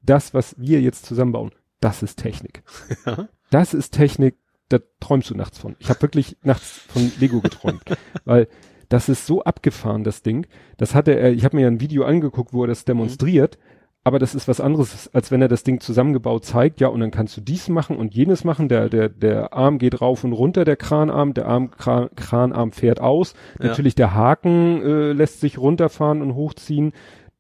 [0.03, 2.63] Das, was wir jetzt zusammenbauen, das ist Technik.
[3.05, 3.29] Ja.
[3.51, 4.37] Das ist Technik,
[4.69, 5.77] da träumst du nachts von.
[5.79, 7.83] Ich habe wirklich nachts von Lego geträumt,
[8.25, 8.49] weil
[8.89, 10.47] das ist so abgefahren, das Ding.
[10.77, 13.59] Das hatte er, ich habe mir ja ein Video angeguckt, wo er das demonstriert,
[14.05, 17.11] aber das ist was anderes, als wenn er das Ding zusammengebaut zeigt, ja, und dann
[17.11, 20.65] kannst du dies machen und jenes machen, der, der, der Arm geht rauf und runter,
[20.65, 23.67] der Kranarm, der Arm, Kran, Kranarm fährt aus, Ja.
[23.67, 26.93] natürlich der Haken äh, lässt sich runterfahren und hochziehen,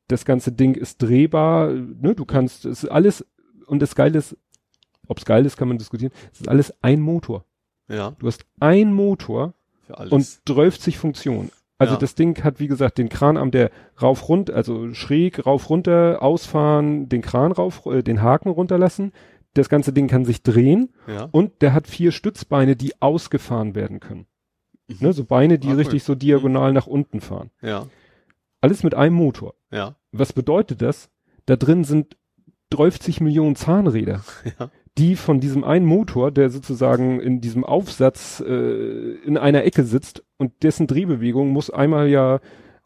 [0.08, 3.24] das ganze Ding ist drehbar, ne, du kannst, es ist alles,
[3.66, 4.36] und das Geile ist,
[5.06, 7.44] ob's geil ist, kann man diskutieren, es ist alles ein Motor.
[7.88, 8.10] Ja.
[8.18, 9.54] Du hast ein Motor.
[10.10, 11.50] Und 12 Funktionen.
[11.80, 12.00] Also Ja.
[12.00, 13.70] das Ding hat, wie gesagt, den Kranarm, der
[14.02, 19.12] rauf rund, also schräg rauf runter, ausfahren, den Kran rauf, äh, den Haken runterlassen.
[19.54, 21.28] Das ganze Ding kann sich drehen ja.
[21.30, 24.26] und der hat vier Stützbeine, die ausgefahren werden können.
[24.88, 24.96] Mhm.
[25.00, 25.76] Ne, so Beine, die Ah, cool.
[25.78, 27.50] richtig so diagonal nach unten fahren.
[27.62, 27.86] Ja.
[28.60, 29.54] Alles mit einem Motor.
[29.70, 29.94] Ja.
[30.10, 31.10] Was bedeutet das?
[31.46, 32.16] Da drin sind
[32.70, 34.22] 30 Millionen Zahnräder.
[34.58, 34.70] Ja.
[34.98, 40.24] Die von diesem einen Motor, der sozusagen in diesem Aufsatz äh, in einer Ecke sitzt
[40.36, 42.40] und dessen Drehbewegung muss einmal ja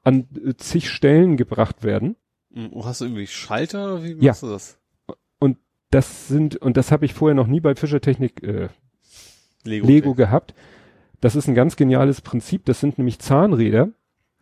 [0.04, 2.16] an äh, zig Stellen gebracht werden.
[2.50, 2.68] Mhm.
[2.72, 4.30] Oh, hast du irgendwie Schalter oder wie Ja.
[4.32, 4.78] machst du das?
[5.90, 8.70] Das sind, und das habe ich vorher noch nie bei Fischer Technik äh,
[9.62, 9.86] Lego.
[9.86, 10.54] Lego gehabt.
[11.20, 12.64] Das ist ein ganz geniales Prinzip.
[12.64, 13.90] Das sind nämlich Zahnräder,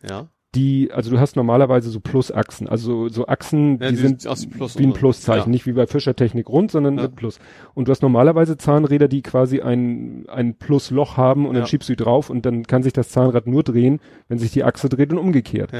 [0.08, 0.28] Ja.
[0.56, 4.82] Die, also du hast normalerweise so Plusachsen, also so Achsen, Ja, die die sind wie
[4.84, 4.92] ein.
[4.92, 5.50] Pluszeichen, Ja.
[5.50, 7.04] nicht wie bei Fischer Technik rund, sondern Ja.
[7.04, 7.38] mit Plus.
[7.74, 11.94] Und du hast normalerweise Zahnräder, die quasi ein, ein Plusloch haben und dann schiebst du
[11.94, 15.18] drauf und dann kann sich das Zahnrad nur drehen, wenn sich die Achse dreht und
[15.18, 15.70] umgekehrt.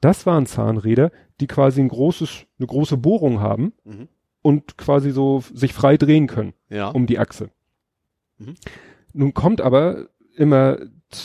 [0.00, 4.08] Das waren Zahnräder, die quasi ein großes, eine große Bohrung haben Mhm.
[4.42, 6.52] und quasi so sich frei drehen können
[6.92, 7.50] um die Achse.
[8.38, 8.54] Mhm.
[9.12, 10.78] Nun kommt aber immer,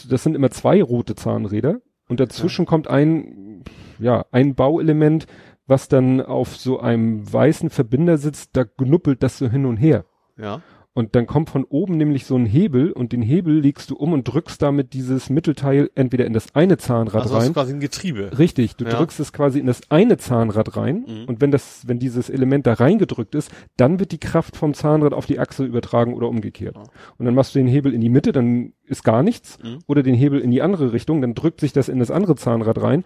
[0.10, 3.64] das sind immer zwei rote Zahnräder und dazwischen kommt ein,
[4.00, 5.28] ja, ein Bauelement,
[5.68, 10.06] was dann auf so einem weißen Verbinder sitzt, da knuppelt das so hin und her.
[10.38, 10.62] ja.
[10.98, 14.14] Und dann kommt von oben nämlich so ein Hebel und den Hebel legst du um
[14.14, 17.48] und drückst damit dieses Mittelteil entweder in das eine Zahnrad Also rein.
[17.48, 18.32] du quasi ein Getriebe.
[18.40, 18.92] Richtig, du Ja.
[18.92, 21.26] drückst es quasi in das eine Zahnrad rein Mhm.
[21.28, 25.14] und wenn das, wenn dieses Element da reingedrückt ist, dann wird die Kraft vom Zahnrad
[25.14, 26.78] auf die Achse übertragen oder umgekehrt.
[26.78, 26.84] Ja.
[27.18, 29.58] Und dann machst du den Hebel in die Mitte, dann ist gar nichts.
[29.62, 29.80] Mhm.
[29.88, 32.82] Oder den Hebel in die andere Richtung, dann drückt sich das in das andere Zahnrad
[32.82, 33.04] rein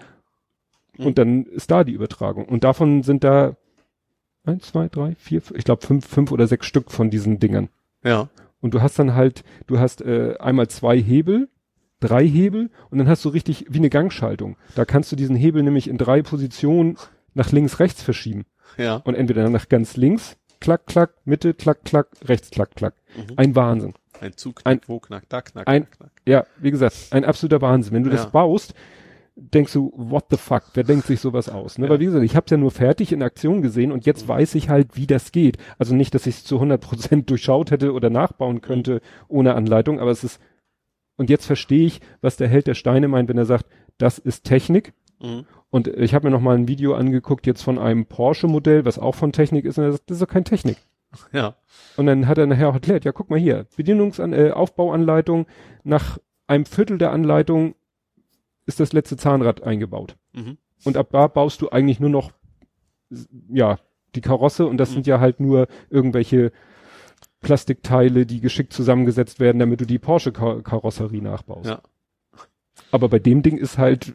[0.99, 1.05] Mhm.
[1.07, 2.45] und dann ist da die Übertragung.
[2.45, 3.55] Und davon sind da
[4.45, 7.69] eins, zwei, drei, vier, ich glaube fünf, fünf oder sechs Stück von diesen Dingern.
[8.03, 8.29] Ja.
[8.61, 11.49] Und du hast dann halt, du hast äh, einmal zwei Hebel,
[11.99, 14.57] drei Hebel und dann hast du richtig wie eine Gangschaltung.
[14.75, 16.97] Da kannst du diesen Hebel nämlich in drei Positionen
[17.33, 18.45] nach links, rechts verschieben.
[18.77, 18.95] Ja.
[18.97, 22.93] Und entweder nach ganz links, klack, klack, Mitte, klack, klack, rechts, klack, klack.
[23.15, 23.33] Mhm.
[23.37, 23.93] Ein Wahnsinn.
[24.19, 26.11] Ein Zug, Ein- knack, wo, knack, da, knack, ein- knack, knack.
[26.27, 27.93] Ja, wie gesagt, ein absoluter Wahnsinn.
[27.93, 28.17] Wenn du Ja.
[28.17, 28.73] das baust,
[29.39, 31.77] denkst du, what the fuck, wer denkt sich sowas aus?
[31.77, 31.85] Ne?
[31.85, 31.91] Ja.
[31.91, 34.55] Weil wie gesagt, ich habe es ja nur fertig in Aktion gesehen und jetzt weiß
[34.55, 35.57] ich halt, wie das geht.
[35.77, 39.99] Also nicht, dass ich es zu 100 Prozent durchschaut hätte oder nachbauen könnte ohne Anleitung,
[39.99, 40.41] aber es ist,
[41.17, 43.65] und jetzt verstehe ich, was der Held der Steine meint, wenn er sagt,
[43.97, 44.93] das ist Technik.
[45.21, 45.45] Mhm.
[45.69, 49.15] Und ich habe mir noch mal ein Video angeguckt jetzt von einem Porsche-Modell, was auch
[49.15, 50.77] von Technik ist, und er sagt, das ist doch kein Technik.
[51.31, 51.55] Ja.
[51.97, 55.47] Und dann hat er nachher auch erklärt, ja, guck mal hier, Bedienungsan äh, Aufbauanleitung,
[55.83, 57.73] nach einem Viertel der Anleitung
[58.69, 60.15] ist das letzte Zahnrad eingebaut.
[60.33, 60.57] Mhm.
[60.85, 62.31] Und ab da baust du eigentlich nur noch,
[63.49, 63.79] ja,
[64.15, 64.93] die Karosse und das Mhm.
[64.93, 66.51] sind ja halt nur irgendwelche
[67.41, 71.69] Plastikteile, die geschickt zusammengesetzt werden, damit du die Porsche-Karosserie nachbaust.
[71.69, 71.81] Ja.
[72.91, 74.11] Aber bei dem Ding ist halt,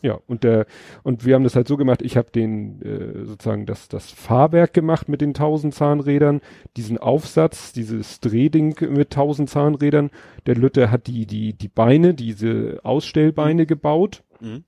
[0.00, 0.66] ja, und der,
[1.02, 4.72] und wir haben das halt so gemacht, ich habe den, äh, sozusagen das, das Fahrwerk
[4.72, 6.40] gemacht mit den tausend Zahnrädern,
[6.76, 10.10] diesen Aufsatz, dieses Drehding mit tausend Zahnrädern.
[10.46, 14.22] Der Lütte hat die, die, die Beine, diese Ausstellbeine gebaut.
[14.40, 14.64] Mhm.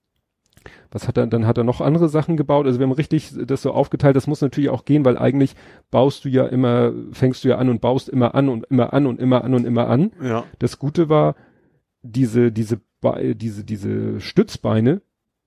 [0.90, 2.66] Was hat er, dann hat er noch andere Sachen gebaut.
[2.66, 4.16] Also wir haben richtig das so aufgeteilt.
[4.16, 5.54] Das muss natürlich auch gehen, weil eigentlich
[5.90, 9.06] baust du ja immer, fängst du ja an und baust immer an und immer an
[9.06, 10.12] und immer an und immer an.
[10.22, 10.44] Ja.
[10.58, 11.36] Das Gute war,
[12.02, 12.80] diese, diese,
[13.34, 15.02] diese, diese Stützbeine,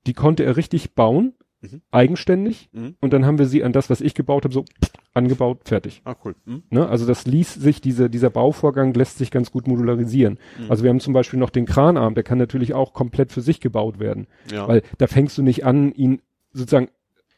[0.07, 1.81] die konnte er richtig bauen, Mhm.
[1.91, 2.69] eigenständig.
[2.73, 2.95] Mhm.
[2.99, 4.65] Und dann haben wir sie an das, was ich gebaut habe, so
[5.13, 6.01] angebaut, fertig.
[6.03, 6.35] Ah, cool.
[6.45, 6.63] Mhm.
[6.69, 6.87] Ne?
[6.89, 10.39] Also das ließ sich, diese, dieser Bauvorgang lässt sich ganz gut modularisieren.
[10.59, 10.69] Mhm.
[10.69, 13.61] Also wir haben zum Beispiel noch den Kranarm, der kann natürlich auch komplett für sich
[13.61, 14.27] gebaut werden.
[14.51, 14.67] Ja.
[14.67, 16.21] Weil da fängst du nicht an, ihn
[16.51, 16.89] sozusagen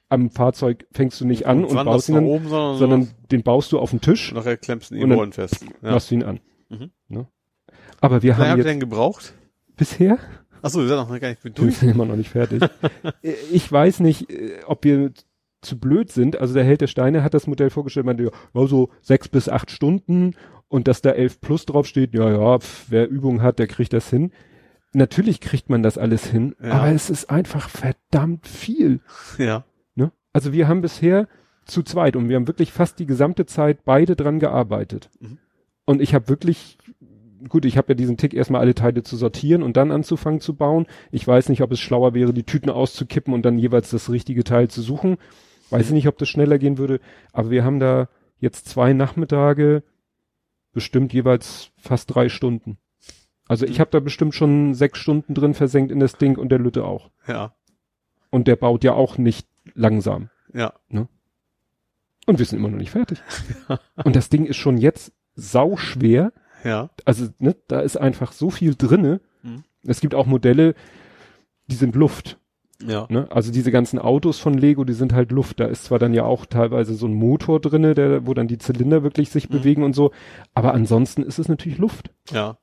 [0.09, 3.43] am Fahrzeug fängst du nicht an und, wanderst baust ihn dann, oben, sondern, sondern den
[3.43, 5.65] baust du auf den Tisch, nachher klemmst du und ihn dann Ohren fest.
[5.83, 5.91] Ja.
[5.91, 6.39] machst du ihn an.
[6.69, 6.89] Mhm.
[7.09, 7.27] Ne?
[8.01, 9.33] Aber wir Wie lange haben habt ihr denn gebraucht?
[9.77, 10.17] bisher,
[10.65, 11.77] Achso, wir sind noch gar nicht mit wir durch.
[11.77, 12.61] sind immer noch nicht fertig.
[13.51, 15.11] ich weiß nicht, äh, ob wir
[15.61, 16.39] zu blöd sind.
[16.39, 18.23] Also der Held der Steine hat das Modell vorgestellt, meinte,
[18.53, 20.35] ja, so sechs bis acht Stunden
[20.67, 24.09] und dass da elf plus draufsteht, ja, ja, pf, wer Übung hat, der kriegt das
[24.09, 24.31] hin.
[24.93, 26.71] Natürlich kriegt man das alles hin, Ja.
[26.71, 29.01] aber es ist einfach verdammt viel.
[29.37, 29.65] Ja.
[29.95, 30.11] Ne?
[30.33, 31.27] Also wir haben bisher
[31.65, 35.09] zu zweit und wir haben wirklich fast die gesamte Zeit beide dran gearbeitet.
[35.19, 35.39] Mhm.
[35.85, 36.77] Und ich habe wirklich,
[37.49, 40.55] gut, ich habe ja diesen Tick erstmal alle Teile zu sortieren und dann anzufangen zu
[40.55, 40.85] bauen.
[41.11, 44.43] Ich weiß nicht, ob es schlauer wäre, die Tüten auszukippen und dann jeweils das richtige
[44.43, 45.17] Teil zu suchen.
[45.69, 46.99] Weiß ich nicht, ob das schneller gehen würde,
[47.34, 48.09] aber wir haben da
[48.39, 49.84] jetzt zwei Nachmittage,
[50.73, 52.77] bestimmt jeweils fast drei Stunden.
[53.47, 56.59] Also ich habe da bestimmt schon sechs Stunden drin versenkt in das Ding und der
[56.59, 57.11] Lütte auch.
[57.27, 57.55] Ja.
[58.30, 60.30] Und der baut ja auch nicht langsam.
[60.53, 60.73] Ja.
[62.26, 63.22] Und wir sind immer noch nicht fertig.
[64.03, 66.34] und das Ding ist schon jetzt sau schwer.
[66.65, 66.89] Ja.
[67.05, 69.21] Also, ne, da ist einfach so viel drinne.
[69.43, 69.63] Mhm.
[69.87, 70.75] Es gibt auch Modelle,
[71.67, 72.37] die sind Luft.
[72.85, 73.05] Ja.
[73.09, 73.27] Ne?
[73.31, 75.61] Also diese ganzen Autos von Lego, die sind halt Luft.
[75.61, 78.57] Da ist zwar dann ja auch teilweise so ein Motor drinne, der, wo dann die
[78.57, 79.53] Zylinder wirklich sich Mhm.
[79.53, 80.11] bewegen und so.
[80.53, 82.57] Aber ansonsten ist es natürlich Luft Ja.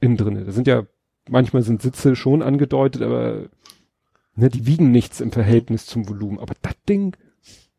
[0.00, 0.44] innen drinne.
[0.44, 0.84] Da sind ja,
[1.28, 3.48] manchmal sind Sitze schon angedeutet, aber
[4.36, 6.38] ne, die wiegen nichts im Verhältnis zum Volumen.
[6.38, 7.14] Aber das Ding,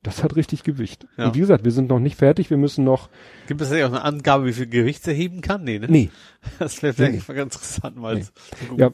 [0.03, 1.07] das hat richtig Gewicht.
[1.17, 1.25] Ja.
[1.27, 2.49] Und wie gesagt, wir sind noch nicht fertig.
[2.49, 3.09] Wir müssen noch,
[3.47, 5.63] Gibt es ja auch eine Angabe, wie viel Gewicht er heben kann?
[5.63, 5.87] Nee, ne?
[5.89, 6.09] nee,
[6.59, 7.07] Das wäre Nee.
[7.07, 8.25] vielleicht mal ganz interessant, mal Nee.
[8.77, 8.91] Ja,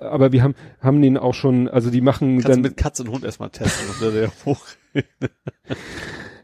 [0.00, 3.08] aber wir haben, haben den auch schon, also die machen Kannst dann, mit Katz und
[3.08, 4.60] Hund erstmal testen, ob der hoch.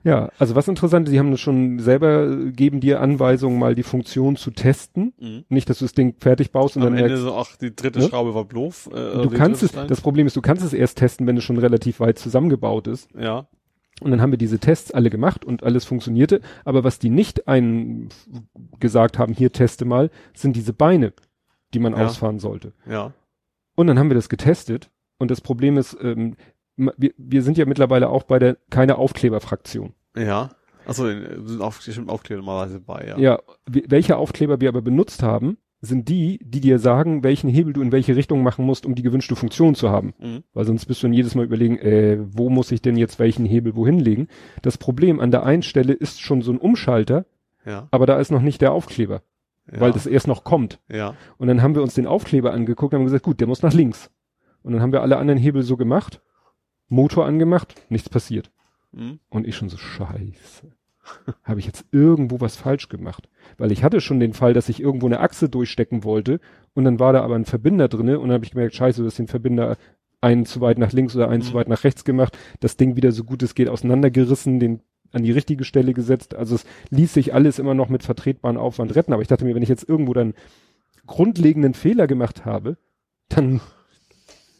[0.04, 3.74] ja, also was interessant ist, die haben das schon selber, äh, geben dir Anweisungen, mal
[3.74, 5.12] die Funktion zu testen.
[5.20, 5.44] Mhm.
[5.50, 7.74] Nicht, dass du das Ding fertig baust und Am dann Ende merkst, so, ach, die
[7.76, 8.08] dritte Ne?
[8.08, 8.88] Schraube war doof.
[8.90, 11.44] Äh, du die kannst es, das Problem ist, du kannst es erst testen, wenn es
[11.44, 13.10] schon relativ weit zusammengebaut ist.
[13.14, 13.46] Ja.
[14.00, 16.40] Und dann haben wir diese Tests alle gemacht und alles funktionierte.
[16.64, 18.08] Aber was die nicht ein
[18.80, 21.12] gesagt haben, hier teste mal, sind diese Beine,
[21.74, 22.06] die man Ja.
[22.06, 22.72] ausfahren sollte.
[22.88, 23.12] Ja.
[23.76, 24.90] Und dann haben wir das getestet.
[25.18, 26.36] Und das Problem ist, ähm,
[26.76, 29.92] wir, wir sind ja mittlerweile auch bei der keine Aufkleberfraktion.
[30.16, 30.50] Ja.
[30.86, 33.18] Achso, sind auf, bestimmt Aufkleber normalerweise bei, ja.
[33.18, 33.38] Ja,
[33.70, 37.80] wie- welche Aufkleber wir aber benutzt haben, sind die, die dir sagen, welchen Hebel du
[37.80, 40.12] in welche Richtung machen musst, um die gewünschte Funktion zu haben.
[40.18, 40.44] Mhm.
[40.52, 43.46] Weil sonst bist du dann jedes Mal überlegen, äh, wo muss ich denn jetzt welchen
[43.46, 44.28] Hebel wohin legen?
[44.62, 47.24] Das Problem an der einen Stelle ist schon so ein Umschalter,
[47.64, 47.88] Ja.
[47.90, 49.22] aber da ist noch nicht der Aufkleber,
[49.72, 49.80] ja.
[49.80, 50.80] weil das erst noch kommt.
[50.90, 51.14] Ja.
[51.38, 53.72] Und dann haben wir uns den Aufkleber angeguckt und haben gesagt, gut, der muss nach
[53.72, 54.10] links.
[54.62, 56.20] Und dann haben wir alle anderen Hebel so gemacht,
[56.88, 58.50] Motor angemacht, nichts passiert.
[58.92, 59.20] Mhm.
[59.30, 60.72] Und ich schon so, scheiße.
[61.44, 63.28] Habe ich jetzt irgendwo was falsch gemacht?
[63.58, 66.40] Weil ich hatte schon den Fall, dass ich irgendwo eine Achse durchstecken wollte
[66.74, 69.06] und dann war da aber ein Verbinder drinne und dann habe ich gemerkt, scheiße, du
[69.06, 69.76] hast den Verbinder
[70.20, 71.54] einen zu weit nach links oder einen zu Mhm.
[71.54, 74.80] weit nach rechts gemacht, das Ding wieder so gut es geht auseinandergerissen, den
[75.12, 76.34] an die richtige Stelle gesetzt.
[76.36, 79.12] Also es ließ sich alles immer noch mit vertretbarem Aufwand retten.
[79.12, 80.34] Aber ich dachte mir, wenn ich jetzt irgendwo dann
[81.06, 82.76] grundlegenden Fehler gemacht habe,
[83.28, 83.60] dann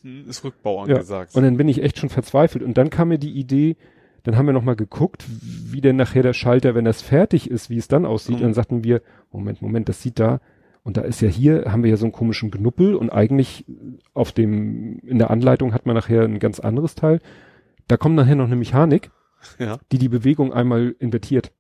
[0.03, 0.25] Mhm.
[0.31, 0.95] Ist Rückbau Ja.
[0.95, 1.37] angesagt.
[1.37, 2.65] und dann bin ich echt schon verzweifelt.
[2.65, 3.77] Und dann kam mir die Idee,
[4.23, 7.79] dann haben wir nochmal geguckt, wie denn nachher der Schalter, wenn das fertig ist, wie
[7.79, 8.31] es dann aussieht.
[8.31, 8.37] Mhm.
[8.37, 10.41] Und dann sagten wir, Moment, Moment, das sieht da,
[10.83, 13.67] und da ist ja hier, haben wir ja so einen komischen Knuppel und eigentlich
[14.15, 17.21] auf dem, in der Anleitung hat man nachher ein ganz anderes Teil.
[17.87, 19.11] Da kommt nachher noch eine Mechanik,
[19.59, 19.79] ja.
[19.93, 21.53] die die Bewegung einmal invertiert.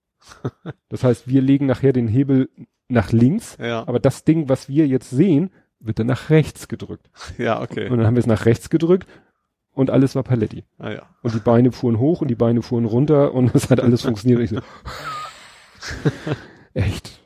[0.88, 2.50] Das heißt, wir legen nachher den Hebel
[2.88, 3.86] nach links, Ja.
[3.86, 7.08] aber das Ding, was wir jetzt sehen, wird dann nach rechts gedrückt.
[7.38, 7.88] Ja, okay.
[7.88, 9.06] Und dann haben wir es nach rechts gedrückt
[9.80, 10.64] und alles war Paletti.
[10.78, 11.02] Ah, ja.
[11.22, 14.40] Und die Beine fuhren hoch und die Beine fuhren runter und es hat alles funktioniert.
[14.42, 14.60] Ich so,
[16.74, 17.20] echt.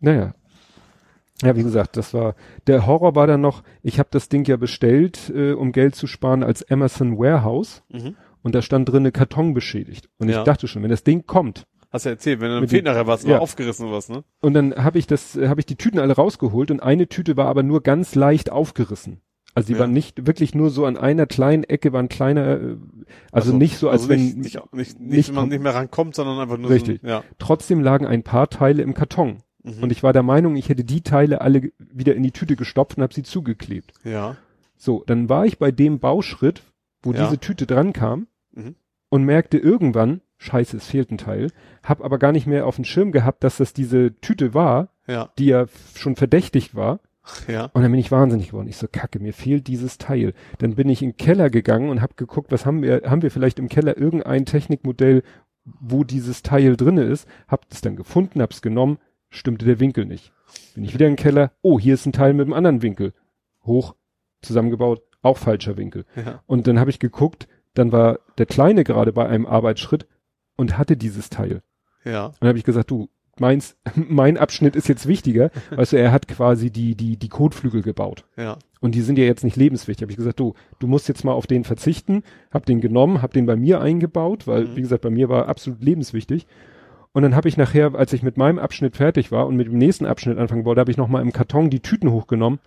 [0.00, 0.34] Naja.
[1.42, 2.34] Ja, wie gesagt, das war,
[2.66, 6.06] der Horror war dann noch, ich habe das Ding ja bestellt, äh, um Geld zu
[6.08, 8.16] sparen als Emerson Warehouse Mhm.
[8.42, 10.08] und da stand drinne Karton beschädigt.
[10.18, 10.38] Und Ja.
[10.38, 13.22] ich dachte schon, wenn das Ding kommt, Hast ja erzählt, wenn dann fehlt nachher was,
[13.24, 13.38] Ja.
[13.38, 14.22] aufgerissen oder was, ne?
[14.42, 17.38] und dann habe ich das, äh, habe ich die Tüten alle rausgeholt und eine Tüte
[17.38, 19.22] war aber nur ganz leicht aufgerissen.
[19.58, 19.80] Also die Ja.
[19.80, 22.76] war nicht wirklich nur so an einer kleinen Ecke war ein kleiner, äh,
[23.32, 25.48] also Ach so, nicht so, als also wenn nicht, nicht, nicht, nicht, nicht wenn man
[25.48, 27.00] nicht mehr rankommt, sondern einfach nur Richtig.
[27.02, 27.24] so, ja.
[27.38, 29.38] trotzdem lagen ein paar Teile im Karton.
[29.64, 29.82] Mhm.
[29.82, 32.96] Und ich war der Meinung, ich hätte die Teile alle wieder in die Tüte gestopft
[32.98, 33.92] und habe sie zugeklebt.
[34.04, 34.36] ja.
[34.80, 36.62] So, dann war ich bei dem Bauschritt,
[37.02, 37.24] wo Ja.
[37.24, 38.76] diese Tüte dran kam Mhm.
[39.08, 41.50] und merkte irgendwann, scheiße, es fehlt ein Teil,
[41.82, 45.30] hab aber gar nicht mehr auf dem Schirm gehabt, dass das diese Tüte war, Ja.
[45.36, 45.66] die ja
[45.96, 47.00] schon verdächtig war.
[47.46, 47.66] Ja.
[47.72, 48.68] Und dann bin ich wahnsinnig geworden.
[48.68, 50.34] Ich so, kacke, mir fehlt dieses Teil.
[50.58, 53.30] Dann bin ich in den Keller gegangen und hab geguckt, was haben wir, haben wir
[53.30, 55.22] vielleicht im Keller irgendein Technikmodell,
[55.64, 58.98] wo dieses Teil drinne ist, hab es dann gefunden, hab's genommen,
[59.28, 60.32] stimmte der Winkel nicht.
[60.74, 63.12] Bin ich wieder im Keller, oh, hier ist ein Teil mit einem anderen Winkel.
[63.64, 63.94] Hoch,
[64.40, 66.04] zusammengebaut, auch falscher Winkel.
[66.16, 66.42] Ja.
[66.46, 70.06] Und dann habe ich geguckt, dann war der Kleine gerade bei einem Arbeitsschritt
[70.56, 71.62] und hatte dieses Teil.
[72.04, 72.26] Ja.
[72.26, 73.08] Und dann habe ich gesagt, du,
[73.40, 75.50] meins, mein Abschnitt ist jetzt wichtiger.
[75.70, 78.24] weißt du, er hat quasi die, die, die Kotflügel gebaut.
[78.36, 78.58] Ja.
[78.80, 80.02] Und die sind ja jetzt nicht lebenswichtig.
[80.04, 82.22] Habe ich gesagt, du, du musst jetzt mal auf den verzichten.
[82.52, 84.76] Hab den genommen, hab den bei mir eingebaut, weil, Mhm.
[84.76, 86.46] wie gesagt, bei mir war absolut lebenswichtig.
[87.12, 89.78] Und dann habe ich nachher, als ich mit meinem Abschnitt fertig war und mit dem
[89.78, 92.60] nächsten Abschnitt anfangen wollte, habe ich nochmal im Karton die Tüten hochgenommen,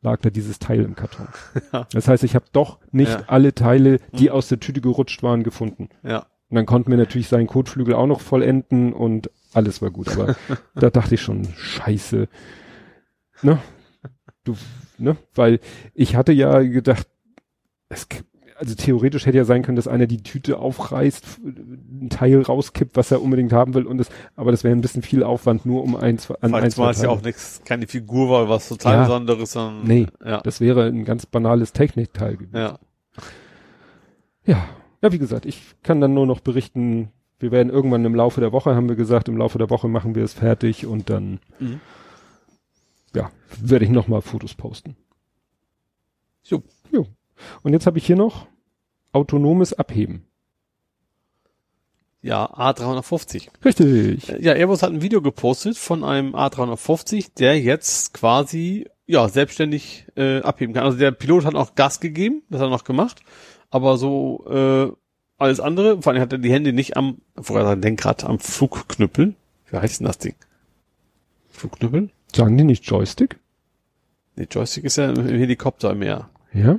[0.00, 1.28] lag da dieses Teil im Karton.
[1.72, 1.86] Ja.
[1.92, 3.22] Das heißt, ich habe doch nicht Ja.
[3.28, 4.32] alle Teile, die Mhm.
[4.32, 5.90] aus der Tüte gerutscht waren, gefunden.
[6.02, 6.26] Ja.
[6.48, 10.08] Und dann konnten wir natürlich seinen Kotflügel auch noch vollenden und alles war gut.
[10.10, 10.36] Aber
[10.74, 12.28] da dachte ich schon, scheiße.
[13.42, 13.58] Ne?
[14.44, 14.56] Du,
[14.98, 15.16] ne?
[15.34, 15.60] Weil
[15.94, 17.06] ich hatte ja gedacht,
[17.88, 18.06] es,
[18.56, 23.10] also theoretisch hätte ja sein können, dass einer die Tüte aufreißt, ein Teil rauskippt, was
[23.10, 25.96] er unbedingt haben will und das, aber das wäre ein bisschen viel Aufwand, nur um
[25.96, 29.02] eins an eins zumal es ja auch nichts, keine Figur war, was total Ja.
[29.04, 30.06] Besonderes, sondern, Nee.
[30.24, 30.40] ja.
[30.42, 32.56] Das wäre ein ganz banales Technikteil gewesen.
[32.56, 32.78] Ja.
[34.44, 34.64] Ja,
[35.02, 37.10] ja, wie gesagt, ich kann dann nur noch berichten,
[37.42, 40.14] wir werden irgendwann im Laufe der Woche, haben wir gesagt, im Laufe der Woche machen
[40.14, 41.80] wir es fertig und dann, Mhm.
[43.14, 44.96] ja, werde ich nochmal Fotos posten.
[46.44, 46.62] Jo.
[46.90, 47.06] Jo.
[47.62, 48.46] Und jetzt habe ich hier noch
[49.12, 50.24] autonomes Abheben.
[52.24, 53.48] Ja, A350.
[53.64, 54.28] Richtig.
[54.40, 60.40] Ja, Airbus hat ein Video gepostet von einem A350, der jetzt quasi ja selbstständig äh,
[60.40, 60.84] abheben kann.
[60.84, 63.22] Also der Pilot hat auch Gas gegeben, das hat er noch gemacht,
[63.70, 64.92] aber so äh,
[65.42, 69.34] alles andere, vor allem hat er die Hände nicht am, vorher sein Lenkrad am Flugknüppel.
[69.70, 70.34] Wie heißt denn das Ding?
[71.50, 72.10] Flugknüppel?
[72.34, 73.38] Sagen die nicht Joystick?
[74.36, 76.30] Nee, Joystick ist ja im Helikopter mehr.
[76.54, 76.78] Ja?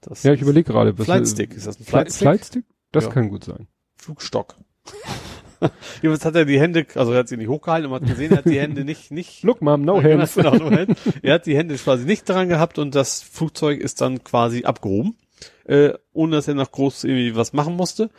[0.00, 0.96] Das Ja, ich überlege gerade.
[0.98, 2.22] was- Flightstick, ist das ein Fli- Flightstick?
[2.28, 2.64] Flightstick?
[2.92, 3.10] Das Ja.
[3.10, 3.66] kann gut sein.
[3.96, 4.54] Flugstock.
[6.02, 8.32] Jedenfalls hat er die Hände, also er hat sie nicht hochgehalten und man hat gesehen,
[8.32, 10.34] er hat die Hände nicht, nicht Look, Mom, no hands.
[10.34, 10.96] Genau, no hand.
[11.22, 15.14] Er hat die Hände quasi nicht dran gehabt und das Flugzeug ist dann quasi abgehoben,
[15.64, 18.10] äh, ohne dass er noch groß irgendwie was machen musste.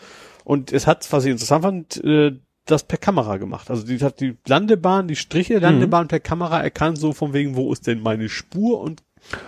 [0.44, 2.34] Und es hat, was ich interessant fand, äh,
[2.66, 3.70] das per Kamera gemacht.
[3.70, 5.78] Also die hat die Landebahn, die Striche der Mhm.
[5.80, 9.04] Landebahn per Kamera erkannt, so von wegen, wo ist denn meine Spur und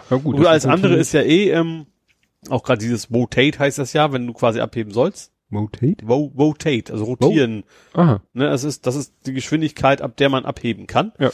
[0.10, 1.85] Ja, gut, und alles andere ist ja eh, ähm,
[2.49, 5.31] auch gerade dieses Rotate heißt das ja, wenn du quasi abheben sollst.
[5.50, 6.06] Motate?
[6.08, 7.64] Ro Rotate, also rotieren.
[7.94, 8.22] Aha.
[8.34, 11.12] Ne, das ist, das ist die Geschwindigkeit, ab der man abheben kann.
[11.20, 11.30] Ja.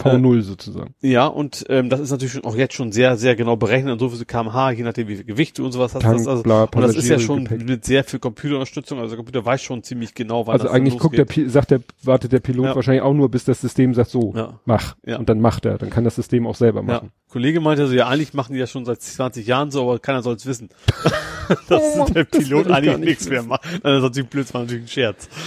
[0.00, 0.94] V0 sozusagen.
[1.00, 3.98] Ja, und ähm, das ist natürlich schon, auch jetzt schon sehr, sehr genau berechnet und
[3.98, 6.02] so viel kmh, je nachdem wie viel Gewicht du und sowas hast.
[6.02, 7.68] Tank, das, also, bla, und das ist ja schon Passagiergepäck.
[7.68, 8.98] mit sehr viel Computerunterstützung.
[8.98, 11.24] Also der Computer weiß schon ziemlich genau, wann Also eigentlich guckt der.
[11.24, 12.74] Pi- sagt der, wartet der Pilot Ja.
[12.76, 14.60] wahrscheinlich auch nur, bis das System sagt, so, Ja.
[14.64, 14.96] mach.
[15.04, 15.18] Ja.
[15.18, 15.78] Und dann macht er.
[15.78, 17.02] Dann kann das System auch selber Ja.
[17.28, 20.22] Kollege meinte so, ja, eigentlich machen die ja schon seit 20 Jahren so, aber keiner
[20.22, 20.68] soll es wissen.
[21.68, 23.64] dass Oh, der das Pilot ich eigentlich nichts mehr macht.
[23.64, 25.28] Also, Das ist natürlich blöd, das war natürlich ein Scherz.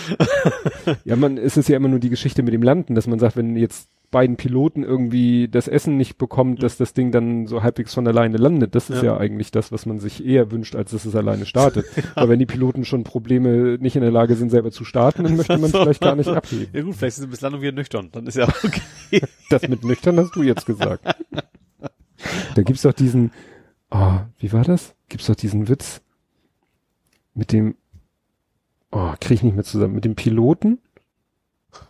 [1.06, 3.38] Ja, man, es ist ja immer nur die Geschichte mit dem Landen, dass man sagt,
[3.38, 7.94] wenn jetzt beiden Piloten irgendwie das Essen nicht bekommt, dass das Ding dann so halbwegs
[7.94, 8.76] von alleine landet.
[8.76, 9.14] Das ist Ja.
[9.14, 11.86] ja, eigentlich das, was man sich eher wünscht, als dass es alleine startet.
[12.16, 15.38] Weil wenn die Piloten schon Probleme nicht in der Lage sind, selber zu starten, dann
[15.38, 16.68] möchte man vielleicht gar nicht abheben.
[16.74, 18.10] Ja gut, vielleicht sind sie bis Landung wieder nüchtern.
[18.12, 19.22] Dann ist ja okay.
[19.50, 21.06] Das mit nüchtern hast du jetzt gesagt.
[22.56, 23.32] Da gibt's doch diesen,
[23.90, 24.94] ah, wie war das?
[25.10, 26.02] Gibt's doch diesen Witz
[27.34, 27.76] mit dem,
[28.92, 30.80] oh, krieg ich nicht mehr zusammen, mit dem Piloten,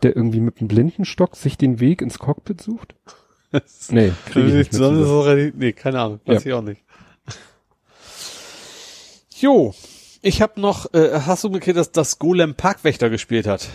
[0.03, 2.95] der irgendwie mit einem Blindenstock sich den Weg ins Cockpit sucht?
[3.89, 5.03] Nee, krieg ich nicht mehr zusammen.
[5.03, 6.19] relativ- nee, keine Ahnung.
[6.25, 6.51] Weiß Ja.
[6.51, 6.81] ich auch nicht.
[9.37, 9.73] Jo,
[10.21, 13.67] ich habe noch, äh, hast du mitgekriegt, dass das Golem Parkwächter gespielt hat?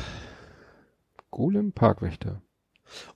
[1.30, 2.40] Golem Parkwächter.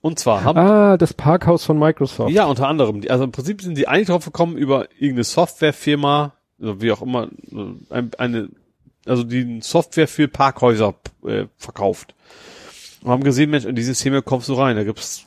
[0.01, 2.31] Und zwar haben, Ah, das Parkhaus von Microsoft.
[2.31, 6.33] ja, unter anderem, die- also im Prinzip sind die eigentlich drauf gekommen über irgendeine Softwarefirma,
[6.61, 8.49] also wie auch immer, äh, ein, eine,
[9.05, 10.95] also die Software für Parkhäuser
[11.25, 12.13] äh, verkauft.
[13.03, 15.25] Und haben gesehen, Mensch, in dieses Thema kommst du rein, da gibt's,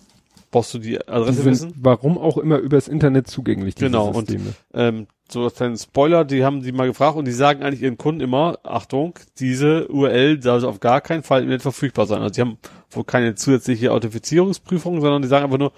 [0.52, 1.74] brauchst du die Die Adresse sind, wissen?
[1.80, 4.54] warum auch immer übers Internet zugänglich, diese Genau, und Systeme.
[4.74, 7.98] ähm, so als kleinen Spoiler, die haben die mal gefragt und die sagen eigentlich ihren
[7.98, 12.20] Kunden immer, Achtung, diese URL sollte auf gar keinen Fall im Netz verfügbar sein.
[12.20, 12.58] Also die haben
[12.90, 15.72] wohl keine zusätzliche Authentifizierungsprüfung, sondern die sagen einfach nur,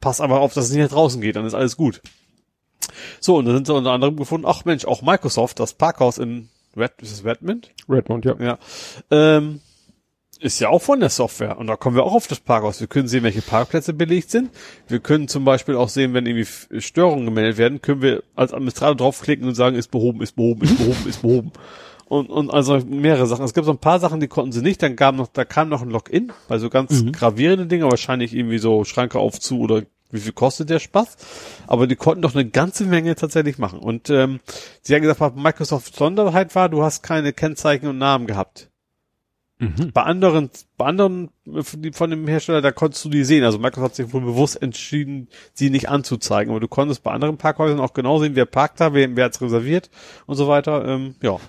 [0.00, 2.02] pass aber auf, dass es nicht nach draußen geht, dann ist alles gut.
[3.20, 6.48] So, und da sind sie unter anderem gefunden, ach Mensch, auch Microsoft, das Parkhaus in
[6.76, 7.70] Red, ist es Redmond?
[7.88, 8.36] Redmond, ja.
[8.38, 8.58] Ja.
[9.10, 9.60] Ähm,
[10.40, 11.58] ist ja auch von der Software.
[11.58, 12.80] Und da kommen wir auch auf das Parkhaus.
[12.80, 14.50] Wir können sehen, welche Parkplätze belegt sind.
[14.86, 18.96] Wir können zum Beispiel auch sehen, wenn irgendwie Störungen gemeldet werden, können wir als Administrator
[18.96, 21.52] draufklicken und sagen, ist behoben, ist behoben, ist behoben, ist behoben.
[22.08, 23.44] Und, und also mehrere Sachen.
[23.44, 24.82] Es gibt so ein paar Sachen, die konnten sie nicht.
[24.82, 28.56] Dann gab noch, da kam noch ein Login, bei so ganz gravierende Dinge, wahrscheinlich irgendwie
[28.56, 31.16] so Schranke auf zu oder wie viel kostet der Spaß?
[31.66, 33.78] Aber die konnten doch eine ganze Menge tatsächlich machen.
[33.78, 34.40] Und ähm,
[34.80, 38.70] sie haben gesagt, was Microsoft Sonderheit war, du hast keine Kennzeichen und Namen gehabt.
[39.60, 39.90] Mhm.
[39.92, 41.30] Bei anderen, bei anderen
[41.92, 43.42] von dem Hersteller, da konntest du die sehen.
[43.42, 46.52] Also Microsoft hat sich wohl bewusst entschieden, sie nicht anzuzeigen.
[46.52, 49.40] Aber du konntest bei anderen Parkhäusern auch genau sehen, wer parkt da, wer, wer hat's
[49.42, 49.90] reserviert
[50.26, 50.84] und so weiter.
[50.86, 51.38] Ähm, ja.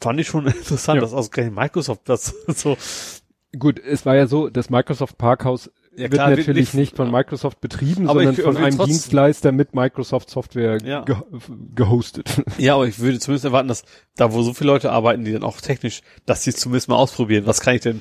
[0.00, 1.00] Fand ich schon interessant, Ja.
[1.02, 2.76] dass ausgerechnet Microsoft das so.
[3.58, 7.10] Gut, es war ja so, das Microsoft Parkhaus Ja, wird klar, wird natürlich nicht- von
[7.10, 11.02] Microsoft betrieben, Aber sondern ich- von einem trotzdem- Dienstleister mit Microsoft Software Ja.
[11.04, 11.16] ge
[11.74, 12.28] gehostet.
[12.58, 13.82] Ja, aber ich würde zumindest erwarten, dass
[14.16, 16.96] da, wo so viele Leute arbeiten, die dann auch technisch, dass sie es zumindest mal
[16.96, 17.46] ausprobieren.
[17.46, 18.00] Was kann ich denn,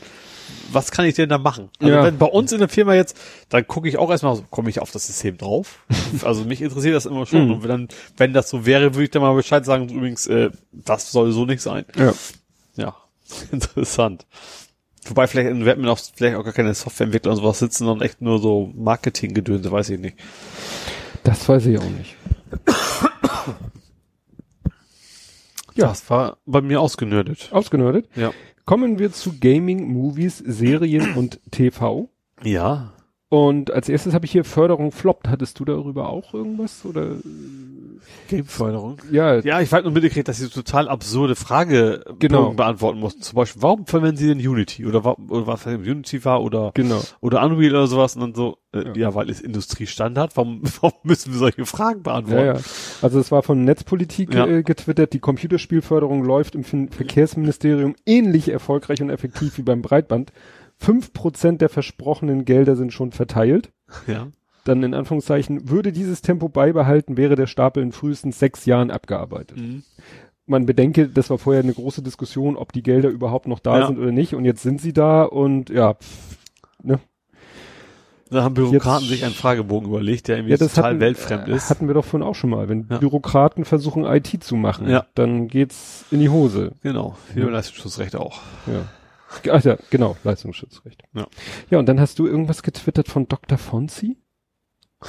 [0.72, 1.70] was kann ich denn da machen?
[1.80, 2.04] Also Ja.
[2.04, 3.18] wenn bei uns in der Firma jetzt,
[3.50, 5.84] dann gucke ich auch erstmal, so, komme ich auf das System drauf?
[6.24, 7.46] also mich interessiert das immer schon.
[7.46, 7.52] Mhm.
[7.54, 7.88] Und wenn dann,
[8.18, 11.46] wenn das so wäre, würde ich dann mal Bescheid sagen, übrigens, äh, das soll so
[11.46, 11.86] nicht sein.
[11.98, 12.14] Ja.
[12.76, 12.96] Ja,
[13.52, 14.26] interessant.
[15.10, 18.22] Wobei vielleicht werden wir auch vielleicht auch gar keine Softwareentwickler und sowas sitzen, sondern echt
[18.22, 20.18] nur so Marketinggedönse, weiß ich nicht.
[21.24, 22.16] Das weiß ich auch nicht.
[25.78, 25.88] Ja.
[25.88, 27.50] Das war bei mir ausgenördet.
[27.52, 28.10] Ausgenördet.
[28.16, 28.32] Ja.
[28.66, 32.10] Kommen wir zu Gaming, Movies, Serien und TV.
[32.44, 32.94] Ja.
[33.30, 35.28] Und als erstes habe ich hier Förderung floppt.
[35.28, 36.86] Hattest du darüber auch irgendwas?
[36.86, 37.16] Oder
[38.30, 38.98] Gameförderung.
[39.12, 42.52] ja, Ja, ich war halt nur mitgekriegt, dass sie total absurde Frage Genau.
[42.52, 43.22] beantworten mussten.
[43.22, 44.86] Zum Beispiel, warum verwenden sie denn Unity?
[44.86, 47.02] Oder, oder was Unity war oder, genau.
[47.20, 48.94] oder Unreal oder sowas und dann so, äh, Ja.
[48.96, 49.16] ja.
[49.16, 52.46] weil es Industriestandard, warum, warum müssen wir solche Fragen beantworten?
[52.46, 52.60] Ja, ja.
[53.02, 54.46] Also es war von Netzpolitik Ja.
[54.48, 60.32] äh, getwittert, die Computerspielförderung läuft im Fin- Verkehrsministerium ähnlich erfolgreich und effektiv wie beim Breitband.
[60.80, 63.72] Fünf Prozent der versprochenen Gelder sind schon verteilt.
[64.08, 64.28] ja.
[64.64, 69.58] Dann in Anführungszeichen, würde dieses Tempo beibehalten, wäre der Stapel in frühestens sechs Jahren abgearbeitet.
[69.58, 69.84] Mhm.
[70.46, 73.88] Man bedenke, das war vorher eine große Diskussion, ob die Gelder überhaupt noch da Ja.
[73.88, 74.34] sind oder nicht.
[74.36, 76.38] Und jetzt sind sie da und ja, pff,
[76.84, 77.00] ne?
[78.30, 81.56] Da haben Bürokraten Jetzt- sich einen Fragebogen überlegt, der irgendwie ja, total hatten, weltfremd äh,
[81.56, 81.70] ist.
[81.70, 82.68] Hatten wir doch vorhin auch schon mal.
[82.68, 82.98] Wenn Ja.
[82.98, 85.06] Bürokraten versuchen, IT zu machen, Ja.
[85.16, 86.74] dann geht's in die Hose.
[86.84, 87.46] Genau, Ja.
[87.46, 88.42] für Leistungsschutzrecht auch.
[88.66, 88.84] Ja.
[89.52, 91.04] Ach ja, genau, Leistungsschutzrecht.
[91.14, 91.28] Ja.
[91.70, 93.58] Ja, und dann hast du irgendwas getwittert von Dr.
[93.58, 94.18] Fonzi?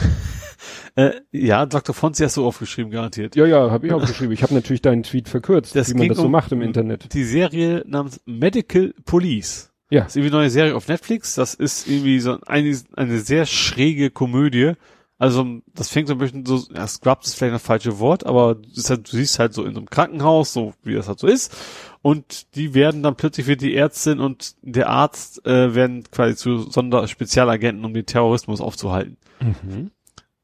[0.97, 1.95] Äh, ja, Dr.
[1.95, 3.37] Fonzi hast du aufgeschrieben, garantiert.
[3.37, 4.33] Ja, ja, habe ich auch geschrieben.
[4.33, 7.15] Ich habe natürlich deinen Tweet verkürzt, Das wie man das so um- macht im Internet.
[7.15, 9.71] Die Serie namens Medical Police.
[9.91, 10.01] Ja.
[10.03, 11.37] Das ist irgendwie eine neue Serie auf Netflix.
[11.37, 14.73] Das ist irgendwie so eine, eine sehr schräge Komödie.
[15.19, 18.57] Also, das fängt so ein bisschen so, ja, Scrubs ist vielleicht das falsche Wort, aber
[18.89, 21.55] halt, du siehst halt so in so einem Krankenhaus, so wie das halt so ist.
[22.03, 26.71] Und die werden dann plötzlich wird die Ärztin und der Arzt äh, werden quasi zu
[26.71, 29.17] Sonderspezialagenten, um den Terrorismus aufzuhalten.
[29.41, 29.91] Mhm.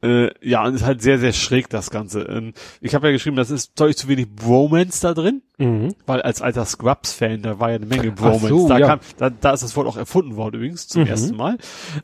[0.02, 2.22] Äh, ja, und ist halt sehr, sehr schräg das Ganze.
[2.22, 5.42] Ähm, ich habe ja geschrieben, das ist deutlich zu wenig Bromance da drin.
[5.56, 5.94] Mhm.
[6.04, 8.48] Weil als alter Scrubs-Fan, da war ja eine Menge Bromance.
[8.48, 8.86] so, da, ja.
[8.88, 11.08] kam, da, da ist das Wort auch erfunden worden übrigens zum Mhm.
[11.08, 11.56] ersten Mal.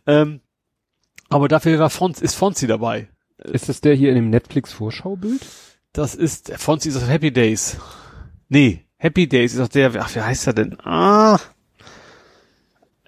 [0.07, 0.41] Ähm,
[1.29, 3.09] aber dafür war Fonz, ist Fonzi dabei.
[3.39, 5.41] Ist das der hier in dem Netflix-Vorschaubild?
[5.93, 7.77] Das ist, Fonzi ist auf Happy Days.
[8.49, 10.79] Nee, Happy Days ist auch der, ach, wie heißt er denn?
[10.85, 11.39] Ah.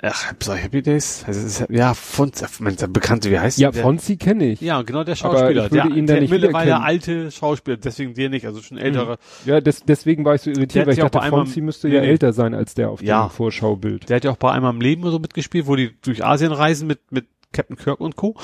[0.00, 1.22] Ach, ich Happy Days?
[1.26, 3.82] Also, ist, ja, Fonzi, Mensch, der Bekannte, wie heißt Ja, der?
[3.82, 4.62] Fonzi kenne ich.
[4.62, 5.66] Ja, genau der Schauspieler.
[5.66, 9.18] ich würde der ihn der mittlerweile alte Schauspieler, deswegen der nicht, also schon älterer.
[9.44, 12.54] Ja, des, deswegen war ich so irritiert, weil ich dachte, Fonzi müsste ja älter sein
[12.54, 13.26] als der auf Ja.
[13.26, 14.08] dem Vorschaubild.
[14.08, 16.88] Der hat ja auch bei einmal im Leben so mitgespielt, wo die durch Asien reisen
[16.88, 18.34] mit, mit Captain Kirk und Co.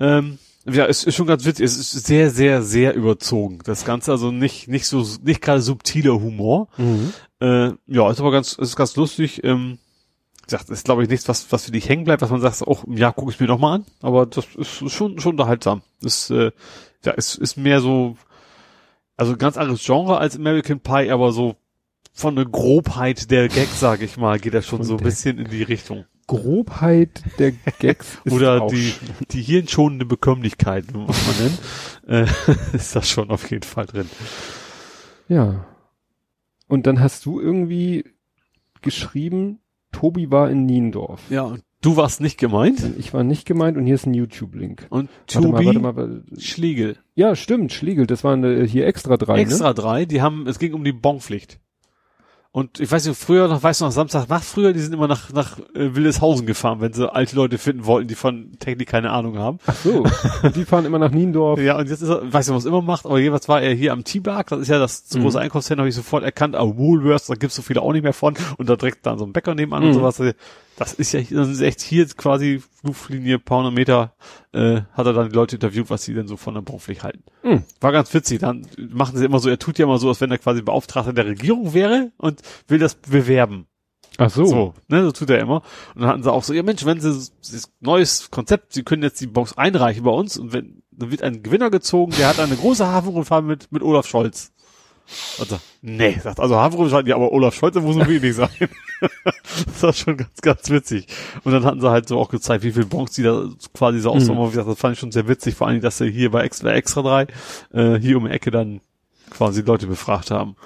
[0.00, 0.38] Ähm,
[0.70, 1.64] ja, es ist schon ganz witzig.
[1.64, 3.60] Es ist sehr, sehr, sehr überzogen.
[3.64, 6.68] Das Ganze also nicht, nicht so, nicht gerade subtiler Humor.
[6.76, 7.12] Mhm.
[7.40, 9.42] Äh, ja, ist aber ganz, ist ganz lustig.
[9.44, 9.78] Ähm,
[10.48, 12.84] gesagt, ist glaube ich nichts, was, was für dich hängen bleibt, was man sagt, auch,
[12.88, 13.84] ja, guck ich mir doch mal an.
[14.00, 15.82] Aber das ist schon, schon unterhaltsam.
[16.02, 16.52] Ist, äh,
[17.04, 18.16] ja, es ist mehr so,
[19.16, 21.56] also ein ganz anderes Genre als American Pie, aber so
[22.12, 25.50] von der Grobheit der Gags, sage ich mal, geht das schon so ein bisschen in
[25.50, 26.04] die Richtung.
[26.28, 27.50] Grobheit der
[27.80, 28.94] Gags ist Oder auch die,
[29.32, 31.58] die hirnschonende Bekömmlichkeit, muss man nennen,
[32.72, 34.08] äh, ist das schon auf jeden Fall drin.
[35.26, 35.66] Ja.
[36.68, 38.04] Und dann hast du irgendwie
[38.82, 39.58] geschrieben,
[39.90, 41.22] Tobi war in Niendorf.
[41.30, 42.84] Ja, und du warst nicht gemeint.
[42.98, 44.86] Ich war nicht gemeint und hier ist ein YouTube-Link.
[44.90, 46.24] Und Warte mal, Tobi warte mal, warte.
[46.38, 46.98] Schlegel.
[47.14, 49.40] Ja, stimmt, Schlegel, das waren äh, hier extra drei, ne?
[49.40, 51.58] Extra drei, die haben, es ging um die Bonpflicht.
[52.58, 55.06] Und ich weiß nicht, früher noch, weißt du noch, Samstag Nacht früher, die sind immer
[55.06, 59.10] nach, nach äh, Wildeshausen gefahren, wenn sie alte Leute finden wollten, die von Technik keine
[59.10, 59.58] Ahnung haben.
[59.66, 60.04] Ach so.
[60.42, 61.60] Und die fahren immer nach Niendorf.
[61.60, 63.72] Ja, und jetzt ist er, weiß nicht, was er immer macht, aber jeweils war er
[63.74, 65.20] hier am T-Bar, das ist ja das Mhm.
[65.22, 68.12] große Einkaufszentrum, habe ich sofort erkannt, aber Woolworths, da gibt's so viele auch nicht mehr
[68.12, 69.94] von, und da direkt dann so ein Bäcker nebenan und Mhm.
[69.94, 70.20] sowas.
[70.78, 74.14] Das ist ja, das ist echt hier quasi Luftlinie, paar hundert Meter,
[74.52, 77.24] äh, hat er dann die Leute interviewt, was sie denn so von der Bonpflicht halten.
[77.42, 77.64] Mhm.
[77.80, 80.30] War ganz witzig, dann machen sie immer so, er tut ja immer so, als wenn
[80.30, 83.66] er quasi Beauftragter der Regierung wäre und will das bewerben.
[84.18, 84.46] Ach so.
[84.46, 85.62] So, ne, so tut er immer.
[85.94, 89.02] Und dann hatten sie auch so, ja Mensch, wenn sie das neues Konzept, sie können
[89.02, 92.38] jetzt die Box einreichen bei uns und wenn, dann wird ein Gewinner gezogen, der hat
[92.38, 94.52] eine große Hafenrundfahrt mit, mit Olaf Scholz.
[95.38, 98.50] Und sagt, nee, sagt, also Havre scheint ja, aber Olaf Scholz muss so wenig sein.
[99.66, 101.06] das war schon ganz, ganz witzig.
[101.44, 104.10] Und dann hatten sie halt so auch gezeigt, wie viele Bons die da quasi so
[104.10, 104.50] ausmachen.
[104.50, 104.66] Mhm.
[104.66, 107.26] Das fand ich schon sehr witzig, vor allem, dass sie hier bei Extra, Extra 3,
[107.72, 108.80] äh, hier um die Ecke dann
[109.30, 110.56] quasi Leute befragt haben.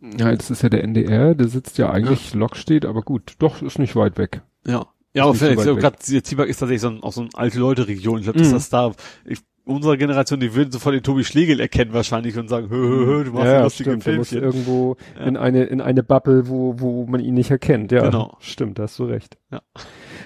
[0.00, 2.38] Ja, jetzt ist ja der NDR, der sitzt ja eigentlich, ja.
[2.38, 4.42] Lok steht, aber gut, doch, ist nicht weit weg.
[4.66, 4.86] Ja.
[5.14, 8.18] Ja, aber vielleicht, so gerade Zwieback ist tatsächlich so ein, auch so eine alte Leute-Region.
[8.18, 8.54] Ich glaube, dass mhm.
[8.54, 8.92] das da,
[9.26, 13.06] ich, unsere Generation, die würden sofort den Tobi Schlegel erkennen wahrscheinlich und sagen, hö, hö,
[13.06, 14.42] hö, du machst ja, lustige stimmt, Filmchen.
[14.42, 15.24] irgendwo ja.
[15.24, 17.92] in eine, in eine Bubble, wo, wo man ihn nicht erkennt.
[17.92, 18.36] Ja, genau.
[18.40, 19.38] stimmt, da hast du recht.
[19.50, 19.62] Ja.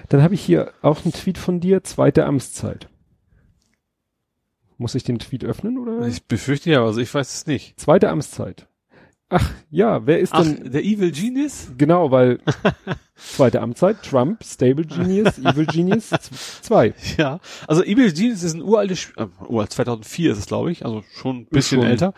[0.08, 2.88] Dann habe ich hier auch einen Tweet von dir, zweite Amtszeit.
[4.78, 6.06] Muss ich den Tweet öffnen oder?
[6.06, 7.80] Ich befürchte ja, also ich weiß es nicht.
[7.80, 8.68] Zweite Amtszeit.
[9.28, 10.70] Ach, ja, wer ist Ach, denn?
[10.70, 11.72] der Evil Genius?
[11.76, 12.38] Genau, weil
[13.16, 16.10] zweite Amtszeit, Trump, Stable Genius, Evil Genius,
[16.62, 16.94] zwei.
[17.16, 21.02] Ja, also Evil Genius ist ein uraltes, Spiel, äh, 2004 ist es, glaube ich, also
[21.20, 22.14] schon ein bisschen schon älter.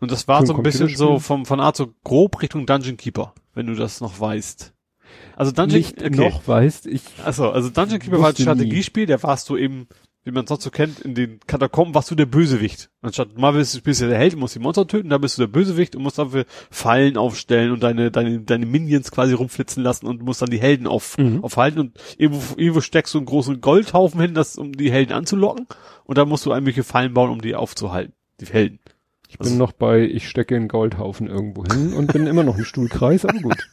[0.00, 3.34] Und das war so ein bisschen so vom, von Art so grob Richtung Dungeon Keeper,
[3.54, 4.72] wenn du das noch weißt.
[5.36, 6.10] Also Dungeon Nicht okay.
[6.10, 7.02] noch weißt, ich.
[7.24, 9.06] Achso, also Dungeon Keeper war ein Strategiespiel, nie.
[9.08, 9.88] der warst du eben
[10.24, 12.90] wie man sonst so kennt, in den Katakomben warst du der Bösewicht.
[13.02, 15.48] Anstatt mal bist, bist du der Held, musst die Monster töten, da bist du der
[15.48, 20.22] Bösewicht und musst dafür Fallen aufstellen und deine, deine, deine Minions quasi rumflitzen lassen und
[20.22, 21.44] musst dann die Helden auf, mhm.
[21.44, 25.66] aufhalten und irgendwo, irgendwo steckst du einen großen Goldhaufen hin, das, um die Helden anzulocken
[26.04, 28.78] und dann musst du irgendwelche Fallen bauen, um die aufzuhalten, die Helden.
[29.34, 32.56] Ich bin also, noch bei, ich stecke einen Goldhaufen irgendwo hin und bin immer noch
[32.56, 33.56] im Stuhlkreis, aber gut.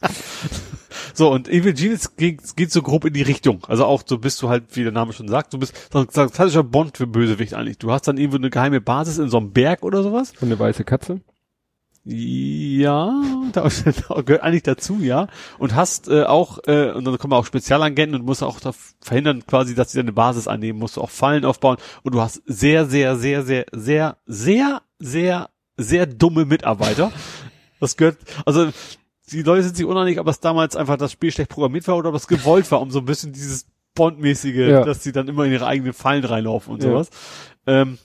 [1.14, 3.62] So, und Evil Genius geht, geht so grob in die Richtung.
[3.68, 6.06] Also auch so bist du halt, wie der Name schon sagt, du bist so ein
[6.06, 7.78] klassischer Bond für Bösewicht eigentlich.
[7.78, 10.32] Du hast dann irgendwo eine geheime Basis in so einem Berg oder sowas.
[10.40, 11.20] Und eine weiße Katze?
[12.04, 13.68] Ja, da,
[14.22, 15.28] gehört eigentlich dazu, ja.
[15.58, 19.44] Und hast äh, auch, äh, und dann kommen auch Spezialagenten und musst auch da verhindern
[19.46, 22.86] quasi, dass sie deine Basis annehmen, musst du auch Fallen aufbauen und du hast sehr,
[22.86, 27.12] sehr, sehr, sehr, sehr, sehr, sehr, sehr dumme Mitarbeiter.
[27.80, 28.70] Das gehört, also
[29.30, 32.10] die Leute sind sich uneinig, ob das damals einfach das Spiel schlecht programmiert war oder
[32.10, 34.84] ob es gewollt war, um so ein bisschen dieses Bond-mäßige, ja.
[34.84, 36.90] dass sie dann immer in ihre eigenen Fallen reinlaufen und ja.
[36.90, 37.10] sowas.
[37.66, 37.98] Ähm,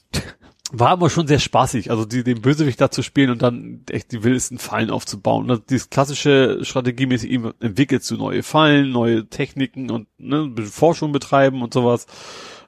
[0.72, 4.12] war aber schon sehr spaßig, also die, den Bösewicht da zu spielen und dann echt
[4.12, 5.50] die wildesten Fallen aufzubauen.
[5.50, 11.74] Und dieses klassische strategiemäßig entwickelst du neue Fallen, neue Techniken und ne, Forschung betreiben und
[11.74, 12.06] sowas.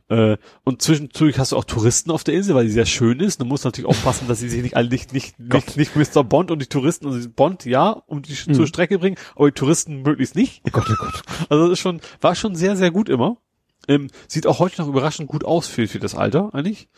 [0.09, 3.39] Äh, und zwischendurch hast du auch Touristen auf der Insel, weil die sehr schön ist.
[3.39, 6.23] Du musst natürlich aufpassen, dass sie sich nicht alle nicht, nicht, nicht, nicht Mr.
[6.23, 8.53] Bond und die Touristen, also Bond ja, um die mhm.
[8.55, 10.63] zur Strecke bringen, aber die Touristen möglichst nicht.
[10.65, 11.21] Oh Gott, oh Gott.
[11.49, 13.37] Also das ist schon, war schon sehr, sehr gut immer.
[13.87, 16.89] Ähm, sieht auch heute noch überraschend gut aus für, für das Alter, eigentlich.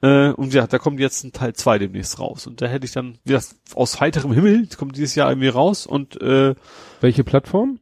[0.00, 2.46] Äh, und ja, da kommt jetzt ein Teil zwei demnächst raus.
[2.46, 5.86] Und da hätte ich dann, wie das aus heiterem Himmel, kommt dieses Jahr irgendwie raus
[5.86, 6.54] und äh,
[7.00, 7.78] Welche Plattform?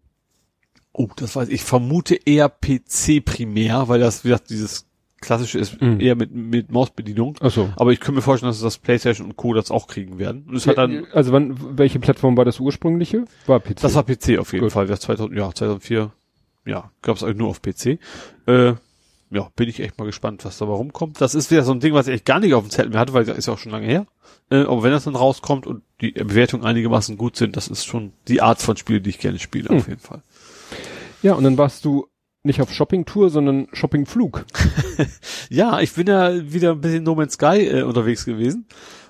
[0.93, 1.63] Oh, das weiß ich.
[1.63, 4.87] vermute eher PC primär, weil das, wie gesagt, dieses
[5.21, 6.01] klassische ist mhm.
[6.01, 7.37] eher mit, mit Mausbedienung.
[7.41, 7.71] Ach so.
[7.77, 9.55] Aber ich könnte mir vorstellen, dass das PlayStation und Co.
[9.55, 10.47] das auch kriegen werden.
[10.49, 11.07] Und es ja, hat dann.
[11.13, 13.25] Also wann, welche Plattform war das ursprüngliche?
[13.47, 13.81] War PC.
[13.81, 14.73] Das war PC auf jeden Gut.
[14.73, 14.87] Fall.
[14.87, 16.11] Das 2000, ja, 2004.
[16.67, 17.99] Ja, gab es nur auf PC.
[18.47, 18.75] Äh,
[19.33, 21.21] ja, bin ich echt mal gespannt, was da mal rumkommt.
[21.21, 23.01] Das ist wieder so ein Ding, was ich echt gar nicht auf dem Zettel mehr
[23.01, 24.07] hatte, weil das ist ja auch schon lange her.
[24.51, 28.13] Äh, aber wenn das dann rauskommt und die Bewertungen einigermaßen gut sind, das ist schon
[28.27, 29.79] die Art von Spiel, die ich gerne spiele, hm.
[29.79, 30.23] auf jeden Fall.
[31.23, 32.07] Ja, und dann warst du
[32.43, 34.47] nicht auf Shoppingtour, sondern Shoppingflug.
[35.51, 38.67] ja, ich bin ja wieder ein bisschen No Man's Sky äh, unterwegs gewesen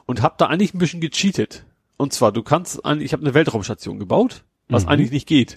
[0.06, 1.64] und habe da eigentlich ein bisschen gecheatet.
[1.96, 4.88] Und zwar, du kannst eigentlich, ich habe eine Weltraumstation gebaut, was mhm.
[4.90, 5.56] eigentlich nicht geht.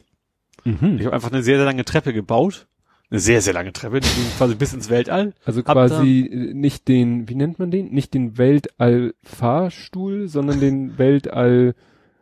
[0.64, 0.98] Mhm.
[1.00, 2.68] Ich habe einfach eine sehr, sehr lange Treppe gebaut.
[3.10, 5.34] Eine sehr, sehr lange Treppe, die ging quasi bis ins Weltall.
[5.46, 7.92] Also quasi nicht den, wie nennt man den?
[7.92, 11.76] Nicht den Weltall-Fahrstuhl, sondern den Weltall-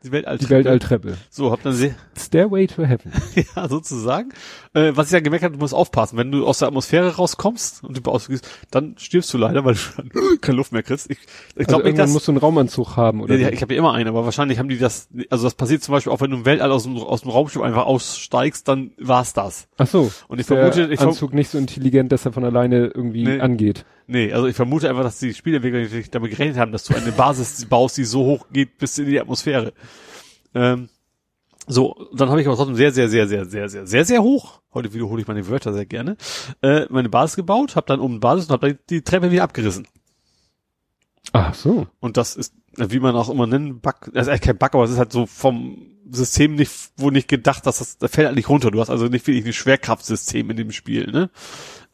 [0.03, 0.47] die Weltalltreppe.
[0.47, 1.17] Die Weltalltreppe.
[1.29, 3.11] So, hab dann sehr Stairway to Heaven.
[3.55, 4.29] ja, sozusagen.
[4.73, 6.17] Äh, was ich ja gemerkt habe, du musst aufpassen.
[6.17, 9.79] Wenn du aus der Atmosphäre rauskommst und du ausgehst, dann stirbst du leider, weil du
[9.97, 11.09] dann keine Luft mehr kriegst.
[11.11, 11.19] Ich,
[11.55, 12.11] ich glaube also nicht, dass...
[12.11, 13.35] musst du einen Raumanzug haben, oder?
[13.35, 15.09] Ja, ich habe ja immer einen, aber wahrscheinlich haben die das...
[15.29, 17.61] Also das passiert zum Beispiel auch, wenn du im Weltall aus dem, aus dem Raumschiff
[17.61, 19.67] einfach aussteigst, dann war's das.
[19.77, 20.11] Ach so.
[20.27, 20.91] Und ich vermute...
[20.91, 23.85] Ich Anzug nicht so intelligent, dass er von alleine irgendwie nee, angeht.
[24.07, 27.11] Nee, also ich vermute einfach, dass die Spielentwickler nicht damit gerechnet haben, dass du eine
[27.11, 29.73] Basis baust, die so hoch geht bis in die Atmosphäre.
[30.53, 30.89] Ähm,
[31.67, 34.61] so, dann habe ich aber trotzdem sehr, sehr, sehr, sehr, sehr, sehr, sehr, sehr hoch.
[34.73, 36.17] Heute wiederhole ich meine Wörter sehr gerne.
[36.61, 39.87] Äh, meine Basis gebaut, habe dann oben Basis und habe dann die Treppe wieder abgerissen.
[41.33, 41.87] Ach so.
[41.99, 44.83] Und das ist, wie man auch immer nennen, Bug, das ist eigentlich kein Bug, aber
[44.83, 45.77] es ist halt so vom
[46.09, 48.71] System nicht, wo nicht gedacht, dass das, das fällt halt nicht runter.
[48.71, 51.29] Du hast also nicht wirklich ein Schwerkraftsystem in dem Spiel, ne?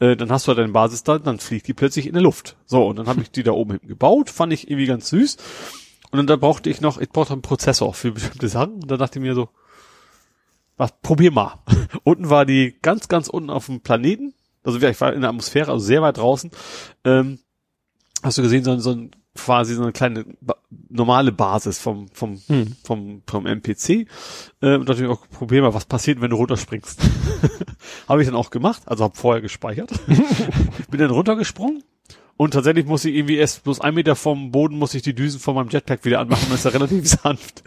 [0.00, 2.56] Äh, dann hast du halt deine Basis da, dann fliegt die plötzlich in der Luft.
[2.66, 5.36] So, und dann habe ich die da oben hinten gebaut, fand ich irgendwie ganz süß.
[6.10, 8.74] Und dann da brauchte ich noch, ich brauchte einen Prozessor für bestimmte Sachen.
[8.74, 9.48] Und da dachte ich mir so,
[10.76, 11.58] was, probier mal.
[12.04, 14.34] unten war die ganz, ganz unten auf dem Planeten.
[14.62, 16.50] Also ich war in der Atmosphäre, also sehr weit draußen.
[17.04, 17.38] Ähm,
[18.22, 20.56] hast du gesehen, so, so ein, quasi so eine kleine ba
[20.90, 22.76] normale Basis vom, vom, hm.
[22.84, 23.90] vom, vom NPC.
[24.60, 27.00] Äh, und natürlich auch Probleme, was passiert, wenn du runterspringst.
[28.08, 29.90] habe ich dann auch gemacht, also habe vorher gespeichert.
[30.90, 31.82] Bin dann runtergesprungen
[32.38, 35.40] und tatsächlich muss ich irgendwie erst bloß ein Meter vom Boden muss ich die Düsen
[35.40, 37.64] von meinem Jetpack wieder anmachen, das ist ja relativ sanft.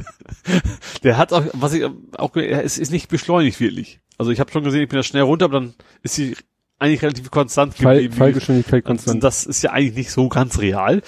[1.04, 1.86] Der hat auch, was ich
[2.18, 4.00] auch, es ist nicht beschleunigt wirklich.
[4.18, 5.74] Also ich habe schon gesehen, ich bin da schnell runter, aber dann
[6.04, 6.38] ist sie
[6.82, 9.16] eigentlich relativ konstant Fall, Fallgeschwindigkeit konstant.
[9.16, 11.02] Und das ist ja eigentlich nicht so ganz real.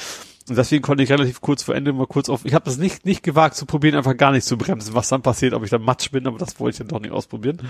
[0.50, 3.06] Und deswegen konnte ich relativ kurz vor Ende mal kurz auf, ich habe das nicht,
[3.06, 5.82] nicht gewagt zu probieren, einfach gar nicht zu bremsen, was dann passiert, ob ich dann
[5.82, 7.61] matsch bin, aber das wollte ich dann doch nicht ausprobieren.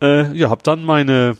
[0.00, 1.36] Äh, ja, habe dann meine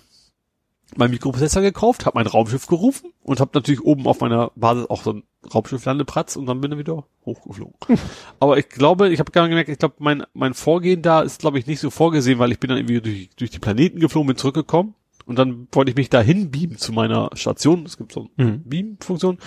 [0.97, 5.03] mein Mikroprozessor gekauft, habe mein Raumschiff gerufen und habe natürlich oben auf meiner Basis auch
[5.03, 7.75] so ein Raumschifflandeplatz und dann bin ich wieder hochgeflogen.
[8.41, 11.59] Aber ich glaube, ich habe gar gemerkt, ich glaube, mein, mein Vorgehen da ist, glaube
[11.59, 14.37] ich, nicht so vorgesehen, weil ich bin dann irgendwie durch, durch die Planeten geflogen, bin
[14.37, 14.95] zurückgekommen
[15.27, 17.85] und dann wollte ich mich dahin beamen zu meiner Station.
[17.87, 18.63] Es gibt so eine mhm.
[18.65, 19.39] Beam-Funktion.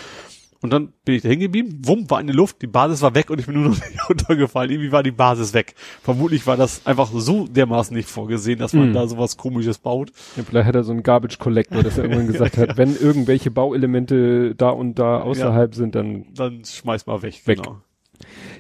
[0.60, 3.30] Und dann bin ich da hingeblieben, wumm, war in der Luft, die Basis war weg
[3.30, 4.72] und ich bin nur noch nicht runtergefallen.
[4.72, 5.76] Irgendwie war die Basis weg.
[6.02, 8.94] Vermutlich war das einfach so dermaßen nicht vorgesehen, dass man mm.
[8.94, 10.12] da sowas komisches baut.
[10.36, 13.52] Ja, vielleicht hat er so einen Garbage Collector, dass er irgendwann gesagt hat, wenn irgendwelche
[13.52, 16.26] Bauelemente da und da außerhalb ja, sind, dann...
[16.34, 17.62] Dann schmeiß mal weg, weg.
[17.62, 17.82] Genau.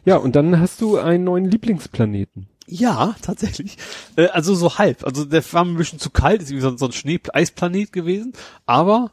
[0.06, 2.48] Ja, und dann hast du einen neuen Lieblingsplaneten.
[2.68, 3.78] Ja, tatsächlich.
[4.18, 5.06] Äh, also so halb.
[5.06, 8.34] Also der war ein bisschen zu kalt, ist wie so, so ein Schnee-Eisplanet gewesen.
[8.66, 9.12] Aber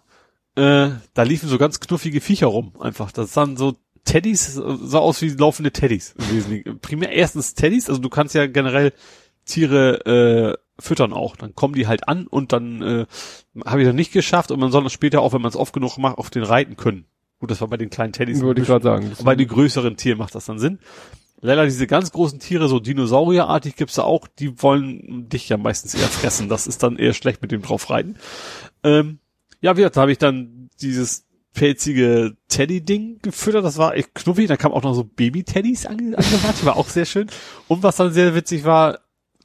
[0.56, 3.12] äh, da liefen so ganz knuffige Viecher rum, einfach.
[3.12, 6.78] Das sahen so Teddys, sah aus wie laufende Teddys im Wesentlichen.
[6.80, 8.92] Primär erstens Teddys, also du kannst ja generell
[9.46, 11.36] Tiere äh, füttern auch.
[11.36, 13.06] Dann kommen die halt an und dann äh,
[13.64, 15.72] habe ich das nicht geschafft und man soll das später auch, wenn man es oft
[15.72, 17.06] genug macht, auf den reiten können.
[17.38, 18.40] Gut, das war bei den kleinen Teddys.
[18.40, 19.12] Würde ich gerade sagen.
[19.22, 20.78] Bei den größeren Tieren macht das dann Sinn.
[21.46, 25.94] Leider diese ganz großen Tiere, so Dinosaurierartig gibt's da auch, die wollen dich ja meistens
[25.94, 26.48] eher fressen.
[26.48, 28.16] Das ist dann eher schlecht mit dem drauf reiten.
[28.82, 29.18] Ähm,
[29.60, 33.62] ja, wie gesagt, da habe ich dann dieses pelzige Teddy-Ding gefüttert.
[33.62, 34.48] Das war echt knuffig.
[34.48, 36.64] Da kamen auch noch so Baby-Teddys ange angewatscht.
[36.64, 37.28] War auch sehr schön.
[37.68, 39.00] Und was dann sehr witzig war,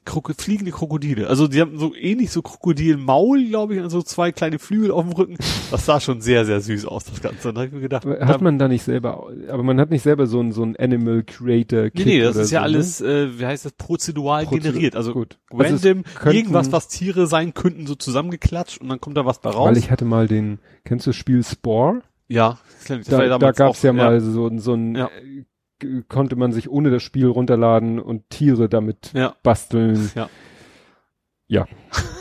[0.09, 1.27] Kroko fliegende Krokodile.
[1.27, 5.03] Also die haben so ähnlich so Krokodilmaul, glaube ich, und so zwei kleine Flügel auf
[5.03, 5.37] dem Rücken.
[5.69, 7.53] Das sah schon sehr, sehr süß aus, das Ganze.
[7.53, 8.05] Da ich mir gedacht.
[8.05, 11.23] Hat man da nicht selber, aber man hat nicht selber so ein, so ein Animal
[11.23, 12.65] Creator Kit Nee, nee, das ist so, ja ne?
[12.65, 14.95] alles, äh, wie heißt das, prozedural Prozedur generiert.
[14.95, 15.37] Also gut.
[15.51, 19.51] random, könnten, irgendwas, was Tiere sein könnten, so zusammengeklatscht und dann kommt da was bei
[19.51, 19.69] raus.
[19.69, 22.01] Weil ich hatte mal den, kennst du das Spiel Spore?
[22.27, 22.57] Ja,
[22.87, 25.09] da, da gab's auch, ja mal so, so ein ja
[26.07, 29.35] konnte man sich ohne das Spiel runterladen und Tiere damit ja.
[29.43, 30.11] basteln.
[30.15, 30.29] Ja.
[31.47, 31.65] Ja,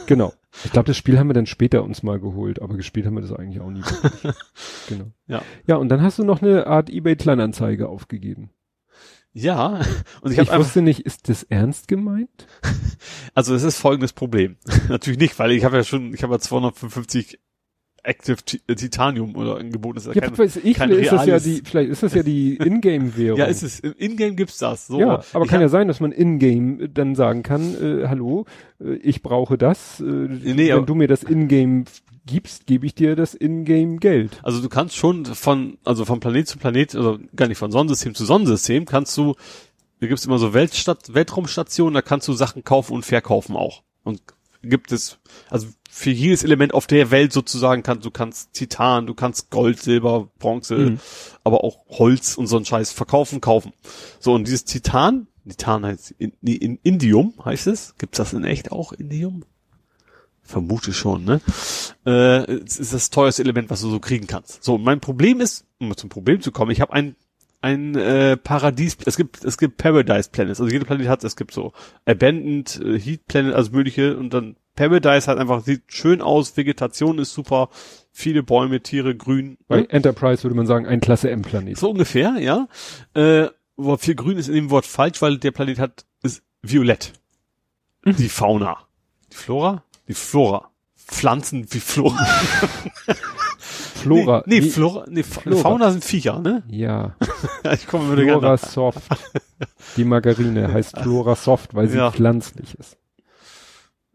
[0.06, 0.32] genau.
[0.64, 3.20] Ich glaube, das Spiel haben wir dann später uns mal geholt, aber gespielt haben wir
[3.20, 3.82] das eigentlich auch nie.
[4.88, 5.12] genau.
[5.26, 5.42] Ja.
[5.66, 8.50] Ja, und dann hast du noch eine Art eBay-Kleinanzeige aufgegeben.
[9.32, 9.80] Ja,
[10.22, 12.46] und ich, ich wusste nicht, ist das ernst gemeint?
[13.34, 14.56] Also es ist folgendes Problem.
[14.88, 17.38] Natürlich nicht, weil ich habe ja schon, ich habe ja 255
[18.02, 20.06] Active äh, Titanium oder angeboten ist.
[20.06, 23.38] Ja, kein, ich, kein ist das ja die, vielleicht ist das ja die Ingame-Währung.
[23.38, 23.80] ja, ist es.
[23.80, 24.86] Ingame gibt's das.
[24.86, 25.00] So.
[25.00, 28.46] Ja, aber ich kann ja sein, dass man Ingame dann sagen kann, äh, hallo,
[28.80, 30.00] äh, ich brauche das.
[30.00, 31.84] Äh, nee, wenn du mir das Ingame
[32.26, 34.38] gibst, gebe ich dir das Ingame-Geld.
[34.42, 38.14] Also du kannst schon von, also von Planet zu Planet, also gar nicht von Sonnensystem
[38.14, 39.34] zu Sonnensystem, kannst du,
[40.00, 43.82] da gibt's immer so Weltstadt, Weltraumstationen, da kannst du Sachen kaufen und verkaufen auch.
[44.04, 44.20] Und
[44.62, 45.18] gibt es,
[45.50, 49.80] also für jedes Element auf der Welt sozusagen kannst du kannst Titan, du kannst Gold,
[49.80, 51.00] Silber, Bronze, mhm.
[51.44, 53.72] aber auch Holz und so ein Scheiß verkaufen, kaufen.
[54.20, 57.94] So und dieses Titan, Titan heißt in, in Indium heißt es.
[57.96, 59.44] Gibt's das in echt auch Indium?
[60.42, 61.40] Vermute schon, ne?
[62.06, 64.62] Äh, es ist das teuerste Element, was du so kriegen kannst.
[64.62, 67.16] So, und mein Problem ist, um zum Problem zu kommen, ich habe ein
[67.60, 71.52] ein äh, Paradies, es gibt es gibt Paradise Planets, also jeder Planet hat, es gibt
[71.52, 71.72] so
[72.04, 77.18] Abandoned äh, Heat Planet, also mögliche und dann Paradise hat einfach, sieht schön aus, Vegetation
[77.18, 77.68] ist super,
[78.12, 79.58] viele Bäume, Tiere, grün.
[79.66, 79.90] Bei ne?
[79.90, 81.76] Enterprise würde man sagen, ein Klasse M-Planet.
[81.76, 82.68] So ungefähr, ja.
[83.12, 87.12] Äh, wo viel grün ist in dem Wort falsch, weil der Planet hat, ist violett.
[88.04, 88.14] Mhm.
[88.16, 88.78] Die Fauna.
[89.32, 89.82] Die Flora?
[90.06, 90.70] Die Flora.
[90.94, 92.24] Pflanzen wie Flora.
[93.58, 94.44] Flora.
[94.46, 95.60] Nee, nee, Flora, nee Flora.
[95.60, 96.62] Fauna sind Viecher, ne?
[96.68, 97.16] Ja.
[97.74, 99.02] ich komme Flora Soft.
[99.96, 102.12] Die Margarine heißt Flora Soft, weil sie ja.
[102.12, 102.96] pflanzlich ist.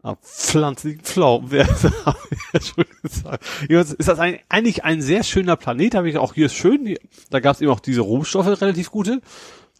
[0.06, 1.66] Ah, pflanzlichen Pflaumen, wer
[2.52, 3.42] ja schon gesagt.
[3.70, 6.98] Ist das ein, eigentlich ein sehr schöner Planet, habe ich auch hier ist schön,
[7.30, 9.22] da gab es eben auch diese Rohstoffe relativ gute.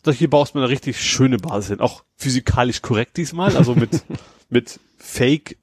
[0.03, 4.03] Da hier baust du eine richtig schöne Basis hin, auch physikalisch korrekt diesmal, also mit
[4.49, 5.59] mit Fake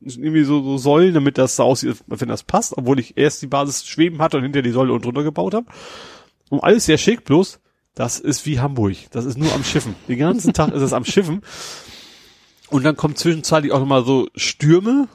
[0.00, 3.48] irgendwie so, so Säulen, damit das so aussieht, wenn das passt, obwohl ich erst die
[3.48, 5.66] Basis schweben hatte und hinter die Säule und drunter gebaut habe.
[6.48, 7.60] Und alles sehr schick, bloß
[7.94, 8.96] das ist wie Hamburg.
[9.10, 9.94] Das ist nur am Schiffen.
[10.08, 11.42] Den ganzen Tag ist es am Schiffen.
[12.72, 15.08] Und dann kommt zwischenzeitlich auch nochmal so Stürme.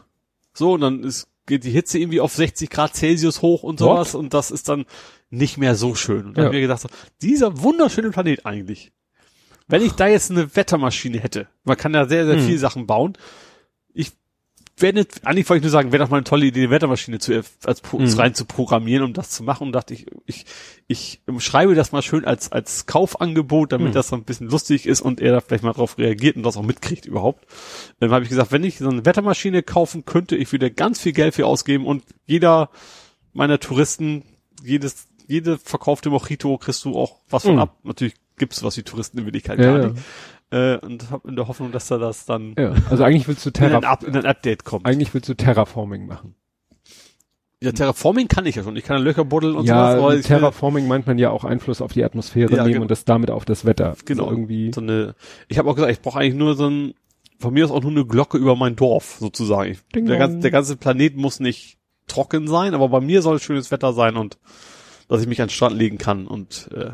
[0.53, 4.13] So, und dann ist geht die Hitze irgendwie auf 60 Grad Celsius hoch und sowas
[4.13, 4.19] What?
[4.19, 4.85] und das ist dann
[5.29, 6.27] nicht mehr so schön.
[6.27, 6.47] Und dann ja.
[6.47, 6.89] habe ich gedacht, so,
[7.21, 8.91] dieser wunderschöne Planet eigentlich.
[9.67, 12.45] Wenn ich da jetzt eine Wettermaschine hätte, man kann ja sehr, sehr hm.
[12.45, 13.17] viele Sachen bauen.
[13.93, 14.11] Ich
[14.79, 17.43] wäre eigentlich wollte ich nur sagen, wäre doch mal eine tolle Idee, eine Wettermaschine zu,
[17.65, 18.07] als mhm.
[18.19, 19.67] rein zu programmieren, um das zu machen.
[19.67, 20.45] Und dachte ich, ich,
[20.87, 23.93] ich schreibe das mal schön als, als Kaufangebot, damit mhm.
[23.93, 26.57] das so ein bisschen lustig ist und er da vielleicht mal drauf reagiert und das
[26.57, 27.45] auch mitkriegt überhaupt.
[27.99, 31.13] Dann habe ich gesagt, wenn ich so eine Wettermaschine kaufen könnte, ich würde ganz viel
[31.13, 32.69] Geld für ausgeben und jeder
[33.33, 34.23] meiner Touristen,
[34.63, 37.59] jedes, jede verkaufte Mojito kriegst du auch was von mhm.
[37.59, 37.77] ab.
[37.83, 39.97] Natürlich gibt's was die Touristen in Wirklichkeit ja, gar nicht.
[39.97, 40.03] Ja
[40.51, 43.51] äh, und habe in der Hoffnung, dass da das dann ja, also eigentlich willst du
[43.51, 44.85] Terra in ein, in ein Update kommt.
[44.85, 46.35] Eigentlich willst du Terraforming machen.
[47.59, 48.75] Ja, Terraforming kann ich ja schon.
[48.75, 50.15] Ich kann Löcher buddeln und ja, sowas.
[50.15, 52.81] Ja, Terraforming meint man ja auch Einfluss auf die Atmosphäre ja, nehmen genau.
[52.83, 53.95] und das damit auf das Wetter.
[54.05, 54.25] Genau.
[54.25, 54.71] So irgendwie.
[54.73, 55.15] So eine,
[55.47, 56.93] ich habe auch gesagt, ich brauche eigentlich nur so ein,
[57.39, 59.71] von mir aus auch nur eine Glocke über mein Dorf sozusagen.
[59.71, 63.71] Ich, der, ganze, der ganze Planet muss nicht trocken sein, aber bei mir soll schönes
[63.71, 64.37] Wetter sein und
[65.07, 66.91] dass ich mich an den Strand legen kann und äh,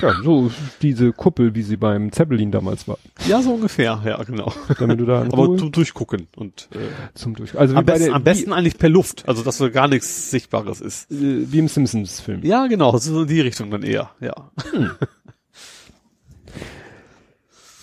[0.00, 2.98] ja, so diese Kuppel, wie sie beim Zeppelin damals war.
[3.26, 4.52] Ja, so ungefähr, ja, genau.
[4.78, 6.78] Damit du da Aber zum Durchgucken und äh,
[7.14, 7.58] zum Durch.
[7.58, 10.80] Also am, besten, der, am besten eigentlich per Luft, also dass so gar nichts Sichtbares
[10.80, 11.10] ist.
[11.10, 12.40] Äh, wie im Simpsons-Film.
[12.42, 14.50] Ja, genau, so in die Richtung dann eher, ja.
[14.72, 14.90] Hm.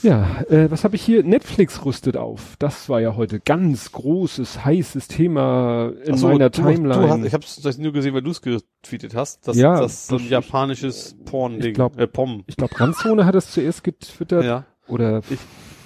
[0.01, 1.23] Ja, äh, was habe ich hier?
[1.23, 2.55] Netflix rüstet auf.
[2.57, 7.01] Das war ja heute ganz großes, heißes Thema in so, meiner du, Timeline.
[7.01, 9.47] Du hast, ich habe es nur gesehen, weil du es getweetet hast.
[9.47, 11.69] Das, ja, das so ein japanisches Porn-Ding.
[11.69, 12.43] Ich glaube, äh, Pom.
[12.47, 14.45] Ich glaube, Randzone hat es zuerst getwittert.
[14.45, 14.65] Ja.
[14.87, 15.39] Oder ich,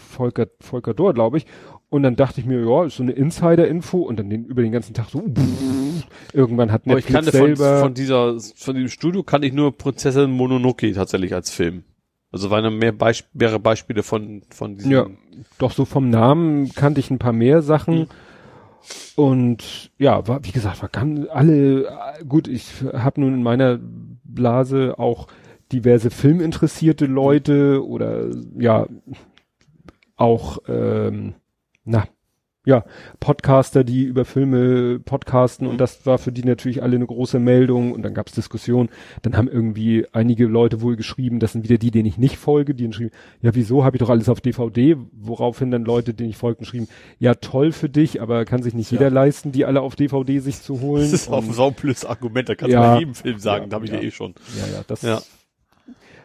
[0.09, 1.45] Volker, Volker Dor, glaube ich.
[1.89, 4.71] Und dann dachte ich mir, ja, ist so eine Insider-Info und dann den, über den
[4.71, 8.75] ganzen Tag so, pff, irgendwann hat Netflix Aber ich kannte selber von, von dieser, von
[8.75, 11.83] dem Studio kann ich nur Prinzessin Mononoke tatsächlich als Film.
[12.33, 14.91] Also waren mehr Beisp mehrere Beispiele von, von diesen.
[14.91, 15.05] Ja,
[15.59, 17.99] doch so vom Namen kannte ich ein paar mehr Sachen.
[17.99, 18.07] Mhm.
[19.15, 23.79] Und ja, war, wie gesagt, war ganz alle, gut, ich habe nun in meiner
[24.23, 25.27] Blase auch
[25.71, 28.87] diverse filminteressierte Leute oder ja,
[30.15, 31.35] auch, ähm,
[31.85, 32.05] na,
[32.65, 32.85] ja,
[33.19, 35.77] Podcaster, die über Filme podcasten und mhm.
[35.79, 38.89] das war für die natürlich alle eine große Meldung und dann gab es Diskussionen.
[39.21, 42.73] Dann haben irgendwie einige Leute wohl geschrieben, das sind wieder die, denen ich nicht folge,
[42.73, 43.11] die geschrieben,
[43.41, 46.87] ja, wieso habe ich doch alles auf DVD, woraufhin dann Leute, denen ich folge, geschrieben,
[47.19, 48.99] ja, toll für dich, aber kann sich nicht ja.
[48.99, 51.03] jeder leisten, die alle auf DVD sich zu holen.
[51.03, 53.69] Das ist auch ein saublödes Argument, da kannst ja, du bei jedem Film sagen, ja,
[53.69, 53.99] da habe ich ja.
[53.99, 54.35] eh schon.
[54.57, 55.19] Ja, ja, das ja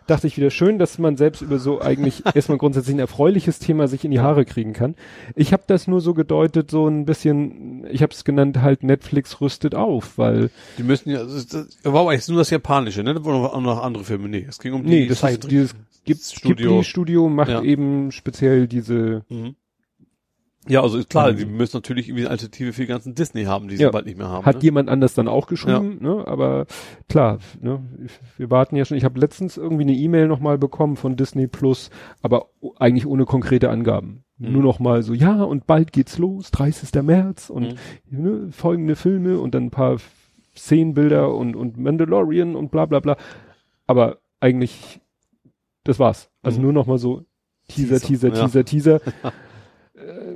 [0.08, 3.88] dachte ich wieder schön, dass man selbst über so eigentlich erstmal grundsätzlich ein erfreuliches Thema
[3.88, 4.94] sich in die Haare kriegen kann.
[5.36, 9.40] Ich habe das nur so gedeutet, so ein bisschen, ich habe es genannt, halt Netflix
[9.40, 13.14] rüstet auf, weil die müssen ja, das, das war eigentlich nur das Japanische, ne?
[13.14, 15.74] Da waren noch, noch andere Filme, nee, es ging um die nee, das ist dieses
[16.04, 16.82] gibt Studio.
[16.82, 17.62] Studio macht ja.
[17.62, 19.56] eben speziell diese mhm.
[20.68, 23.68] Ja, also ist klar, die müssen natürlich irgendwie eine Alternative für die ganzen Disney haben,
[23.68, 23.90] die sie ja.
[23.90, 24.44] bald nicht mehr haben.
[24.44, 24.62] Hat ne?
[24.62, 26.14] jemand anders dann auch geschrieben, ja.
[26.14, 26.26] ne?
[26.26, 26.66] Aber
[27.08, 27.80] klar, ne?
[28.36, 28.96] wir warten ja schon.
[28.96, 31.90] Ich habe letztens irgendwie eine E-Mail nochmal bekommen von Disney Plus,
[32.22, 32.46] aber
[32.78, 34.24] eigentlich ohne konkrete Angaben.
[34.38, 34.52] Mhm.
[34.52, 37.02] Nur noch mal so, ja, und bald geht's los, 30.
[37.02, 37.76] März und
[38.10, 38.22] mhm.
[38.22, 39.96] ne, folgende Filme und dann ein paar
[40.56, 43.16] Szenenbilder und, und Mandalorian und bla bla bla.
[43.86, 45.00] Aber eigentlich,
[45.84, 46.30] das war's.
[46.42, 46.64] Also mhm.
[46.64, 47.24] nur noch mal so
[47.68, 49.00] Teaser, Teaser, Teaser, Teaser.
[49.00, 49.12] Teaser.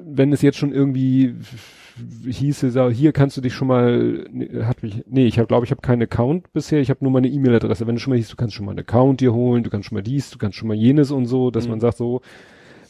[0.04, 1.34] wenn es jetzt schon irgendwie
[2.26, 4.24] hieße, hier kannst du dich schon mal,
[4.62, 7.28] hat mich, nee, ich habe glaube ich habe keinen Account bisher, ich habe nur meine
[7.28, 7.86] E-Mail-Adresse.
[7.86, 9.88] Wenn du schon mal hieß, du kannst schon mal einen Account dir holen, du kannst
[9.88, 11.70] schon mal dies, du kannst schon mal jenes und so, dass mhm.
[11.72, 12.22] man sagt so,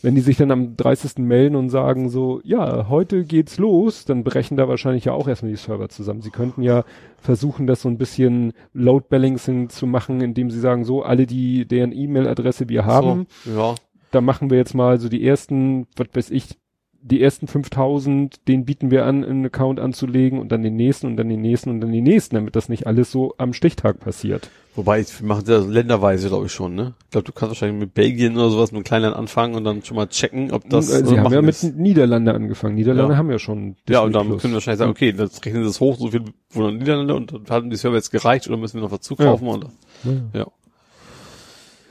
[0.03, 1.19] wenn die sich dann am 30.
[1.19, 5.53] melden und sagen so, ja, heute geht's los, dann brechen da wahrscheinlich ja auch erstmal
[5.53, 6.23] die Server zusammen.
[6.23, 6.85] Sie könnten ja
[7.19, 11.67] versuchen, das so ein bisschen Load Balancing zu machen, indem sie sagen so, alle die,
[11.67, 13.75] deren E-Mail-Adresse wir haben, so, ja.
[14.13, 16.57] Da machen wir jetzt mal so die ersten, was weiß ich,
[17.05, 21.17] die ersten 5000, den bieten wir an, einen Account anzulegen und dann den nächsten und
[21.17, 24.49] dann den nächsten und dann den nächsten, damit das nicht alles so am Stichtag passiert.
[24.77, 26.95] Wobei, wir machen das länderweise, glaube ich schon, ne?
[27.05, 29.97] Ich glaube, du kannst wahrscheinlich mit Belgien oder sowas mit Kleinland anfangen und dann schon
[29.97, 30.89] mal checken, ob das.
[30.89, 32.77] Sie haben ja mit Niederlande angefangen.
[32.77, 33.19] Niederlande ja.
[33.19, 33.75] haben ja schon.
[33.87, 34.41] Disney ja, und dann Plus.
[34.41, 37.45] können wir wahrscheinlich sagen, okay, das rechnen das hoch, so viel wohnen Niederlande und dann
[37.51, 39.53] haben die Server jetzt gereicht oder müssen wir noch was zukaufen ja.
[39.53, 39.67] und
[40.05, 40.41] ja.
[40.41, 40.47] ja.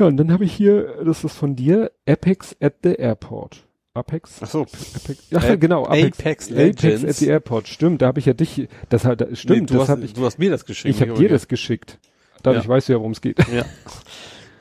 [0.02, 3.68] Ja, und dann habe ich hier, das ist von dir, Epics at the Airport.
[3.94, 4.40] Apex?
[4.42, 4.62] Ach so.
[4.62, 5.30] Apex.
[5.30, 5.86] Ja, A genau.
[5.86, 7.04] Apex, Apex Legends.
[7.04, 7.68] Apex at the Airport.
[7.68, 10.26] Stimmt, da habe ich ja dich, das hat, stimmt, nee, du das hast, ich, du
[10.26, 10.96] hast mir das geschickt.
[10.96, 12.00] Ich habe dir das geschickt.
[12.42, 12.70] Dadurch ja.
[12.70, 13.38] weißt du ja, worum es geht.
[13.54, 13.64] Ja.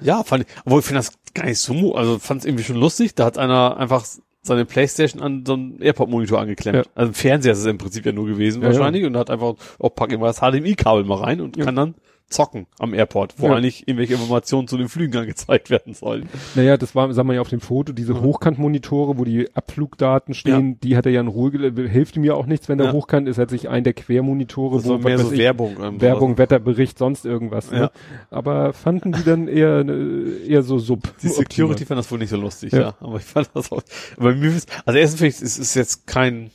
[0.03, 2.77] Ja, fand ich, obwohl ich finde das gar nicht so, also fand es irgendwie schon
[2.77, 3.15] lustig.
[3.15, 4.05] Da hat einer einfach
[4.43, 6.85] seine Playstation an so einen Airport-Monitor angeklemmt.
[6.85, 6.93] Ja.
[6.95, 9.09] Also ein Fernseher ist es im Prinzip ja nur gewesen ja, wahrscheinlich ja.
[9.09, 11.95] und hat einfach, oh, pack ich mal das HDMI-Kabel mal rein und kann dann
[12.31, 13.57] zocken am Airport, wo Ja.
[13.57, 16.29] eigentlich irgendwelche Informationen zu den Flügen angezeigt werden sollen.
[16.55, 18.21] Naja, das war, sagen wir ja auf dem Foto, diese Mhm.
[18.23, 21.51] Hochkantmonitore, wo die Abflugdaten stehen, die hat er ja in Ruhe,
[21.89, 22.93] hilft ihm ja auch nichts, wenn der Ja.
[22.93, 25.77] hochkant ist, hat sich ein der Quermonitore, Das was mehr so ich, Werbung.
[25.83, 27.71] ähm, Werbung, Wetterbericht, sonst irgendwas.
[27.71, 27.79] Ne?
[27.81, 27.91] Ja.
[28.31, 31.13] Aber fanden die dann eher, äh, eher so sub.
[31.23, 32.81] Die Security fand das wohl nicht so lustig, Ja.
[32.81, 32.95] ja.
[33.01, 33.83] Aber ich fand das auch.
[34.17, 36.51] Aber mir ist, also erstens finde ich, es ist jetzt kein,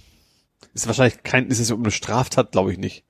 [0.74, 3.05] ist wahrscheinlich kein, ist es um eine Straftat, glaube ich nicht.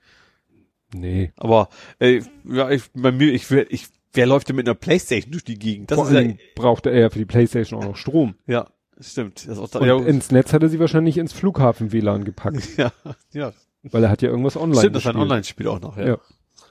[0.93, 1.31] Nee.
[1.37, 5.31] Aber äh, ja, ich, bei mir, ich will, ich, wer läuft denn mit einer Playstation
[5.31, 5.91] durch die Gegend?
[5.91, 8.35] Das Vor ist ja, allem brauchte er ja für die Playstation auch noch Strom.
[8.47, 8.67] ja,
[8.99, 9.47] stimmt.
[9.47, 12.69] Das ist auch da, Und ja, ins Netz hat er sie wahrscheinlich ins Flughafen-WLAN gepackt,
[12.77, 12.91] ja,
[13.33, 15.17] ja, weil er hat ja irgendwas online stimmt, das ist ein.
[15.17, 16.07] Online-Spiel auch noch, ja.
[16.07, 16.17] Ja.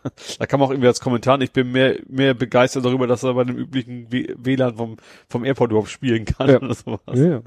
[0.38, 3.44] Da kam auch irgendwie als Kommentar, ich bin mehr, mehr begeistert darüber, dass er bei
[3.44, 4.96] dem üblichen WLAN vom,
[5.28, 6.56] vom Airport überhaupt spielen kann Ja.
[6.56, 7.00] oder sowas.
[7.14, 7.42] Ja, ja.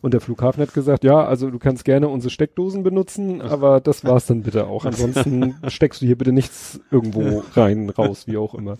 [0.00, 4.04] Und der Flughafen hat gesagt, ja, also du kannst gerne unsere Steckdosen benutzen, aber das
[4.04, 4.84] war's dann bitte auch.
[4.84, 8.76] Ansonsten steckst du hier bitte nichts irgendwo rein, raus, wie auch immer.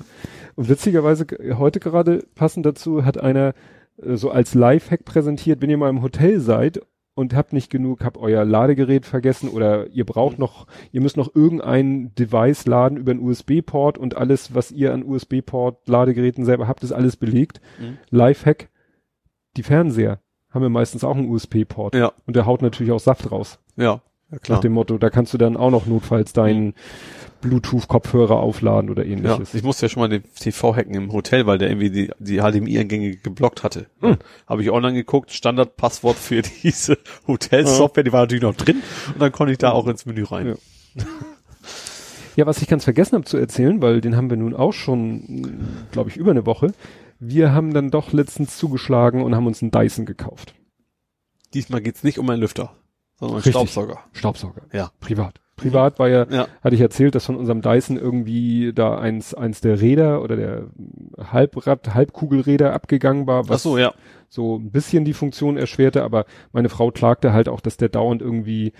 [0.55, 1.26] Und witzigerweise
[1.58, 3.55] heute gerade passend dazu hat einer
[4.02, 6.81] äh, so als Lifehack präsentiert, wenn ihr mal im Hotel seid
[7.17, 11.35] und habt nicht genug, habt euer Ladegerät vergessen oder ihr braucht noch, ihr müsst noch
[11.35, 16.85] irgendein Device laden über einen USB-Port und alles, was ihr an USB-Port Ladegeräten selber habt,
[16.85, 17.61] ist alles belegt.
[17.81, 17.97] Mhm.
[18.11, 18.69] Lifehack,
[19.57, 20.20] die Fernseher
[20.51, 21.95] haben ja meistens auch einen USB-Port.
[21.95, 23.59] Ja, Und der haut natürlich auch Saft raus.
[23.77, 24.60] ja, ja Nach klar.
[24.60, 26.74] dem Motto, da kannst du dann auch noch notfalls deinen
[27.42, 29.55] Bluetooth-Kopfhörer aufladen oder Ja, ähnliches.
[29.55, 32.38] ich musste ja schon mal den TV hacken im Hotel, weil der irgendwie die, die
[32.38, 33.86] HDMI-Eingänge geblockt hatte.
[34.00, 34.16] Hm.
[34.46, 38.82] Habe ich online geguckt, Standardpasswort für diese Hotelsoftware, die war natürlich noch drin
[39.12, 40.46] und dann konnte ich da auch ins Menü rein.
[40.48, 41.05] Ja.
[42.36, 45.78] Ja, was ich ganz vergessen habe zu erzählen, weil den haben wir nun auch schon,
[45.90, 46.72] glaube ich, über eine Woche.
[47.18, 50.55] Wir haben dann doch letztens zugeschlagen und haben uns einen Dyson gekauft.
[51.55, 52.74] Diesmal geht's nicht um einen Lüfter,
[53.19, 53.53] sondern Richtig.
[53.53, 53.99] Staubsauger.
[54.12, 54.62] Staubsauger.
[54.73, 54.91] Ja.
[55.01, 55.41] Privat.
[55.57, 56.49] Privat war ja, Ja.
[56.62, 60.67] hatte ich erzählt, dass von unserem Dyson irgendwie da eins, eins der Räder oder der
[61.19, 63.95] Halbrad, Halbkugelräder abgegangen war, was so, ja.
[64.28, 68.20] so ein bisschen die Funktion erschwerte, aber meine Frau klagte halt auch, dass der dauernd
[68.20, 68.73] irgendwie,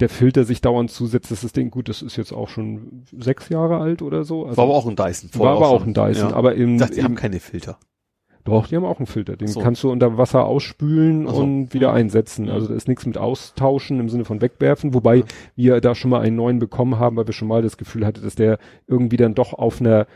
[0.00, 3.50] der Filter sich dauernd zusetzt, dass das Ding, gut, das ist jetzt auch schon sechs
[3.50, 4.46] Jahre alt oder so.
[4.46, 5.28] Also War aber auch ein Dyson.
[5.34, 5.90] war aber auch schon.
[5.90, 6.34] ein Dyson, Ja.
[6.36, 7.78] aber im, Ich dachte, die haben keine Filter.
[8.44, 9.60] Doch, die haben auch einen Filter, den so.
[9.60, 11.34] kannst du unter Wasser ausspülen so.
[11.36, 11.96] und wieder Mhm.
[11.96, 12.48] einsetzen.
[12.50, 15.24] Also da ist nichts mit austauschen im Sinne von wegwerfen, wobei
[15.56, 18.22] wir da schon mal einen neuen bekommen haben, weil wir schon mal das Gefühl hatten,
[18.22, 20.06] dass der irgendwie dann doch auf einer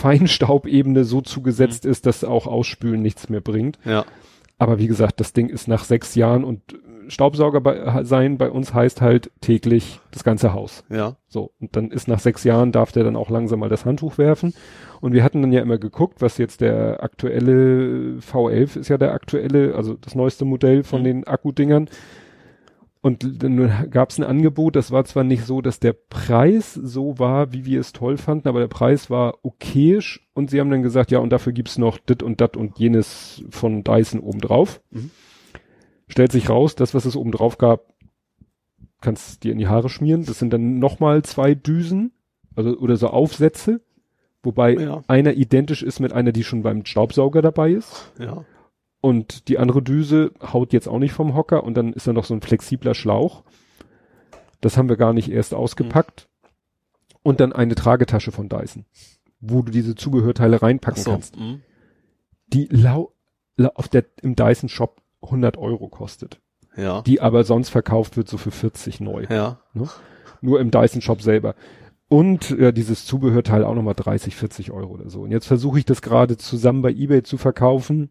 [0.00, 1.90] Feinstaubebene so zugesetzt Mhm.
[1.90, 3.78] ist, dass auch Ausspülen nichts mehr bringt.
[3.84, 4.04] Ja.
[4.58, 6.60] Aber wie gesagt, das Ding ist nach sechs Jahren und
[7.08, 10.84] Staubsauger bei, sein bei uns heißt halt täglich das ganze Haus.
[10.90, 11.16] Ja.
[11.28, 14.18] So, und dann ist nach sechs Jahren, darf der dann auch langsam mal das Handtuch
[14.18, 14.54] werfen.
[15.00, 19.12] Und wir hatten dann ja immer geguckt, was jetzt der aktuelle V11 ist ja der
[19.12, 21.04] aktuelle, also das neueste Modell von Mhm.
[21.04, 21.88] den Akkudingern.
[23.02, 27.20] Und dann gab es ein Angebot, das war zwar nicht so, dass der Preis so
[27.20, 30.82] war, wie wir es toll fanden, aber der Preis war okayisch und sie haben dann
[30.82, 34.80] gesagt, ja, und dafür gibt's noch dit und dat und jenes von Dyson obendrauf.
[34.90, 35.10] Mhm.
[36.08, 37.92] Stellt sich raus, das, was es obendrauf gab,
[39.00, 40.24] kannst dir in die Haare schmieren.
[40.24, 42.12] Das sind dann nochmal zwei Düsen,
[42.54, 43.80] also oder so Aufsätze,
[44.42, 45.02] wobei Ja.
[45.08, 48.12] einer identisch ist mit einer, die schon beim Staubsauger dabei ist.
[48.18, 48.44] Ja.
[49.00, 52.24] Und die andere Düse haut jetzt auch nicht vom Hocker und dann ist da noch
[52.24, 53.42] so ein flexibler Schlauch.
[54.60, 56.28] Das haben wir gar nicht erst ausgepackt.
[57.22, 58.84] Und dann eine Tragetasche von Dyson,
[59.40, 61.10] wo du diese Zubehörteile reinpacken so.
[61.10, 61.36] kannst.
[61.36, 61.60] Mhm.
[62.48, 63.12] Die lau,
[63.56, 66.40] lau auf der, im Dyson Shop 100 Euro kostet.
[66.76, 67.02] Ja.
[67.02, 69.26] Die aber sonst verkauft wird so für 40 neu.
[69.30, 69.60] Ja.
[70.40, 71.54] Nur im Dyson Shop selber.
[72.08, 75.22] Und ja, dieses Zubehörteil auch nochmal 30, 40 Euro oder so.
[75.22, 78.10] Und jetzt versuche ich das gerade zusammen bei eBay zu verkaufen.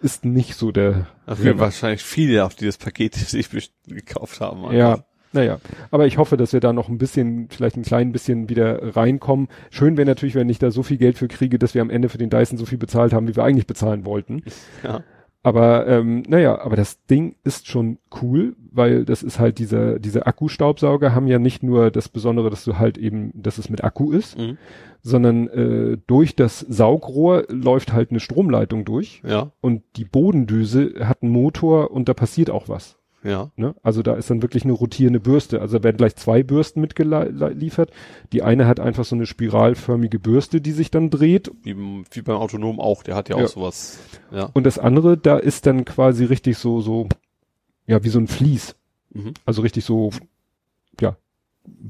[0.00, 1.06] Ist nicht so der.
[1.26, 3.48] Dafür wahrscheinlich viele, auf die das Paket sich
[3.86, 4.64] gekauft haben.
[4.64, 4.72] einfach.
[4.72, 5.60] Ja, naja.
[5.90, 9.48] Aber ich hoffe, dass wir da noch ein bisschen, vielleicht ein klein bisschen wieder reinkommen.
[9.70, 12.08] Schön wäre natürlich, wenn ich da so viel Geld für kriege, dass wir am Ende
[12.08, 14.42] für den Dyson so viel bezahlt haben, wie wir eigentlich bezahlen wollten.
[14.82, 15.02] Ja.
[15.46, 20.26] Aber ähm, naja, aber das Ding ist schon cool, weil das ist halt dieser, diese
[20.26, 24.10] Akkustaubsauger haben ja nicht nur das Besondere, dass du halt eben, dass es mit Akku
[24.10, 24.58] ist, Mhm.
[25.02, 29.52] sondern äh, durch das Saugrohr läuft halt eine Stromleitung durch Ja.
[29.60, 32.98] und die Bodendüse hat einen Motor und da passiert auch was.
[33.26, 33.50] Ja.
[33.56, 33.74] Ne?
[33.82, 35.60] Also da ist dann wirklich eine rotierende Bürste.
[35.60, 37.90] Also da werden gleich zwei Bürsten mitgeliefert.
[38.32, 41.50] Die eine hat einfach so eine spiralförmige Bürste, die sich dann dreht.
[41.64, 43.48] Wie, wie beim Autonom auch, der hat ja auch Ja.
[43.48, 43.98] sowas.
[44.30, 44.50] Ja.
[44.54, 47.08] Und das andere, da ist dann quasi richtig so, so,
[47.86, 48.76] ja, wie so ein Vlies.
[49.12, 49.34] Mhm.
[49.44, 50.10] Also richtig so,
[51.00, 51.16] ja,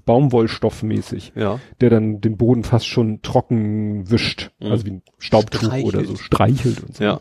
[0.07, 1.61] Baumwollstoffmäßig, Ja.
[1.81, 4.51] der dann den Boden fast schon trocken wischt.
[4.61, 4.71] Mhm.
[4.71, 5.95] Also wie ein Staubtuch Streichelt.
[5.95, 7.05] oder so, streichelt und so.
[7.05, 7.21] Ja.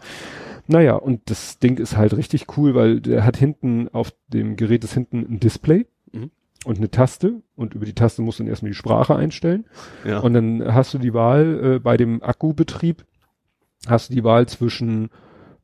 [0.68, 4.84] Naja, und das Ding ist halt richtig cool, weil der hat hinten auf dem Gerät
[4.84, 5.86] ist hinten ein Display.
[6.12, 6.32] Mhm.
[6.66, 9.66] und eine Taste und über die Taste musst du dann erstmal die Sprache einstellen.
[10.04, 10.20] Ja.
[10.20, 13.06] Und dann hast du die Wahl äh, bei dem Akkubetrieb,
[13.88, 15.10] hast du die Wahl zwischen,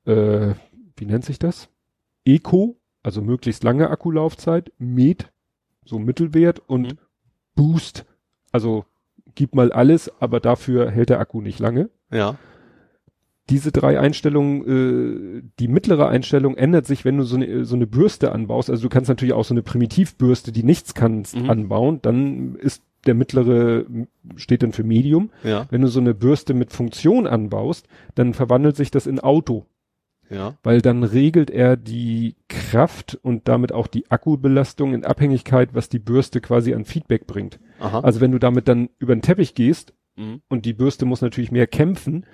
[0.06, 0.54] äh,
[0.98, 1.70] wie nennt sich das?
[2.26, 5.32] Eco, also möglichst lange Akkulaufzeit, Med,
[5.86, 6.98] so Mittelwert und Mhm.
[7.56, 8.06] Boost,
[8.52, 8.86] also
[9.36, 11.90] gib mal alles, aber dafür hält der Akku nicht lange.
[12.12, 12.36] ja.
[13.52, 17.86] Diese drei Einstellungen, äh, die mittlere Einstellung ändert sich, wenn du so eine, so eine
[17.86, 18.70] Bürste anbaust.
[18.72, 21.50] Also du kannst natürlich auch so eine Primitivbürste, die nichts kannst, Mhm.
[21.50, 22.00] anbauen.
[22.02, 23.86] Dann ist der mittlere,
[24.36, 25.30] steht dann für Medium.
[25.44, 25.68] Ja.
[25.70, 29.66] Wenn du so eine Bürste mit Funktion anbaust, dann verwandelt sich das in Auto,
[30.30, 30.56] Ja.
[30.64, 36.00] weil dann regelt er die Kraft und damit auch die Akkubelastung in Abhängigkeit, was die
[36.00, 37.60] Bürste quasi an Feedback bringt.
[37.80, 38.00] Aha.
[38.02, 40.42] Also wenn du damit dann über den Teppich gehst Mhm.
[40.48, 42.26] und die Bürste muss natürlich mehr kämpfen,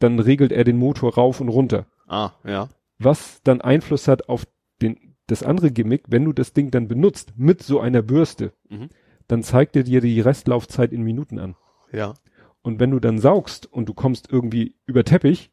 [0.00, 1.86] dann regelt er den Motor rauf und runter.
[2.08, 2.68] Ah, ja.
[2.98, 4.46] Was dann Einfluss hat auf
[4.82, 8.88] den, das andere Gimmick, wenn du das Ding dann benutzt mit so einer Bürste, Mhm.
[9.28, 11.54] dann zeigt er dir die Restlaufzeit in Minuten an.
[11.92, 12.14] Ja.
[12.62, 15.50] Und wenn du dann saugst und du kommst irgendwie über Teppich,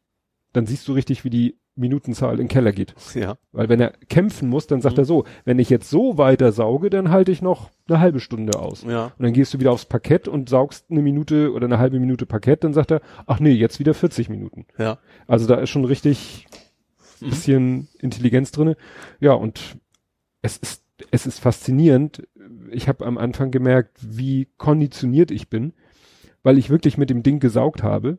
[0.52, 2.94] dann siehst du richtig, wie die Minutenzahl in den Keller geht.
[3.14, 3.38] Ja.
[3.52, 5.02] Weil wenn er kämpfen muss, dann sagt Mhm.
[5.02, 8.58] er so, wenn ich jetzt so weiter sauge, dann halte ich noch eine halbe Stunde
[8.58, 8.82] aus.
[8.84, 9.06] Ja.
[9.18, 12.26] Und dann gehst du wieder aufs Parkett und saugst eine Minute oder eine halbe Minute
[12.26, 14.66] Parkett, dann sagt er, ach nee, jetzt wieder 40 Minuten.
[14.78, 14.98] Ja.
[15.26, 16.46] Also da ist schon richtig
[17.20, 17.30] Mhm.
[17.30, 18.76] bisschen Intelligenz drinne.
[19.20, 19.76] Ja, und
[20.42, 22.26] es ist, es ist faszinierend.
[22.70, 25.72] Ich habe am Anfang gemerkt, wie konditioniert ich bin,
[26.42, 28.18] weil ich wirklich mit dem Ding gesaugt habe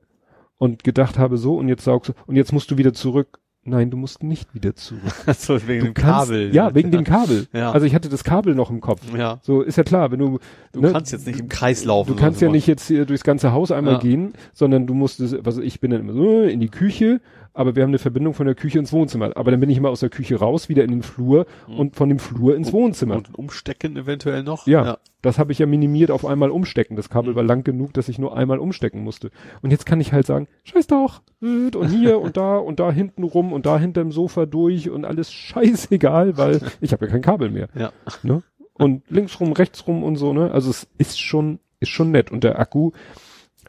[0.58, 3.40] und gedacht habe, so, und jetzt saugst du, und jetzt musst du wieder zurück.
[3.70, 5.02] Nein, du musst nicht wieder zurück.
[5.38, 6.54] so wegen Du dem kannst- Kabel.
[6.56, 7.48] Ja, wegen dem Kabel.
[7.54, 7.72] Ja.
[7.72, 9.02] Also ich hatte das Kabel noch im Kopf.
[9.18, 9.40] Ja.
[9.44, 10.40] So, ist ja klar, wenn du,
[10.72, 12.10] Du ne, kannst jetzt nicht im Kreis laufen.
[12.10, 14.00] Du kannst ja nicht jetzt hier durchs ganze Haus einmal Ja.
[14.00, 17.22] gehen, sondern du musst, es- also ich bin dann immer so in die Küche,
[17.60, 19.36] aber wir haben eine Verbindung von der Küche ins Wohnzimmer.
[19.36, 22.08] Aber dann bin ich immer aus der Küche raus, wieder in den Flur und von
[22.08, 23.16] dem Flur ins Wohnzimmer.
[23.18, 24.66] Und umstecken eventuell noch.
[24.66, 26.96] ja, das habe ich ja minimiert auf einmal umstecken.
[26.96, 27.36] Das Kabel Mhm.
[27.36, 29.30] war lang genug, dass ich nur einmal umstecken musste.
[29.62, 33.24] Und jetzt kann ich halt sagen, scheiß doch, und hier und da und da hinten
[33.24, 37.50] rum und da hinterm Sofa durch und alles scheißegal, weil ich habe ja kein Kabel
[37.52, 37.68] mehr.
[37.76, 37.92] Ja.
[38.24, 38.42] Ne?
[38.74, 40.52] Und links rum, rechts rum und so, ne?
[40.52, 42.32] Also es ist schon, ist schon nett.
[42.32, 42.92] Und der Akku,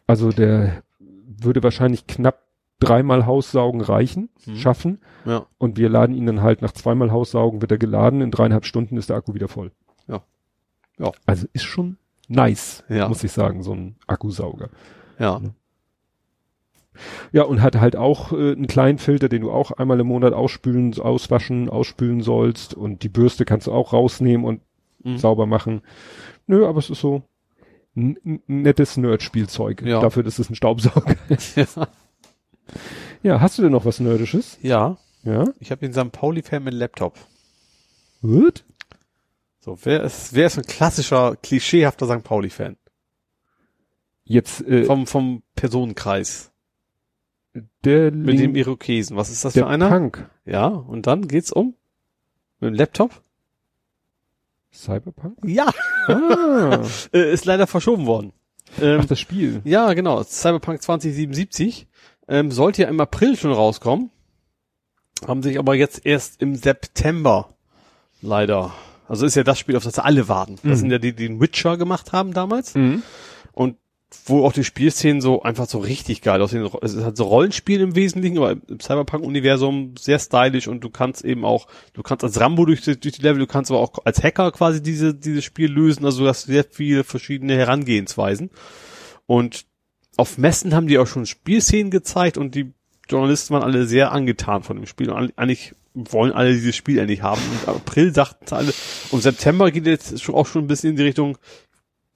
[0.06, 0.84] also der
[1.26, 2.44] würde wahrscheinlich knapp
[2.80, 4.56] dreimal Haussaugen reichen, Mhm.
[4.56, 4.98] schaffen.
[5.24, 5.46] Ja.
[5.58, 8.20] Und wir laden ihn dann halt nach zweimal Haussaugen wird er geladen.
[8.20, 9.70] In dreieinhalb Stunden ist der Akku wieder voll.
[10.08, 10.22] Ja.
[10.98, 11.12] Ja.
[11.26, 11.96] Also ist schon
[12.28, 13.08] nice, Ja.
[13.08, 14.68] muss ich sagen, so ein Akkusauger.
[15.18, 15.40] Ja.
[17.32, 20.32] Ja, und hat halt auch äh, einen kleinen Filter, den du auch einmal im Monat
[20.34, 22.74] ausspülen, auswaschen, ausspülen sollst.
[22.74, 24.60] Und die Bürste kannst du auch rausnehmen und
[25.02, 25.16] Mhm.
[25.16, 25.80] sauber machen.
[26.46, 27.22] Nö, aber es ist so
[27.94, 29.80] nettes Nerd-Spielzeug.
[29.82, 30.00] Ja.
[30.00, 31.56] Dafür, dass es ein Staubsauger ist.
[31.56, 31.64] Ja.
[33.22, 34.58] Ja, hast du denn noch was Nerdisches?
[34.62, 34.96] ja.
[35.22, 35.44] Ja?
[35.58, 36.12] Ich habe den St.
[36.12, 37.18] Pauli-Fan mit Laptop.
[38.22, 38.64] What?
[39.58, 42.24] So, wer ist, wer ist ein klassischer, klischeehafter St.
[42.24, 42.78] Pauli-Fan?
[44.24, 46.52] Jetzt, äh, Vom, vom Personenkreis.
[47.84, 49.14] der Mit dem Link- Irokesen.
[49.18, 49.90] Was ist das für einer?
[49.90, 50.30] Punk.
[50.46, 51.74] Ja, und dann geht's um?
[52.60, 53.22] Mit dem Laptop?
[54.72, 55.36] Cyberpunk?
[55.44, 55.68] Ja.
[56.06, 56.82] Ah,
[57.12, 58.32] Äh, ist leider verschoben worden.
[58.80, 59.60] Ähm, ach, das Spiel.
[59.64, 60.22] Ja, genau.
[60.22, 61.88] Cyberpunk 2077
[62.30, 64.10] ähm, sollte ja im April schon rauskommen.
[65.26, 67.54] Haben sich aber jetzt erst im September
[68.22, 68.72] leider.
[69.08, 70.54] Also ist ja das Spiel, auf das alle warten.
[70.62, 70.76] Das Mhm.
[70.76, 72.74] sind ja die, die den Witcher gemacht haben damals.
[72.74, 73.02] Mhm.
[73.52, 73.76] Und
[74.26, 76.68] wo auch die Spielszenen so einfach so richtig geil aussehen.
[76.82, 81.44] Es hat so Rollenspiel im Wesentlichen, aber im Cyberpunk-Universum sehr stylisch und du kannst eben
[81.44, 84.22] auch, du kannst als Rambo durch die, durch die Level, du kannst aber auch als
[84.22, 86.04] Hacker quasi diese, dieses Spiel lösen.
[86.04, 88.50] Also du hast sehr viele verschiedene Herangehensweisen.
[89.26, 89.66] Und
[90.16, 92.72] auf Messen haben die auch schon Spielszenen gezeigt und die
[93.08, 95.10] Journalisten waren alle sehr angetan von dem Spiel.
[95.10, 97.40] Und eigentlich wollen alle dieses Spiel endlich haben.
[97.40, 98.72] Und im April sagten alle,
[99.10, 101.36] und September geht jetzt schon auch schon ein bisschen in die Richtung,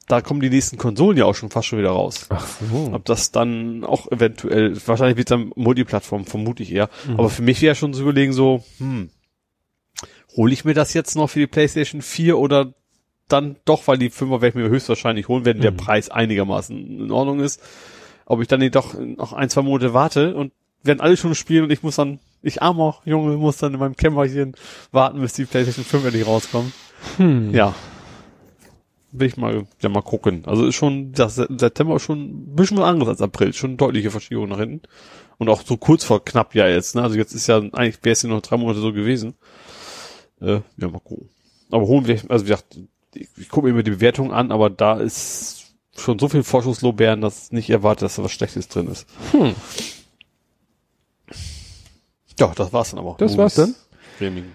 [0.06, 2.26] da kommen die nächsten Konsolen ja auch schon fast schon wieder raus.
[2.28, 2.90] Ach so.
[2.92, 6.90] Ob das dann auch eventuell, wahrscheinlich wird es dann Multiplattform, vermute ich eher.
[7.08, 7.18] Mhm.
[7.18, 9.10] Aber für mich wäre schon zu überlegen so, hm,
[10.36, 12.74] hole ich mir das jetzt noch für die PlayStation 4 oder
[13.28, 15.76] dann doch, weil die 5er werde ich mir höchstwahrscheinlich holen, wenn der Mhm.
[15.76, 17.60] Preis einigermaßen in Ordnung ist.
[18.26, 21.64] Ob ich dann nicht doch noch ein, zwei Monate warte und werden alle schon spielen
[21.64, 24.54] und ich muss dann, ich armer Junge, muss dann in meinem Kämmerchen
[24.92, 26.72] warten, bis die PlayStation 5 endlich rauskommt.
[27.16, 27.54] Hm.
[27.54, 27.74] Ja.
[29.12, 30.42] Will ich mal, ja, mal gucken.
[30.44, 33.52] Also ist schon, das September ist schon ein bisschen was anderes als April.
[33.52, 34.82] Schon eine deutliche Verschiebung nach hinten.
[35.38, 37.02] Und auch so kurz vor knapp ja jetzt, ne?
[37.02, 39.34] Also jetzt ist ja, eigentlich wäre es ja noch drei Monate so gewesen.
[40.40, 41.28] Äh, ja, mal gucken.
[41.70, 42.78] Aber holen wir, also wie gesagt,
[43.16, 47.20] ich, ich gucke mir immer die Bewertung an, aber da ist schon so viel Vorschusslorbeeren,
[47.20, 49.06] dass ich nicht erwartet, dass da was Schlechtes drin ist.
[49.32, 49.54] Hm.
[52.38, 53.16] Ja, das war's dann aber.
[53.18, 53.74] Das war's dann.
[54.18, 54.46] Gaming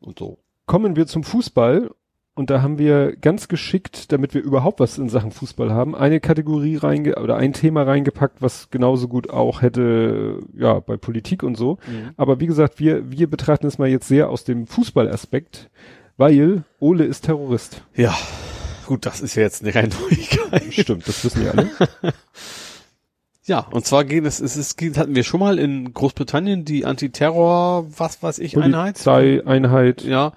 [0.00, 0.38] und so.
[0.66, 1.90] Kommen wir zum Fußball.
[2.34, 6.20] und da haben wir ganz geschickt, damit wir überhaupt was in Sachen Fußball haben, eine
[6.20, 11.56] Kategorie reinge oder ein Thema reingepackt, was genauso gut auch hätte, ja, bei Politik und
[11.56, 11.78] so.
[11.86, 12.10] Mhm.
[12.16, 15.70] Aber wie gesagt, wir, wir betrachten es mal jetzt sehr aus dem Fußballaspekt,
[16.20, 17.82] weil Ole ist Terrorist.
[17.96, 18.14] Ja,
[18.86, 20.72] gut, das ist ja jetzt eine Neuigkeit.
[20.72, 21.70] Stimmt, das wissen wir alle.
[23.46, 27.86] Ja, und zwar geht es, es ist, hatten wir schon mal in Großbritannien die Antiterror,
[27.98, 29.08] was weiß ich, Einheit.
[29.08, 30.04] Einheit.
[30.04, 30.34] Ja,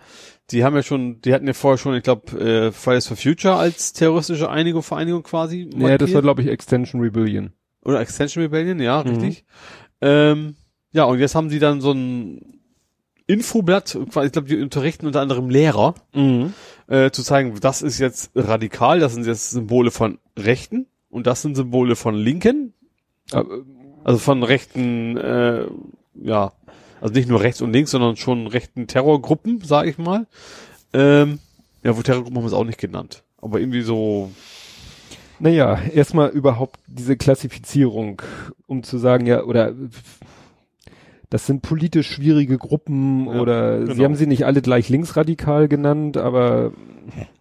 [0.50, 3.56] die haben ja schon, die hatten ja vorher schon, ich glaube, äh, Fridays for Future
[3.56, 5.70] als terroristische Einigung, Vereinigung quasi.
[5.78, 7.52] Ja, das war, glaube ich, Extension Rebellion.
[7.84, 9.10] Oder Extension Rebellion, ja, mhm.
[9.10, 9.45] richtig.
[10.02, 10.56] Ähm,
[10.92, 12.62] ja, und jetzt haben sie dann so ein
[13.27, 16.53] Infoblatt, ich glaube, die unterrichten unter anderem Lehrer, mhm.
[16.88, 21.42] äh, zu zeigen, das ist jetzt radikal, das sind jetzt Symbole von Rechten und das
[21.42, 22.74] sind Symbole von Linken.
[24.03, 25.66] Also von rechten, äh,
[26.16, 26.52] ja,
[27.00, 30.27] also nicht nur rechts und links, sondern schon rechten Terrorgruppen, sag ich mal.
[30.93, 31.40] Ähm,
[31.84, 33.24] ja, wo Terrorgruppen haben wir es auch nicht genannt.
[33.42, 34.32] Aber irgendwie so.
[35.40, 38.22] Naja, erstmal überhaupt diese Klassifizierung,
[38.68, 39.74] um zu sagen, ja, oder
[41.34, 43.94] das sind politisch schwierige Gruppen ja, oder genau.
[43.95, 46.74] sie haben sie nicht alle gleich linksradikal genannt, aber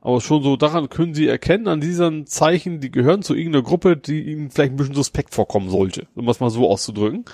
[0.01, 3.99] aber schon so daran können sie erkennen, an diesen Zeichen, die gehören zu irgendeiner Gruppe,
[3.99, 7.27] die ihnen vielleicht ein bisschen suspekt vorkommen sollte, um es mal so auszudrücken.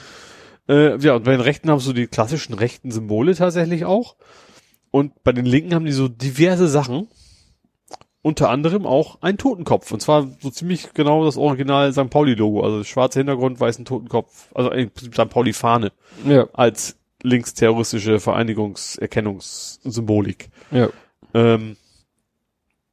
[0.69, 4.17] Äh, ja, und bei den Rechten haben so die klassischen rechten Symbole tatsächlich auch.
[4.91, 7.07] Und bei den Linken haben die so diverse Sachen.
[8.29, 9.91] Unter anderem auch ein Totenkopf.
[9.91, 12.11] Und zwar so ziemlich genau das Original St.
[12.11, 12.63] Pauli-Logo.
[12.63, 14.49] Also schwarzer Hintergrund, weißen Totenkopf.
[14.55, 15.31] Also Prinzip St.
[15.31, 15.93] Pauli-Fahne.
[16.27, 16.47] Ja.
[16.53, 20.51] Als linksterroristische Vereinigungserkennungssymbolik.
[20.71, 20.91] Ja.
[21.33, 21.79] Ähm,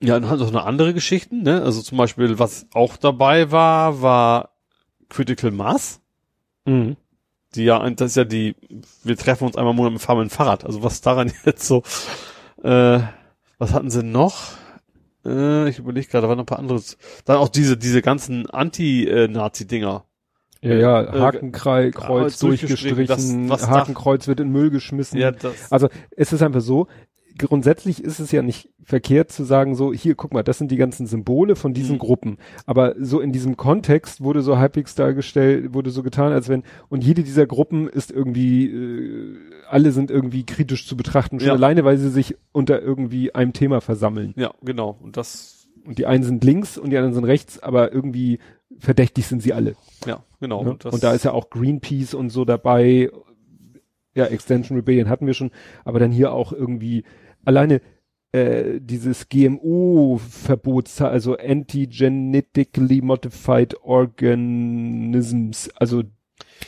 [0.01, 1.61] ja, und hat noch eine andere Geschichten, ne?
[1.61, 4.51] Also zum Beispiel, was auch dabei war, war
[5.09, 5.99] Critical Mass.
[6.63, 6.95] Mhm
[7.55, 8.55] die ja, das ist ja die,
[9.03, 10.65] wir treffen uns einmal im Monat mit Fahrrad.
[10.65, 11.83] Also was daran jetzt so,
[12.63, 12.99] äh,
[13.57, 14.35] was hatten sie noch?
[15.25, 16.97] Äh, ich überlege gerade, da waren noch ein paar anderes.
[17.25, 20.05] Dann auch diese, diese ganzen Anti-Nazi-Dinger.
[20.61, 25.19] Ja, ja, äh, Hakenkreuz äh, durchgestrichen, das, was Hakenkreuz wird in Müll geschmissen.
[25.19, 26.87] Ja, das also es ist einfach so,
[27.37, 30.77] grundsätzlich ist es ja nicht verkehrt zu sagen, so, hier, guck mal, das sind die
[30.77, 31.99] ganzen Symbole von diesen mhm.
[31.99, 32.37] Gruppen.
[32.65, 37.03] Aber so in diesem Kontext wurde so halbwegs dargestellt, wurde so getan, als wenn, und
[37.03, 41.53] jede dieser Gruppen ist irgendwie, äh, alle sind irgendwie kritisch zu betrachten, schon ja.
[41.53, 44.33] alleine, weil sie sich unter irgendwie einem Thema versammeln.
[44.37, 44.97] Ja, genau.
[45.01, 45.67] Und das.
[45.85, 48.39] Und die einen sind links und die anderen sind rechts, aber irgendwie
[48.79, 49.75] verdächtig sind sie alle.
[50.07, 50.63] Ja, genau.
[50.63, 50.71] Ne?
[50.71, 53.11] Und, und da ist ja auch Greenpeace und so dabei.
[54.15, 55.51] Ja, Extension Rebellion hatten wir schon,
[55.83, 57.03] aber dann hier auch irgendwie
[57.45, 57.81] alleine
[58.31, 66.03] äh, dieses GMO-Verbot, also Anti-Genetically Modified Organisms, also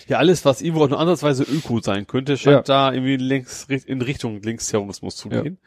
[0.07, 2.89] ja, alles, was irgendwo auch nur ansatzweise Öko sein könnte, scheint ja.
[2.89, 5.57] da irgendwie links, in Richtung Linksterrorismus zu gehen.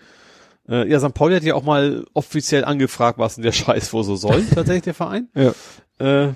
[0.68, 0.82] Ja.
[0.82, 1.12] Äh, ja, St.
[1.12, 4.84] Pauli hat ja auch mal offiziell angefragt, was denn der Scheiß wo so soll, tatsächlich
[4.84, 5.28] der Verein.
[5.34, 5.52] Ja.
[5.98, 6.32] Äh,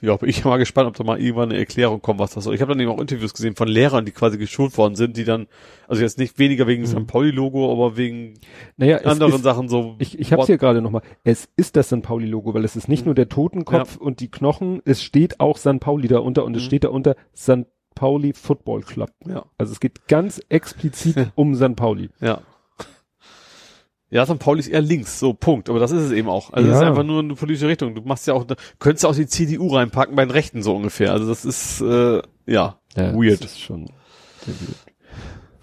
[0.00, 2.54] ja, bin ich mal gespannt, ob da mal irgendwann eine Erklärung kommt, was das soll.
[2.54, 5.24] Ich habe dann eben auch Interviews gesehen von Lehrern, die quasi geschult worden sind, die
[5.24, 5.46] dann,
[5.86, 6.86] also jetzt nicht weniger wegen mhm.
[6.86, 7.06] St.
[7.06, 8.34] Pauli-Logo, aber wegen
[8.76, 9.96] naja, anderen ist, Sachen so.
[9.98, 11.02] Ich, ich habe hier gerade nochmal.
[11.24, 12.02] Es ist das St.
[12.02, 13.08] Pauli-Logo, weil es ist nicht mhm.
[13.08, 14.00] nur der Totenkopf ja.
[14.00, 15.80] und die Knochen, es steht auch St.
[15.80, 16.58] Pauli da unter und mhm.
[16.58, 17.66] es steht da unter St.
[17.94, 19.10] Pauli Football Club.
[19.26, 19.44] Ja.
[19.58, 21.74] Also es geht ganz explizit um St.
[21.74, 22.10] Pauli.
[22.20, 22.42] Ja.
[24.10, 24.38] Ja, St.
[24.38, 25.68] Pauli ist eher links, so Punkt.
[25.68, 26.52] Aber das ist es eben auch.
[26.52, 26.74] Also ja.
[26.74, 27.94] das ist einfach nur eine politische Richtung.
[27.94, 28.46] Du machst ja auch,
[28.78, 31.12] könntest ja auch die CDU reinpacken bei den Rechten so ungefähr.
[31.12, 33.44] Also das ist äh, ja, ja weird.
[33.44, 33.90] Das ist schon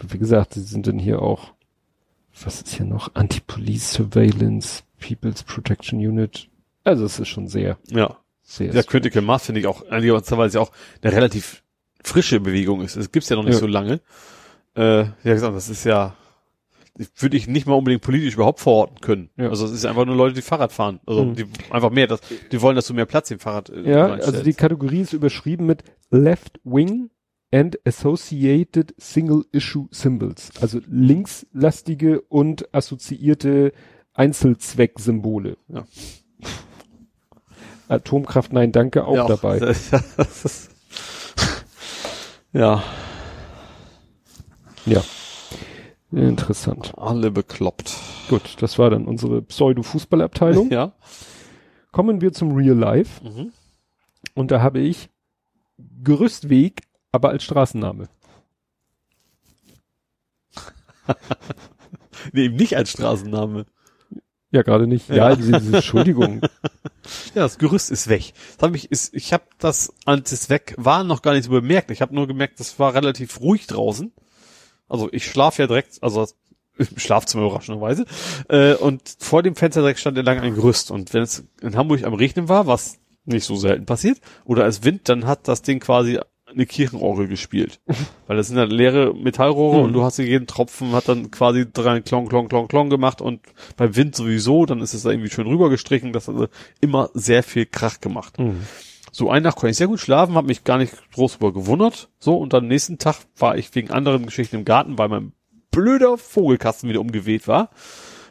[0.07, 1.53] Wie gesagt, sie sind dann hier auch,
[2.43, 3.15] was ist hier noch?
[3.15, 6.47] Anti-Police Surveillance, People's Protection Unit.
[6.83, 7.77] Also es ist schon sehr.
[7.89, 8.17] Ja.
[8.47, 8.71] Sehr.
[8.71, 11.63] Ja, Critical Mass finde ich auch, weil es ja auch eine relativ
[12.03, 12.95] frische Bewegung ist.
[12.95, 13.59] Es gibt's ja noch nicht ja.
[13.59, 14.01] so lange.
[14.75, 16.15] Äh, ja gesagt, das ist ja
[17.17, 19.29] würde ich nicht mal unbedingt politisch überhaupt verorten können.
[19.37, 19.49] Ja.
[19.49, 20.99] Also es ist einfach nur Leute, die Fahrrad fahren.
[21.05, 21.35] Also mhm.
[21.35, 24.41] die einfach mehr, das, die wollen, dass du mehr Platz im Fahrrad äh, Ja, also
[24.41, 27.09] die Kategorie ist überschrieben mit Left Wing
[27.51, 30.51] and Associated Single Issue Symbols.
[30.61, 33.73] Also linkslastige und assoziierte
[34.13, 35.57] Einzelzwecksymbole.
[35.67, 35.85] Ja.
[37.87, 39.59] Atomkraft, nein, danke, auch ja, dabei.
[42.53, 42.83] ja.
[44.85, 45.03] Ja.
[46.21, 46.93] Interessant.
[46.97, 47.95] Alle bekloppt.
[48.29, 50.71] Gut, das war dann unsere Pseudo-Fußballabteilung.
[50.71, 50.93] ja.
[51.91, 53.23] Kommen wir zum Real Life.
[53.23, 53.51] Mhm.
[54.33, 55.09] Und da habe ich
[56.03, 58.07] Gerüstweg, aber als Straßenname.
[62.33, 63.65] nee, eben nicht als Straßenname.
[64.51, 65.09] Ja, gerade nicht.
[65.09, 66.41] Ja, ja diese, diese Entschuldigung.
[67.35, 68.33] ja, das Gerüst ist weg.
[68.57, 71.51] Das hab ich ist, ich habe das, als es weg war, noch gar nicht so
[71.51, 71.91] bemerkt.
[71.91, 74.13] Ich habe nur gemerkt, das war relativ ruhig draußen.
[74.87, 76.27] Also ich schlafe ja direkt, also
[76.77, 78.05] im Schlafzimmer überraschenderweise.
[78.49, 80.91] Äh, und vor dem Fenster direkt stand entlang ein Gerüst.
[80.91, 84.83] Und wenn es in Hamburg am Regnen war, was nicht so selten passiert, oder es
[84.83, 87.79] Wind, dann hat das Ding quasi eine Kirchenorgel gespielt.
[88.27, 89.83] Weil das sind halt leere Metallrohre Mhm.
[89.85, 93.41] und du hast jeden Tropfen, hat dann quasi drei Klong, Klong, Klong, Klong gemacht und
[93.77, 96.47] beim Wind sowieso, dann ist es da irgendwie schön rübergestrichen, das hat also
[96.81, 98.37] immer sehr viel Krach gemacht.
[98.39, 98.61] Mhm.
[99.17, 102.09] So eine Nacht konnte ich sehr gut schlafen, habe mich gar nicht groß über gewundert.
[102.19, 105.31] So, und am nächsten Tag war ich wegen anderen Geschichten im Garten, weil mein
[105.71, 107.69] blöder Vogelkasten wieder umgeweht war.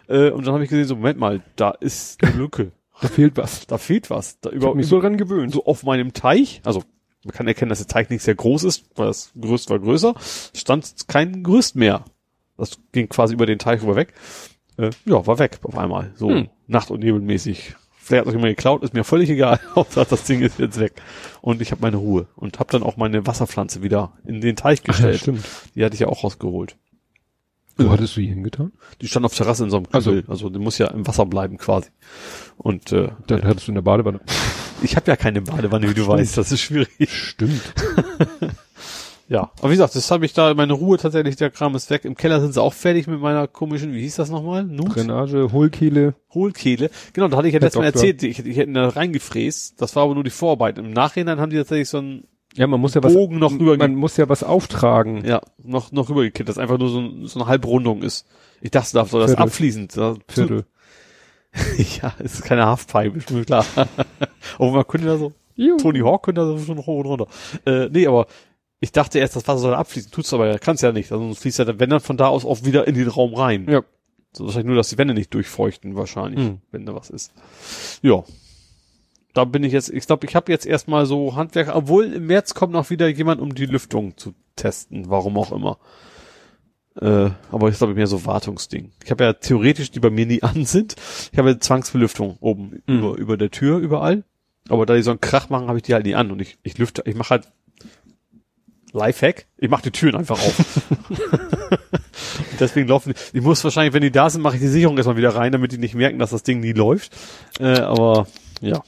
[0.08, 2.72] Äh, und dann habe ich gesehen, so, Moment mal, da ist eine Lücke.
[3.00, 3.66] Da fehlt was.
[3.66, 4.38] Da fehlt was.
[4.40, 5.54] Da Ich über, hab mich so dran gewöhnt.
[5.54, 6.82] so auf meinem Teich, also
[7.24, 10.14] man kann erkennen, dass der Teich nicht sehr groß ist, weil das Gerüst war größer,
[10.54, 12.04] stand kein Gerüst mehr.
[12.58, 14.12] Das ging quasi über den Teich rüber weg.
[14.76, 16.12] Äh, ja, war weg auf einmal.
[16.16, 16.50] So Hm.
[16.66, 17.74] Nacht- und Nebelmäßig.
[18.04, 19.58] Vielleicht hat euch jemand geklaut, ist mir völlig egal.
[19.74, 20.92] Hauptsache das Ding ist jetzt weg.
[21.40, 22.26] Und ich habe meine Ruhe.
[22.36, 25.20] Und habe dann auch meine Wasserpflanze wieder in den Teich Ach ja, gestellt.
[25.20, 25.44] stimmt.
[25.74, 26.76] die hatte ich ja auch rausgeholt.
[27.76, 28.72] Wo hattest du die hingetan?
[29.00, 30.30] Die stand auf Terrasse in so einem Also- Kübel.
[30.30, 31.88] Also die muss ja im Wasser bleiben quasi.
[32.56, 34.20] Und äh, Dann hattest du in der Badewanne.
[34.82, 36.18] ich habe ja keine Badewanne, wie du Stimmt.
[36.18, 36.36] weißt.
[36.38, 36.90] Das ist schwierig.
[37.10, 37.60] Stimmt.
[39.26, 42.04] Ja, aber wie gesagt, das habe ich da, meine Ruhe tatsächlich, der Kram ist weg.
[42.04, 44.64] Im Keller sind sie auch fertig mit meiner komischen, wie hieß das nochmal?
[44.64, 44.96] Nut?
[44.96, 46.14] Drainage, Hohlkehle.
[46.34, 46.90] Hohlkehle.
[47.14, 49.80] Genau, da hatte ich ja letztes Mal erzählt, ich, ich hätte ihn da reingefräst.
[49.80, 50.78] Das war aber nur die Vorarbeit.
[50.78, 53.78] Im Nachhinein haben die tatsächlich so einen Ja, man muss ja was, Bogen noch rüber,
[53.78, 55.24] man muss ja was auftragen.
[55.24, 58.26] ja, noch, noch rübergekippt, das einfach nur so, ein, so eine Halbrundung ist.
[58.60, 59.42] Ich dachte, da soll das Viertel.
[59.42, 59.96] abfließend.
[59.96, 60.66] Da, Viertel.
[62.02, 63.64] ja, es ist keine Halfpipe, ist mir klar.
[64.58, 65.78] aber man könnte da so, Juhu.
[65.78, 67.26] Tony Hawk könnte da so schon hoch und runter.
[67.64, 68.26] Äh, nee, aber
[68.80, 70.10] ich dachte erst, das Wasser soll abfließen.
[70.10, 71.10] Tut's aber kann's ja nicht.
[71.12, 73.66] Also fließt ja, dann, wenn dann von da aus auch wieder in den Raum rein.
[73.68, 73.82] Ja.
[74.32, 76.58] So wahrscheinlich nur, dass die Wände nicht durchfeuchten, wahrscheinlich, Hm.
[76.70, 77.32] wenn da was ist.
[78.02, 78.24] Ja.
[79.32, 82.54] Da bin ich jetzt, ich glaube, ich habe jetzt erstmal so Handwerk, obwohl im März
[82.54, 85.78] kommt noch wieder jemand, um die Lüftung zu testen, warum auch immer.
[87.00, 88.92] Äh, aber ich glaube mehr so Wartungsding.
[89.04, 90.94] Ich habe ja theoretisch, die bei mir nie an sind,
[91.32, 92.98] ich habe ja Zwangsbelüftung oben Mhm.
[92.98, 94.24] über, über der Tür überall.
[94.68, 96.30] Aber da die so einen Krach machen, habe ich die halt nie an.
[96.30, 97.48] Und ich, ich lüfte, ich mache halt
[98.94, 100.82] Lifehack, ich mache die Türen einfach auf.
[102.60, 105.16] Deswegen laufen die, ich muss wahrscheinlich, wenn die da sind, mache ich die Sicherung erstmal
[105.16, 107.12] wieder rein, damit die nicht merken, dass das Ding nie läuft.
[107.58, 108.26] Äh, aber
[108.60, 108.82] ja.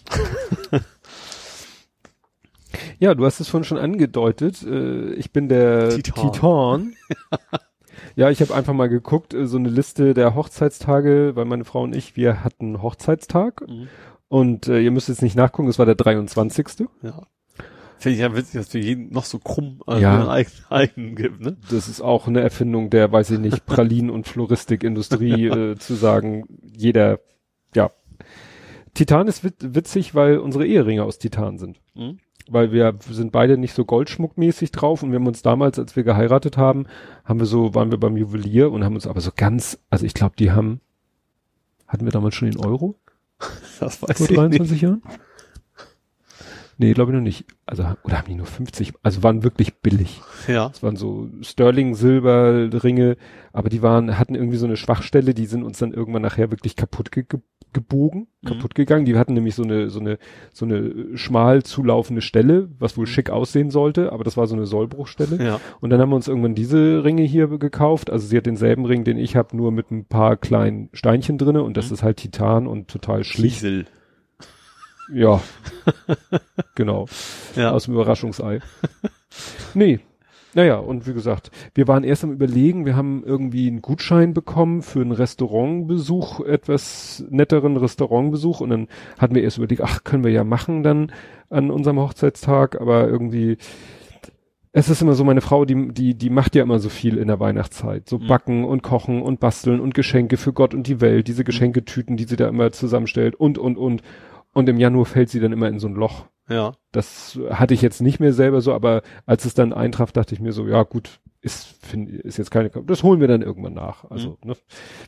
[2.98, 4.62] Ja, du hast es vorhin schon angedeutet.
[4.62, 6.32] Äh, ich bin der Titan.
[6.32, 6.92] Titan.
[8.16, 11.82] ja, ich habe einfach mal geguckt, äh, so eine Liste der Hochzeitstage, weil meine Frau
[11.82, 13.66] und ich, wir hatten Hochzeitstag.
[13.66, 13.88] Mhm.
[14.28, 16.88] Und äh, ihr müsst jetzt nicht nachgucken, es war der 23.
[17.02, 17.22] ja.
[17.98, 20.28] Finde ich ja witzig, dass wir jeden noch so krumm äh, Ja.
[20.30, 21.56] einen eigenen, gibt, ne?
[21.70, 26.44] Das ist auch eine Erfindung der, weiß ich nicht, Pralinen- und Floristikindustrie, äh, zu sagen,
[26.62, 27.20] jeder,
[27.74, 27.90] ja.
[28.94, 31.80] Titan ist wit witzig, weil unsere Eheringe aus Titan sind.
[31.94, 32.18] Mhm.
[32.48, 36.04] Weil wir sind beide nicht so goldschmuckmäßig drauf und wir haben uns damals, als wir
[36.04, 36.86] geheiratet haben,
[37.24, 40.14] haben wir so, waren wir beim Juwelier und haben uns aber so ganz, also ich
[40.14, 40.80] glaube, die haben,
[41.88, 42.94] hatten wir damals schon den Euro
[43.80, 44.36] Das weiß vor ich nicht.
[44.38, 45.02] 23 Jahren?
[46.78, 47.46] Nee, glaube ich noch nicht.
[47.64, 50.20] Also, oder haben die nur 50, also waren wirklich billig.
[50.46, 50.70] Ja.
[50.72, 53.16] Es waren so Sterling-Silberringe,
[53.52, 56.76] aber die waren, hatten irgendwie so eine Schwachstelle, die sind uns dann irgendwann nachher wirklich
[56.76, 57.40] kaputt ge ge
[57.72, 58.46] gebogen, Mhm.
[58.48, 59.04] kaputt gegangen.
[59.04, 60.18] Die hatten nämlich so eine, so eine,
[60.52, 64.64] so eine schmal zulaufende Stelle, was wohl schick aussehen sollte, aber das war so eine
[64.64, 65.44] Sollbruchstelle.
[65.44, 65.60] Ja.
[65.80, 68.08] Und dann haben wir uns irgendwann diese Ringe hier gekauft.
[68.08, 71.62] Also sie hat denselben Ring, den ich habe, nur mit ein paar kleinen Steinchen drinne
[71.64, 71.94] und das Mhm.
[71.94, 73.56] ist halt Titan und total schlicht.
[73.56, 73.86] Kiesel.
[75.12, 75.40] Ja.
[76.74, 77.06] genau
[77.56, 77.70] Ja.
[77.72, 78.60] aus dem Überraschungsei.
[79.74, 80.00] nee.
[80.54, 84.80] Naja, und wie gesagt, wir waren erst am überlegen, wir haben irgendwie einen Gutschein bekommen
[84.80, 90.30] für einen Restaurantbesuch, etwas netteren Restaurantbesuch und dann hatten wir erst überlegt, ach, können wir
[90.30, 91.12] ja machen dann
[91.50, 93.58] an unserem Hochzeitstag, aber irgendwie,
[94.72, 97.28] es ist immer so, meine Frau, die, die, die macht ja immer so viel in
[97.28, 98.08] der Weihnachtszeit.
[98.08, 98.26] So Mhm.
[98.26, 102.24] backen und kochen und basteln und Geschenke für Gott und die Welt, diese Geschenketüten, die
[102.24, 104.00] sie da immer zusammenstellt und, und, und.
[104.56, 106.24] Und im Januar fällt sie dann immer in so ein Loch.
[106.48, 106.72] Ja.
[106.90, 110.40] Das hatte ich jetzt nicht mehr selber so, aber als es dann eintraf, dachte ich
[110.40, 114.10] mir so, ja gut, ist, find, ist jetzt keine, das holen wir dann irgendwann nach.
[114.10, 114.56] Also, ne?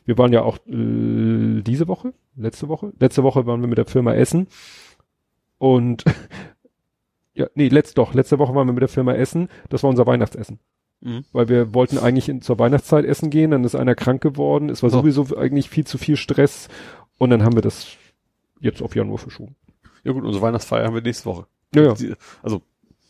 [0.05, 3.87] Wir waren ja auch äh, diese Woche, letzte Woche, letzte Woche waren wir mit der
[3.87, 4.45] Firma Essen
[5.57, 6.05] und
[7.33, 10.05] ja, nee, letzt, doch, letzte Woche waren wir mit der Firma Essen, das war unser
[10.05, 10.59] Weihnachtsessen.
[11.01, 11.25] Mhm.
[11.31, 14.83] Weil wir wollten eigentlich in, zur Weihnachtszeit essen gehen, dann ist einer krank geworden, es
[14.83, 14.99] war Oh.
[14.99, 16.67] sowieso eigentlich viel zu viel Stress
[17.17, 17.97] und dann haben wir das
[18.59, 19.55] jetzt auf Januar verschoben.
[20.03, 21.47] Ja gut, unsere Weihnachtsfeier haben wir nächste Woche.
[21.73, 21.93] Ja, ja.
[21.93, 22.61] Die, also,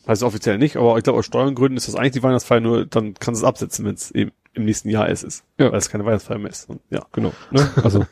[0.08, 2.86] heißt es offiziell nicht, aber ich glaube aus Steuerngründen ist das eigentlich die Weihnachtsfeier, nur
[2.86, 5.44] dann kannst du es absetzen, wenn es eben im nächsten Jahr es ist.
[5.58, 5.72] Ja.
[5.72, 6.69] Weil es keine Weihnachtsfeier mehr ist.
[6.69, 7.06] Und, ja.
[7.11, 7.32] Genau.
[7.52, 7.69] Ne?
[7.84, 8.06] Also,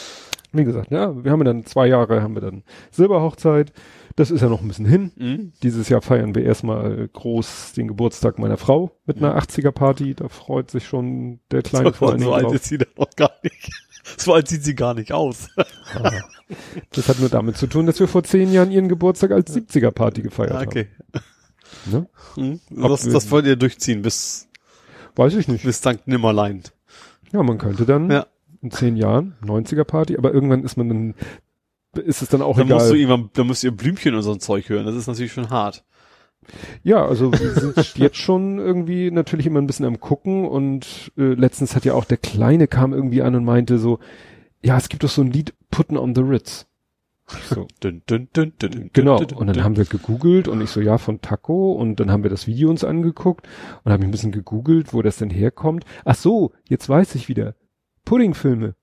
[0.52, 3.72] wie gesagt, ja, wir haben dann zwei Jahre, haben wir dann Silberhochzeit.
[4.16, 5.10] Das ist ja noch ein bisschen hin.
[5.16, 5.52] Mhm.
[5.62, 10.14] Dieses Jahr feiern wir erstmal groß den Geburtstag meiner Frau mit einer 80er Party.
[10.14, 12.54] Da freut sich schon der Kleine vor allen so alt drauf.
[12.54, 13.70] ist sie doch noch gar nicht.
[14.16, 15.48] So alt sieht sie gar nicht aus.
[16.92, 19.90] Das hat nur damit zu tun, dass wir vor zehn Jahren ihren Geburtstag als 70er
[19.90, 20.88] Party gefeiert okay.
[21.14, 21.22] haben.
[21.86, 22.08] Ne?
[22.36, 22.60] Mhm.
[22.82, 24.48] Ob Das, das wollt ihr durchziehen bis,
[25.16, 25.64] Weiß ich nicht.
[25.64, 26.62] bis Sankt Nimmerlein.
[27.32, 28.26] Ja, man könnte dann Ja.
[28.60, 31.14] in zehn Jahren 90er Party, aber irgendwann ist man dann,
[32.04, 33.18] ist es dann auch Dann musst du egal.
[33.20, 34.84] ihm, dann müsst ihr Blümchen und so ein Zeug hören.
[34.84, 35.82] Das ist natürlich schon hart.
[36.82, 41.34] Ja, also wir sind jetzt schon irgendwie natürlich immer ein bisschen am gucken und äh,
[41.34, 43.98] letztens hat ja auch der Kleine kam irgendwie an und meinte so,
[44.62, 46.66] ja, es gibt doch so ein Lied Putten on the Ritz.
[47.48, 49.16] So, Dün, dün, dün, dün, Genau.
[49.16, 51.72] Und dann haben wir gegoogelt und ich so, ja, von Taco.
[51.72, 53.48] Und dann haben wir das Video uns angeguckt
[53.82, 55.84] und haben ein bisschen gegoogelt, wo das denn herkommt.
[56.04, 57.54] Ach so, jetzt weiß ich wieder.
[58.04, 58.74] Puddingfilme.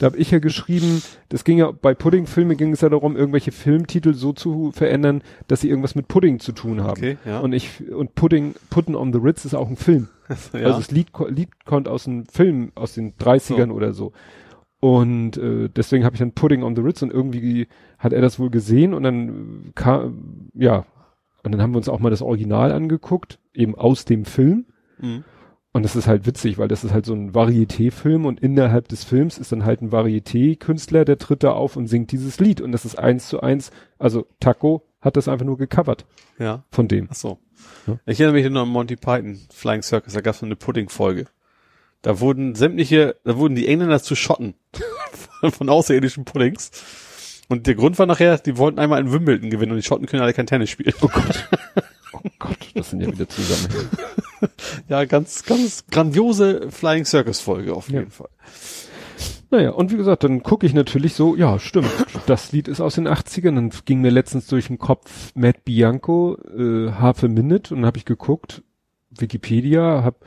[0.00, 3.52] Da habe ich ja geschrieben, das ging ja, bei Puddingfilme ging es ja darum, irgendwelche
[3.52, 6.92] Filmtitel so zu verändern, dass sie irgendwas mit Pudding zu tun haben.
[6.92, 7.40] Okay, ja.
[7.40, 10.08] Und ich, und Pudding, Putten on the Ritz ist auch ein Film.
[10.54, 10.60] ja.
[10.60, 14.12] Also das Lied, Lied kommt aus einem Film aus den 30ern oder so.
[14.80, 18.38] Und äh, deswegen habe ich dann Pudding on the Ritz und irgendwie hat er das
[18.38, 20.86] wohl gesehen und dann kam, ja,
[21.42, 24.64] und dann haben wir uns auch mal das Original angeguckt, eben aus dem Film.
[24.98, 25.24] Mhm.
[25.72, 29.04] Und das ist halt witzig, weil das ist halt so ein Varieté-Film und innerhalb des
[29.04, 32.60] Films ist dann halt ein Varieté-Künstler, der tritt da auf und singt dieses Lied.
[32.60, 36.06] Und das ist eins zu eins, also Taco hat das einfach nur gecovert
[36.38, 36.64] ja.
[36.70, 37.08] von dem.
[37.10, 37.38] Ach so.
[37.86, 37.98] Ja.
[38.06, 41.26] Ich erinnere mich nur an Monty Python, Flying Circus, da gab es eine Pudding-Folge.
[42.02, 44.54] Da wurden sämtliche, da wurden die Engländer zu Schotten
[45.50, 46.70] von außerirdischen Puddings.
[47.48, 50.22] Und der Grund war nachher, die wollten einmal in Wimbledon gewinnen und die Schotten können
[50.22, 50.94] alle kein Tennis spielen.
[51.00, 51.48] Oh Gott.
[52.74, 53.88] Das sind ja wieder Zusammenhänge.
[54.88, 58.10] Ja, ganz, ganz grandiose Flying Circus Folge auf jeden Ja.
[58.10, 58.30] Fall.
[59.50, 61.90] Naja, und wie gesagt, dann gucke ich natürlich so, ja, stimmt,
[62.26, 66.38] das Lied ist aus den 80ern, dann ging mir letztens durch den Kopf Matt Bianco,
[66.56, 68.62] äh, Half a Minute, und dann habe ich geguckt,
[69.10, 70.24] Wikipedia, hab,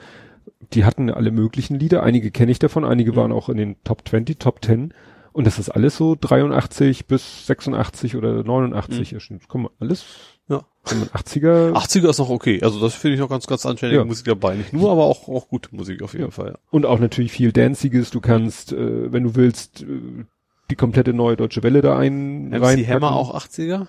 [0.73, 4.07] die hatten alle möglichen Lieder, einige kenne ich davon, einige waren auch in den Top
[4.07, 4.93] 20, Top 10,
[5.31, 9.39] und das ist alles so 83 bis 86 oder 89 erschienen.
[9.47, 10.05] Guck mal, alles,
[10.85, 12.61] 80er, 80er ist noch okay.
[12.61, 14.05] Also das finde ich noch ganz, ganz anständige Ja.
[14.05, 14.55] Musik dabei.
[14.55, 16.31] Nicht nur, aber auch, auch gute Musik auf jeden Ja.
[16.31, 16.49] Fall.
[16.51, 16.57] Ja.
[16.71, 19.85] und auch natürlich viel Danziges, du kannst, äh, wenn du willst, äh,
[20.69, 22.87] die komplette neue Deutsche Welle da ein, MC reinpacken.
[22.93, 23.87] Hammer auch 80er?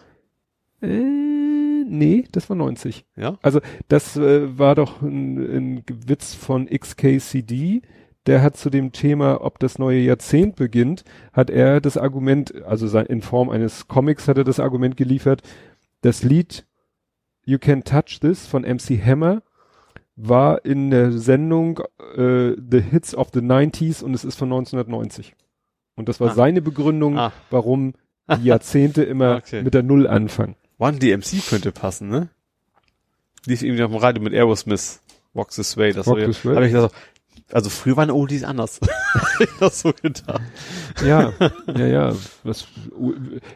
[0.82, 3.04] Äh, nee, das war 90.
[3.16, 3.38] Ja.
[3.42, 7.82] Also das äh, war doch ein, ein Witz von XKCD.
[8.26, 12.98] Der hat zu dem Thema, ob das neue Jahrzehnt beginnt, hat er das Argument, also
[12.98, 15.42] in Form eines Comics hat er das Argument geliefert,
[16.00, 16.64] das Lied
[17.44, 19.42] You Can Touch This von MC Hammer
[20.16, 21.80] war in der Sendung
[22.16, 25.34] äh, The Hits of the 90s und es ist von 1990.
[25.96, 26.34] Und das war Ah.
[26.34, 27.32] seine Begründung, Ah.
[27.50, 27.94] warum
[28.38, 29.62] die Jahrzehnte immer Okay.
[29.62, 30.56] mit der Null anfangen.
[30.78, 32.28] One DMC könnte passen, ne?
[33.46, 35.00] Lief irgendwie auf dem Radio mit Aerosmith.
[35.34, 35.92] Walk This Way.
[35.92, 36.54] Das Walk This Way.
[36.56, 36.94] hab ich gedacht,
[37.52, 38.80] also früher waren Oldies anders.
[39.40, 40.40] Ich das so gedacht.
[41.04, 41.32] Ja,
[41.76, 42.16] ja, ja.
[42.44, 42.68] Was,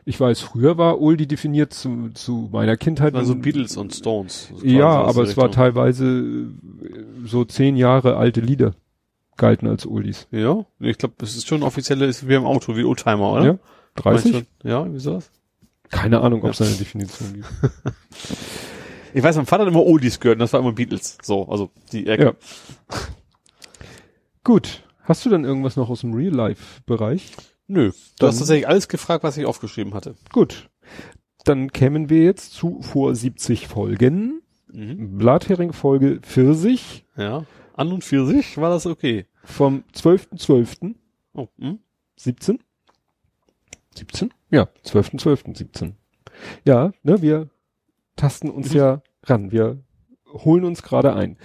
[0.05, 3.15] ich weiß, früher war Oldie definiert zu, zu meiner Kindheit.
[3.15, 4.51] Also Beatles und Stones.
[4.65, 6.47] Ja, aber es war teilweise äh,
[7.25, 8.75] so zehn Jahre alte Lieder
[9.37, 10.27] galten als Oldies.
[10.33, 13.45] Ja, ich glaube, das ist schon offizielle, ist wie im Auto, wie Oldtimer, oder?
[13.45, 13.59] Ja?
[13.95, 14.33] 30?
[14.33, 14.69] Meinst du?
[14.69, 15.31] Ja, wie sowas?
[15.91, 17.47] Keine Ahnung, ob es eine Definition gibt.
[19.15, 21.17] Ich weiß, mein Vater hat immer Oldies gehört und das war immer Beatles.
[21.23, 22.37] So, also die Ecke.
[22.91, 22.97] Ja.
[24.49, 24.83] Gut.
[25.03, 27.33] Hast du dann irgendwas noch aus dem Real-Life-Bereich?
[27.67, 30.15] Nö, du hast tatsächlich alles gefragt, was ich aufgeschrieben hatte.
[30.33, 30.71] Gut.
[31.45, 34.41] Dann kämen wir jetzt zu vor 70 Folgen.
[34.73, 35.19] Mhm.
[35.19, 37.45] Blathering-Folge Pfirsich Ja.
[37.75, 39.27] An und für sich war das okay.
[39.45, 40.95] vom 12.12.
[41.35, 41.81] Oh, hm?
[42.17, 42.59] 17?
[43.97, 44.33] 17?
[44.51, 45.93] Ja, 12.12.17.
[46.65, 47.51] Ja, ne, wir
[48.17, 49.53] tasten uns ja ran.
[49.53, 49.85] Wir
[50.33, 51.37] holen uns gerade ein.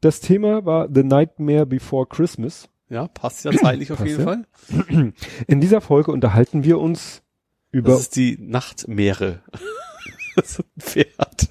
[0.00, 2.68] Das Thema war The Nightmare Before Christmas.
[2.88, 4.26] Ja, passt ja zeitlich auf Passt jeden ja.
[4.26, 5.12] Fall.
[5.46, 7.22] In dieser Folge unterhalten wir uns
[7.70, 9.42] über Das ist die Nachtmeere.
[10.36, 11.48] das ist ein Pferd.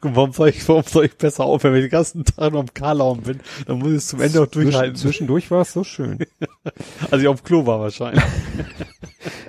[0.00, 2.72] Warum soll ich, warum soll ich besser aufhören, wenn ich den ganzen Tag noch am
[2.72, 3.40] Karlaum bin?
[3.66, 4.94] Dann muss ich es zum Ende auch durchhalten.
[4.94, 6.18] Zwischen, zwischendurch war es so schön.
[7.10, 8.22] Als ich auf dem Klo war wahrscheinlich.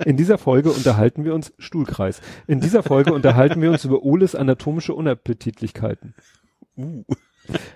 [0.04, 2.20] In dieser Folge unterhalten wir uns Stuhlkreis.
[2.46, 6.14] In dieser Folge unterhalten wir uns über Oles anatomische Unappetitlichkeiten.
[6.76, 7.04] Uh.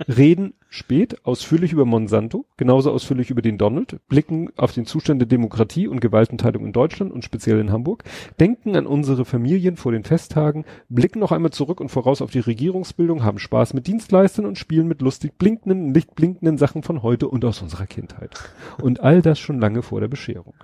[0.08, 5.28] Reden spät ausführlich über Monsanto, genauso ausführlich über den Donald, blicken auf den Zustand der
[5.28, 8.04] Demokratie und Gewaltenteilung in Deutschland und speziell in Hamburg,
[8.40, 12.40] denken an unsere Familien vor den Festtagen, blicken noch einmal zurück und voraus auf die
[12.40, 17.44] Regierungsbildung, haben Spaß mit Dienstleistern und spielen mit lustig blinkenden, lichtblinkenden Sachen von heute und
[17.44, 18.38] aus unserer Kindheit.
[18.80, 20.54] Und all das schon lange vor der Bescherung.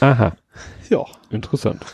[0.00, 0.36] Aha.
[0.90, 1.04] Ja.
[1.30, 1.84] Interessant.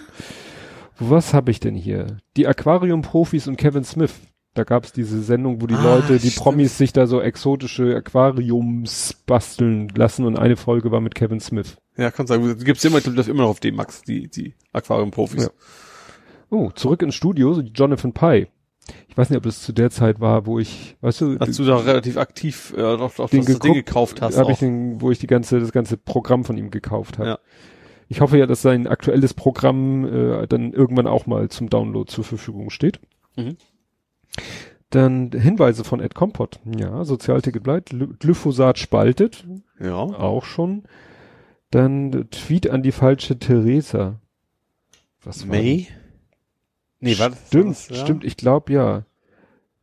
[0.98, 2.18] Was habe ich denn hier?
[2.36, 4.12] Die Aquarium-Profis und Kevin Smith.
[4.54, 6.42] Da gab's diese Sendung, wo die Ah, Leute, die stimmt.
[6.44, 11.76] Promis sich da so exotische Aquariums basteln lassen und eine Folge war mit Kevin Smith.
[11.96, 12.56] Ja, kann sagen.
[12.58, 15.44] Die gibt's immer, das immer noch auf D-Max, die, die Aquarium-Profis.
[15.44, 15.50] Ja.
[16.50, 18.48] Oh, zurück ins Studio, Jonathan Pye.
[19.08, 21.64] Ich weiß nicht, ob das zu der Zeit war, wo ich, weißt du, Als du
[21.64, 24.36] da relativ aktiv äh, noch, noch den das Ding geguckt, gekauft hast.
[24.36, 27.28] habe ich den, wo ich die ganze, das ganze Programm von ihm gekauft habe.
[27.28, 27.38] Ja.
[28.08, 32.24] Ich hoffe ja, dass sein aktuelles Programm äh, dann irgendwann auch mal zum Download zur
[32.24, 32.98] Verfügung steht.
[33.36, 33.56] Mhm.
[34.90, 36.58] Dann Hinweise von Ed Kompott.
[36.64, 37.90] Ja, Sozialticket bleibt.
[37.90, 39.46] Gly- Glyphosat spaltet.
[39.78, 39.94] Ja.
[39.94, 40.84] Auch schon.
[41.70, 44.20] Dann Tweet an die falsche Theresa.
[45.22, 45.86] Was war May?
[46.98, 47.96] Nee, war das- Stimmt, war das, ja?
[47.96, 49.04] stimmt, ich glaube ja.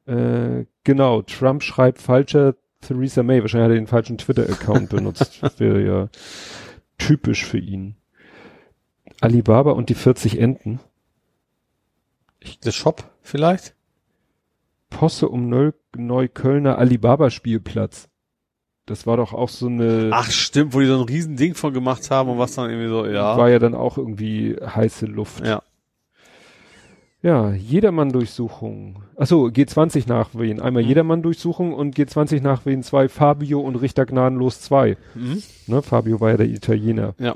[0.05, 3.41] Äh, genau, Trump schreibt falscher Theresa May.
[3.41, 5.37] Wahrscheinlich hat er den falschen Twitter-Account benutzt.
[5.41, 6.09] Das wäre ja
[6.97, 7.95] typisch für ihn.
[9.21, 10.79] Alibaba und die 40 Enten.
[12.65, 13.73] Der Shop vielleicht?
[14.89, 18.09] Posse um Neu Neuköllner Alibaba-Spielplatz.
[18.85, 21.73] Das war doch auch so eine, Ach stimmt, wo die so ein riesen Ding von
[21.73, 23.37] gemacht haben und was dann irgendwie so, ja.
[23.37, 25.45] war ja dann auch irgendwie heiße Luft.
[25.45, 25.61] Ja.
[27.21, 29.03] Ja, Jedermann-Durchsuchung.
[29.17, 30.61] Achso, G20 nachwählen.
[30.61, 30.89] Einmal Mhm.
[30.89, 34.97] Jedermann-Durchsuchung und G20 nachwählen zwei Fabio und Richter gnadenlos zwei.
[35.15, 35.41] Mhm.
[35.65, 37.15] Ne, Fabio war ja der Italiener.
[37.17, 37.35] Ja.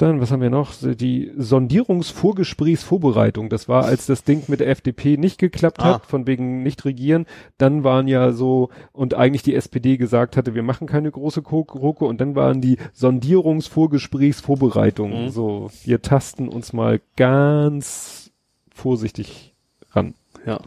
[0.00, 0.72] Dann, was haben wir noch?
[0.80, 3.50] Die Sondierungsvorgesprächsvorbereitung.
[3.50, 6.06] Das war, als das Ding mit der FDP nicht geklappt hat, Ah.
[6.06, 7.26] von wegen nicht regieren.
[7.58, 12.06] Dann waren ja so, und eigentlich die SPD gesagt hatte, wir machen keine große GroKo.
[12.06, 15.26] Und dann waren die Sondierungsvorgesprächsvorbereitungen.
[15.26, 15.30] Mhm.
[15.30, 18.30] So, wir tasten uns mal ganz
[18.74, 19.54] vorsichtig
[19.90, 20.14] ran.
[20.46, 20.60] Ja.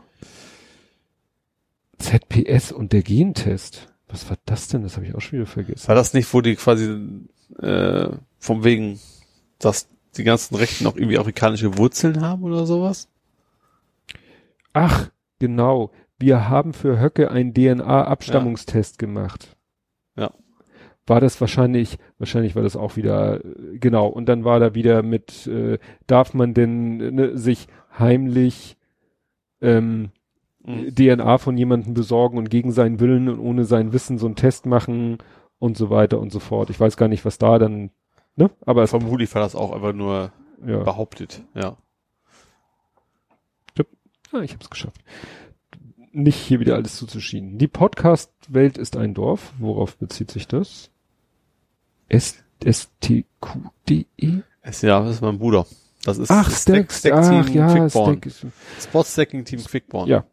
[1.98, 3.88] ZPS und der Gentest.
[4.08, 4.84] Was war das denn?
[4.84, 5.88] Das habe ich auch schon wieder vergessen.
[5.88, 7.00] War das nicht, wo die quasi
[7.60, 9.00] äh, vom wegen,
[9.66, 13.10] dass die ganzen Rechten auch irgendwie afrikanische Wurzeln haben oder sowas?
[14.74, 15.10] Ach,
[15.40, 15.92] genau.
[16.20, 19.56] Wir haben für Höcke einen DNA-Abstammungstest gemacht.
[20.16, 20.32] Ja.
[21.06, 24.08] War das wahrscheinlich, wahrscheinlich war das auch wieder, äh, genau.
[24.08, 27.68] Und dann war da wieder mit, äh, darf man denn ne, sich
[27.98, 28.78] heimlich
[29.62, 30.12] ähm,
[30.66, 30.96] Mhm.
[30.96, 34.66] DNA von jemandem besorgen und gegen seinen Willen und ohne sein Wissen so einen Test
[34.66, 35.18] machen
[35.60, 36.70] und so weiter und so fort.
[36.70, 37.92] Ich weiß gar nicht, was da dann,
[38.36, 38.50] ne?
[38.66, 40.32] Aber Vermutlich war das auch einfach nur
[40.66, 40.80] ja.
[40.84, 41.78] behauptet, ja.
[44.34, 45.00] Ah, ich habe es geschafft.
[46.12, 47.60] Nicht hier wieder alles zuzuschieben.
[47.60, 49.54] Die Podcast-Welt ist ein Dorf.
[49.60, 50.90] Worauf bezieht sich das?
[52.10, 54.44] S STQDE?
[54.82, 55.68] Ja, das ist mein Bruder.
[56.04, 58.22] Das ist Ach, das Stack, Stack ach Team ja, Quickborn.
[58.22, 60.10] Stack Spot Stacking Team Quickborn.
[60.10, 60.26] ja.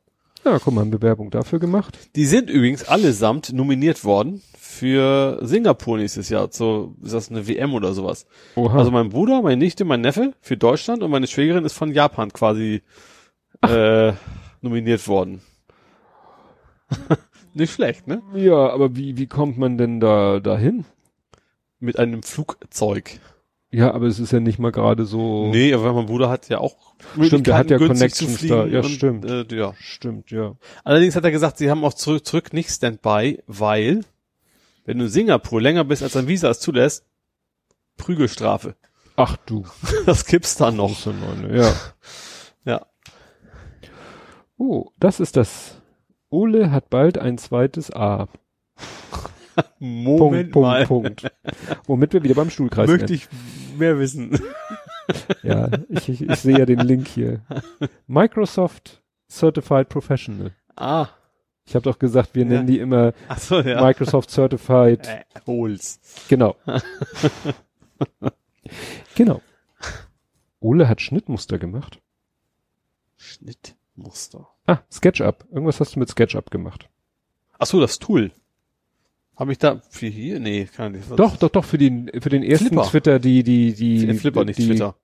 [0.45, 1.99] Ja, guck mal, eine Bewerbung dafür gemacht.
[2.17, 6.49] Die sind übrigens allesamt nominiert worden für Singapur nächstes Jahr.
[6.51, 8.27] So, ist das eine WM oder sowas?
[8.57, 8.79] Oha.
[8.79, 12.33] Also mein Bruder, meine Nichte, mein Neffe für Deutschland und meine Schwägerin ist von Japan
[12.33, 12.83] quasi
[13.63, 14.13] äh,
[14.63, 15.43] nominiert worden.
[17.55, 18.23] Nicht schlecht, ne?
[18.35, 20.85] ja, aber wie, wie kommt man denn da, dahin?
[21.81, 23.21] Mit einem Flugzeug.
[23.73, 25.47] Ja, aber es ist ja nicht mal gerade so.
[25.49, 28.67] Nee, aber mein Bruder hat ja auch Stimmt, der hat ja Connections da.
[28.67, 29.25] Ja, und, stimmt.
[29.25, 29.75] Äh, ja.
[29.79, 30.57] Stimmt, ja.
[30.83, 34.01] Allerdings hat er gesagt, sie haben auch zurück, zurück nicht Standby, weil
[34.85, 37.05] wenn du in Singapur länger bist, als dein Visa es zulässt,
[37.97, 38.75] Prügelstrafe.
[39.17, 39.65] Ach du.
[40.07, 41.07] Das gibt's da noch.
[41.53, 41.73] Ja.
[42.65, 42.87] Ja.
[44.59, 45.81] Oh, das ist das.
[46.29, 48.29] Ole hat bald ein zweites A.
[49.79, 50.87] Moment Punkt, mal.
[50.87, 51.33] Punkt, Punkt.
[51.87, 53.15] Womit wir wieder beim Stuhlkreis Möchte wären.
[53.15, 53.29] ich
[53.79, 54.39] mehr wissen.
[55.43, 57.41] Ja, ich, ich, ich sehe ja den Link hier.
[58.07, 60.53] Microsoft Certified Professional.
[60.77, 61.09] Ah.
[61.67, 62.49] Ich habe doch gesagt, wir Ja.
[62.51, 63.83] nennen die immer so, ja.
[63.83, 65.07] Microsoft Certified.
[65.07, 66.01] Äh, hol's.
[66.29, 66.57] Genau.
[69.15, 69.41] genau.
[70.61, 72.01] Ole hat Schnittmuster gemacht.
[73.17, 74.49] Schnittmuster.
[74.67, 75.47] Ah, SketchUp.
[75.51, 76.89] Irgendwas hast du mit SketchUp gemacht.
[77.59, 78.31] Ach so, das Tool.
[79.41, 80.39] Habe ich da für hier?
[80.39, 81.09] Nee, kann nicht.
[81.11, 82.83] Was- Doch, doch, doch, für den, für den ersten Flipper.
[82.85, 84.07] Twitter, die, die, die.
[84.07, 84.95] Für Flipper, nicht die, Twitter.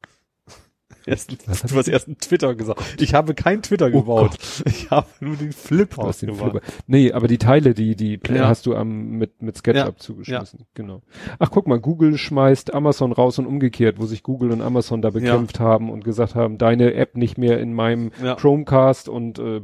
[1.06, 3.00] Ersten, Was hast du hast erst einen Twitter gesagt.
[3.00, 4.36] Ich habe kein Twitter Oh gebaut.
[4.64, 6.50] ich habe nur den Flipper Du hast den gebaut.
[6.50, 6.66] Flipper.
[6.88, 8.48] Nee, aber die Teile, die, die Ja.
[8.48, 9.96] hast du am, mit, mit SketchUp Ja.
[9.96, 10.66] zugeschmissen.
[10.74, 11.02] Genau.
[11.38, 15.10] Ach, guck mal, Google schmeißt Amazon raus und umgekehrt, wo sich Google und Amazon da
[15.10, 18.34] bekämpft haben und gesagt haben, deine App nicht mehr in meinem Ja.
[18.34, 19.60] Chromecast und äh,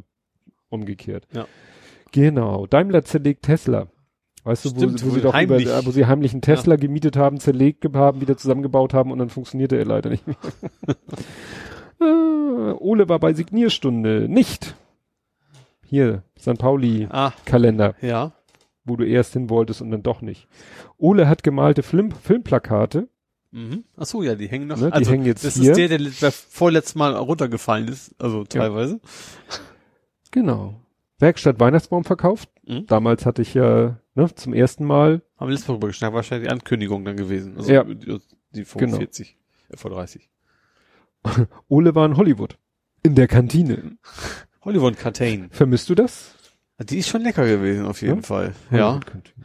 [0.70, 1.26] umgekehrt.
[1.34, 1.46] Ja.
[2.12, 2.66] Genau.
[2.66, 3.88] Daimler zerlegt Tesla.
[4.44, 7.16] Weißt du, wo, wo wo sie doch heimlich- über, wo sie heimlich einen Tesla gemietet
[7.16, 10.36] haben, zerlegt haben, wieder zusammengebaut haben und dann funktionierte er leider nicht mehr.
[12.00, 14.26] äh, Ole war bei Signierstunde.
[14.28, 14.74] Nicht.
[15.84, 16.58] Hier, St.
[16.58, 17.32] Pauli Ah,
[18.00, 18.32] ja.
[18.84, 20.48] wo du erst hin wolltest und dann doch nicht.
[20.98, 23.08] Ole hat gemalte Film, Filmplakate
[23.54, 23.84] Mhm.
[23.98, 24.78] Ach so, ja, die hängen noch.
[24.78, 25.72] Ne, die also, hängen jetzt das hier.
[25.72, 28.98] ist der, der, der vorletztes Mal runtergefallen ist, also teilweise.
[30.30, 30.74] Genau.
[31.18, 32.48] Werkstatt Weihnachtsbaum verkauft.
[32.66, 32.86] Mhm.
[32.86, 35.22] Damals hatte ich ja ne, zum ersten Mal.
[35.36, 37.56] Haben wir letztes Mal drüber geschnackt, wahrscheinlich die Ankündigung dann gewesen.
[37.56, 37.84] Also Ja.
[37.84, 38.18] die,
[38.50, 38.96] die vor Genau.
[38.98, 39.36] 40,
[39.70, 40.28] äh, vor 30.
[41.68, 42.58] Ole war in Hollywood.
[43.02, 43.96] In der Kantine.
[44.64, 45.48] Hollywood Catane.
[45.50, 46.34] Vermisst du das?
[46.80, 48.22] Die ist schon lecker gewesen, auf jeden Ja?
[48.22, 48.54] Fall.
[48.70, 49.00] Ja.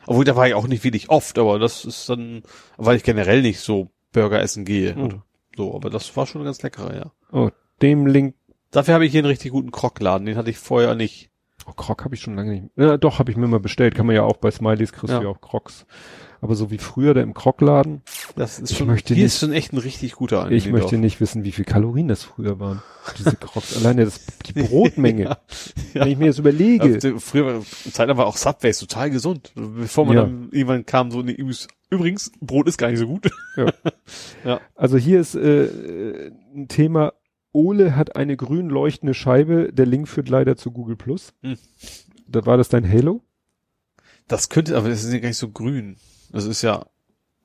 [0.07, 2.41] Obwohl, da war ich auch nicht wirklich oft, aber das ist dann,
[2.77, 4.95] weil ich generell nicht so Burger essen gehe.
[4.95, 5.21] Mhm.
[5.55, 7.11] So, aber das war schon ganz leckerer, ja.
[7.31, 7.49] Oh,
[7.81, 8.35] dem Link.
[8.71, 11.29] Dafür habe ich hier einen richtig guten Krockladen, den hatte ich vorher nicht.
[11.69, 12.63] Oh, Krog habe ich schon lange nicht.
[12.77, 13.93] Ja, doch, habe ich mir mal bestellt.
[13.93, 15.19] Kann man ja auch bei Smileys kriegst Ja.
[15.19, 15.85] du ja auch Crocs.
[16.39, 18.03] Aber so wie früher da im Krogladen,
[18.35, 20.69] Das ist Ich schon, möchte hier nicht- ist schon echt ein richtig guter ich Anbieter.
[20.71, 22.83] möchte nicht wissen, wie viel Kalorien das früher waren.
[23.17, 23.75] Diese Crocs.
[23.77, 25.23] Alleine das, die Brotmenge.
[25.23, 25.37] Ja.
[25.93, 26.83] Wenn ich mir das überlege.
[26.83, 29.51] Also, früher, war- Zeit war auch Subways total gesund.
[29.55, 30.21] Bevor man Ja.
[30.23, 33.29] dann irgendwann kam, so, nee, übrigens, übrigens, Brot ist gar nicht so gut.
[34.75, 37.13] Also hier ist äh, ein Thema,
[37.57, 41.33] Ole hat eine grün leuchtende Scheibe, der Link führt leider zu Google Plus.
[41.41, 41.57] Hm.
[42.27, 43.21] Da war das dein Halo?
[44.27, 45.97] Das könnte, aber das ist ja gar nicht so grün.
[46.31, 46.85] Das ist ja,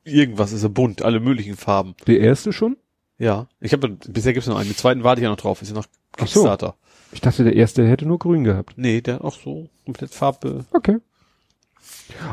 [0.04, 1.94] irgendwas ist ja bunt, alle möglichen Farben.
[2.06, 2.76] Der erste schon?
[3.18, 3.48] Ja.
[3.60, 4.68] Ich habe, bisher gibt's noch einen.
[4.68, 5.62] Den zweiten warte ich ja noch drauf.
[5.62, 5.86] Ist ja noch
[6.18, 6.40] Ach so.
[6.42, 6.74] Kickstarter.
[7.12, 8.74] Ich dachte, der erste hätte nur grün gehabt.
[8.76, 10.64] Nee, der hat auch so komplett Farbe.
[10.72, 10.98] Okay.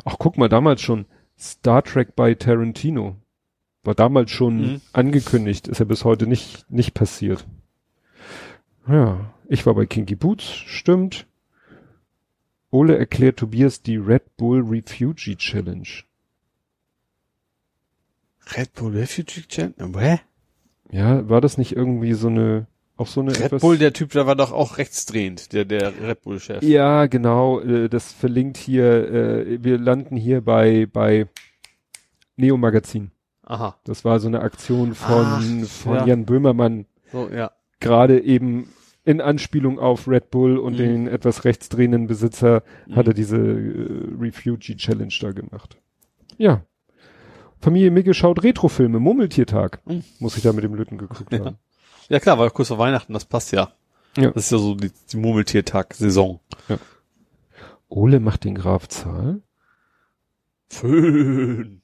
[0.05, 1.05] Ach, guck mal, damals schon
[1.37, 3.15] Star Trek bei Tarantino.
[3.83, 4.81] War damals schon Mhm.
[4.91, 7.45] angekündigt, ist ja bis heute nicht, nicht passiert.
[8.89, 11.25] Ja, ich war bei Kinky Boots, stimmt.
[12.71, 15.87] Ole erklärt Tobias die Red Bull Refugee Challenge.
[18.55, 19.91] Red Bull Refugee Channel?
[19.97, 20.19] Hä?
[20.91, 22.65] Ja, war das nicht irgendwie so eine,
[22.97, 25.93] auch so eine Red etwas- Bull, der Typ, der war doch auch rechtsdrehend, der, der
[26.01, 26.63] Red Bull-Chef.
[26.63, 31.27] Ja, genau, äh, das verlinkt hier, äh, wir landen hier bei, bei
[32.37, 33.11] Neo Magazin.
[33.43, 33.77] Aha.
[33.83, 36.05] Das war so eine Aktion von, Ach, von ja.
[36.07, 37.51] Jan Böhmermann, So, ja.
[37.79, 38.69] gerade eben
[39.09, 40.77] in Anspielung auf Red Bull und Mhm.
[40.77, 42.95] den etwas rechtsdrehenden Besitzer Mhm.
[42.95, 45.77] hat er diese äh, Refugee Challenge da gemacht.
[46.37, 46.63] Ja.
[47.59, 49.81] Familie Micke schaut Retrofilme, Murmeltiertag.
[49.85, 50.03] Mhm.
[50.19, 51.43] Muss ich da mit dem Lütten geguckt Ja.
[51.45, 51.57] haben.
[52.07, 53.71] Ja klar, war kurz vor Weihnachten, das passt ja.
[54.15, 54.31] Ja.
[54.31, 56.39] Das ist ja so die, die Murmeltiertag-Saison.
[57.89, 59.41] Ole macht den Graf Zahl.
[60.69, 61.81] Fünf.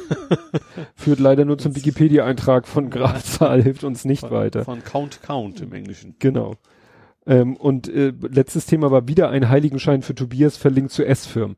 [0.94, 4.64] Führt leider nur zum Wikipedia-Eintrag von Graf Zahl, hilft uns nicht Von, weiter.
[4.64, 6.16] von Count Count im Englischen.
[6.18, 6.56] Genau.
[7.26, 11.56] Ähm, und äh, letztes Thema war wieder ein Heiligenschein für Tobias verlinkt zu S-Firmen.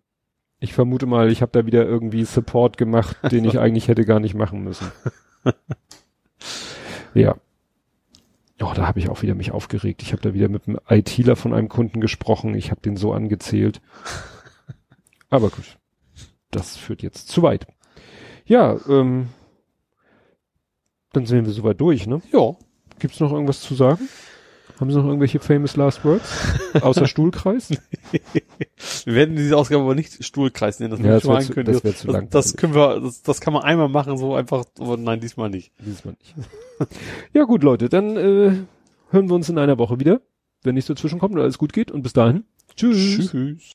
[0.61, 4.21] Ich vermute mal, ich habe da wieder irgendwie Support gemacht, den ich eigentlich hätte gar
[4.21, 4.91] nicht machen müssen.
[7.15, 7.37] ja.
[8.61, 10.03] Oh, da habe ich auch wieder mich aufgeregt.
[10.03, 12.55] Ich habe da wieder mit einem ITler von einem Kunden gesprochen.
[12.55, 13.81] Ich habe den so angezählt.
[15.29, 15.79] Aber gut.
[16.51, 17.67] Das führt jetzt zu weit.
[18.47, 19.29] Ja, ähm,
[21.13, 22.21] dann sind wir soweit durch, ne?
[22.33, 22.55] Ja.
[22.99, 24.09] Gibt's noch irgendwas zu sagen?
[24.81, 26.29] Haben Sie noch irgendwelche famous last words?
[26.81, 27.71] Außer Stuhlkreis?
[29.05, 31.81] Wir werden diese Ausgabe aber nicht Stuhlkreis nennen, das Ja, das zu- ankündigen.
[31.83, 32.29] das das, lang.
[32.31, 35.73] das können wir, das, das kann man einmal machen, so einfach, aber nein, diesmal nicht.
[35.79, 36.35] Diesmal nicht.
[37.33, 38.53] ja gut, Leute, dann äh,
[39.11, 40.21] hören wir uns in einer Woche wieder,
[40.65, 41.93] wenn nichts dazwischen kommt und alles gut geht.
[41.93, 42.45] Und bis dahin.
[42.75, 43.31] Tschüss.
[43.31, 43.73] Tschüss.